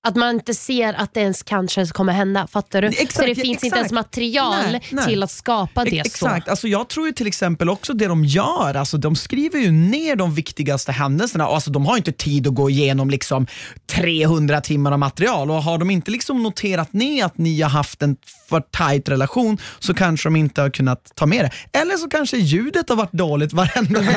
att 0.04 0.16
man 0.16 0.36
inte 0.36 0.54
ser 0.54 0.94
att 0.94 1.14
det 1.14 1.20
ens 1.20 1.44
kanske 1.44 1.86
kommer 1.86 2.14
hända. 2.14 2.48
Fattar 2.48 2.82
du? 2.82 2.88
Exakt, 2.88 3.14
så 3.16 3.22
det 3.22 3.36
finns 3.36 3.48
inte 3.48 3.66
exakt. 3.66 3.78
ens 3.78 3.92
material 3.92 4.72
Nej, 4.72 4.82
nej. 4.92 5.06
till 5.06 5.24
att 5.24 5.32
skapa 5.32 5.84
det 5.84 6.00
Exakt, 6.00 6.46
så. 6.46 6.52
alltså 6.52 6.68
jag 6.68 6.88
tror 6.88 7.08
ju 7.08 7.14
till 7.14 7.28
exempel 7.28 7.70
också 7.70 7.94
det 7.94 8.08
de 8.08 8.26
gör, 8.26 8.76
alltså 8.76 8.98
de 8.98 9.16
skriver 9.16 9.60
ju 9.60 9.72
ner 9.72 10.16
de 10.16 10.34
viktigaste 10.34 10.92
händelserna 10.92 11.46
alltså 11.46 11.72
de 11.72 11.86
har 11.86 11.98
inte 11.98 12.12
tid 12.12 12.48
att 12.48 12.56
gå 12.56 12.70
igenom 12.70 13.10
liksom 13.10 13.48
300 13.86 14.62
timmar 14.62 14.92
av 14.92 15.00
material 15.00 15.52
och 15.52 15.64
har 15.64 15.78
de 15.78 15.90
inte 15.92 16.12
liksom 16.12 16.44
noterat 16.44 16.94
ner 16.94 17.26
att 17.26 17.38
ni 17.38 17.62
har 17.62 17.70
haft 17.70 18.02
en 18.02 18.18
för 18.52 18.62
tight 18.78 19.10
relation 19.10 19.58
så 19.80 19.94
kanske 19.94 20.30
de 20.30 20.36
inte 20.36 20.62
har 20.62 20.70
kunnat 20.70 21.12
ta 21.16 21.26
med 21.26 21.46
det. 21.46 21.80
Eller 21.80 21.98
så 21.98 22.10
kanske 22.10 22.38
ljudet 22.38 22.90
har 22.90 22.96
varit 22.96 23.14
dåligt 23.14 23.54
varenda 23.54 24.00
gång. 24.00 24.06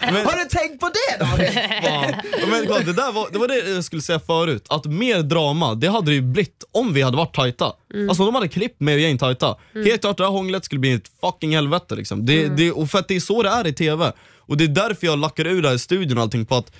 Har 0.00 0.44
du 0.44 0.48
tänkt 0.48 0.80
på 0.80 0.88
det? 0.88 1.26
Fan. 1.26 2.14
Men, 2.50 2.84
det, 2.86 2.92
där 2.92 3.12
var, 3.12 3.28
det 3.32 3.38
var 3.38 3.48
det 3.48 3.70
jag 3.70 3.84
skulle 3.84 4.02
säga 4.02 4.20
förut, 4.20 4.66
att 4.70 4.86
mer 4.86 5.22
drama, 5.22 5.74
det 5.74 5.88
hade 5.88 6.06
det 6.06 6.14
ju 6.14 6.22
blivit 6.22 6.64
om 6.72 6.92
vi 6.92 7.02
hade 7.02 7.16
varit 7.16 7.34
tajta. 7.34 7.72
Alltså 8.08 8.24
de 8.24 8.34
hade 8.34 8.48
klippt 8.48 8.80
mig 8.80 8.94
och 8.94 9.00
Jane 9.00 9.18
tajta. 9.18 9.56
Helt 9.74 10.00
klart 10.00 10.16
det 10.16 10.24
här 10.24 10.30
hånglet 10.30 10.64
skulle 10.64 10.78
bli 10.78 10.92
ett 10.92 11.10
fucking 11.20 11.54
helvete 11.54 11.94
liksom. 11.94 12.26
Det, 12.26 12.48
det, 12.48 12.72
och 12.72 12.90
för 12.90 12.98
att 12.98 13.08
det 13.08 13.16
är 13.16 13.20
så 13.20 13.42
det 13.42 13.48
är 13.48 13.66
i 13.66 13.72
TV. 13.72 14.12
Och 14.38 14.56
det 14.56 14.64
är 14.64 14.68
därför 14.68 15.06
jag 15.06 15.18
lackar 15.18 15.46
ur 15.46 15.62
det 15.62 15.68
här 15.68 15.74
i 15.74 15.78
studion 15.78 16.18
och 16.18 16.22
allting 16.22 16.46
på 16.46 16.56
att 16.56 16.72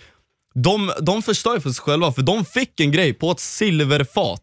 de, 0.62 0.92
de 1.02 1.22
förstör 1.22 1.54
ju 1.54 1.60
för 1.60 1.70
sig 1.70 1.82
själva 1.82 2.12
för 2.12 2.22
de 2.22 2.44
fick 2.44 2.80
en 2.80 2.90
grej 2.92 3.12
på 3.12 3.30
ett 3.30 3.40
silverfat. 3.40 4.40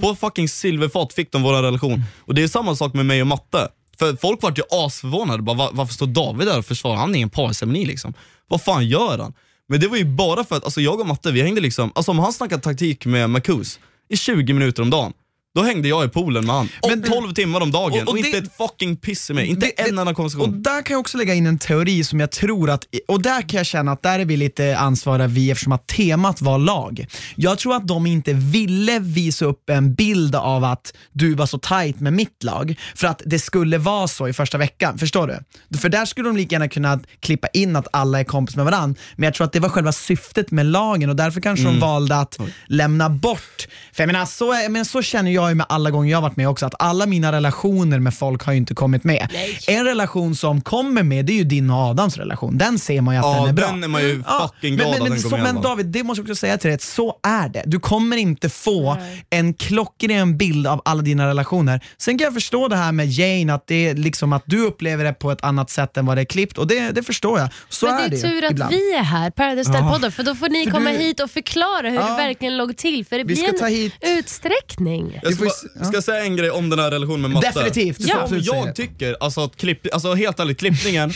På 0.00 0.10
ett 0.10 0.18
fucking 0.20 0.48
silverfat 0.48 1.12
fick 1.12 1.32
de 1.32 1.42
vår 1.42 1.62
relation. 1.62 2.02
Och 2.26 2.34
det 2.34 2.42
är 2.42 2.48
samma 2.48 2.76
sak 2.76 2.94
med 2.94 3.06
mig 3.06 3.20
och 3.20 3.26
Matte. 3.26 3.68
För 3.98 4.16
folk 4.16 4.42
vart 4.42 4.58
ju 4.58 4.62
asförvånade, 4.70 5.42
bara, 5.42 5.56
"Va- 5.56 5.70
varför 5.72 5.94
står 5.94 6.06
David 6.06 6.46
där 6.46 6.58
och 6.58 6.66
försvarar? 6.66 6.96
Han 6.96 7.14
är 7.14 7.22
en 7.22 7.30
parceremoni 7.30 7.84
liksom. 7.86 8.14
Vad 8.48 8.62
fan 8.62 8.86
gör 8.88 9.18
han? 9.18 9.32
Men 9.68 9.80
det 9.80 9.88
var 9.88 9.96
ju 9.96 10.04
bara 10.04 10.44
för 10.44 10.56
att 10.56 10.64
alltså, 10.64 10.80
jag 10.80 11.00
och 11.00 11.06
Matte, 11.06 11.32
vi 11.32 11.42
hängde 11.42 11.60
liksom, 11.60 11.92
alltså 11.94 12.10
om 12.10 12.18
han 12.18 12.32
snackade 12.32 12.62
taktik 12.62 13.06
med 13.06 13.30
Marcus 13.30 13.78
i 14.08 14.16
20 14.16 14.52
minuter 14.52 14.82
om 14.82 14.90
dagen, 14.90 15.12
då 15.54 15.62
hängde 15.62 15.88
jag 15.88 16.04
i 16.04 16.08
poolen 16.08 16.46
med 16.46 16.54
han. 16.54 16.68
Men- 16.88 17.00
Men, 17.00 17.10
12 17.10 17.32
timmar 17.34 17.60
om 17.60 17.70
dagen 17.70 17.92
Och- 17.92 18.02
och, 18.02 18.08
och 18.08 18.18
inte 18.18 18.30
det- 18.30 18.38
ett 18.46 18.56
fucking 18.56 18.96
piss 18.96 19.30
i 19.30 19.32
mig. 19.32 19.46
Inte 19.46 19.66
Det- 19.66 19.80
en 19.80 19.84
det- 19.84 19.90
enda 20.00 20.10
Och 20.10 20.16
konversation. 20.16 20.62
där 20.62 20.82
kan 20.82 20.94
jag 20.94 21.00
också 21.00 21.18
lägga 21.18 21.34
in 21.34 21.46
en 21.46 21.58
teori 21.58 22.04
som 22.04 22.20
jag 22.20 22.30
tror 22.30 22.70
att, 22.70 22.84
och 23.08 23.22
där 23.22 23.42
kan 23.48 23.56
jag 23.58 23.66
känna 23.66 23.92
att 23.92 24.02
där 24.02 24.18
är 24.18 24.24
vi 24.24 24.36
lite 24.36 24.78
ansvariga 24.78 25.26
vi 25.26 25.50
eftersom 25.50 25.72
att 25.72 25.86
temat 25.86 26.40
var 26.42 26.58
lag. 26.58 27.06
Jag 27.36 27.58
tror 27.58 27.74
att 27.76 27.88
de 27.88 28.06
inte 28.06 28.32
ville 28.32 28.98
visa 28.98 29.44
upp 29.44 29.70
en 29.70 29.94
bild 29.94 30.34
av 30.36 30.64
att 30.64 30.92
du 31.12 31.34
var 31.34 31.46
så 31.46 31.58
tight 31.58 32.00
med 32.00 32.12
mitt 32.12 32.42
lag 32.42 32.80
för 32.94 33.06
att 33.06 33.22
det 33.26 33.38
skulle 33.38 33.78
vara 33.78 34.08
så 34.08 34.28
i 34.28 34.32
första 34.32 34.58
veckan, 34.58 34.98
förstår 34.98 35.26
du? 35.70 35.78
För 35.78 35.88
där 35.88 36.04
skulle 36.04 36.28
de 36.28 36.36
lika 36.36 36.54
gärna 36.54 36.68
kunna 36.68 37.00
klippa 37.20 37.48
in 37.52 37.76
att 37.76 37.86
alla 37.92 38.20
är 38.20 38.24
kompis 38.24 38.56
med 38.56 38.64
varandra, 38.64 39.00
men 39.16 39.24
jag 39.24 39.34
tror 39.34 39.44
att 39.44 39.52
det 39.52 39.60
var 39.60 39.68
själva 39.68 39.92
syftet 39.92 40.50
med 40.50 40.66
lagen 40.66 41.10
och 41.10 41.16
därför 41.16 41.40
kanske 41.40 41.64
de 41.64 41.80
valde 41.80 42.16
att 42.16 42.38
lämna 42.66 43.10
bort. 43.10 43.68
För 43.92 44.02
jag 44.02 44.06
menar, 44.06 44.26
så, 44.26 44.54
men 44.70 44.84
så 44.84 45.02
känner 45.02 45.30
jag 45.30 45.43
ju 45.48 45.54
med 45.54 45.66
alla 45.68 45.90
gånger 45.90 46.10
jag 46.10 46.16
har 46.18 46.22
varit 46.22 46.36
med 46.36 46.48
också, 46.48 46.66
att 46.66 46.74
alla 46.78 47.06
mina 47.06 47.32
relationer 47.32 47.98
med 47.98 48.14
folk 48.14 48.42
har 48.42 48.52
ju 48.52 48.58
inte 48.58 48.74
kommit 48.74 49.04
med. 49.04 49.28
Nej. 49.32 49.58
En 49.66 49.84
relation 49.84 50.36
som 50.36 50.60
kommer 50.60 51.02
med 51.02 51.24
det 51.26 51.32
är 51.32 51.36
ju 51.36 51.44
din 51.44 51.70
och 51.70 51.76
Adams 51.76 52.16
relation. 52.16 52.58
Den 52.58 52.78
ser 52.78 53.00
man 53.00 53.14
ju 53.14 53.18
att 53.20 53.24
Ja, 53.26 53.40
den 53.40 53.48
är 53.48 53.52
bra. 53.52 53.66
den 53.66 53.84
är 53.84 53.88
man 53.88 54.02
ju 54.02 54.22
Ja, 54.26 54.50
fucking 54.54 54.76
glad 54.76 54.88
men, 54.90 54.98
men, 54.98 55.02
att 55.02 55.08
den 55.12 55.20
så, 55.22 55.30
kommer 55.30 55.52
men? 55.52 55.62
David, 55.62 55.86
det 55.86 56.02
måste 56.02 56.20
jag 56.20 56.24
också 56.30 56.34
säga 56.40 56.58
till 56.58 56.68
dig, 56.68 56.74
att 56.74 56.82
så 56.82 57.16
är 57.22 57.48
det. 57.48 57.62
Du 57.66 57.80
kommer 57.80 58.16
inte 58.16 58.48
få 58.48 58.96
en 59.30 59.54
klockren 59.54 60.36
bild 60.36 60.66
av 60.66 60.82
alla 60.84 61.02
dina 61.02 61.26
relationer. 61.28 61.84
Sen 61.98 62.18
kan 62.18 62.24
jag 62.24 62.34
förstå 62.34 62.68
det 62.68 62.76
här 62.76 62.92
med 62.92 63.06
Jane, 63.10 63.54
att, 63.54 63.66
det 63.66 63.88
är 63.88 63.94
liksom 63.94 64.32
att 64.32 64.42
du 64.46 64.60
upplever 64.66 65.04
det 65.04 65.12
på 65.12 65.30
ett 65.30 65.44
annat 65.44 65.70
sätt 65.70 65.96
än 65.96 66.06
vad 66.06 66.16
det 66.16 66.20
är 66.20 66.24
klippt 66.24 66.58
och 66.58 66.66
det, 66.66 66.90
det 66.90 67.02
förstår 67.02 67.38
jag. 67.40 67.48
Så 67.68 67.86
Men 67.86 67.94
är 67.94 67.98
det 67.98 68.04
är 68.04 68.10
det 68.10 68.16
ju 68.16 68.22
tur 68.22 68.44
att 68.44 68.50
ibland. 68.52 68.70
vi 68.70 68.94
är 68.94 69.02
här, 69.02 69.30
Paradise 69.30 69.70
Hotel-podden, 69.70 70.10
för 70.10 70.22
då 70.22 70.34
får 70.34 70.48
ni 70.48 70.64
För 70.64 70.70
komma 70.70 70.90
du- 70.90 70.96
hit 70.96 71.20
och 71.20 71.30
förklara 71.30 71.88
hur 71.90 71.96
Ja. 71.96 72.08
det 72.08 72.16
verkligen 72.16 72.56
låg 72.56 72.76
till. 72.76 73.06
För 73.06 73.16
det 73.18 73.24
Vi 73.24 73.34
blir 73.34 73.48
ska 73.48 73.58
ta 73.58 73.66
en 73.66 73.72
hit- 73.72 73.92
utsträckning. 74.02 75.20
Jag 75.22 75.33
ska, 75.34 75.44
får 75.44 75.50
bara- 75.72 75.80
ju- 75.82 75.84
ska 75.88 75.96
jag 75.96 76.04
säga 76.04 76.24
en 76.24 76.36
grej 76.36 76.50
om 76.50 76.70
den 76.70 76.78
här 76.78 76.90
relationen 76.90 77.20
med 77.20 77.30
matte? 77.30 77.46
Definitivt, 77.48 77.96
Ja. 78.00 78.28
Som 78.28 78.38
jag 78.40 78.74
tycker, 78.74 79.16
alltså 79.20 79.40
att 79.44 79.56
klipp, 79.56 79.94
alltså 79.94 80.14
helt 80.14 80.40
ärligt, 80.40 80.58
klippningen, 80.58 81.12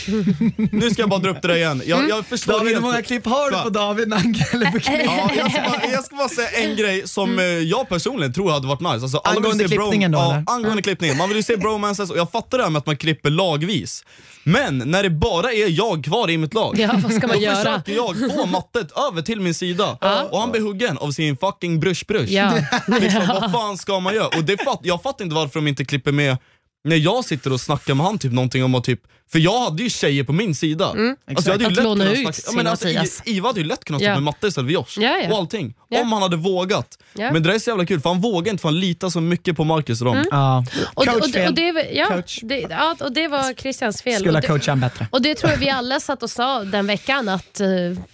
nu 0.71 0.89
ska 0.89 1.01
jag 1.01 1.09
bara 1.09 1.19
dra 1.19 1.29
upp 1.29 1.41
det 1.41 1.47
där 1.47 1.55
igen. 1.55 1.81
Jag, 1.85 2.09
jag 2.09 2.25
förstår 2.25 2.53
David, 2.53 2.73
hur 2.73 2.81
många 2.81 3.01
klipp 3.01 3.25
har 3.25 3.51
du 3.51 3.57
på 3.63 3.69
David 3.69 4.07
när 4.07 4.17
han 4.17 4.31
gnäller 4.33 4.71
på? 4.71 4.77
Ja, 5.05 5.29
jag, 5.37 5.51
ska 5.51 5.61
bara, 5.61 5.91
jag 5.91 6.03
ska 6.03 6.15
bara 6.15 6.29
säga 6.29 6.49
en 6.49 6.75
grej 6.75 7.07
som 7.07 7.39
eh, 7.39 7.45
jag 7.45 7.89
personligen 7.89 8.33
tror 8.33 8.51
hade 8.51 8.67
varit 8.67 8.81
nice. 8.81 8.93
Alltså, 8.93 9.17
alla 9.17 9.37
Angående 9.37 9.63
klippningen 9.67 10.11
då, 10.11 10.17
ja, 10.17 10.31
eller? 10.33 10.43
angående 10.47 10.81
klippningen. 10.81 11.17
Man 11.17 11.29
vill 11.29 11.37
ju 11.37 11.43
se 11.43 11.57
bromances 11.57 12.09
och 12.09 12.17
jag 12.17 12.31
fattar 12.31 12.57
det 12.57 12.63
här 12.63 12.71
med 12.71 12.79
att 12.79 12.85
man 12.85 12.97
klipper 12.97 13.29
lagvis. 13.29 14.03
Men 14.51 14.77
när 14.77 15.03
det 15.03 15.09
bara 15.09 15.51
är 15.53 15.69
jag 15.69 16.03
kvar 16.03 16.29
i 16.29 16.37
mitt 16.37 16.53
lag, 16.53 16.79
Ja, 16.79 16.99
vad 17.03 17.13
ska 17.13 17.27
man 17.27 17.35
då 17.37 17.41
göra? 17.43 17.55
försöker 17.55 17.91
jag 17.93 18.31
få 18.35 18.45
mattet 18.45 18.91
över 19.11 19.21
till 19.21 19.39
min 19.41 19.53
sida. 19.53 19.97
Och 20.31 20.39
han 20.39 20.51
blir 20.51 20.61
huggen 20.61 20.97
av 20.97 21.11
sin 21.11 21.37
fucking 21.37 21.79
brush-brush. 21.79 22.27
Ja. 22.29 22.53
Liksom, 22.99 23.27
vad 23.27 23.51
fan 23.51 23.77
ska 23.77 23.99
man 23.99 24.13
göra? 24.15 24.27
Och 24.27 24.43
det 24.43 24.57
fatt, 24.63 24.79
jag 24.83 25.03
fattar 25.03 25.23
inte 25.25 25.35
varför 25.35 25.59
de 25.59 25.67
inte 25.67 25.85
klipper 25.85 26.11
med 26.11 26.37
när 26.83 26.95
jag 26.95 27.25
sitter 27.25 27.53
och 27.53 27.61
snackar 27.61 27.93
med 27.93 28.05
han 28.05 28.17
typ 28.19 28.31
någonting 28.31 28.63
om 28.63 28.75
att 28.75 28.83
typ 28.83 29.01
för 29.31 29.39
jag 29.39 29.59
hade 29.59 29.83
ju 29.83 29.89
tjejer 29.89 30.23
på 30.23 30.33
min 30.33 30.55
sida. 30.55 30.85
Alltså, 30.85 31.49
jag 31.49 31.51
hade 31.51 31.63
ju 31.63 31.67
Att 31.69 31.75
lätt 31.75 31.83
låna 31.83 32.11
ut 32.11 32.35
snacka- 32.35 32.55
men 32.57 32.67
alltså, 32.67 32.87
Iva 33.25 33.47
hade 33.49 33.59
ju 33.59 33.65
lätt 33.65 33.83
kunnat 33.85 34.01
stå 34.01 34.07
Ja. 34.09 34.13
med 34.13 34.23
matte 34.23 34.47
istället 34.47 34.67
för 34.67 34.73
Josh. 34.73 34.85
Ja, 35.05 35.17
ja. 35.23 35.31
Och 35.31 35.37
allting. 35.37 35.73
Om 36.01 36.11
han 36.11 36.21
hade 36.21 36.37
vågat. 36.37 36.97
Ja. 37.13 37.31
Men 37.31 37.43
det 37.43 37.49
där 37.49 37.55
är 37.55 37.59
så 37.59 37.69
jävla 37.69 37.85
kul 37.85 37.99
för 37.99 38.09
han 38.09 38.21
vågar 38.21 38.51
inte 38.51 38.61
för 38.61 38.69
han 38.69 38.79
litar 38.79 39.09
så 39.09 39.21
mycket 39.21 39.57
på 39.57 39.63
Marcus 39.63 40.01
och 40.01 40.05
dem. 40.05 40.25
Ja. 40.31 40.65
Och, 40.93 41.07
och, 41.07 41.13
och, 41.15 41.53
det, 41.53 41.71
var- 41.71 41.93
ja, 41.95 42.05
Coach. 42.07 42.39
det, 42.43 42.59
ja, 42.69 42.95
och 42.99 43.11
det 43.13 43.27
var 43.27 43.53
Christians 43.53 44.01
fel. 44.01 44.13
Skulle 44.15 44.29
och 44.29 44.35
ha 44.35 44.41
det, 44.41 44.47
coachat 44.47 44.67
han 44.67 44.79
bättre. 44.79 45.07
och 45.11 45.21
det 45.21 45.35
tror 45.35 45.51
jag 45.51 45.57
vi 45.59 45.69
alla 45.69 45.99
satt 45.99 46.23
och 46.23 46.29
sa 46.29 46.63
den 46.63 46.87
veckan 46.87 47.29
att 47.29 47.59
eh, 47.59 47.67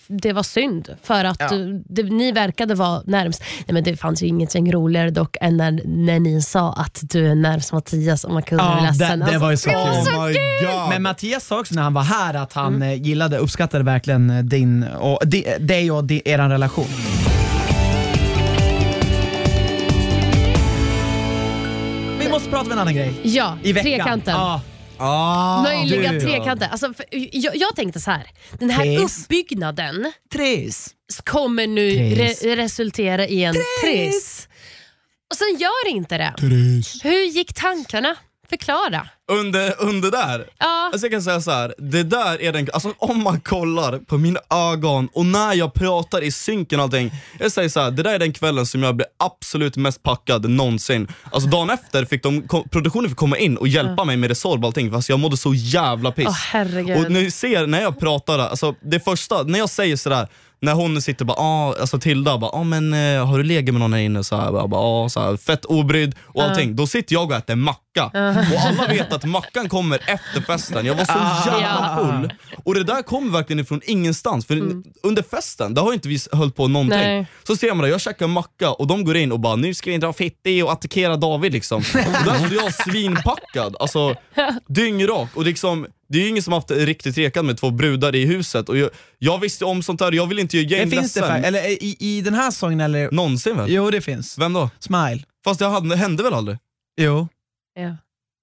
det 0.08 0.34
var 0.34 0.44
synd 0.44 0.90
för 1.04 1.26
att 1.26 1.40
Ja. 1.40 1.46
eh, 1.46 1.60
det, 1.90 2.04
ni 2.04 2.32
verkade 2.32 2.76
vara 2.76 3.02
närmst. 3.06 3.40
Nej, 3.58 3.74
men 3.74 3.84
det 3.84 3.98
fanns 3.98 4.24
ju 4.24 4.28
ingenting 4.28 4.72
roligare 4.74 5.10
dock 5.10 5.38
än 5.42 5.58
när, 5.58 5.82
när 5.86 6.20
ni 6.20 6.42
sa 6.42 6.74
att 6.74 7.00
du 7.02 7.28
är 7.32 7.36
närmst 7.36 7.74
Mattias 7.74 8.24
och 8.24 8.34
man 8.34 8.44
kunde 8.44 8.64
bli 8.64 8.86
Ja, 8.86 8.92
ledsen. 8.92 9.20
det, 9.20 9.32
det 9.32 9.38
var 9.38 9.52
ju 9.52 9.58
så 9.58 9.70
Alltså, 9.70 10.12
kul. 10.12 10.20
Oh 10.20 10.28
my 10.28 10.34
god! 10.34 10.90
Men 10.90 11.05
Mattias 11.10 11.48
sa 11.48 11.60
också 11.60 11.76
när 11.76 11.82
han 11.82 11.94
var 11.94 12.02
här 12.04 12.34
att 12.34 12.54
han 12.54 12.82
eh, 12.82 12.94
gillade, 13.04 13.38
uppskattade 13.38 13.84
verkligen 13.84 14.30
eh, 14.30 14.44
din 14.44 14.84
och, 14.84 15.28
di- 15.28 15.56
dig 15.60 15.92
och 15.92 16.04
di, 16.04 16.22
eran 16.26 16.52
relation. 16.52 16.88
Vi 22.20 22.30
måste 22.30 22.50
prata 22.50 22.66
om 22.66 22.72
en 22.72 22.80
annan 22.80 22.96
grej. 22.96 23.14
Ja, 23.24 23.58
I 23.64 23.74
veckan. 23.74 23.84
trekanten. 23.92 24.34
Ja. 24.34 24.62
Ah, 24.98 25.64
Möjliga 25.64 26.12
du. 26.12 26.20
trekanter. 26.22 26.68
Alltså, 26.72 26.94
för, 26.94 27.06
jag, 27.12 27.56
jag 27.56 27.76
tänkte 27.76 28.00
så 28.00 28.12
här. 28.12 28.24
Den 28.60 28.70
här 28.70 28.98
Tres. 28.98 29.24
uppbyggnaden 29.24 30.12
Tres. 30.34 30.94
kommer 31.24 31.68
nu 31.68 32.16
Tres. 32.16 32.44
re 32.44 32.56
resultera 32.56 33.28
i 33.28 33.44
en 33.44 33.56
triss. 33.84 34.48
Och 35.32 35.36
sen 35.38 35.58
gör 35.60 35.90
inte 35.90 36.18
det. 36.18 36.34
Hur 37.04 37.26
gick 37.26 37.54
tankarna? 37.54 38.16
Förklara. 38.50 39.08
Under, 39.32 39.74
under 39.84 40.12
där, 40.12 40.46
Ja. 40.60 40.90
alltså 40.94 41.06
jag 41.06 41.12
kan 41.12 41.22
säga 41.22 41.42
så 41.42 41.52
här. 41.52 41.74
det 41.78 42.04
där 42.04 42.42
är 42.42 42.54
den, 42.54 42.68
alltså 42.74 42.94
om 42.98 43.24
man 43.24 43.40
kollar 43.40 43.98
på 44.00 44.18
mina 44.18 44.40
ögon 44.50 45.10
och 45.14 45.26
när 45.26 45.54
jag 45.54 45.74
pratar 45.74 46.24
i 46.24 46.32
synken 46.32 46.80
och 46.80 46.84
allting. 46.84 47.12
Jag 47.40 47.52
säger 47.52 47.70
så 47.70 47.80
här, 47.80 47.92
det 47.92 48.04
där 48.04 48.14
är 48.14 48.20
den 48.20 48.34
kvällen 48.34 48.66
som 48.66 48.84
jag 48.84 48.96
blev 48.96 49.08
absolut 49.20 49.76
mest 49.78 50.04
packad 50.04 50.50
någonsin. 50.50 51.08
Alltså 51.32 51.50
dagen 51.50 51.70
efter 51.70 52.06
fick 52.06 52.24
de, 52.24 52.48
produktionen 52.72 53.10
fick 53.10 53.18
komma 53.18 53.38
in 53.38 53.58
och 53.58 53.68
hjälpa 53.68 54.04
mig 54.04 54.18
med 54.18 54.30
Resorb 54.30 54.64
och 54.64 54.68
allting 54.68 54.92
fast 54.92 55.10
jag 55.10 55.20
mådde 55.20 55.38
så 55.38 55.54
jävla 55.54 56.12
piss. 56.12 56.28
Åh, 56.28 56.34
herregud. 56.52 57.06
och 57.06 57.12
ni 57.12 57.32
ser 57.32 57.68
när 57.68 57.82
jag 57.82 58.00
pratar, 58.00 58.40
alltså 58.40 58.76
det 58.82 59.00
första, 59.00 59.44
när 59.44 59.60
jag 59.60 59.70
säger 59.70 59.96
sådär 59.96 60.28
när 60.62 60.74
hon 60.74 61.02
sitter 61.02 61.26
bara, 61.26 61.38
ah, 61.38 61.76
alltså 61.82 62.00
Tilda 62.00 62.38
bara, 62.38 62.52
ah, 62.52 62.64
men 62.64 62.94
eh, 62.94 63.26
har 63.28 63.38
du 63.38 63.44
legat 63.44 63.74
med 63.74 63.80
någon 63.80 63.94
här 63.94 64.00
inne? 64.02 64.24
Så 64.24 64.36
här, 64.36 64.52
bara, 64.52 64.82
ah, 64.82 65.10
så 65.10 65.20
här, 65.20 65.38
fett 65.38 65.66
obrydd 65.66 66.16
och 66.22 66.44
allting. 66.44 66.76
Då 66.76 66.88
sitter 66.88 67.14
jag 67.14 67.32
och 67.32 67.38
äter 67.38 67.56
macka. 67.56 67.80
Och 68.04 68.60
alla 68.68 68.88
vet 68.88 69.14
att 69.14 69.24
mackan 69.24 69.70
kommer 69.70 70.00
efter 70.08 70.42
festen. 70.42 70.86
Jag 70.86 70.96
var 70.96 71.06
så 71.06 71.12
jävla 71.50 71.96
Ja. 71.98 71.98
full. 72.22 72.34
Och 72.64 72.74
det 72.76 72.84
där 72.84 73.02
kommer 73.02 73.32
verkligen 73.32 73.60
ifrån 73.60 73.82
ingenstans. 73.86 74.46
För 74.46 74.56
under 75.04 75.24
festen, 75.24 75.74
där 75.74 75.82
har 75.82 75.94
inte 75.94 76.08
vi 76.08 76.20
hållit 76.32 76.56
på 76.56 76.68
någonting. 76.68 76.98
Nej. 77.00 77.28
Så 77.48 77.56
ser 77.56 77.74
man 77.74 77.84
det, 77.84 77.90
jag 77.90 78.02
käkar 78.02 78.28
macka 78.28 78.72
och 78.72 78.88
de 78.88 79.04
går 79.06 79.18
in 79.18 79.32
och 79.32 79.40
bara, 79.40 79.56
nu 79.56 79.74
ska 79.74 79.92
vi 79.92 79.98
dra 79.98 80.14
fitti 80.14 80.62
och 80.62 80.72
attackera 80.72 81.16
David 81.18 81.54
liksom. 81.54 81.78
Och 81.78 82.26
där 82.26 82.46
står 82.48 82.64
jag 82.64 82.74
svinpackad, 82.74 83.76
alltså 83.80 84.16
dyngrak. 84.68 85.30
Och 85.36 85.44
liksom, 85.46 85.88
det 86.10 86.18
är 86.18 86.22
ju 86.22 86.30
ingen 86.30 86.44
som 86.44 86.54
haft 86.54 86.72
riktigt 86.72 87.18
rekat 87.18 87.46
med 87.46 87.58
två 87.58 87.70
brudar 87.72 88.16
i 88.16 88.26
huset. 88.26 88.70
Och 88.70 88.78
jag, 88.78 88.90
jag 89.20 89.40
visste 89.40 89.66
om 89.66 89.84
sånt 89.84 90.00
där, 90.00 90.12
jag 90.12 90.28
vill 90.28 90.40
inte 90.40 90.58
göra 90.58 90.68
Det 90.70 90.76
Jane 90.78 90.92
finns 90.92 91.14
det 91.14 91.22
ledsen. 91.22 91.42
för, 91.42 91.48
eller 91.48 91.68
i, 91.84 91.96
i 92.00 92.22
den 92.22 92.34
här 92.34 92.52
sången 92.52 92.80
eller? 92.82 93.12
Någonsin 93.12 93.58
väl? 93.58 93.72
Jo 93.72 93.92
det 93.92 94.02
finns. 94.02 94.38
Vem 94.38 94.54
då? 94.54 94.70
Smile. 94.80 95.24
Fast 95.46 95.60
det 95.60 95.96
hände 95.96 96.24
väl 96.24 96.34
aldrig? 96.34 96.58
Jo, 97.02 97.28
Ja. 97.76 97.98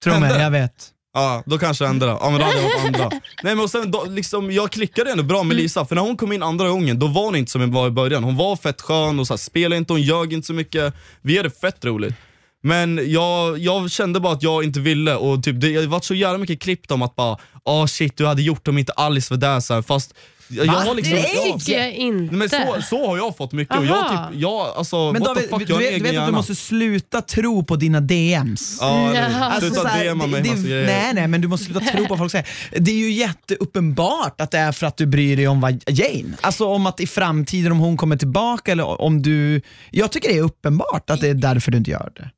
tro 0.05 0.13
mig, 0.13 0.29
Hände? 0.29 0.45
jag 0.45 0.51
vet. 0.51 0.89
Ja, 1.15 1.43
då 1.47 1.59
kanske 1.59 1.85
det 1.85 1.89
hände. 1.89 2.07
Ja 2.07 2.31
men 2.31 2.41
då 2.41 2.47
hade 2.47 2.57
jag 2.61 2.65
varit 2.65 2.87
andra. 2.87 3.09
Nej 3.43 3.55
men 3.55 3.61
och 3.61 3.71
sen, 3.71 3.91
då, 3.91 4.05
liksom, 4.05 4.51
jag 4.51 4.71
klickade 4.73 5.11
ändå 5.11 5.23
bra 5.23 5.43
med 5.43 5.57
Lisa, 5.57 5.85
för 5.85 5.95
när 5.95 6.03
hon 6.03 6.17
kom 6.17 6.33
in 6.33 6.43
andra 6.43 6.69
gången, 6.69 6.99
då 6.99 7.07
var 7.07 7.25
hon 7.25 7.37
inte 7.37 7.51
som 7.51 7.61
hon 7.61 7.73
var 7.73 7.87
i 7.87 7.91
början. 7.91 8.25
Hon 8.25 8.37
var 8.37 8.57
fett 8.57 8.81
skön 8.81 9.21
och 9.21 9.27
så 9.27 9.33
här, 9.33 9.39
spelade 9.39 9.77
inte, 9.77 9.93
hon 9.93 10.03
ljög 10.03 10.33
inte 10.33 10.47
så 10.47 10.53
mycket. 10.53 10.95
Vi 11.23 11.37
hade 11.37 11.51
fett 11.51 11.85
roligt. 11.85 12.15
Men 12.63 13.11
jag, 13.13 13.59
jag 13.59 13.91
kände 13.91 14.21
bara 14.21 14.33
att 14.33 14.43
jag 14.43 14.65
inte 14.65 14.81
ville 14.81 15.15
och 15.15 15.43
typ, 15.43 15.61
det 15.61 15.75
har 15.77 15.87
varit 15.87 16.05
så 16.05 16.15
jävla 16.15 16.39
mycket 16.39 16.61
klippt 16.63 16.91
om 16.91 17.03
att 17.03 17.17
bara, 17.17 17.37
ah 17.65 17.87
shit 17.87 18.17
du 18.17 18.27
hade 18.27 18.43
gjort 18.43 18.69
om 18.69 18.79
inte 18.79 18.93
Alice 18.93 19.35
var 19.35 19.39
där 19.41 19.61
så 19.61 19.75
här, 19.75 19.83
fast 19.83 20.15
jag, 20.53 20.67
jag 20.67 20.73
har 20.73 20.95
liksom... 20.95 21.15
Det 21.15 21.21
ja, 21.47 21.59
tycker 21.59 21.79
jag 21.79 21.93
inte. 21.93 22.35
men 22.35 22.49
så, 22.51 22.83
så 22.89 23.07
har 23.09 23.17
jag 23.17 23.37
fått 23.37 23.53
mycket 23.53 23.79
och 23.79 23.85
jag, 23.87 24.09
typ, 24.09 24.41
jag 24.41 24.53
alltså, 24.77 25.13
Men 25.13 25.23
David, 25.23 25.51
fuck, 25.51 25.67
du, 25.67 25.73
jag 25.73 25.79
vet, 25.79 25.95
du 25.99 26.03
vet 26.11 26.19
att 26.19 26.27
du 26.27 26.33
måste 26.33 26.55
sluta 26.55 27.21
tro 27.21 27.65
på 27.65 27.77
dina 27.77 28.01
DMs. 28.01 28.79
Ja. 28.81 29.19
Alltså, 29.19 29.61
sluta 29.61 29.83
så 29.83 29.89
här, 29.89 30.05
DMa 30.15 30.27
mig 30.27 30.43
det, 30.43 30.51
massa 30.51 30.63
det, 30.63 30.85
nej, 30.87 31.15
nej, 31.15 31.29
men 31.29 31.41
du 31.41 31.49
måste 31.49 31.67
sluta 31.67 31.81
tro 31.81 32.03
på 32.03 32.09
vad 32.09 32.19
folk 32.19 32.33
säger. 32.33 32.47
Det 32.71 32.91
är 32.91 32.97
ju 32.97 33.11
jätteuppenbart 33.13 34.41
att 34.41 34.51
det 34.51 34.59
är 34.59 34.73
för 34.73 34.87
att 34.87 34.97
du 34.97 35.07
bryr 35.07 35.37
dig 35.37 35.49
om 35.49 35.61
vad 35.61 35.83
Jane, 35.87 36.37
alltså 36.41 36.67
om 36.67 36.87
att 36.87 37.01
i 37.01 37.07
framtiden 37.07 37.73
om 37.73 37.79
hon 37.79 37.97
kommer 37.97 38.17
tillbaka 38.17 38.73
eller 38.73 39.01
om 39.01 39.23
du, 39.23 39.61
jag 39.91 40.13
tycker 40.13 40.29
det 40.29 40.39
är 40.39 40.43
uppenbart 40.43 41.11
att 41.11 41.21
det 41.21 41.29
är 41.29 41.35
därför 41.35 41.71
du 41.73 41.79
inte 41.79 41.91
gör 41.91 42.13
det. 42.17 42.31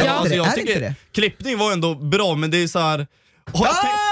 Är 0.00 0.06
Ja, 0.06 0.10
alltså, 0.12 0.34
jag 0.34 0.46
är 0.46 0.52
tycker 0.52 0.80
det? 0.80 0.94
klippning 1.12 1.58
var 1.58 1.72
ändå 1.72 1.94
bra 1.94 2.34
men 2.34 2.50
det 2.50 2.62
är 2.62 2.66
så 2.66 2.78
här. 2.78 3.06
Har 3.52 3.66
jag 3.66 3.74
tänkt- 3.80 4.11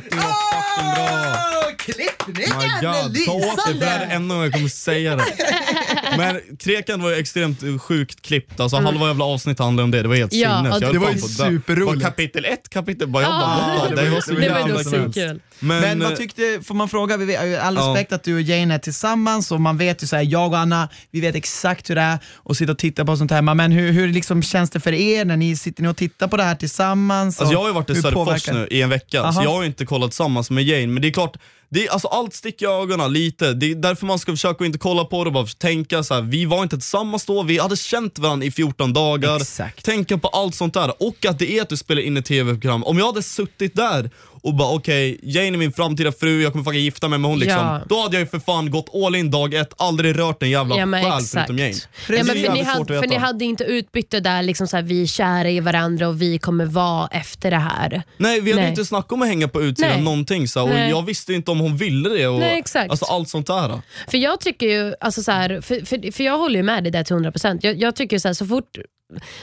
klippning 0.00 0.20
var 0.20 0.34
fucking 0.52 0.90
bra. 0.94 1.36
Klippningen 1.78 2.58
My 2.58 2.86
God, 2.86 3.26
ta 3.26 3.32
åt 3.32 3.64
dig 3.66 3.74
för 3.74 3.80
det 3.80 3.86
här 3.86 4.06
är 4.06 4.14
enda 4.14 4.34
gången 4.34 4.44
jag 4.44 4.52
kommer 4.52 4.68
säga 4.68 5.16
det. 5.16 5.24
Men 6.16 6.40
Krekan 6.58 7.02
var 7.02 7.10
ju 7.10 7.16
extremt 7.16 7.62
eh, 7.62 7.78
sjukt 7.78 8.22
klippt, 8.22 8.60
alltså 8.60 8.76
halva 8.76 9.06
jävla 9.06 9.24
avsnittet 9.24 9.58
handlade 9.64 9.84
om 9.84 9.90
det, 9.90 10.02
det 10.02 10.08
var 10.08 10.16
helt 10.16 10.32
Ja, 10.32 10.62
sinnes. 10.64 10.80
Jag 10.82 10.94
det 10.94 10.98
var 10.98 11.06
fan 11.06 11.20
på 11.20 11.28
superroligt. 11.28 12.02
Var 12.02 12.10
kapitel 12.10 12.44
ett, 12.44 12.68
kapitel, 12.68 13.08
bara 13.08 13.22
jag 13.22 13.32
bara 13.32 13.40
Ja, 13.40 13.80
ah, 13.82 13.88
det 13.88 14.02
det, 14.02 14.10
var- 14.10 14.20
så 14.20 14.30
Det 14.30 14.36
var 14.36 14.58
jävla 14.58 14.98
nog 14.98 15.14
kul. 15.14 15.40
Men, 15.58 15.80
Men 15.80 16.02
eh, 16.02 16.08
vad 16.08 16.16
tyckte, 16.18 16.60
får 16.64 16.74
man 16.74 16.88
fråga, 16.88 17.16
vi 17.16 17.24
vet, 17.24 17.60
all 17.60 17.74
Ja. 17.74 17.80
respekt 17.80 18.12
att 18.12 18.24
du 18.24 18.34
och 18.34 18.40
Jane 18.40 18.74
är 18.74 18.78
tillsammans 18.78 19.52
och 19.52 19.60
man 19.60 19.78
vet 19.78 20.02
ju 20.02 20.06
såhär, 20.06 20.22
jag 20.22 20.52
och 20.52 20.58
Anna, 20.58 20.88
vi 21.10 21.20
vet 21.20 21.34
exakt 21.34 21.90
hur 21.90 21.94
det 21.94 22.00
är 22.00 22.18
att 22.44 22.56
sitta 22.56 22.72
och 22.72 22.78
titta 22.78 23.04
på 23.04 23.16
sånt 23.16 23.30
här, 23.30 23.42
men 23.42 23.72
hur, 23.72 23.92
hur 23.92 24.08
liksom 24.08 24.42
känns 24.42 24.70
det 24.70 24.80
för 24.80 24.92
er 24.92 25.24
när 25.24 25.36
ni 25.36 25.56
sitter 25.56 25.82
ni 25.82 25.88
och 25.88 25.96
tittar 25.96 26.28
på 26.28 26.36
det 26.36 26.42
här 26.42 26.54
tillsammans? 26.54 27.40
Alltså 27.40 27.44
och 27.54 27.54
jag 27.54 27.60
har 27.62 27.68
ju 27.68 27.74
varit 27.74 27.90
i 27.90 27.94
hur 27.94 28.02
Söderfors 28.02 28.26
påverkar- 28.26 28.54
nu 28.54 28.66
i 28.70 28.82
en 28.82 28.88
vecka, 28.90 29.20
Aha. 29.22 29.32
så 29.32 29.42
jag 29.42 29.50
har 29.50 29.60
ju 29.62 29.66
inte 29.66 29.84
kollat 29.86 30.10
tillsammans 30.10 30.50
med 30.50 30.64
Jane, 30.64 30.86
men 30.86 31.02
det 31.02 31.08
är 31.08 31.12
klart, 31.12 31.36
det 31.68 31.86
är, 31.86 31.90
alltså, 31.90 32.08
allt 32.08 32.34
sticker 32.34 32.66
i 32.66 32.82
ögonen 32.82 33.12
lite. 33.12 33.52
Det 33.52 33.70
är 33.70 33.74
därför 33.74 34.06
man 34.06 34.18
ska 34.18 34.32
försöka 34.32 34.64
inte 34.64 34.78
kolla 34.78 35.04
på 35.04 35.24
det 35.24 35.28
och 35.28 35.34
bara 35.34 35.46
tänka 35.46 36.02
så 36.02 36.14
här, 36.14 36.22
vi 36.22 36.44
var 36.44 36.62
inte 36.62 36.76
tillsammans 36.76 37.26
då, 37.26 37.42
vi 37.42 37.58
hade 37.58 37.76
känt 37.76 38.18
varandra 38.18 38.46
i 38.46 38.50
14 38.50 38.92
dagar. 38.92 39.36
Exakt. 39.36 39.84
Tänka 39.84 40.18
på 40.18 40.28
allt 40.28 40.54
sånt 40.54 40.74
där. 40.74 41.02
Och 41.02 41.26
att 41.26 41.38
det 41.38 41.58
är 41.58 41.62
att 41.62 41.68
du 41.68 41.76
spelar 41.76 42.02
in 42.02 42.16
ett 42.16 42.24
tv-program. 42.24 42.84
Om 42.84 42.98
jag 42.98 43.06
hade 43.06 43.22
suttit 43.22 43.74
där 43.74 44.10
och 44.46 44.54
bara 44.54 44.74
okej, 44.74 45.20
Jane 45.22 45.46
är 45.46 45.56
min 45.56 45.72
framtida 45.72 46.12
fru, 46.12 46.42
jag 46.42 46.52
kommer 46.52 46.64
fucking 46.64 46.80
gifta 46.80 47.08
mig 47.08 47.18
med 47.18 47.30
hon 47.30 47.38
liksom. 47.38 47.58
Ja. 47.58 47.80
Då 47.88 48.02
hade 48.02 48.16
jag 48.16 48.20
ju 48.20 48.26
för 48.26 48.38
fan 48.38 48.70
gått 48.70 48.94
all 48.94 49.14
in 49.14 49.30
dag 49.30 49.54
ett, 49.54 49.72
aldrig 49.76 50.18
rört 50.18 50.42
en 50.42 50.50
jävla 50.50 50.76
Ja, 50.76 50.86
men 50.86 51.04
själ 51.04 51.12
exakt. 51.12 51.32
förutom 51.32 51.58
Jane. 51.58 51.74
Ja, 52.08 52.24
men 52.24 52.26
för, 52.26 52.52
ni 52.52 52.62
hade, 52.62 52.98
för 53.00 53.06
ni 53.06 53.16
hade 53.16 53.44
inte 53.44 53.64
utbyte 53.64 54.20
där, 54.20 54.42
liksom 54.42 54.66
så 54.66 54.76
här, 54.76 54.82
vi 54.84 55.02
är 55.02 55.06
kära 55.06 55.50
i 55.50 55.60
varandra 55.60 56.08
och 56.08 56.22
vi 56.22 56.38
kommer 56.38 56.64
vara 56.64 57.08
efter 57.12 57.50
det 57.50 57.56
här. 57.56 58.02
Nej 58.16 58.40
vi 58.40 58.50
hade 58.50 58.62
Nej. 58.62 58.70
inte 58.70 58.84
snackat 58.84 59.12
om 59.12 59.22
att 59.22 59.28
hänga 59.28 59.48
på 59.48 59.62
utsidan 59.62 59.90
Nej. 59.90 60.02
någonting 60.02 60.48
så, 60.48 60.62
och 60.62 60.68
Nej. 60.68 60.90
jag 60.90 61.06
visste 61.06 61.34
inte 61.34 61.50
om 61.50 61.58
hon 61.60 61.76
ville 61.76 62.08
det 62.08 62.26
och 62.26 62.40
Nej, 62.40 62.58
exakt. 62.58 62.90
Alltså, 62.90 63.04
allt 63.04 63.28
sånt 63.28 63.46
där. 63.46 63.80
För 64.08 64.18
jag 64.18 64.40
tycker 64.40 64.66
ju, 64.66 64.94
alltså 65.00 65.22
så 65.22 65.32
här, 65.32 65.60
för, 65.60 65.86
för, 65.86 66.12
för 66.12 66.24
jag 66.24 66.38
håller 66.38 66.56
ju 66.56 66.62
med 66.62 66.84
dig 66.84 66.92
där 66.92 67.04
till 67.04 67.16
100%. 67.16 67.58
Jag, 67.62 67.80
jag 67.80 67.96
tycker 67.96 68.18
så 68.18 68.28
här, 68.28 68.32
så 68.32 68.46
fort 68.46 68.78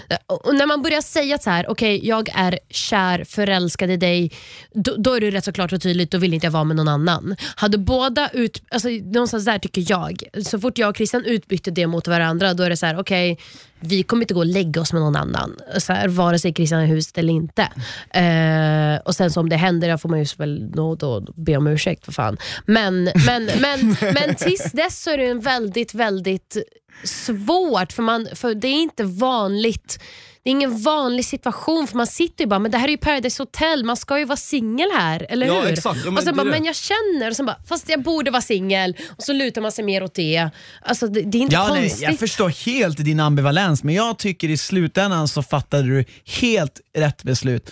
Eh, 0.09 0.17
och 0.27 0.55
när 0.55 0.65
man 0.65 0.81
börjar 0.81 1.01
säga 1.01 1.37
så 1.37 1.49
här, 1.49 1.69
okej 1.69 2.07
jag 2.07 2.29
är 2.33 2.59
kär, 2.69 3.23
förälskad 3.23 3.91
i 3.91 3.97
dig, 3.97 4.31
då, 4.73 4.95
då 4.97 5.13
är 5.13 5.21
det 5.21 5.31
rätt 5.31 5.45
så 5.45 5.51
klart 5.51 5.73
och 5.73 5.81
tydligt, 5.81 6.11
då 6.11 6.17
vill 6.17 6.33
inte 6.33 6.47
jag 6.47 6.51
vara 6.51 6.63
med 6.63 6.75
någon 6.75 6.87
annan. 6.87 7.35
Hade 7.55 7.77
båda 7.77 8.29
ut, 8.29 8.63
alltså, 8.69 8.89
någonstans 8.89 9.45
där 9.45 9.59
tycker 9.59 9.85
jag, 9.87 10.23
så 10.45 10.59
fort 10.59 10.77
jag 10.77 10.89
och 10.89 10.97
Christian 10.97 11.25
utbytte 11.25 11.71
det 11.71 11.87
mot 11.87 12.07
varandra, 12.07 12.53
då 12.53 12.63
är 12.63 12.69
det 12.69 12.77
så 12.77 12.85
här, 12.85 12.99
okej 12.99 13.37
vi 13.85 14.03
kommer 14.03 14.23
inte 14.23 14.33
gå 14.33 14.39
och 14.39 14.45
lägga 14.45 14.81
oss 14.81 14.93
med 14.93 15.01
någon 15.01 15.15
annan, 15.15 15.55
så 15.77 15.93
här, 15.93 16.07
vare 16.07 16.39
sig 16.39 16.53
Christian 16.53 16.79
är 16.79 16.85
i 16.85 16.87
huset 16.87 17.17
eller 17.17 17.33
inte. 17.33 17.61
Eh, 18.09 19.01
och 19.05 19.15
sen 19.15 19.31
så 19.31 19.39
om 19.39 19.49
det 19.49 19.55
händer, 19.55 19.91
då 19.91 19.97
får 19.97 20.09
man 20.09 20.19
ju 20.19 20.25
väl 20.37 20.71
då, 20.71 20.95
då, 20.95 21.25
be 21.35 21.57
om 21.57 21.67
ursäkt 21.67 22.05
för 22.05 22.11
fan. 22.11 22.37
Men, 22.65 23.03
men, 23.03 23.45
men, 23.61 23.95
men 24.01 24.35
tills 24.35 24.71
dess 24.71 25.03
så 25.03 25.11
är 25.11 25.17
det 25.17 25.25
en 25.25 25.39
väldigt, 25.39 25.93
väldigt 25.93 26.57
svårt, 27.03 27.91
för, 27.93 28.03
man, 28.03 28.27
för 28.35 28.55
det 28.55 28.67
är 28.67 28.81
inte 28.81 29.03
vanligt 29.03 29.99
det 30.43 30.49
är 30.49 30.51
ingen 30.51 30.81
vanlig 30.81 31.25
situation 31.25 31.87
för 31.87 31.97
man 31.97 32.07
sitter 32.07 32.43
ju 32.43 32.47
bara, 32.49 32.59
men 32.59 32.71
det 32.71 32.77
här 32.77 32.87
är 32.87 32.91
ju 32.91 32.97
Paradise 32.97 33.41
Hotel, 33.43 33.83
man 33.85 33.97
ska 33.97 34.19
ju 34.19 34.25
vara 34.25 34.37
singel 34.37 34.89
här, 34.97 35.25
eller 35.29 35.47
Ja, 35.47 35.61
hur? 35.61 35.71
exakt. 35.71 35.99
Ja, 35.99 36.05
men 36.05 36.17
och 36.17 36.23
sen 36.23 36.35
bara, 36.35 36.43
det. 36.43 36.49
men 36.51 36.65
jag 36.65 36.75
känner, 36.75 37.29
och 37.29 37.35
sen 37.35 37.45
bara, 37.45 37.57
fast 37.67 37.89
jag 37.89 38.03
borde 38.03 38.31
vara 38.31 38.41
singel, 38.41 38.95
och 39.17 39.23
så 39.23 39.33
lutar 39.33 39.61
man 39.61 39.71
sig 39.71 39.85
mer 39.85 40.03
åt 40.03 40.13
det. 40.15 40.49
Alltså 40.81 41.07
det, 41.07 41.21
det 41.21 41.37
är 41.37 41.41
inte 41.41 41.55
Ja, 41.55 41.67
nej, 41.73 41.81
konstigt. 41.81 42.01
jag 42.03 42.19
förstår 42.19 42.49
helt 42.65 42.97
din 42.97 43.19
ambivalens, 43.19 43.83
men 43.83 43.95
jag 43.95 44.19
tycker 44.19 44.49
i 44.49 44.57
slutändan 44.57 45.27
så 45.27 45.43
fattade 45.43 45.83
du 45.83 46.05
helt 46.41 46.81
rätt 46.97 47.23
beslut. 47.23 47.71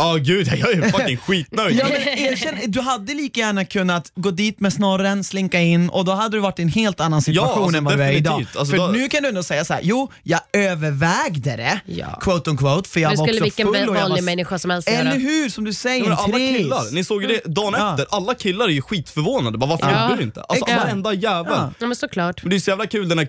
Ja 0.00 0.16
gud, 0.20 0.46
jag 0.60 0.70
är 0.72 0.90
fucking 0.98 1.16
skitnöjd. 1.16 1.76
Ja, 1.80 1.86
men 1.90 2.00
erkänn, 2.18 2.54
du 2.66 2.80
hade 2.80 3.14
lika 3.14 3.40
gärna 3.40 3.64
kunnat 3.64 4.12
gå 4.14 4.30
dit 4.30 4.60
med 4.60 4.72
snorren, 4.72 5.24
slinka 5.24 5.60
in 5.60 5.88
och 5.88 6.04
då 6.04 6.12
hade 6.12 6.36
du 6.36 6.40
varit 6.40 6.58
i 6.58 6.62
en 6.62 6.68
helt 6.68 7.00
annan 7.00 7.22
situation 7.22 7.62
alltså, 7.62 7.78
än 7.78 7.84
vad 7.84 7.98
du 7.98 8.02
är 8.02 8.12
idag. 8.12 8.46
Alltså, 8.54 8.64
för 8.76 8.76
då- 8.76 8.86
nu 8.92 9.08
kan 9.08 9.22
du 9.22 9.28
ändå 9.28 9.42
säga 9.42 9.64
så 9.64 9.74
här: 9.74 9.80
jo, 9.84 10.10
jag 10.22 10.40
övervägde 10.52 11.56
det, 11.56 11.80
Ja. 11.86 12.18
quote 12.20 12.50
on 12.50 12.56
quote, 12.56 12.88
för 12.88 13.00
jag 13.00 13.12
det 13.12 13.16
var 13.16 13.26
skulle 13.26 13.38
också 13.38 13.44
vilken 13.44 13.66
full 13.66 13.88
och 13.88 13.96
jag 13.96 14.00
vanlig 14.00 14.22
var... 14.22 14.26
människa 14.26 14.58
som 14.58 14.70
helst 14.70 14.88
Eller 14.88 15.18
hur, 15.18 15.48
som 15.48 15.64
du 15.64 15.72
säger, 15.72 16.06
Ja, 16.06 16.14
alla 16.16 16.38
killar, 16.38 16.94
ni 16.94 17.04
såg 17.04 17.22
ju 17.22 17.28
det 17.28 17.44
dagen 17.44 17.74
Ja. 17.78 17.90
efter, 17.90 18.06
alla 18.16 18.34
killar 18.34 18.64
är 18.64 18.68
ju 18.72 18.82
skitförvånade. 18.82 19.58
Bara, 19.58 19.70
varför 19.70 19.90
Ja. 19.90 20.02
gjorde 20.04 20.16
du 20.16 20.22
inte? 20.22 20.42
Alltså 20.42 20.64
varenda 20.76 21.12
jävel. 21.14 21.52
Ja. 21.56 21.72
Ja 21.78 21.86
men 21.86 21.96
såklart. 21.96 22.42
Men 22.42 22.50
det 22.50 22.56
är 22.56 22.60
så 22.60 22.70
jävla 22.70 22.86
kul 22.86 23.08
den 23.08 23.18
här 23.18 23.26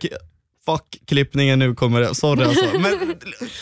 Fuck 0.65 1.01
klippningen 1.07 1.59
nu 1.59 1.75
kommer 1.75 2.01
det, 2.01 2.15
sorry 2.15 2.43
alltså. 2.43 2.79
Men 2.79 3.15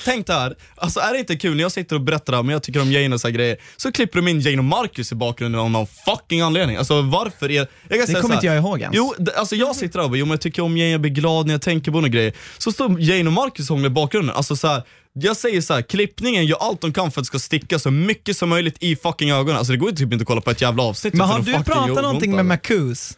tänk 0.06 0.28
det 0.28 0.34
här, 0.34 0.56
alltså 0.76 1.00
är 1.00 1.14
det 1.14 1.20
inte 1.20 1.36
kul 1.36 1.56
när 1.56 1.64
jag 1.64 1.72
sitter 1.72 1.96
och 1.96 2.02
berättar 2.02 2.34
det 2.34 2.38
här, 2.38 2.44
men 2.44 2.54
jag 2.54 2.64
tycker 2.64 2.82
om 2.82 2.92
Jane 2.92 3.16
och 3.16 3.22
så 3.22 3.30
grejer, 3.30 3.58
så 3.78 3.92
klipper 3.92 4.18
de 4.18 4.28
in 4.28 4.40
Jane 4.40 4.58
och 4.58 4.64
Marcus 4.64 5.12
i 5.12 5.16
bakgrunden 5.16 5.62
av 5.62 5.72
någon 5.72 5.88
fucking 5.88 6.42
anledning. 6.42 6.76
Alltså 6.76 7.02
varför 7.02 7.52
är... 7.52 7.68
Jag 7.90 8.08
Det 8.08 8.22
kommer 8.22 8.36
inte 8.36 8.48
jag 8.48 8.58
ihåg 8.58 8.82
ens. 8.82 8.96
Jo, 8.98 9.14
alltså 9.36 9.56
jag 9.56 9.76
sitter 9.76 10.00
där 10.00 10.04
och 10.04 10.10
bara, 10.10 10.18
jo 10.18 10.26
men 10.26 10.32
jag 10.32 10.42
tycker 10.42 10.62
om 10.62 10.78
Jane, 10.78 10.92
jag 10.92 11.02
blir 11.02 11.12
glad 11.12 11.46
när 11.46 11.54
jag 11.54 11.62
tänker 11.62 11.92
på 11.92 11.98
några 11.98 12.10
grejer. 12.10 12.34
Så 12.58 12.72
står 12.72 13.02
Jane 13.02 13.28
och 13.28 13.34
Marcus 13.34 13.70
och 13.70 13.80
i 13.80 13.90
bakgrunden. 13.90 14.36
Alltså 14.36 14.56
så 14.56 14.68
här, 14.68 14.84
jag 15.14 15.38
säger 15.38 15.62
så 15.62 15.74
här, 15.74 15.82
klippningen 15.82 16.46
gör 16.46 16.58
allt 16.58 16.82
de 16.82 16.94
kan 16.94 17.12
för 17.12 17.22
att 17.22 17.24
det 17.24 17.28
ska 17.28 17.40
sticka 17.40 17.80
så 17.80 17.92
mycket 17.92 18.38
som 18.38 18.50
möjligt 18.50 18.76
i 18.80 18.96
fucking 18.96 19.32
ögonen. 19.32 19.58
Alltså 19.58 19.72
det 19.74 19.78
går 19.78 19.90
ju 19.90 19.96
typ 19.96 20.14
inte 20.14 20.24
att 20.24 20.28
kolla 20.28 20.42
på 20.42 20.52
ett 20.52 20.62
jävla 20.62 20.84
avsnitt 20.84 21.14
Men 21.14 21.28
har 21.28 21.40
du 21.40 21.54
pratat 21.54 21.90
ont 21.90 22.02
någonting 22.02 22.36
med. 22.36 22.46
Marcus? 22.46 23.18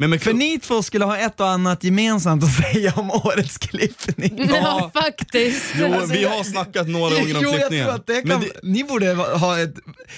Men 0.00 0.18
För 0.20 0.32
ni 0.32 0.58
två 0.58 0.82
skulle 0.82 1.04
ha 1.04 1.16
ett 1.16 1.40
och 1.40 1.48
annat 1.48 1.84
gemensamt 1.84 2.44
att 2.44 2.54
säga 2.72 2.92
om 2.96 3.10
årets 3.10 3.58
klippning. 3.58 4.48
Ja, 4.54 4.90
faktiskt. 4.94 5.64
Jo, 5.74 5.94
vi 6.10 6.24
har 6.24 6.44
snackat 6.44 6.88
några 6.88 7.14
gånger 7.14 7.36
om 7.36 7.42
Jo, 7.42 7.48
jag 7.50 7.54
klippningen. 7.58 7.86
tror 7.86 7.94
att 7.94 8.06
det 8.06 8.14
kan, 8.14 8.28
Men 8.28 8.40
det- 8.40 8.60
Ni 8.62 8.84
borde 8.84 9.14
ha 9.14 9.58
ett 9.58 9.74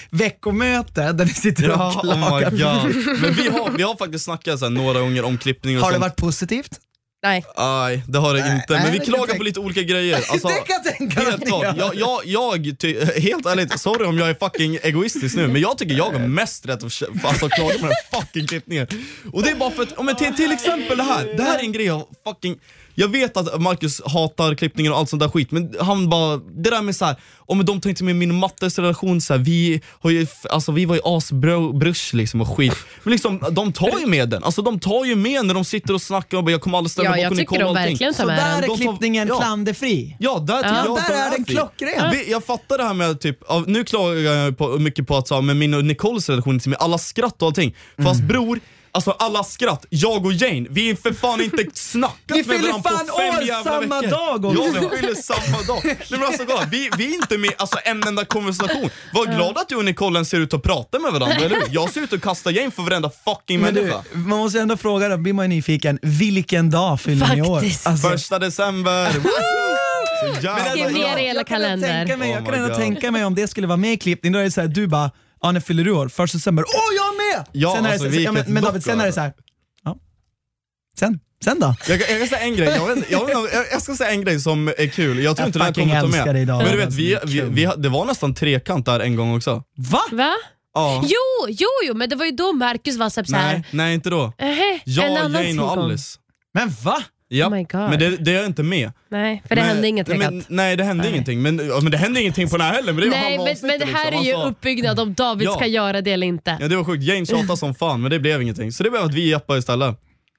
veckomöte 0.09 1.11
där 1.11 1.25
ni 1.25 1.33
sitter 1.33 1.63
Ja, 1.63 1.87
och 1.87 1.95
oh 1.95 2.01
klagar. 2.01 2.51
my 2.51 2.57
god. 2.57 3.05
Men 3.21 3.33
vi 3.33 3.49
har, 3.49 3.69
vi 3.77 3.83
har 3.83 3.95
faktiskt 3.95 4.25
snackat 4.25 4.59
så 4.59 4.65
här, 4.65 4.69
några 4.69 4.99
gånger 5.01 5.23
om 5.23 5.37
klippning 5.37 5.77
och 5.77 5.83
har 5.83 5.91
det 5.91 5.95
sånt. 5.95 6.01
varit 6.01 6.15
positivt? 6.15 6.79
Nej. 7.23 7.45
Nej, 7.57 8.03
det 8.07 8.19
har 8.19 8.33
det 8.33 8.39
Nej, 8.39 8.55
inte. 8.55 8.73
nej, 8.73 8.83
Men 8.83 8.91
vi 8.91 8.97
det 8.97 9.05
kan 9.05 9.13
klagar 9.13 9.27
jag 9.27 9.37
på 9.37 9.43
lite 9.43 9.59
olika 9.59 9.81
grejer. 9.81 10.23
Alltså, 10.31 10.47
det 10.47 10.53
kan 10.53 10.81
jag 10.83 10.97
tänka 10.97 11.19
Helt 11.21 11.47
klart. 11.47 11.77
Jag, 11.77 11.95
jag, 11.95 12.25
jag 12.25 12.79
ty, 12.79 13.05
helt 13.21 13.45
ärligt, 13.45 13.79
sorry 13.79 14.05
om 14.05 14.17
jag 14.17 14.29
är 14.29 14.33
fucking 14.33 14.79
egoistisk 14.83 15.35
nu, 15.35 15.47
men 15.47 15.61
jag 15.61 15.77
tycker 15.77 15.95
jag 15.95 16.11
har 16.11 16.19
mest 16.19 16.65
rätt 16.65 16.83
att 16.83 16.83
alltså, 17.23 17.49
klaga 17.49 17.73
på 17.73 17.85
den 17.85 17.91
här 18.11 18.19
fucking 18.21 18.47
klippningen. 18.47 18.87
Och 19.33 19.43
det 19.43 19.49
är 19.49 19.55
bara 19.55 19.71
för 19.71 19.83
att, 19.83 20.05
men 20.05 20.15
till, 20.15 20.35
till 20.35 20.51
exempel 20.51 20.97
det 20.97 21.03
här, 21.03 21.33
det 21.37 21.43
här 21.43 21.59
är 21.59 21.63
en 21.63 21.71
grej 21.71 21.85
jag 21.85 22.05
fucking 22.27 22.59
jag 22.95 23.07
vet 23.07 23.37
att 23.37 23.61
Marcus 23.61 24.01
hatar 24.05 24.55
klippningen 24.55 24.91
och 24.91 24.97
allt 24.97 25.09
sånt 25.09 25.21
där 25.21 25.29
skit, 25.29 25.51
men 25.51 25.75
han 25.79 26.09
bara, 26.09 26.37
det 26.37 26.69
där 26.69 26.81
med 26.81 26.95
såhär, 26.95 27.15
om 27.37 27.65
de 27.65 27.81
tänkte 27.81 28.03
med 28.03 28.15
min 28.15 28.29
och 28.31 28.35
Mattes 28.37 28.79
relation, 28.79 29.21
så 29.21 29.33
här, 29.33 29.39
vi, 29.41 29.81
har 30.01 30.09
ju, 30.09 30.27
alltså, 30.49 30.71
vi 30.71 30.85
var 30.85 30.95
ju 30.95 31.01
asbrush 31.03 32.15
liksom 32.15 32.41
och 32.41 32.47
skit. 32.57 32.75
Men 33.03 33.11
liksom, 33.11 33.43
de 33.51 33.73
tar 33.73 33.99
ju 33.99 34.05
med 34.05 34.29
den, 34.29 34.43
alltså 34.43 34.61
de 34.61 34.79
tar 34.79 35.05
ju 35.05 35.15
med 35.15 35.45
när 35.45 35.53
de 35.53 35.65
sitter 35.65 35.93
och 35.93 36.01
snackar 36.01 36.37
och 36.37 36.43
bara, 36.43 36.51
jag 36.51 36.61
kommer 36.61 36.77
aldrig 36.77 36.91
ställa 36.91 37.05
Ja, 37.09 37.11
mig 37.11 37.21
jag 37.21 37.29
bakom 37.31 37.37
Nicole 37.37 37.63
och 37.65 37.77
allting. 37.79 38.13
Så 38.13 38.25
där 38.25 38.61
är 38.63 38.67
tar- 38.67 38.75
klippningen 38.77 39.27
ja. 39.27 39.37
klanderfri. 39.39 40.15
Ja, 40.19 40.39
där 40.39 40.53
Ja, 40.63 40.83
jag 40.85 40.95
där 40.97 41.27
är 41.27 41.31
den 41.31 41.45
klockren. 41.45 42.11
Vi- 42.11 42.31
Jag 42.31 42.43
fattar 42.43 42.77
det 42.77 42.83
här 42.83 42.93
med 42.93 43.19
typ, 43.19 43.37
ja, 43.47 43.63
nu 43.67 43.83
klagar 43.83 44.21
jag 44.33 44.57
på, 44.57 44.67
mycket 44.79 45.07
på 45.07 45.17
att 45.17 45.27
så, 45.27 45.41
med 45.41 45.55
min 45.57 45.73
och 45.73 45.85
Nicoles 45.85 46.29
relation 46.29 46.59
till 46.59 46.69
mig, 46.69 46.77
alla 46.81 46.97
skratt 46.97 47.41
och 47.41 47.47
allting. 47.47 47.75
Fast 48.03 48.19
Mm. 48.19 48.27
bror, 48.27 48.59
alltså 48.91 49.11
alla 49.11 49.43
skratt, 49.43 49.85
jag 49.89 50.25
och 50.25 50.33
Jane, 50.33 50.67
vi 50.69 50.89
är 50.89 50.95
för 50.95 51.13
fan 51.13 51.41
inte 51.41 51.65
snackat 51.73 52.37
med 52.37 52.45
fyller 52.45 52.67
varandra 52.69 52.89
fan 52.89 53.07
på 53.07 53.17
fem 53.17 53.35
år 53.37 53.43
jävla 53.43 53.63
samma 53.71 54.01
veckor. 54.01 54.09
dag 54.09 54.45
också. 54.45 54.61
Ja, 54.75 54.89
vi 54.91 54.97
fyller 54.97 55.15
samma 55.15 55.61
dag. 55.61 55.81
Nej, 55.85 55.97
men 56.09 56.23
alltså, 56.23 56.45
kolla, 56.45 56.65
vi, 56.71 56.89
vi 56.97 57.05
är 57.11 57.15
inte 57.15 57.37
med 57.37 57.51
alltså, 57.57 57.77
en 57.83 58.03
enda 58.07 58.25
konversation. 58.25 58.89
Var 59.13 59.25
glad 59.25 59.57
att 59.57 59.69
du 59.69 59.75
och 59.75 59.85
Nicole 59.85 60.25
ser 60.25 60.39
ut 60.39 60.53
att 60.53 60.63
prata 60.63 60.99
med 60.99 61.11
varandra, 61.11 61.35
eller 61.45 61.55
hur? 61.55 61.63
Jag 61.71 61.89
ser 61.93 62.01
ut 62.01 62.13
att 62.13 62.21
kasta 62.21 62.51
Jane 62.51 62.71
för 62.71 62.83
varenda 62.83 63.09
fucking 63.25 63.61
Men 63.61 63.73
du, 63.73 63.81
människa. 63.81 64.03
man 64.13 64.39
måste 64.39 64.59
ändå 64.59 64.77
fråga, 64.77 65.09
då 65.09 65.17
blir 65.17 65.33
man 65.33 65.45
ju 65.51 65.55
nyfiken, 65.55 65.99
vilken 66.01 66.71
dag 66.71 67.01
fyller 67.01 67.35
ni 67.35 67.41
år? 67.41 67.59
Faktiskt. 67.59 67.87
Alltså, 67.87 68.09
Första 68.09 68.39
december. 68.39 69.11
Så 70.21 70.27
jävla 70.45 70.65
Skriv 70.71 70.83
bra. 70.93 71.07
ner 71.07 71.15
det 71.15 71.21
i 71.21 71.27
hela 71.27 71.39
jag 71.39 71.47
kan 71.47 71.61
ändå 71.61 71.87
kalender. 71.87 72.05
Tänka 72.05 72.17
mig, 72.17 72.29
Oh 72.29 72.35
jag 72.35 72.45
kan 72.45 72.51
my 72.53 72.57
ändå 72.57 72.69
God. 72.69 72.77
tänka 72.77 73.11
mig 73.11 73.25
om 73.25 73.35
det 73.35 73.47
skulle 73.47 73.67
vara 73.67 73.77
med 73.77 73.93
i 73.93 73.97
klippning, 73.97 74.31
då 74.31 74.39
är 74.39 74.43
det 74.43 74.51
såhär, 74.51 74.67
du 74.67 74.87
bara 74.87 75.11
Ja, 75.43 75.51
när 75.51 75.59
fyller 75.59 75.83
du 75.83 75.91
år? 75.91 76.07
Första 76.09 76.37
december. 76.37 76.65
Åh, 76.67 76.95
jag 76.95 77.17
Ja, 77.51 77.73
sen 77.75 77.85
är 77.85 77.89
det 77.89 77.93
alltså, 77.93 78.11
så, 78.11 78.19
ja, 78.19 78.31
men, 78.31 78.63
David, 78.63 78.83
sen 78.83 78.99
är 78.99 79.03
det 79.03 79.05
lock, 79.09 79.15
såhär, 79.15 79.33
ja. 79.83 79.97
Sen, 80.99 81.19
sen 81.43 81.59
då? 81.59 81.75
Jag, 81.87 81.99
jag 81.99 82.07
kan 82.19 82.27
säga 82.27 82.39
en 82.41 82.55
grej, 82.55 82.67
jag, 82.69 82.95
vet, 82.95 83.11
jag, 83.11 83.29
jag, 83.31 83.47
jag 83.71 83.81
ska 83.81 83.95
säga 83.95 84.09
en 84.11 84.21
grej 84.21 84.39
som 84.39 84.67
är 84.67 84.87
kul, 84.87 85.19
jag 85.23 85.37
tror 85.37 85.43
Jag 85.43 85.49
inte 85.49 85.59
den 85.59 85.65
här 85.65 85.73
kommer 85.73 86.01
ta 86.01 86.05
älskar 86.07 86.33
med. 86.33 86.47
David. 86.47 86.65
Men 86.65 86.71
du 86.71 86.77
vet, 86.77 86.85
Alltså, 86.85 86.97
vi, 87.01 87.09
det 87.09 87.21
är 87.21 87.45
vi, 87.45 87.65
vi, 87.65 87.71
det 87.77 87.89
var 87.89 88.05
nästan 88.05 88.33
trekant 88.33 88.85
där 88.85 88.99
en 88.99 89.15
gång 89.15 89.35
också. 89.35 89.63
Va? 89.77 90.01
Va? 90.11 90.33
Ja. 90.73 91.03
Jo, 91.03 91.47
jo, 91.49 91.67
jo, 91.87 91.93
men 91.93 92.09
det 92.09 92.15
var 92.15 92.25
ju 92.25 92.31
då 92.31 92.53
Marcus 92.53 92.97
var 92.97 93.09
så 93.09 93.21
här. 93.21 93.53
Nej, 93.53 93.63
nej 93.71 93.93
inte 93.93 94.09
då. 94.09 94.33
Ähä, 94.37 94.73
en 94.73 94.79
Jag, 94.85 95.05
annan 95.17 95.47
Jane 95.47 95.61
och. 95.61 95.77
Alice. 95.77 96.19
Men 96.53 96.69
va? 96.83 97.03
Ja, 97.33 97.47
Oh 97.47 97.51
my 97.51 97.63
God. 97.63 97.89
men 97.89 97.99
det, 97.99 98.17
det 98.17 98.31
är 98.31 98.35
jag 98.35 98.45
inte 98.45 98.63
med. 98.63 98.91
Nej, 99.09 99.43
för 99.47 99.55
det 99.55 99.61
men, 99.61 99.69
hände 99.69 99.87
inget 99.87 100.07
men, 100.07 100.43
nej 100.47 100.75
det 100.77 100.83
hände 100.83 101.03
Nej. 101.03 101.11
ingenting, 101.11 101.41
men, 101.41 101.55
men 101.55 101.91
det 101.91 101.97
hände 101.97 102.21
ingenting 102.21 102.49
på 102.49 102.57
den 102.57 102.67
här 102.67 102.73
heller. 102.73 102.93
Men 102.93 103.03
det 103.03 103.09
Nej, 103.09 103.37
men, 103.37 103.55
men 103.61 103.79
det 103.79 103.85
här 103.85 104.11
liksom. 104.11 104.19
är 104.19 104.23
ju 104.25 104.31
sa- 104.33 104.47
uppbyggnad 104.47 104.99
om 104.99 105.13
David 105.13 105.47
Ja. 105.47 105.51
ska 105.55 105.65
göra 105.67 106.01
det 106.01 106.11
eller 106.11 106.27
inte. 106.27 106.57
Ja 106.59 106.67
det 106.67 106.75
var 106.75 106.83
sjukt, 106.83 107.03
Jane 107.03 107.25
tjatade 107.25 107.57
som 107.57 107.75
fan 107.75 108.01
men 108.01 108.11
det 108.11 108.19
blev 108.19 108.41
ingenting. 108.41 108.71
Så 108.71 108.83
det 108.83 108.89
blev 108.89 109.03
att 109.03 109.13
vi 109.13 109.31
jappade 109.31 109.59
istället. 109.59 109.95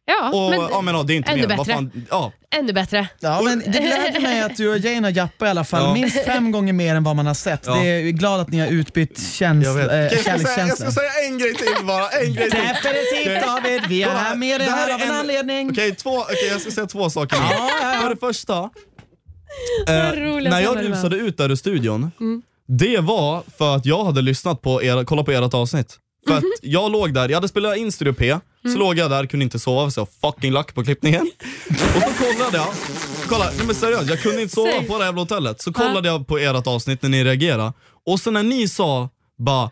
Ja, 0.06 0.30
Och 0.32 0.50
men, 0.50 0.60
ja 0.60 0.80
men 0.80 0.94
ja, 0.94 1.02
det 1.02 1.12
är 1.12 1.16
inte 1.16 1.30
ännu 1.30 1.48
mer. 1.48 1.56
Bättre. 1.56 1.72
fan, 1.72 2.06
ja. 2.10 2.32
ännu 2.54 2.72
bättre. 2.72 3.08
Ja, 3.20 3.40
men 3.44 3.58
det 3.58 3.78
gläder 3.78 4.20
mig 4.20 4.42
att 4.42 4.56
du 4.56 4.68
och 4.68 4.78
Jane 4.78 5.06
har 5.06 5.12
jappat 5.12 5.46
i 5.46 5.50
alla 5.50 5.64
fall, 5.64 5.82
Ja. 5.82 5.94
minst 5.94 6.24
fem 6.24 6.52
gånger 6.52 6.72
mer 6.72 6.94
än 6.94 7.04
vad 7.04 7.16
man 7.16 7.26
har 7.26 7.34
sett. 7.34 7.62
Ja. 7.66 7.74
Det 7.74 7.80
är 7.80 7.98
jag 7.98 8.08
är 8.08 8.10
glad 8.10 8.40
att 8.40 8.48
ni 8.50 8.58
har 8.60 8.66
utbytt 8.66 9.18
käns- 9.32 9.64
Jag 9.64 9.78
äh, 9.78 9.96
jag, 9.96 10.10
ska 10.20 10.38
säga, 10.38 10.66
jag 10.66 10.78
ska 10.78 10.90
säga 10.90 11.10
en 11.28 11.38
grej 11.38 11.54
till 11.54 11.86
bara, 11.86 12.08
en 12.08 12.34
grej 12.34 12.50
till. 12.50 12.60
Definitivt 12.60 13.42
David, 13.46 13.82
vi 13.88 14.02
är 14.02 14.10
här 14.10 14.36
med 14.36 14.60
dig 14.60 14.66
det 14.68 14.72
här 14.74 14.80
här 14.82 14.88
är 14.90 14.94
av 14.94 15.00
en, 15.00 15.08
en- 15.08 15.14
anledning. 15.16 15.70
Okej, 15.70 15.94
två, 15.94 16.10
okej, 16.18 16.48
jag 16.50 16.60
ska 16.60 16.70
säga 16.70 16.86
två 16.86 17.10
saker 17.10 17.36
nu. 17.36 17.42
Ja, 17.50 17.70
ja, 17.82 17.94
ja. 17.94 18.00
För 18.00 18.10
det 18.10 18.16
första, 18.20 18.70
eh, 19.88 20.50
när 20.50 20.60
jag 20.60 20.76
rusade 20.88 21.16
ut 21.16 21.36
där 21.38 21.50
ur 21.50 21.56
studion, 21.56 22.10
det 22.78 22.98
var 23.00 23.42
för 23.58 23.76
att 23.76 23.86
jag 23.86 24.04
hade 24.04 24.22
lyssnat 24.22 24.62
på 24.62 24.82
er, 24.82 25.04
kollat 25.04 25.24
på 25.26 25.32
ert 25.32 25.54
avsnitt. 25.54 25.98
För 26.26 26.36
att 26.36 26.44
jag 26.62 26.92
låg 26.92 27.14
där, 27.14 27.28
jag 27.28 27.36
hade 27.36 27.48
spelat 27.48 27.76
in 27.76 27.92
Studio 27.92 28.12
P, 28.12 28.38
så 28.72 28.78
låg 28.78 28.98
jag 28.98 29.10
där, 29.10 29.26
kunde 29.26 29.44
inte 29.44 29.58
sova 29.58 29.90
så 29.90 30.00
jag 30.00 30.08
fucking 30.20 30.52
lack 30.52 30.74
på 30.74 30.84
klippningen. 30.84 31.30
Och 31.68 32.02
så 32.02 32.24
kollade 32.24 32.56
jag, 32.56 32.68
kolla, 33.28 33.50
nej 33.56 33.66
men 33.66 33.74
seriöst, 33.74 34.10
jag 34.10 34.20
kunde 34.20 34.42
inte 34.42 34.54
sova 34.54 34.82
på 34.88 34.98
det 34.98 35.04
jävla 35.04 35.20
hotellet. 35.20 35.62
Så 35.62 35.72
kollade 35.72 36.08
jag 36.08 36.26
på 36.26 36.38
ert 36.38 36.66
avsnitt 36.66 37.02
när 37.02 37.08
ni 37.10 37.24
reagerade, 37.24 37.72
och 38.06 38.20
så 38.20 38.30
när 38.30 38.42
ni 38.42 38.68
sa 38.68 39.08
bara 39.38 39.70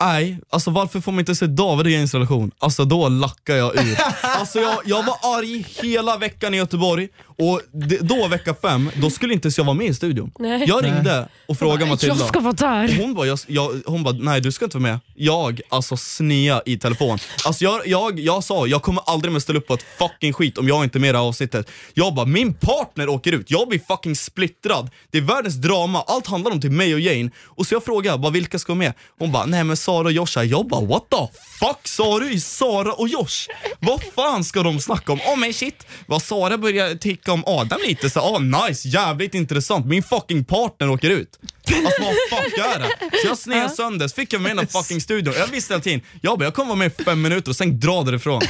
Nej, 0.00 0.40
alltså 0.50 0.70
varför 0.70 1.00
får 1.00 1.12
man 1.12 1.18
inte 1.18 1.34
se 1.34 1.46
David 1.46 1.86
i 1.86 1.94
installation? 1.94 2.50
Alltså 2.58 2.84
då 2.84 3.08
lackar 3.08 3.56
jag 3.56 3.76
ur. 3.76 3.96
Alltså 4.22 4.60
jag, 4.60 4.76
jag 4.84 5.02
var 5.02 5.38
arg 5.38 5.66
hela 5.82 6.16
veckan 6.16 6.54
i 6.54 6.56
Göteborg 6.56 7.08
och 7.38 7.60
det, 7.72 7.98
då 7.98 8.28
vecka 8.28 8.54
fem, 8.62 8.90
då 8.96 9.10
skulle 9.10 9.34
inte 9.34 9.46
ens 9.46 9.58
jag 9.58 9.64
vara 9.64 9.74
med 9.74 9.86
i 9.86 9.94
studion. 9.94 10.32
Nej. 10.38 10.64
Jag 10.66 10.84
ringde 10.84 11.28
och 11.48 11.58
frågade 11.58 11.86
Matilda. 11.86 12.16
Jag 12.18 12.28
ska 12.28 12.40
vara 12.40 12.52
där. 12.52 12.96
Hon 13.00 13.14
bara, 13.14 13.26
jag, 13.26 13.38
jag, 13.46 13.82
hon 13.86 14.02
bara, 14.02 14.14
nej 14.14 14.40
du 14.40 14.52
ska 14.52 14.64
inte 14.64 14.78
vara 14.78 14.90
med. 14.90 15.00
Jag, 15.14 15.60
alltså 15.68 15.96
snea 15.96 16.62
i 16.66 16.78
telefon. 16.78 17.18
Alltså 17.44 17.64
jag, 17.64 17.86
jag, 17.86 18.20
jag 18.20 18.44
sa, 18.44 18.66
jag 18.66 18.82
kommer 18.82 19.02
aldrig 19.06 19.32
mer 19.32 19.40
ställa 19.40 19.58
upp 19.58 19.66
på 19.66 19.74
ett 19.74 19.86
fucking 19.98 20.32
skit 20.32 20.58
om 20.58 20.68
jag 20.68 20.84
inte 20.84 20.98
är 20.98 21.00
med 21.00 21.08
i 21.08 21.12
det 21.12 21.18
här 21.18 21.26
avsnittet. 21.26 21.70
Jag 21.94 22.14
bara, 22.14 22.26
min 22.26 22.54
partner 22.54 23.08
åker 23.08 23.32
ut, 23.32 23.50
jag 23.50 23.68
blir 23.68 23.80
fucking 23.88 24.16
splittrad. 24.16 24.90
Det 25.10 25.18
är 25.18 25.22
världens 25.22 25.54
drama, 25.54 26.04
allt 26.06 26.26
handlar 26.26 26.50
om 26.50 26.60
till 26.60 26.70
mig 26.70 26.94
och 26.94 27.00
Jane. 27.00 27.30
Och 27.44 27.66
så 27.66 27.74
jag 27.74 27.84
frågar, 27.84 28.18
bara, 28.18 28.32
vilka 28.32 28.58
ska 28.58 28.72
vara 28.72 28.78
med? 28.78 28.92
Hon 29.18 29.32
bara, 29.32 29.46
nej 29.46 29.64
men 29.64 29.76
Sara 29.76 30.04
och 30.04 30.12
Josh 30.12 30.36
här. 30.36 30.44
Jag 30.44 30.66
bara, 30.68 30.84
what 30.84 31.10
the 31.10 31.28
fuck 31.60 31.88
sa 31.88 32.18
du 32.18 32.32
i 32.32 32.40
Sara 32.40 32.92
och 32.92 33.08
Josh? 33.08 33.48
Vad 33.80 34.02
fan 34.14 34.44
ska 34.44 34.62
de 34.62 34.80
snacka 34.80 35.12
om? 35.12 35.20
Åh 35.26 35.34
oh, 35.34 35.38
men 35.38 35.52
shit, 35.52 35.86
vad 36.06 36.22
Sara 36.22 36.58
börjar 36.58 36.94
tycka 37.24 37.32
om 37.32 37.44
Adam 37.46 37.78
lite 37.86 38.10
så, 38.10 38.20
åh 38.20 38.36
oh, 38.36 38.66
nice, 38.66 38.88
jävligt 38.88 39.34
intressant. 39.34 39.86
Min 39.86 40.02
fucking 40.02 40.44
partner 40.44 40.90
åker 40.90 41.10
ut. 41.10 41.38
Alltså 41.68 42.02
vad 42.02 42.14
fuck 42.30 42.58
är 42.58 42.78
det? 42.78 43.18
Så 43.22 43.26
jag 43.26 43.38
sned 43.38 43.70
sönder, 43.70 44.08
så 44.08 44.14
fick 44.14 44.32
jag 44.32 44.42
med 44.42 44.52
i 44.52 44.54
den 44.54 44.66
fucking 44.66 45.00
studion. 45.00 45.34
Jag 45.38 45.46
visste 45.46 45.74
hela 45.74 45.82
tiden, 45.82 46.00
jag 46.20 46.38
bara, 46.38 46.44
jag 46.44 46.54
kommer 46.54 46.68
vara 46.68 46.78
med 46.78 47.00
i 47.00 47.04
fem 47.04 47.22
minuter 47.22 47.50
och 47.50 47.56
sen 47.56 47.80
dra 47.80 48.02
därifrån. 48.02 48.40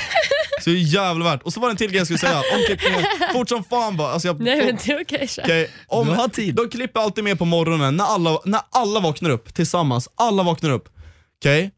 Så 0.62 0.70
det 0.70 0.76
är 0.76 0.80
jävla 0.80 1.24
värt. 1.24 1.42
Och 1.42 1.52
så 1.52 1.60
var 1.60 1.68
det 1.68 1.72
en 1.72 1.76
till 1.76 1.88
grej 1.88 1.96
jag 1.98 2.06
skulle 2.06 2.18
säga, 2.18 2.42
omklippningen, 2.56 3.04
fort 3.32 3.48
som 3.48 3.64
fan 3.64 3.96
bara. 3.96 4.12
Alltså 4.12 4.28
jag, 4.28 4.40
Nej 4.40 4.66
men 4.66 4.78
det 4.84 4.92
är 4.92 5.02
okej. 5.02 5.28
kör. 5.28 5.42
Okej, 5.42 5.70
om, 5.86 6.06
Du 6.06 6.12
har 6.12 6.28
tid. 6.28 6.54
De 6.54 6.68
klipper 6.68 7.00
alltid 7.00 7.24
med 7.24 7.38
på 7.38 7.44
morgonen 7.44 7.96
när 7.96 8.04
alla, 8.04 8.38
när 8.44 8.60
alla 8.70 9.00
vaknar 9.00 9.30
upp 9.30 9.54
tillsammans. 9.54 10.08
Alla 10.14 10.42
vaknar 10.42 10.70
upp. 10.70 10.88
Okej? 11.40 11.70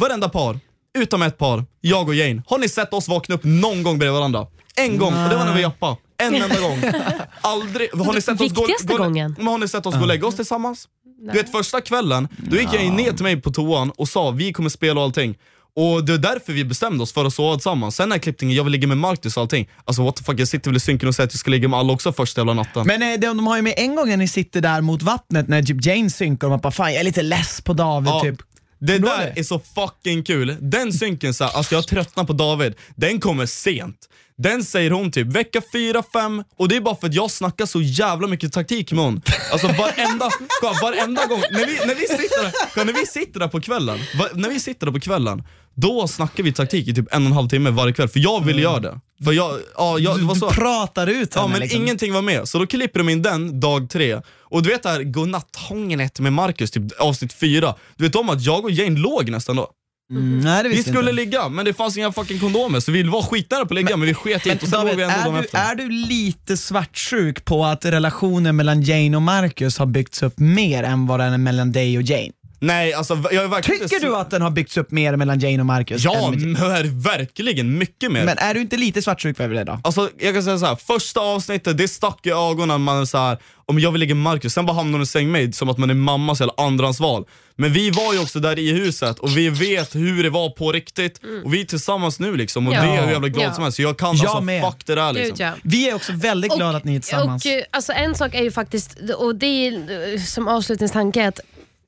Varenda 0.00 0.28
par, 0.28 0.58
utom 0.98 1.22
ett 1.22 1.38
par, 1.38 1.64
jag 1.80 2.08
och 2.08 2.14
Jane. 2.14 2.42
Har 2.46 2.58
ni 2.58 2.68
sett 2.68 2.94
oss 2.94 3.08
vakna 3.08 3.34
upp 3.34 3.44
någon 3.44 3.82
gång 3.82 3.98
bredvid 3.98 4.18
varandra? 4.18 4.46
En 4.76 4.98
gång, 4.98 5.14
och 5.24 5.30
det 5.30 5.36
var 5.36 5.44
när 5.44 5.54
vi 5.54 5.62
jappade. 5.62 5.96
En 6.22 6.34
enda 6.34 6.60
gång. 6.60 6.82
Aldrig. 7.40 7.88
Har 7.92 8.12
ni 8.12 8.20
sett 8.20 8.40
oss 8.40 8.52
gå, 8.52 8.60
Viktigaste 8.60 8.86
gå, 8.86 8.96
gången. 8.96 9.34
Men 9.38 9.46
har 9.46 9.58
ni 9.58 9.68
sett 9.68 9.86
oss 9.86 9.94
gå 9.94 10.00
och 10.00 10.06
lägga 10.06 10.26
oss 10.26 10.34
tillsammans? 10.36 10.88
Du 11.20 11.32
vet 11.32 11.52
första 11.52 11.80
kvällen, 11.80 12.28
då 12.36 12.56
gick 12.56 12.68
jag 12.72 12.92
ner 12.92 13.12
till 13.12 13.22
mig 13.22 13.40
på 13.40 13.50
toan 13.50 13.90
och 13.90 14.08
sa 14.08 14.30
vi 14.30 14.52
kommer 14.52 14.70
spela 14.70 15.00
och 15.00 15.06
allting. 15.06 15.36
Och 15.76 16.04
det 16.04 16.12
är 16.12 16.18
därför 16.18 16.52
vi 16.52 16.64
bestämde 16.64 17.02
oss 17.02 17.12
för 17.12 17.24
att 17.24 17.34
sova 17.34 17.54
tillsammans. 17.54 17.96
Sen 17.96 18.08
när 18.08 18.18
klippningen, 18.18 18.56
jag 18.56 18.64
vill 18.64 18.72
ligga 18.72 18.88
med 18.88 18.98
Marcus 18.98 19.36
och 19.36 19.40
allting. 19.40 19.68
Alltså 19.84 20.04
what 20.04 20.16
the 20.16 20.24
fuck, 20.24 20.40
jag 20.40 20.48
sitter 20.48 20.70
väl 20.70 20.76
i 20.76 20.80
synken 20.80 21.08
och 21.08 21.14
säger 21.14 21.26
att 21.26 21.32
jag 21.32 21.40
ska 21.40 21.50
ligga 21.50 21.68
med 21.68 21.78
alla 21.78 21.92
också 21.92 22.12
första 22.12 22.40
jävla 22.40 22.54
natten. 22.54 22.86
Men 22.86 23.02
eh, 23.02 23.20
de, 23.20 23.26
de 23.26 23.46
har 23.46 23.56
ju 23.56 23.62
med 23.62 23.74
en 23.76 23.94
gång 23.96 24.08
när 24.08 24.16
ni 24.16 24.28
sitter 24.28 24.60
där 24.60 24.80
mot 24.80 25.02
vattnet 25.02 25.48
när 25.48 25.62
typ 25.62 25.86
Jane 25.86 26.10
synkar 26.10 26.46
och 26.46 26.50
man 26.50 26.60
bara 26.60 26.72
fan 26.72 26.92
jag 26.92 27.00
är 27.00 27.04
lite 27.04 27.22
less 27.22 27.60
på 27.60 27.72
David 27.72 28.08
Ja, 28.08 28.20
typ. 28.20 28.36
Det 28.80 28.98
Kommer 28.98 29.16
du 29.16 29.22
där 29.22 29.32
det? 29.34 29.40
är 29.40 29.44
så 29.44 29.60
fucking 29.74 30.22
kul. 30.24 30.56
Den 30.60 30.92
synken, 30.92 31.34
så 31.34 31.44
här, 31.44 31.56
alltså 31.56 31.74
jag 31.74 31.86
tröttnar 31.86 32.24
på 32.24 32.32
David, 32.32 32.74
den 32.96 33.20
kommer 33.20 33.46
sent. 33.46 33.96
Den 34.38 34.64
säger 34.64 34.90
hon 34.90 35.10
typ 35.10 35.26
vecka 35.26 35.62
4-5 35.74 36.44
och 36.56 36.68
det 36.68 36.76
är 36.76 36.80
bara 36.80 36.96
för 36.96 37.06
att 37.06 37.14
jag 37.14 37.30
snackar 37.30 37.66
så 37.66 37.82
jävla 37.82 38.28
mycket 38.28 38.52
taktik 38.52 38.92
med 38.92 39.04
hon. 39.04 39.22
Alltså 39.52 39.66
varenda, 39.66 40.30
kolla, 40.60 40.78
varenda 40.82 41.26
gång, 41.26 41.42
när 41.50 41.66
vi, 41.66 41.86
när, 41.86 41.94
vi 41.94 42.00
sitter, 42.00 42.52
kolla, 42.74 42.84
när 42.84 42.92
vi 42.92 43.06
sitter 43.06 43.40
där 43.40 43.48
på 43.48 43.60
kvällen, 43.60 43.98
va, 44.18 44.28
när 44.34 44.48
vi 44.48 44.60
sitter 44.60 44.86
där 44.86 44.92
på 44.92 45.00
kvällen, 45.00 45.42
då 45.74 46.08
snackar 46.08 46.42
vi 46.42 46.52
taktik 46.52 46.88
i 46.88 46.94
typ 46.94 47.14
en 47.14 47.22
och 47.22 47.26
en 47.26 47.32
halv 47.32 47.48
timme 47.48 47.70
varje 47.70 47.92
kväll, 47.92 48.08
för 48.08 48.20
jag 48.20 48.44
vill 48.44 48.58
göra 48.58 48.80
det. 48.80 49.00
För 49.24 49.32
jag, 49.32 49.60
ja, 49.76 49.98
jag, 49.98 50.18
det 50.18 50.24
var 50.24 50.34
så. 50.34 50.48
du 50.48 50.54
pratar 50.54 51.06
ut 51.06 51.32
Ja 51.34 51.40
henne 51.40 51.52
men 51.52 51.60
liksom. 51.60 51.82
ingenting 51.82 52.12
var 52.12 52.22
med, 52.22 52.48
så 52.48 52.58
då 52.58 52.66
klipper 52.66 53.00
de 53.00 53.08
in 53.08 53.22
den 53.22 53.60
dag 53.60 53.90
tre. 53.90 54.20
Och 54.40 54.62
du 54.62 54.70
vet 54.70 54.82
det 54.82 54.88
här 54.88 55.02
godnatthångelet 55.02 56.20
med 56.20 56.32
Marcus, 56.32 56.70
typ 56.70 57.00
avsnitt 57.00 57.32
fyra. 57.32 57.74
Du 57.96 58.04
vet 58.04 58.14
om 58.16 58.30
att 58.30 58.42
jag 58.42 58.64
och 58.64 58.70
Jane 58.70 59.00
låg 59.00 59.30
nästan 59.30 59.56
då? 59.56 59.70
Mm, 60.12 60.40
nej 60.40 60.62
det 60.62 60.68
Vi 60.68 60.82
skulle 60.82 60.98
inte. 61.00 61.12
ligga, 61.12 61.48
men 61.48 61.64
det 61.64 61.72
fanns 61.74 61.96
inga 61.96 62.12
fucking 62.12 62.38
kondomer 62.40 62.80
så 62.80 62.92
vi 62.92 63.02
var 63.02 63.22
skitnära 63.22 63.60
på 63.60 63.64
att 63.64 63.74
ligga 63.74 63.96
men, 63.96 64.06
vi 64.06 64.14
sket 64.14 64.44
Men 64.46 64.56
och 64.56 64.68
sen 64.68 64.70
David, 64.70 64.96
vi 64.96 65.02
ändå 65.02 65.14
är 65.14 65.32
du, 65.32 65.38
efter. 65.38 65.58
är 65.58 65.74
du 65.74 65.88
lite 65.88 66.56
svartsjuk 66.56 67.44
på 67.44 67.64
att 67.64 67.84
relationen 67.84 68.56
mellan 68.56 68.82
Jane 68.82 69.16
och 69.16 69.22
Marcus 69.22 69.78
har 69.78 69.86
byggts 69.86 70.22
upp 70.22 70.38
mer 70.38 70.82
än 70.82 71.06
vad 71.06 71.20
den 71.20 71.32
är 71.32 71.38
mellan 71.38 71.72
dig 71.72 71.96
och 71.98 72.02
Jane? 72.02 72.32
Nej 72.62 72.92
alltså 72.94 73.14
jag 73.32 73.44
är 73.44 73.48
verkligen 73.48 73.80
Tycker 73.80 73.94
inte 73.96 74.06
du 74.06 74.16
att 74.16 74.30
den 74.30 74.42
har 74.42 74.50
byggts 74.50 74.76
upp 74.76 74.90
mer 74.90 75.16
mellan 75.16 75.38
Jane 75.38 75.60
och 75.60 75.66
Marcus? 75.66 76.04
Ja, 76.04 76.30
men 76.36 77.00
verkligen 77.00 77.78
mycket 77.78 78.12
mer. 78.12 78.24
Men 78.24 78.38
är 78.38 78.54
du 78.54 78.60
inte 78.60 78.76
lite 78.76 79.02
svartsjuk 79.02 79.40
över 79.40 79.54
det 79.54 79.64
då? 79.64 79.80
Alltså 79.84 80.10
jag 80.18 80.34
kan 80.34 80.42
säga 80.42 80.58
så 80.58 80.66
här, 80.66 80.76
första 80.76 81.20
avsnittet 81.20 81.78
det 81.78 81.88
stack 81.88 82.26
i 82.26 82.30
ögonen, 82.30 82.80
man 82.82 83.00
är 83.00 83.04
så 83.04 83.18
här, 83.18 83.38
om 83.66 83.78
jag 83.78 83.92
vill 83.92 84.00
ligga 84.00 84.14
med 84.14 84.22
Marcus, 84.22 84.52
sen 84.52 84.66
bara 84.66 84.72
hamnar 84.76 84.92
hon 84.92 85.02
i 85.02 85.06
säng 85.06 85.30
med 85.30 85.54
som 85.54 85.68
att 85.68 85.78
man 85.78 85.90
är 85.90 85.94
mammas 85.94 86.40
eller 86.40 86.54
andrahandsval. 86.60 87.24
Men 87.56 87.72
vi 87.72 87.90
var 87.90 88.12
ju 88.12 88.18
också 88.20 88.40
där 88.40 88.58
i 88.58 88.72
huset 88.72 89.18
och 89.18 89.36
vi 89.36 89.48
vet 89.48 89.94
hur 89.94 90.22
det 90.22 90.30
var 90.30 90.50
på 90.50 90.72
riktigt 90.72 91.20
och 91.44 91.54
vi 91.54 91.60
är 91.60 91.64
tillsammans 91.64 92.20
nu 92.20 92.36
liksom 92.36 92.68
och 92.68 92.74
Ja. 92.74 92.82
det 92.82 92.88
är 92.88 92.96
jag 92.96 93.10
jävla 93.10 93.28
glad 93.28 93.46
Ja. 93.46 93.54
som 93.54 93.62
helst. 93.62 93.76
Så 93.76 93.82
jag 93.82 93.98
kan 93.98 94.16
Jag 94.16 94.26
alltså 94.26 94.40
med. 94.40 94.62
fuck 94.64 94.86
det 94.86 94.94
där 94.94 95.12
liksom. 95.12 95.36
Gud, 95.36 95.40
ja. 95.46 95.52
Vi 95.62 95.88
är 95.88 95.94
också 95.94 96.12
väldigt 96.12 96.52
glada 96.56 96.76
att 96.76 96.84
ni 96.84 96.96
är 96.96 97.00
tillsammans. 97.00 97.44
Och, 97.44 97.50
eh, 97.52 97.62
alltså, 97.70 97.92
en 97.92 98.14
sak 98.14 98.34
är 98.34 98.42
ju 98.42 98.50
faktiskt, 98.50 98.96
och 99.18 99.34
det 99.34 99.46
är 99.46 99.72
eh, 100.14 100.20
som 100.20 100.48
avslutningstanke, 100.48 101.28
att 101.28 101.40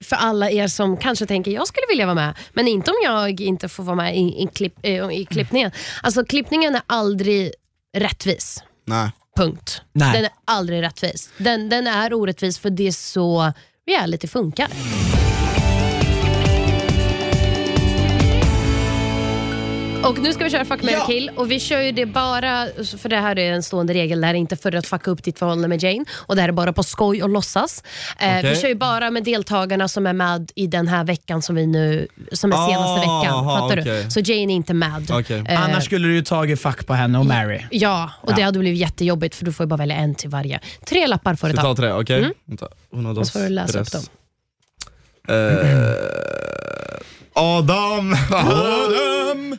för 0.04 0.16
alla 0.16 0.50
er 0.50 0.68
som 0.68 0.96
kanske 0.96 1.26
tänker 1.26 1.50
jag 1.50 1.68
skulle 1.68 1.86
vilja 1.88 2.06
vara 2.06 2.14
med, 2.14 2.34
men 2.52 2.68
inte 2.68 2.90
om 2.90 2.96
jag 3.04 3.40
inte 3.40 3.68
får 3.68 3.82
vara 3.82 3.96
med 3.96 4.16
i, 4.16 4.20
i, 4.20 4.48
klipp, 4.54 4.78
eh, 4.82 5.10
i 5.10 5.26
klippningen. 5.30 5.70
Alltså 6.02 6.24
klippningen 6.24 6.74
är 6.74 6.82
aldrig 6.86 7.52
rättvis. 7.96 8.62
Nej. 8.86 9.10
Punkt. 9.36 9.82
Nej. 9.92 10.12
Den 10.12 10.24
är 10.24 10.30
aldrig 10.44 10.82
rättvis. 10.82 11.30
Den, 11.38 11.68
den 11.68 11.86
är 11.86 12.14
orättvis 12.14 12.58
för 12.58 12.70
det 12.70 12.86
är 12.86 12.92
så 12.92 13.52
reality 13.86 14.28
funkar. 14.28 14.68
Och 20.08 20.18
nu 20.18 20.32
ska 20.32 20.44
vi 20.44 20.50
köra 20.50 20.64
Fuck, 20.64 20.82
marry, 20.82 20.92
Ja. 20.94 21.06
kill 21.06 21.30
och 21.36 21.50
vi 21.50 21.60
kör 21.60 21.80
ju 21.80 21.92
det 21.92 22.06
bara, 22.06 22.66
för 22.98 23.08
det 23.08 23.16
här 23.16 23.38
är 23.38 23.52
en 23.52 23.62
stående 23.62 23.94
regel, 23.94 24.20
det 24.20 24.26
här 24.26 24.34
är 24.34 24.38
inte 24.38 24.56
för 24.56 24.74
att 24.74 24.86
fucka 24.86 25.10
upp 25.10 25.22
ditt 25.24 25.38
förhållande 25.38 25.68
med 25.68 25.82
Jane 25.82 26.04
och 26.12 26.36
det 26.36 26.40
här 26.42 26.48
är 26.48 26.52
bara 26.52 26.72
på 26.72 26.82
skoj 26.82 27.22
och 27.22 27.28
låtsas. 27.28 27.82
Eh, 28.18 28.38
Okej. 28.38 28.50
Vi 28.50 28.56
kör 28.60 28.68
ju 28.68 28.74
bara 28.74 29.10
med 29.10 29.24
deltagarna 29.24 29.88
som 29.88 30.06
är 30.06 30.12
med 30.12 30.52
i 30.54 30.66
den 30.66 30.88
här 30.88 31.04
veckan 31.04 31.42
som 31.42 31.54
vi 31.56 31.66
nu, 31.66 32.08
som 32.32 32.52
är 32.52 32.56
senaste 32.56 32.90
Ah, 33.10 33.20
veckan. 33.20 33.34
aha, 33.34 33.58
Fattar 33.60 33.80
okej. 33.80 34.04
du? 34.04 34.10
Så 34.10 34.20
Jane 34.20 34.52
är 34.52 34.56
inte 34.56 34.74
med. 34.74 35.10
Okej. 35.12 35.44
Eh, 35.48 35.64
Annars 35.64 35.84
skulle 35.84 36.08
du 36.08 36.14
ju 36.14 36.22
tagit 36.22 36.60
fuck 36.60 36.86
på 36.86 36.94
henne 36.94 37.18
och 37.18 37.26
Mary. 37.26 37.60
Ja, 37.70 38.10
och 38.20 38.30
Ja. 38.30 38.36
det 38.36 38.42
hade 38.42 38.58
blivit 38.58 38.80
jättejobbigt 38.80 39.34
för 39.34 39.44
du 39.44 39.52
får 39.52 39.64
ju 39.64 39.68
bara 39.68 39.76
välja 39.76 39.96
en 39.96 40.14
till 40.14 40.30
varje. 40.30 40.60
Tre 40.86 41.06
lappar 41.06 41.34
får 41.34 41.48
du 41.48 41.52
Ska 41.54 41.62
ta. 41.62 41.68
vi 41.68 41.74
ta 41.76 41.82
tre? 41.82 41.92
Okej? 41.92 42.18
Mm. 42.18 42.32
Vänta. 42.44 42.68
Hon 42.90 43.06
har 43.06 43.18
Och 43.18 43.26
så 43.26 43.32
får 43.32 43.40
du 43.40 43.48
läsa 43.48 43.78
upp 43.80 43.92
dem. 43.92 44.02
Eh, 45.28 47.00
Adam! 47.36 48.16
Adam! 48.32 49.58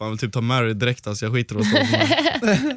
Fan 0.00 0.06
jag 0.06 0.10
vill 0.10 0.18
typ 0.18 0.32
ta 0.32 0.40
Mary 0.40 0.74
direkt 0.74 1.06
alltså, 1.06 1.24
jag 1.26 1.34
skiter 1.34 1.54
i 1.54 1.58
vad. 1.58 1.66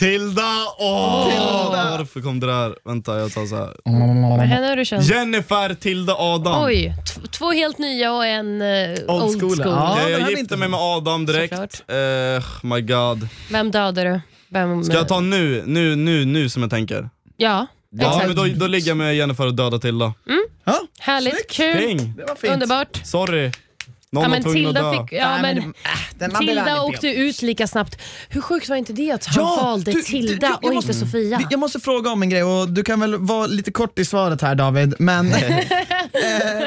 Tilda! 0.00 0.42
Åh! 0.78 1.28
Tilda. 1.30 1.96
Varför 1.98 2.20
kom 2.20 2.40
det 2.40 2.46
där? 2.46 2.76
Vänta 2.84 3.18
jag 3.18 3.32
tar 3.32 3.46
så 3.46 3.56
här. 3.56 3.74
Men 3.84 4.40
Henne 4.48 4.66
har 4.66 4.76
du 4.76 4.84
känt. 4.84 5.04
Jennifer, 5.10 5.74
Tilda, 5.74 6.14
Adam. 6.18 6.64
Oj, 6.64 6.94
t- 7.14 7.20
två 7.30 7.52
helt 7.52 7.78
nya 7.78 8.12
och 8.12 8.26
en 8.26 8.62
eh, 8.62 8.90
old, 8.90 9.22
Old 9.22 9.40
school. 9.40 9.50
school. 9.50 9.58
Ja. 9.58 9.88
Den 9.94 9.98
här 9.98 10.08
jag 10.08 10.20
gifter 10.20 10.38
inte 10.38 10.56
mig 10.56 10.68
med 10.68 10.80
Adam 10.80 11.26
direkt. 11.26 11.50
Såklart. 11.54 11.90
Eh, 11.90 12.44
my 12.70 12.80
god. 12.80 13.28
Vem 13.50 13.70
dödar 13.70 14.04
du? 14.04 14.20
Vem, 14.48 14.84
Ska 14.84 14.94
jag 14.94 15.08
ta 15.08 15.20
nu, 15.20 15.62
nu, 15.66 15.96
nu, 15.96 16.24
nu 16.24 16.48
som 16.48 16.62
jag 16.62 16.70
tänker? 16.70 17.10
Ja, 17.36 17.66
Ja 17.90 18.06
exakt. 18.08 18.26
men 18.26 18.36
då, 18.36 18.44
då 18.60 18.66
ligger 18.66 18.88
jag 18.88 18.96
med 18.96 19.16
Jennifer 19.16 19.46
och 19.46 19.54
dödar 19.54 19.78
Tilda. 19.78 20.14
Ja, 20.64 20.80
Härligt, 20.98 21.34
snyggt. 21.34 21.50
kul, 21.52 21.76
Ping! 21.76 22.14
det 22.16 22.24
var 22.24 22.34
fint. 22.34 22.52
underbart. 22.52 23.00
Sorry. 23.04 23.50
Någon 24.14 24.22
Ja, 24.22 24.28
men 24.28 24.42
Tilda 24.52 24.92
fick, 24.92 25.12
ja, 25.18 25.38
Nej, 25.42 25.54
men, 25.54 25.74
äh, 26.30 26.38
Tilda 26.38 26.82
åkte 26.82 27.08
ut 27.08 27.42
lika 27.42 27.66
snabbt. 27.66 27.98
Hur 28.28 28.40
sjukt 28.40 28.68
var 28.68 28.76
inte 28.76 28.92
det 28.92 29.10
att 29.12 29.24
han 29.26 29.44
Ja, 29.44 29.58
valde 29.62 29.90
du- 29.92 29.98
du- 29.98 30.02
Tilda 30.04 30.46
jag- 30.46 30.58
jag 30.62 30.68
och 30.68 30.74
måste- 30.74 30.92
inte 30.92 31.06
Sofia? 31.06 31.42
Jag 31.50 31.60
måste 31.60 31.80
fråga 31.80 32.10
om 32.10 32.22
en 32.22 32.28
grej 32.30 32.42
och 32.42 32.68
du 32.68 32.82
kan 32.82 33.00
väl 33.00 33.14
vara 33.16 33.46
lite 33.46 33.70
kort 33.72 33.98
i 33.98 34.04
svaret 34.04 34.42
här 34.42 34.54
David, 34.54 34.94
men, 34.98 35.26
eh, 35.32 35.40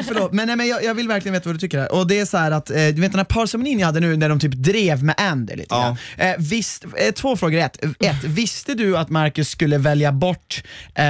förlåt, 0.08 0.34
men, 0.34 0.48
nej, 0.48 0.56
men 0.56 0.68
jag, 0.68 0.84
jag 0.84 0.94
vill 0.94 1.08
verkligen 1.08 1.34
veta 1.34 1.50
vad 1.50 1.56
du 1.56 1.60
tycker 1.60 1.80
här. 1.80 1.92
Och 1.92 2.08
det 2.08 2.20
är 2.20 2.26
så 2.26 2.38
här 2.38 2.52
att, 2.52 2.70
eh, 2.70 2.76
du 2.76 3.02
vet 3.02 3.12
den 3.12 3.20
här 3.20 3.24
parceremonin 3.26 3.80
jag 3.80 3.86
hade 3.86 4.00
nu 4.00 4.18
när 4.18 4.30
de 4.30 4.40
typ 4.40 4.54
drev 4.54 5.04
med 5.04 5.16
Andy 5.18 5.56
lite 5.56 5.68
Ja. 5.76 5.98
Eh, 6.18 6.36
visst, 6.38 6.84
eh, 6.84 7.12
två 7.14 7.38
frågor, 7.38 7.60
ett, 7.60 7.84
ett, 8.00 8.24
visste 8.24 8.74
du 8.74 8.98
att 8.98 9.10
Marcus 9.10 9.50
skulle 9.50 9.78
välja 9.78 10.12
bort 10.12 10.64
eh, 10.96 11.06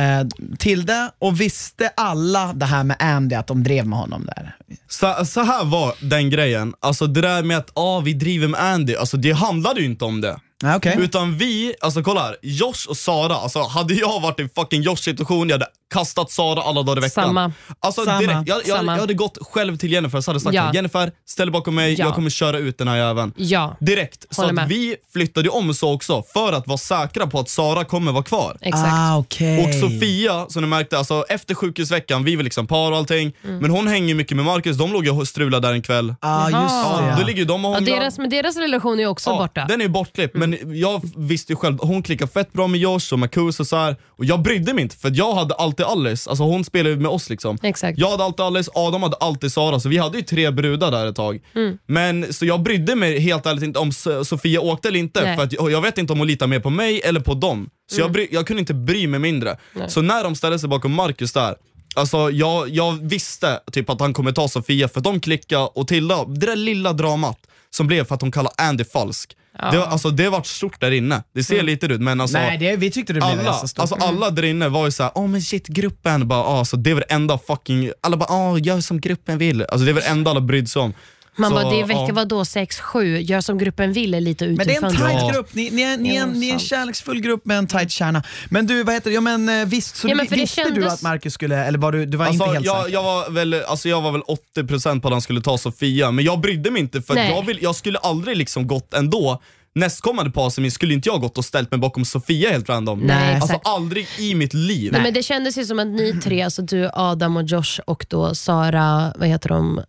Tilde 0.59 1.11
och 1.19 1.41
visste 1.41 1.89
alla 1.97 2.53
det 2.53 2.65
här 2.65 2.83
med 2.83 2.97
Andy, 2.99 3.35
att 3.35 3.47
de 3.47 3.63
drev 3.63 3.87
med 3.87 3.99
honom 3.99 4.25
där? 4.25 4.55
Så, 4.89 5.25
så 5.25 5.41
här 5.43 5.65
var 5.65 5.93
den 6.01 6.26
grejen, 6.29 6.73
alltså 6.79 7.07
det 7.07 7.21
där 7.21 7.43
med 7.43 7.57
att 7.57 7.71
ah, 7.73 7.99
vi 7.99 8.13
driver 8.13 8.47
med 8.47 8.61
Andy, 8.61 8.95
alltså 8.95 9.17
det 9.17 9.31
handlade 9.31 9.79
ju 9.79 9.85
inte 9.85 10.05
om 10.05 10.21
det. 10.21 10.39
Ah, 10.63 10.75
okay. 10.75 11.03
Utan 11.03 11.37
vi, 11.37 11.73
alltså 11.81 12.03
kolla 12.03 12.21
här, 12.21 12.37
Josh 12.41 12.89
och 12.89 12.97
Sara, 12.97 13.35
alltså 13.35 13.61
hade 13.61 13.93
jag 13.93 14.21
varit 14.21 14.39
i 14.39 14.49
fucking 14.55 14.81
Josh 14.81 14.95
situation, 14.95 15.49
jag 15.49 15.55
hade 15.55 15.71
kastat 15.93 16.31
Sara 16.31 16.61
alla 16.61 16.83
dagar 16.83 16.97
i 16.97 17.01
veckan. 17.01 17.23
Samma. 17.25 17.51
Alltså, 17.79 18.05
Samma. 18.05 18.19
Direkt, 18.19 18.41
jag, 18.47 18.57
jag, 18.65 18.77
Samma. 18.77 18.93
jag 18.93 18.99
hade 18.99 19.13
gått 19.13 19.37
själv 19.41 19.77
till 19.77 19.91
Jennifer 19.91 20.21
så 20.21 20.31
hade 20.31 20.35
jag 20.35 20.41
sagt 20.41 20.55
Ja. 20.55 20.71
Jennifer, 20.73 21.11
ställ 21.25 21.51
bakom 21.51 21.75
mig, 21.75 21.93
Ja. 21.99 22.05
jag 22.05 22.15
kommer 22.15 22.29
köra 22.29 22.57
ut 22.57 22.77
den 22.77 22.87
här 22.87 22.97
jäveln. 22.97 23.33
Ja, 23.37 23.75
Direkt. 23.79 24.25
Så 24.29 24.43
att 24.43 24.67
vi 24.69 24.95
flyttade 25.13 25.49
om 25.49 25.73
så 25.73 25.93
också 25.93 26.23
för 26.33 26.53
att 26.53 26.67
vara 26.67 26.77
säkra 26.77 27.27
på 27.27 27.39
att 27.39 27.49
Sara 27.49 27.83
kommer 27.85 28.11
vara 28.11 28.23
kvar. 28.23 28.57
exakt. 28.61 28.87
Ah, 28.93 29.17
okej. 29.17 29.63
Och 29.67 29.73
Sofia, 29.89 30.45
som 30.49 30.61
ni 30.61 30.67
märkte, 30.67 30.97
alltså, 30.97 31.25
efter 31.29 31.55
sjukhusveckan, 31.55 32.23
vi 32.23 32.35
var 32.35 32.43
liksom 32.43 32.67
par 32.67 32.91
och 32.91 32.97
allting, 32.97 33.33
Mm. 33.43 33.57
men 33.59 33.71
hon 33.71 33.87
hänger 33.87 34.15
mycket 34.15 34.35
med 34.37 34.45
Marcus, 34.45 34.77
de 34.77 34.93
låg 34.93 35.05
ju 35.05 35.11
och 35.11 35.27
strulade 35.27 35.67
där 35.67 35.73
en 35.73 35.81
kväll. 35.81 36.15
Ah, 36.21 36.43
just. 36.49 36.55
Ja, 36.73 37.15
då 37.19 37.25
ligger 37.25 37.45
de 37.45 37.65
och 37.65 37.71
Ja, 37.71 37.75
hånglar. 37.75 37.99
deras, 37.99 38.17
men 38.17 38.29
deras 38.29 38.57
relation 38.57 38.99
är 38.99 39.03
ju 39.03 39.09
också 39.09 39.29
Ja, 39.29 39.37
borta. 39.37 39.65
Den 39.69 39.79
är 39.81 39.85
ju 39.85 39.89
bortklippt, 39.89 40.35
men 40.35 40.57
jag 40.79 41.01
visste 41.15 41.51
ju 41.51 41.55
själv, 41.55 41.77
hon 41.81 42.03
klickar 42.03 42.27
fett 42.27 42.53
bra 42.53 42.67
med 42.67 42.79
Josh 42.79 43.13
och 43.13 43.19
Marcus 43.19 43.59
och 43.59 43.67
så 43.67 43.75
här. 43.77 43.95
och 44.17 44.25
jag 44.25 44.41
brydde 44.41 44.73
mig 44.73 44.81
inte 44.81 44.95
för 44.97 45.11
jag 45.15 45.33
hade 45.35 45.53
alltid 45.55 45.76
Alice, 45.85 46.29
alltså 46.29 46.43
hon 46.43 46.63
spelade 46.63 46.89
ju 46.95 47.01
med 47.01 47.11
oss 47.11 47.29
liksom. 47.29 47.57
Exakt. 47.63 47.99
Jag 47.99 48.09
hade 48.09 48.23
alltid 48.23 48.41
Alice, 48.45 48.71
Adam 48.75 49.03
hade 49.03 49.15
alltid 49.15 49.51
Sara, 49.53 49.79
så 49.79 49.89
vi 49.89 49.97
hade 49.97 50.17
ju 50.17 50.23
tre 50.23 50.51
brudar 50.51 50.91
där 50.91 51.05
ett 51.07 51.15
tag. 51.15 51.39
Mm. 51.55 51.77
Men 51.85 52.33
Så 52.33 52.45
jag 52.45 52.61
brydde 52.61 52.95
mig 52.95 53.19
helt 53.19 53.45
ärligt 53.45 53.63
inte 53.63 53.79
om 53.79 53.89
So- 53.89 54.23
Sofia 54.23 54.61
åkte 54.61 54.87
eller 54.87 54.99
inte, 54.99 55.23
Nej. 55.23 55.35
för 55.37 55.43
att 55.43 55.53
jag, 55.53 55.71
jag 55.71 55.81
vet 55.81 55.97
inte 55.97 56.13
om 56.13 56.19
hon 56.19 56.27
litar 56.27 56.47
mer 56.47 56.59
på 56.59 56.69
mig 56.69 57.01
eller 57.01 57.19
på 57.19 57.33
dem. 57.33 57.69
Så 57.91 57.95
Mm. 57.95 58.03
jag, 58.05 58.11
bry, 58.11 58.27
jag 58.31 58.47
kunde 58.47 58.59
inte 58.59 58.73
bry 58.73 59.07
mig 59.07 59.19
mindre. 59.19 59.57
Så 59.87 60.01
när 60.01 60.23
de 60.23 60.35
ställde 60.35 60.59
sig 60.59 60.69
bakom 60.69 60.93
Marcus 60.93 61.33
där, 61.33 61.55
Alltså 61.95 62.31
jag, 62.31 62.69
jag 62.69 62.91
visste 63.09 63.59
typ 63.71 63.89
att 63.89 63.99
han 63.99 64.13
kommer 64.13 64.31
ta 64.31 64.47
Sofia 64.47 64.87
för 64.87 65.01
de 65.01 65.19
klickade 65.19 65.63
och 65.75 65.87
Tilda, 65.87 66.25
det 66.25 66.45
där 66.45 66.55
lilla 66.55 66.93
dramat 66.93 67.37
som 67.69 67.87
blev 67.87 68.03
för 68.05 68.13
att 68.15 68.19
de 68.19 68.31
kallar 68.31 68.51
Andy 68.57 68.83
falsk. 68.83 69.33
Det, 69.71 69.77
var- 69.77 69.85
alltså, 69.85 70.09
det 70.09 70.29
vart 70.29 70.45
stort 70.45 70.81
där 70.81 70.91
inne. 70.91 71.23
Det 71.33 71.43
ser 71.43 71.63
lite 71.63 71.85
ut 71.85 72.01
men 72.01 72.21
alltså 72.21 72.37
Nej, 72.37 72.57
det, 72.57 72.75
vi 72.75 72.91
tyckte 72.91 73.13
det 73.13 73.19
blev 73.19 73.31
alla, 73.31 73.43
ganska 73.43 73.67
stort. 73.67 73.79
alltså 73.79 73.95
alla 73.95 74.29
där 74.29 74.43
inne 74.45 74.69
var 74.69 74.85
ju 74.85 74.91
såhär, 74.91 75.11
åh 75.15 75.27
men 75.27 75.41
shit 75.41 75.67
gruppen, 75.67 76.27
bara, 76.27 76.43
ah, 76.43 76.65
så 76.65 76.77
det 76.77 76.93
var 76.93 77.01
det 77.07 77.13
enda 77.13 77.37
fucking, 77.47 77.91
alla 78.01 78.17
bara 78.17 78.29
ah, 78.33 78.57
gör 78.57 78.81
som 78.81 79.01
gruppen 79.01 79.37
vill. 79.37 79.61
Alltså 79.61 79.85
det 79.85 79.93
var 79.93 80.01
det 80.01 80.07
enda 80.07 80.31
alla 80.31 80.41
brydde 80.41 80.67
sig 80.67 80.81
om. 80.81 80.93
Man 81.39 81.49
Så, 81.49 81.55
bara, 81.55 81.69
det 81.69 81.79
är 81.79 81.85
vecka 81.85 82.05
ja. 82.07 82.13
vadå 82.13 82.43
6-7, 82.43 83.17
gör 83.17 83.41
som 83.41 83.57
gruppen 83.57 83.93
vill 83.93 84.13
är 84.13 84.21
lite 84.21 84.47
Men 84.47 84.55
det 84.57 84.63
är 84.75 84.77
en 84.77 84.85
utifrån. 84.85 85.07
tight 85.09 85.21
Ja. 85.21 85.31
grupp, 85.33 85.53
ni, 85.53 85.69
ni, 85.69 85.81
är, 85.81 85.97
ni, 85.97 86.09
är, 86.09 86.19
Ja, 86.19 86.25
ni 86.25 86.49
är 86.49 86.53
en 86.53 86.59
kärleksfull 86.59 87.19
grupp 87.21 87.45
med 87.45 87.57
en 87.57 87.67
tight 87.67 87.91
kärna. 87.91 88.23
Men 88.49 88.67
du, 88.67 88.83
vad 88.83 88.93
heter 88.93 89.09
det? 89.09 89.13
Ja, 89.15 89.21
men 89.21 89.49
eh, 89.61 89.65
visst, 89.67 89.95
så 89.95 90.07
Ja, 90.07 90.11
du, 90.11 90.15
men 90.17 90.27
för 90.27 90.35
det 90.35 90.41
visste 90.41 90.61
du 90.63 90.69
kändes- 90.73 90.93
att 90.93 91.01
Marcus 91.01 91.33
skulle, 91.33 91.65
eller 91.65 91.79
var 91.79 91.91
du, 91.91 92.05
du 92.05 92.17
var 92.17 92.25
Alltså, 92.25 92.43
inte 92.43 92.53
helt 92.53 92.65
jag, 92.65 92.77
säker? 92.83 92.93
jag, 92.93 93.03
var 93.03 93.29
väl, 93.29 93.53
alltså 93.67 93.89
jag 93.89 94.01
var 94.01 94.11
väl 94.11 94.21
80% 94.57 95.01
på 95.01 95.07
att 95.07 95.11
han 95.13 95.21
skulle 95.21 95.41
ta 95.41 95.57
Sofia, 95.57 96.11
men 96.11 96.25
jag 96.25 96.39
brydde 96.39 96.71
mig 96.71 96.81
inte 96.81 97.01
för 97.01 97.15
jag, 97.17 97.45
vill, 97.45 97.57
jag 97.61 97.75
skulle 97.75 97.97
aldrig 97.97 98.37
liksom 98.37 98.67
gått 98.67 98.93
ändå 98.93 99.41
Nästkommande 99.75 100.31
passemin 100.31 100.71
skulle 100.71 100.93
inte 100.93 101.09
jag 101.09 101.21
gått 101.21 101.37
och 101.37 101.45
ställt 101.45 101.71
mig 101.71 101.79
bakom 101.79 102.05
Sofia 102.05 102.49
helt 102.51 102.69
random. 102.69 102.99
Nej, 102.99 103.33
alltså 103.35 103.53
exakt. 103.53 103.67
aldrig 103.67 104.07
i 104.19 104.35
mitt 104.35 104.53
liv. 104.53 104.91
Nej, 104.91 105.01
men 105.01 105.13
det 105.13 105.23
kändes 105.23 105.57
ju 105.57 105.65
som 105.65 105.79
att 105.79 105.87
ni 105.87 106.19
tre, 106.23 106.41
alltså 106.41 106.61
du, 106.61 106.89
Adam 106.93 107.37
och 107.37 107.43
Josh 107.43 107.79
och 107.85 108.05
då 108.09 108.35
Sara, 108.35 109.13
vad 109.17 109.27
heter 109.27 109.49
de, 109.49 109.81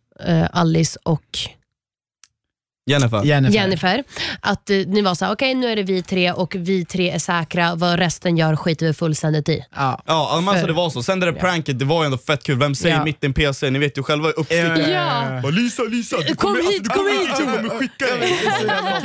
Alice 0.52 0.98
och 1.02 1.38
Jennifer. 2.90 3.24
Jennifer. 3.24 3.54
Jennifer, 3.54 4.04
att 4.40 4.70
eh, 4.70 4.76
ni 4.76 5.02
var 5.02 5.14
så 5.14 5.24
här, 5.24 5.32
okej 5.32 5.54
nu 5.54 5.66
är 5.66 5.76
det 5.76 5.82
vi 5.82 6.02
tre 6.02 6.32
och 6.32 6.54
vi 6.58 6.84
tre 6.84 7.10
är 7.10 7.18
säkra, 7.18 7.74
vad 7.74 7.98
resten 7.98 8.36
gör 8.36 8.56
skiter 8.56 8.86
vi 8.86 8.94
fullständigt 8.94 9.48
i. 9.48 9.64
Ja. 9.76 10.02
Ja, 10.06 10.30
alltså 10.32 10.54
För- 10.60 10.66
det 10.66 10.72
var 10.72 10.90
så. 10.90 11.02
Sen 11.02 11.20
det 11.20 11.26
där 11.32 11.40
pranket, 11.40 11.78
det 11.78 11.84
var 11.84 12.02
ju 12.02 12.04
ändå 12.06 12.18
fett 12.18 12.42
kul. 12.44 12.58
Vem 12.58 12.74
säger 12.74 12.96
Ja. 12.96 13.04
mitt 13.04 13.24
i 13.24 13.26
en 13.26 13.32
PC? 13.34 13.70
Ni 13.70 13.78
vet 13.78 13.98
ju 13.98 14.02
själva 14.02 14.28
uppstycket. 14.30 14.88
Ja. 14.88 15.40
Bara, 15.42 15.50
Lisa, 15.52 15.82
Lisa, 15.82 16.16
du 16.16 16.34
Kom 16.34 16.36
kommer, 16.36 16.72
hit, 16.72 16.80
alltså, 16.80 16.82
du 16.82 16.88
kom 16.88 16.98
kommer 16.98 17.20
hit. 17.20 17.28
Jag 17.38 17.56
kommer 17.56 17.78
skicka 17.78 18.06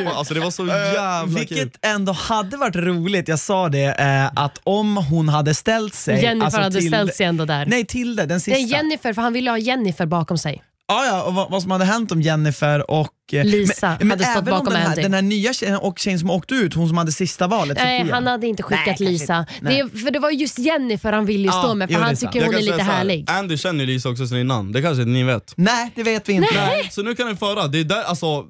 dig. 0.03 0.07
Alltså 0.07 0.33
det 0.33 0.39
var 0.39 0.51
så 0.51 0.65
jävla 0.67 1.21
kul. 1.25 1.29
Vilket 1.35 1.85
ändå 1.85 2.11
hade 2.11 2.57
varit 2.57 2.75
roligt, 2.75 3.27
jag 3.27 3.39
sa 3.39 3.69
det, 3.69 3.85
eh, 3.99 4.25
att 4.43 4.59
om 4.63 4.97
hon 4.97 5.29
hade 5.29 5.53
ställt 5.53 5.93
sig... 5.95 6.23
Jennifer 6.23 6.45
alltså, 6.45 6.61
hade 6.61 6.79
till- 6.79 6.87
ställt 6.87 7.15
sig 7.15 7.25
ändå 7.25 7.45
där. 7.45 7.65
Nej, 7.65 7.85
Tilde, 7.85 8.25
den 8.25 8.39
sista. 8.41 8.59
Nej, 8.59 8.69
Jennifer, 8.71 9.13
för 9.13 9.21
han 9.21 9.33
ville 9.33 9.49
ha 9.51 9.57
Jennifer 9.57 10.05
bakom 10.05 10.37
sig. 10.37 10.63
Ja, 10.87 11.05
ja, 11.05 11.23
och 11.23 11.33
vad, 11.33 11.51
vad 11.51 11.61
som 11.61 11.71
hade 11.71 11.85
hänt 11.85 12.11
om 12.11 12.21
Jennifer 12.21 12.91
och... 12.91 13.09
eh, 13.31 13.45
Lisa 13.45 13.87
hade 13.87 14.05
stått 14.05 14.21
även 14.27 14.37
om 14.37 14.59
bakom 14.59 14.73
den 14.73 14.81
här, 14.81 14.89
Andy. 14.89 15.01
den 15.01 15.13
här 15.13 15.21
nya 15.21 15.53
tjejen 15.53 15.75
och 15.77 15.99
tjejen 15.99 16.19
som 16.19 16.29
åkte 16.29 16.55
ut, 16.55 16.73
hon 16.73 16.87
som 16.87 16.97
hade 16.97 17.11
sista 17.11 17.47
valet, 17.47 17.77
Nej, 17.77 17.99
Sofia. 17.99 18.15
han 18.15 18.27
hade 18.27 18.47
inte 18.47 18.63
skickat 18.63 18.99
Nej, 18.99 19.09
Lisa. 19.11 19.45
Det, 19.61 19.89
för 19.99 20.11
det 20.11 20.19
var 20.19 20.29
just 20.29 20.59
Jennifer 20.59 21.13
han 21.13 21.25
ville 21.25 21.43
ju 21.43 21.49
Ja, 21.53 21.61
stå 21.63 21.75
med, 21.75 21.89
för 21.89 21.95
jo, 21.95 22.01
han 22.01 22.15
tycker 22.15 22.45
hon 22.45 22.55
är 22.55 22.59
lite 22.61 22.83
här, 22.83 22.93
härlig. 22.93 23.25
Andy 23.29 23.57
känner 23.57 23.85
Lisa 23.85 24.09
också 24.09 24.27
sen 24.27 24.37
innan, 24.37 24.71
det 24.71 24.81
kanske 24.81 25.03
ni 25.05 25.23
vet. 25.23 25.53
Nej, 25.55 25.91
det 25.95 26.03
vet 26.03 26.29
vi 26.29 26.33
inte. 26.33 26.55
Nej. 26.55 26.89
Så 26.91 27.01
nu 27.03 27.15
kan 27.15 27.27
ni 27.29 27.35
föra, 27.35 27.67
det 27.67 27.79
är 27.79 27.83
där, 27.83 28.03
alltså 28.03 28.45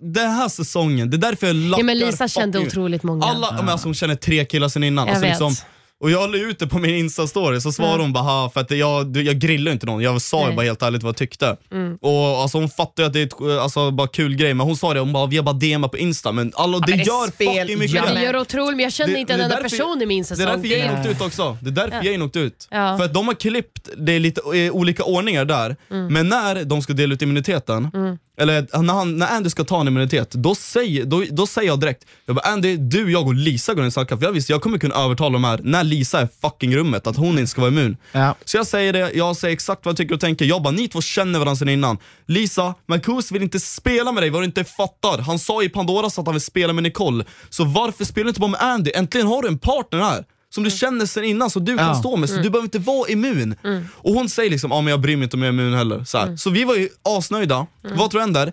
den 0.00 0.30
här 0.30 0.48
säsongen, 0.48 1.10
det 1.10 1.16
är 1.16 1.18
därför 1.18 1.46
jag 1.46 1.56
lackar 1.56 1.80
Ja, 1.80 1.84
men 1.84 1.98
Lisa 1.98 2.28
kände 2.28 2.58
otroligt 2.58 3.02
många. 3.02 3.26
Alla, 3.26 3.52
men 3.52 3.68
alltså 3.68 3.86
hon 3.88 3.94
känner 3.94 4.14
tre 4.14 4.44
killar 4.44 4.68
sen 4.68 4.84
innan. 4.84 5.06
Jag 5.06 5.14
alltså, 5.14 5.26
vet. 5.26 5.40
liksom, 5.40 5.66
och 6.00 6.10
jag 6.10 6.30
la 6.32 6.38
ut 6.38 6.58
det 6.58 6.66
på 6.66 6.78
min 6.78 6.94
instastory, 6.94 7.60
så 7.60 7.72
svarade 7.72 8.02
hon 8.02 8.12
bara 8.12 8.24
"Ha, 8.24 8.50
för 8.50 8.60
att 8.60 8.70
jag, 8.70 9.16
jag 9.16 9.38
grillar 9.38 9.72
inte 9.72 9.86
någon, 9.86 10.02
jag 10.02 10.22
sa 10.22 10.50
ju 10.50 10.56
bara 10.56 10.66
helt 10.66 10.82
ärligt 10.82 11.02
vad 11.02 11.08
jag 11.08 11.16
tyckte. 11.16 11.56
Mm. 11.72 11.96
Och 12.00 12.12
alltså, 12.42 12.58
Hon 12.58 12.68
fattar 12.68 13.02
ju 13.02 13.06
att 13.06 13.12
det 13.12 13.20
är 13.20 13.26
ett, 13.26 13.60
alltså, 13.62 13.90
bara 13.90 14.08
kul 14.08 14.34
grej, 14.36 14.54
men 14.54 14.66
hon 14.66 14.76
sa 14.76 14.94
det, 14.94 15.00
hon 15.00 15.12
bara 15.12 15.26
vi 15.26 15.36
har 15.36 15.44
bara 15.44 15.52
DMat 15.54 15.90
på 15.90 15.98
insta, 15.98 16.32
men 16.32 16.52
alltså, 16.54 16.80
det, 16.80 16.90
men 16.90 16.98
det 16.98 17.04
är 17.04 17.06
gör 17.06 17.30
spel, 17.30 17.48
fucking 17.60 17.78
mycket 17.78 17.96
ja, 17.96 18.04
Ja, 18.08 18.14
det 18.14 18.22
gör 18.22 18.36
otroligt, 18.36 18.76
men 18.76 18.82
jag 18.82 18.92
känner 18.92 19.14
Det- 19.14 19.20
inte 19.20 19.32
en 19.34 19.40
är 19.40 19.44
enda 19.44 19.56
person 19.56 20.02
i 20.02 20.06
min 20.06 20.22
Det 20.22 20.26
är 20.26 20.36
säsong. 20.36 20.46
därför 20.46 20.66
Jane 20.76 20.92
Det- 20.92 20.98
åkte 21.00 21.10
ut 21.10 21.20
också. 21.20 21.56
Det 21.62 21.68
är 21.68 21.88
därför 21.88 22.02
Jane 22.10 22.24
åkte 22.24 22.38
ut. 22.38 22.68
Ja. 22.70 22.98
För 22.98 23.04
att 23.04 23.14
de 23.14 23.26
har 23.26 23.34
klippt, 23.34 23.88
det 23.96 24.12
är 24.12 24.20
lite 24.20 24.40
eh, 24.58 24.72
olika 24.72 25.04
ordningar 25.04 25.44
där, 25.44 25.76
Mm. 25.90 26.12
men 26.12 26.28
när 26.28 26.64
de 26.64 26.82
ska 26.82 26.92
dela 26.92 27.14
ut 27.14 27.22
immuniteten, 27.22 27.90
eller 28.38 28.82
när, 28.82 28.94
han, 28.94 29.18
när 29.18 29.36
Andy 29.36 29.50
ska 29.50 29.64
ta 29.64 29.80
en 29.80 29.88
immunitet, 29.88 30.30
då 30.30 30.54
säger, 30.54 31.04
då, 31.04 31.24
då 31.30 31.46
säger 31.46 31.68
jag 31.68 31.80
direkt, 31.80 32.06
jag 32.26 32.36
bara 32.36 32.48
Andy, 32.48 32.76
du, 32.76 33.12
jag 33.12 33.26
och 33.26 33.34
Lisa 33.34 33.74
går 33.74 33.82
in 33.82 33.86
och 33.86 33.92
snackar, 33.92 34.16
för 34.16 34.24
jag 34.24 34.32
visste 34.32 34.52
jag 34.52 34.62
kommer 34.62 34.78
kunna 34.78 34.94
övertala 34.94 35.32
de 35.32 35.44
här, 35.44 35.60
när 35.62 35.84
Lisa 35.84 36.20
är 36.20 36.28
fucking 36.42 36.72
i 36.72 36.76
rummet, 36.76 37.06
att 37.06 37.16
hon 37.16 37.38
inte 37.38 37.46
ska 37.46 37.60
vara 37.60 37.70
immun. 37.70 37.96
Ja. 38.12 38.34
Så 38.44 38.56
jag 38.56 38.66
säger 38.66 38.92
det, 38.92 39.12
jag 39.14 39.36
säger 39.36 39.52
exakt 39.54 39.84
vad 39.84 39.92
jag 39.92 39.96
tycker 39.96 40.14
och 40.14 40.20
tänker, 40.20 40.44
jag 40.44 40.62
bara 40.62 40.70
ni 40.70 40.88
två 40.88 41.00
känner 41.00 41.38
varandra 41.38 41.56
sedan 41.56 41.68
innan. 41.68 41.98
Lisa, 42.26 42.74
Marcus 42.86 43.32
vill 43.32 43.42
inte 43.42 43.60
spela 43.60 44.12
med 44.12 44.22
dig 44.22 44.30
vad 44.30 44.42
du 44.42 44.46
inte 44.46 44.64
fattar. 44.64 45.18
Han 45.18 45.38
sa 45.38 45.62
i 45.62 45.68
Pandoras 45.68 46.18
att 46.18 46.26
han 46.26 46.34
vill 46.34 46.42
spela 46.42 46.72
med 46.72 46.82
Nicole, 46.82 47.24
så 47.50 47.64
varför 47.64 48.04
spelar 48.04 48.24
du 48.24 48.28
inte 48.28 48.40
bara 48.40 48.50
med 48.50 48.62
Andy? 48.62 48.90
Äntligen 48.94 49.26
har 49.26 49.42
du 49.42 49.48
en 49.48 49.58
partner 49.58 50.00
här. 50.00 50.24
Som 50.54 50.64
du 50.64 50.70
känner 50.70 51.06
sedan 51.06 51.24
innan, 51.24 51.50
så 51.50 51.58
du 51.60 51.76
kan 51.76 51.86
Ja. 51.86 51.94
stå 51.94 52.16
med, 52.16 52.28
så 52.30 52.36
du 52.36 52.50
behöver 52.50 52.62
inte 52.66 52.78
vara 52.78 53.08
immun. 53.08 53.54
Och 53.92 54.12
hon 54.14 54.28
säger 54.28 54.50
liksom, 54.50 54.70
ja 54.70 54.80
men 54.80 54.90
jag 54.90 55.00
bryr 55.00 55.16
mig 55.16 55.24
inte 55.24 55.36
om 55.36 55.42
jag 55.42 55.48
är 55.48 55.52
immun 55.52 55.74
heller. 55.74 56.04
Så, 56.04 56.18
här. 56.18 56.36
så 56.36 56.50
vi 56.50 56.64
var 56.64 56.74
ju 56.76 56.88
asnöjda. 57.02 57.66
Vad 57.82 58.10
tror 58.10 58.20
du 58.20 58.20
händer? 58.20 58.52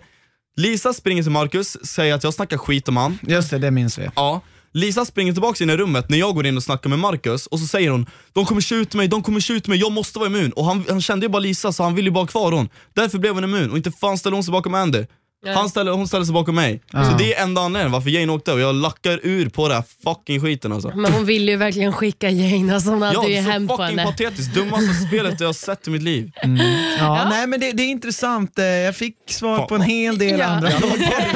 Lisa 0.56 0.92
springer 0.92 1.22
till 1.22 1.32
Marcus, 1.32 1.76
säger 1.86 2.14
att 2.14 2.24
jag 2.24 2.34
snackar 2.34 2.58
skit 2.58 2.88
om 2.88 2.96
han. 2.96 3.18
Just 3.22 3.50
det, 3.50 3.58
det 3.58 3.70
minns 3.70 3.98
vi. 3.98 4.08
Ja. 4.16 4.40
Lisa 4.72 5.04
springer 5.04 5.32
tillbaka 5.32 5.64
in 5.64 5.70
i 5.70 5.76
rummet 5.76 6.08
när 6.08 6.18
jag 6.18 6.34
går 6.34 6.46
in 6.46 6.56
och 6.56 6.62
snackar 6.62 6.90
med 6.90 6.98
Marcus 6.98 7.46
och 7.46 7.58
så 7.60 7.66
säger 7.66 7.90
hon 7.90 8.06
De 8.32 8.44
kommer 8.46 8.60
skjuta 8.60 8.96
mig, 8.96 9.08
de 9.08 9.22
kommer 9.22 9.40
skjuta 9.40 9.70
mig, 9.70 9.78
jag 9.78 9.92
måste 9.92 10.18
vara 10.18 10.26
immun. 10.28 10.52
Och 10.52 10.64
han, 10.64 10.84
han 10.88 11.00
kände 11.02 11.26
ju 11.26 11.30
bara 11.30 11.38
Lisa 11.38 11.72
så 11.72 11.82
han 11.82 11.94
ville 11.94 12.08
ju 12.08 12.12
bara 12.12 12.20
ha 12.20 12.26
kvar 12.26 12.52
hon. 12.52 12.68
Därför 12.94 13.18
blev 13.18 13.34
hon 13.34 13.44
immun 13.44 13.70
och 13.70 13.76
inte 13.76 13.90
fan 14.00 14.18
ställde 14.18 14.36
hon 14.36 14.44
sig 14.44 14.52
bakom 14.52 14.74
Andy. 14.74 15.04
Han 15.54 15.68
ställer, 15.68 15.92
hon 15.92 16.08
ställer 16.08 16.24
sig 16.24 16.34
bakom 16.34 16.54
mig. 16.54 16.80
Så 16.92 17.14
det 17.18 17.34
är 17.34 17.42
enda 17.42 17.60
anledningen 17.62 17.92
varför 17.92 18.10
Jane 18.10 18.32
åkte 18.32 18.52
och 18.52 18.60
jag 18.60 18.74
lackar 18.74 19.20
ur 19.22 19.48
på 19.48 19.68
det 19.68 19.74
här 19.74 19.84
fucking 20.04 20.40
skiten 20.40 20.72
alltså. 20.72 20.92
Men 20.94 21.12
hon 21.12 21.24
ville 21.24 21.50
ju 21.50 21.56
verkligen 21.56 21.92
skicka 21.92 22.30
Jane, 22.30 22.74
alltså 22.74 22.90
hon 22.90 23.02
hade 23.02 23.14
Ja, 23.14 23.28
ju 23.28 23.44
så 23.44 23.50
hem 23.50 23.68
på 23.68 23.76
fucking 23.76 23.98
henne. 23.98 24.10
patetiskt. 24.12 24.54
Dummaste 24.54 24.94
spelet 25.08 25.40
jag 25.40 25.48
har 25.48 25.52
sett 25.52 25.86
i 25.86 25.90
mitt 25.90 26.02
liv. 26.02 26.30
Ja, 26.98 27.26
Nej, 27.30 27.46
men 27.46 27.60
det, 27.60 27.72
det 27.72 27.82
är 27.82 27.88
intressant. 27.88 28.58
Eh, 28.58 28.64
Jag 28.64 28.96
fick 28.96 29.14
svar 29.28 29.58
Fan. 29.58 29.66
på 29.66 29.74
en 29.74 29.82
hel 29.82 30.18
del 30.18 30.38
Ja. 30.38 30.44
andra 30.46 30.70
frågor 30.70 30.94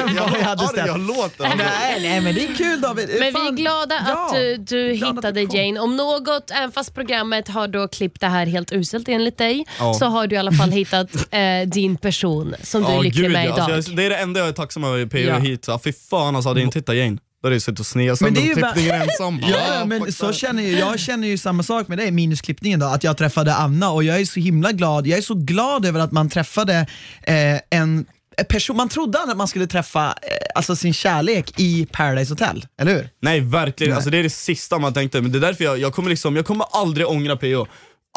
än 0.09 0.15
vad 0.15 0.39
jag 0.39 0.45
hade 0.45 0.67
ställt. 0.67 0.87
jag 0.87 0.99
låter. 0.99 1.43
alltså. 1.45 1.57
Nej, 1.57 2.01
nej, 2.01 2.21
men 2.21 2.35
det 2.35 2.43
är 2.43 2.55
kul 2.55 2.81
David. 2.81 3.09
Men 3.09 3.19
vi 3.19 3.27
är 3.27 3.31
Fan, 3.31 3.55
glada 3.55 3.95
ja. 4.07 4.25
att 4.27 4.33
du, 4.33 4.57
du 4.57 4.91
att 4.91 5.15
hittade 5.15 5.45
kom. 5.45 5.55
Jane. 5.57 5.79
Om 5.79 5.95
något, 5.97 6.51
även 6.51 6.71
fast 6.71 6.93
programmet 6.95 7.47
har 7.47 7.67
då 7.67 7.87
klippt 7.87 8.21
det 8.21 8.27
här 8.27 8.45
helt 8.45 8.71
uselt 8.71 9.07
enligt 9.07 9.37
dig, 9.37 9.65
Ja. 9.79 9.93
så 9.93 10.05
har 10.05 10.27
du 10.27 10.35
i 10.35 10.39
alla 10.39 10.51
fall 10.51 10.71
hittat 10.71 11.15
eh, 11.31 11.41
din 11.67 11.97
person 11.97 12.55
som 12.63 12.81
du 12.83 12.87
är 12.87 12.93
Ja, 12.93 13.01
lycklig 13.01 13.23
gud, 13.23 13.31
med 13.31 13.41
ja. 13.45 13.53
idag. 13.55 13.59
Alltså, 13.71 13.71
jag, 13.71 14.00
det 14.01 14.05
är 14.05 14.09
det 14.09 14.15
enda 14.17 14.39
jag 14.39 14.49
är 14.49 14.53
tacksam 14.53 14.83
över 14.83 14.99
i 14.99 15.05
PO 15.07 15.17
Ja. 15.17 15.37
hit. 15.37 15.65
Ja, 15.67 15.79
fy 15.83 15.93
fan 15.93 16.35
alltså, 16.35 16.49
hade 16.49 16.59
jag 16.59 16.67
inte 16.67 16.79
hittat 16.79 16.95
Jane, 16.95 17.17
då 17.41 17.47
hade 17.47 17.55
jag 17.55 17.61
suttit 17.61 17.79
och 17.79 17.85
sneat 17.85 18.19
sönder 18.19 18.41
klippningen 18.41 19.01
ensam. 19.01 19.39
Ja, 19.51 19.81
Ah, 19.81 19.85
men 19.85 20.11
så 20.11 20.33
känner 20.33 20.63
jag, 20.63 20.79
jag 20.79 20.99
känner 20.99 21.27
ju 21.27 21.37
samma 21.37 21.63
sak 21.63 21.87
med 21.87 21.97
dig, 21.97 22.11
minus 22.11 22.41
klippningen 22.41 22.79
då, 22.79 22.85
att 22.85 23.03
jag 23.03 23.17
träffade 23.17 23.53
Anna 23.55 23.91
och 23.91 24.03
jag 24.03 24.21
är 24.21 24.25
så 24.25 24.39
himla 24.39 24.71
glad, 24.71 25.07
jag 25.07 25.17
är 25.17 25.21
så 25.21 25.33
glad 25.33 25.85
över 25.85 25.99
att 25.99 26.11
man 26.11 26.29
träffade 26.29 26.87
eh, 27.23 27.59
en 27.79 28.05
person, 28.49 28.77
man 28.77 28.89
trodde 28.89 29.19
att 29.19 29.37
man 29.37 29.47
skulle 29.47 29.67
träffa 29.67 30.05
eh, 30.07 30.13
alltså 30.55 30.75
sin 30.75 30.93
kärlek 30.93 31.59
i 31.59 31.87
Paradise 31.91 32.31
Hotel, 32.31 32.65
eller 32.81 32.93
hur? 32.93 33.09
Nej 33.21 33.39
verkligen, 33.39 33.89
Nej. 33.89 33.95
Alltså, 33.95 34.09
det 34.09 34.17
är 34.17 34.23
det 34.23 34.29
sista 34.29 34.79
man 34.79 34.93
tänkte. 34.93 35.21
Men 35.21 35.31
det 35.31 35.37
är 35.37 35.39
därför 35.39 35.63
jag, 35.63 35.79
jag 35.79 35.93
kommer 35.93 36.09
liksom, 36.09 36.35
jag 36.35 36.45
kommer 36.45 36.65
aldrig 36.71 37.07
ångra 37.07 37.37
PO. 37.37 37.67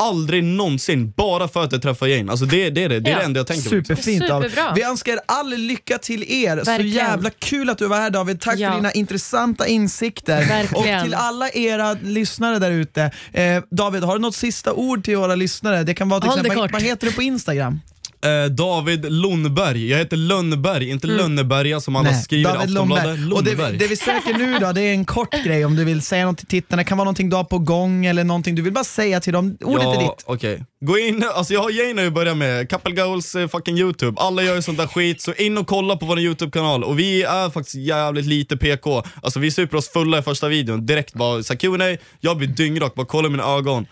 Aldrig 0.03 0.45
någonsin, 0.45 1.13
bara 1.17 1.49
för 1.49 1.65
att 1.65 1.73
jag 1.73 1.83
träffar 1.83 2.07
Jane. 2.07 2.31
Alltså 2.31 2.47
det, 2.47 2.71
det 2.71 2.85
är 2.85 2.89
det, 2.89 3.01
det, 3.01 3.11
är 3.11 3.13
Ja. 3.13 3.19
det 3.19 3.25
enda 3.25 3.41
jag 3.41 3.47
tänker 3.47 3.63
på. 3.63 3.69
Superfint 3.69 4.29
David. 4.29 4.51
Superbra. 4.51 4.73
Vi 4.75 4.83
önskar 4.83 5.13
er 5.13 5.19
all 5.27 5.51
lycka 5.57 5.99
till 5.99 6.23
er. 6.33 6.59
Så 6.59 6.65
Verkligen. 6.65 6.95
jävla 6.95 7.31
kul 7.31 7.71
att 7.71 7.79
du 7.79 7.87
var 7.87 7.97
här 7.97 8.11
David. 8.11 8.41
Tack 8.41 8.59
Ja. 8.59 8.69
för 8.71 8.77
dina 8.77 8.93
intressanta 8.93 9.67
insikter. 9.67 10.47
Verkligen. 10.49 10.99
Och 10.99 11.05
till 11.05 11.15
alla 11.15 11.51
era 11.51 11.93
lyssnare 12.03 12.59
där 12.59 12.71
ute. 12.71 13.11
Eh, 13.33 13.63
David, 13.71 14.03
har 14.03 14.15
du 14.15 14.21
något 14.21 14.37
sista 14.37 14.73
ord 14.73 15.05
till 15.05 15.17
våra 15.17 15.35
lyssnare? 15.35 15.83
Det 15.83 15.95
kan 15.95 16.09
vara 16.09 16.21
till 16.21 16.31
Håll 16.31 16.39
exempel, 16.47 16.69
vad 16.73 16.83
heter 16.83 17.07
du 17.07 17.13
på 17.13 17.23
Instagram? 17.23 17.81
Eh, 18.25 18.45
David 18.45 19.13
Lundberg. 19.13 19.91
Jag 19.91 19.99
heter 19.99 20.17
Lönnberg, 20.17 20.91
inte 20.91 21.07
Lönneberga 21.07 21.81
som 21.81 21.97
alla 21.97 22.15
skriver 22.15 22.51
i 22.51 22.55
David 22.55 22.69
Aftonbladet. 22.69 23.19
Lundberg. 23.19 23.57
Och 23.57 23.73
det, 23.73 23.79
det 23.79 23.87
vi 23.87 23.97
söker 23.97 24.39
nu 24.39 24.59
då, 24.59 24.73
det 24.73 24.81
är 24.81 24.93
en 24.93 25.05
kort 25.05 25.45
grej 25.45 25.65
om 25.65 25.77
du 25.77 25.85
vill 25.85 26.03
säga 26.03 26.27
något 26.27 26.39
till 26.39 26.47
tittarna. 26.47 26.83
Det 26.83 26.89
kan 26.89 26.99
vara 26.99 27.05
någonting 27.05 27.31
du 27.31 27.37
har 27.37 27.45
på 27.45 27.59
gång 27.59 28.07
eller 28.07 28.25
någonting 28.25 28.55
du 28.55 28.63
vill 28.63 28.73
bara 28.73 28.85
säga 28.85 29.21
till 29.21 29.33
dem. 29.33 29.57
Ordet 29.61 29.87
är 29.87 29.95
ja, 29.95 30.01
ditt. 30.01 30.25
okej. 30.27 30.65
Gå 30.81 30.99
in, 30.99 31.25
alltså 31.35 31.55
jag 31.55 31.63
har 31.63 31.71
Jane 31.71 32.07
att 32.07 32.13
börja 32.13 32.35
med, 32.35 32.71
Couple 32.71 32.95
Goals 32.95 33.35
eh, 33.35 33.49
fucking 33.49 33.79
YouTube. 33.79 34.21
Alla 34.21 34.43
gör 34.43 34.55
ju 34.55 34.63
sånt 34.63 34.79
där 34.79 34.87
skit, 34.87 35.21
så 35.21 35.33
in 35.33 35.59
och 35.59 35.67
kolla 35.67 35.97
på 35.97 36.07
vår 36.07 36.19
YouTube-kanal. 36.19 36.85
Och 36.85 36.99
vi 36.99 37.23
är 37.23 37.51
faktiskt 37.51 37.75
jävligt 37.75 38.27
lite 38.27 38.57
PK. 38.57 39.03
Alltså 39.23 39.41
vi 39.41 39.51
super 39.51 39.77
oss 39.77 39.89
fulla 39.89 40.19
i 40.19 40.23
första 40.23 40.49
videon, 40.49 40.87
direkt 40.87 41.15
bara 41.15 41.43
så 41.43 41.57
Q&A, 41.57 41.97
jag 42.21 42.37
blir 42.37 42.49
dyngrak, 42.49 42.95
bara 42.95 43.07
kolla 43.07 43.29
i 43.29 43.31
mina 43.31 43.45
ögon. 43.45 43.87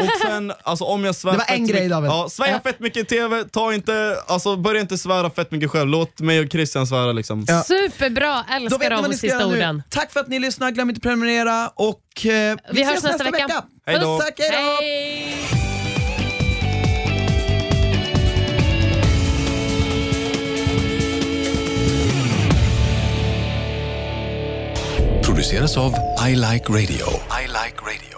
Och 0.00 0.28
sen, 0.28 0.52
alltså 0.62 0.84
om 0.84 1.04
jag 1.04 1.14
svär 1.14 1.32
Det 1.32 1.38
var 1.38 1.54
en 1.54 1.66
grej, 1.66 1.88
David. 1.88 2.10
Ja, 2.10 2.28
svär 2.30 2.48
jag 2.48 2.62
fett 2.62 2.80
mycket 2.80 3.02
i 3.02 3.04
TV, 3.04 3.44
ta 3.44 3.65
inte, 3.74 4.16
alltså 4.26 4.56
börja 4.56 4.80
inte 4.80 4.98
svära 4.98 5.30
fett 5.30 5.50
mycket 5.50 5.70
själv. 5.70 5.90
Låt 5.90 6.20
mig 6.20 6.40
och 6.40 6.52
Christian 6.52 6.86
svära 6.86 7.12
liksom. 7.12 7.44
Ja. 7.48 7.62
Superbra, 7.62 8.44
älskar 8.50 8.96
ska 9.02 9.12
sista 9.12 9.46
orden. 9.46 9.82
Tack 9.88 10.12
för 10.12 10.20
att 10.20 10.28
ni 10.28 10.38
lyssnar, 10.38 10.70
glöm 10.70 10.88
inte 10.88 10.98
att 10.98 11.02
prenumerera 11.02 11.68
och 11.68 12.26
eh, 12.26 12.30
vi, 12.30 12.56
Vi 12.70 12.84
hörs 12.84 12.96
ses 12.96 13.04
nästa 13.04 13.30
vecka. 13.30 13.64
Hej 13.86 13.98
då. 14.00 14.18
Tack, 14.18 14.34
hej 14.38 14.50
då! 14.50 14.56
Hej! 14.56 15.66
produceras 25.36 25.76
av 25.76 25.92
I 26.28 26.34
Like 26.34 26.72
Radio. 26.72 28.15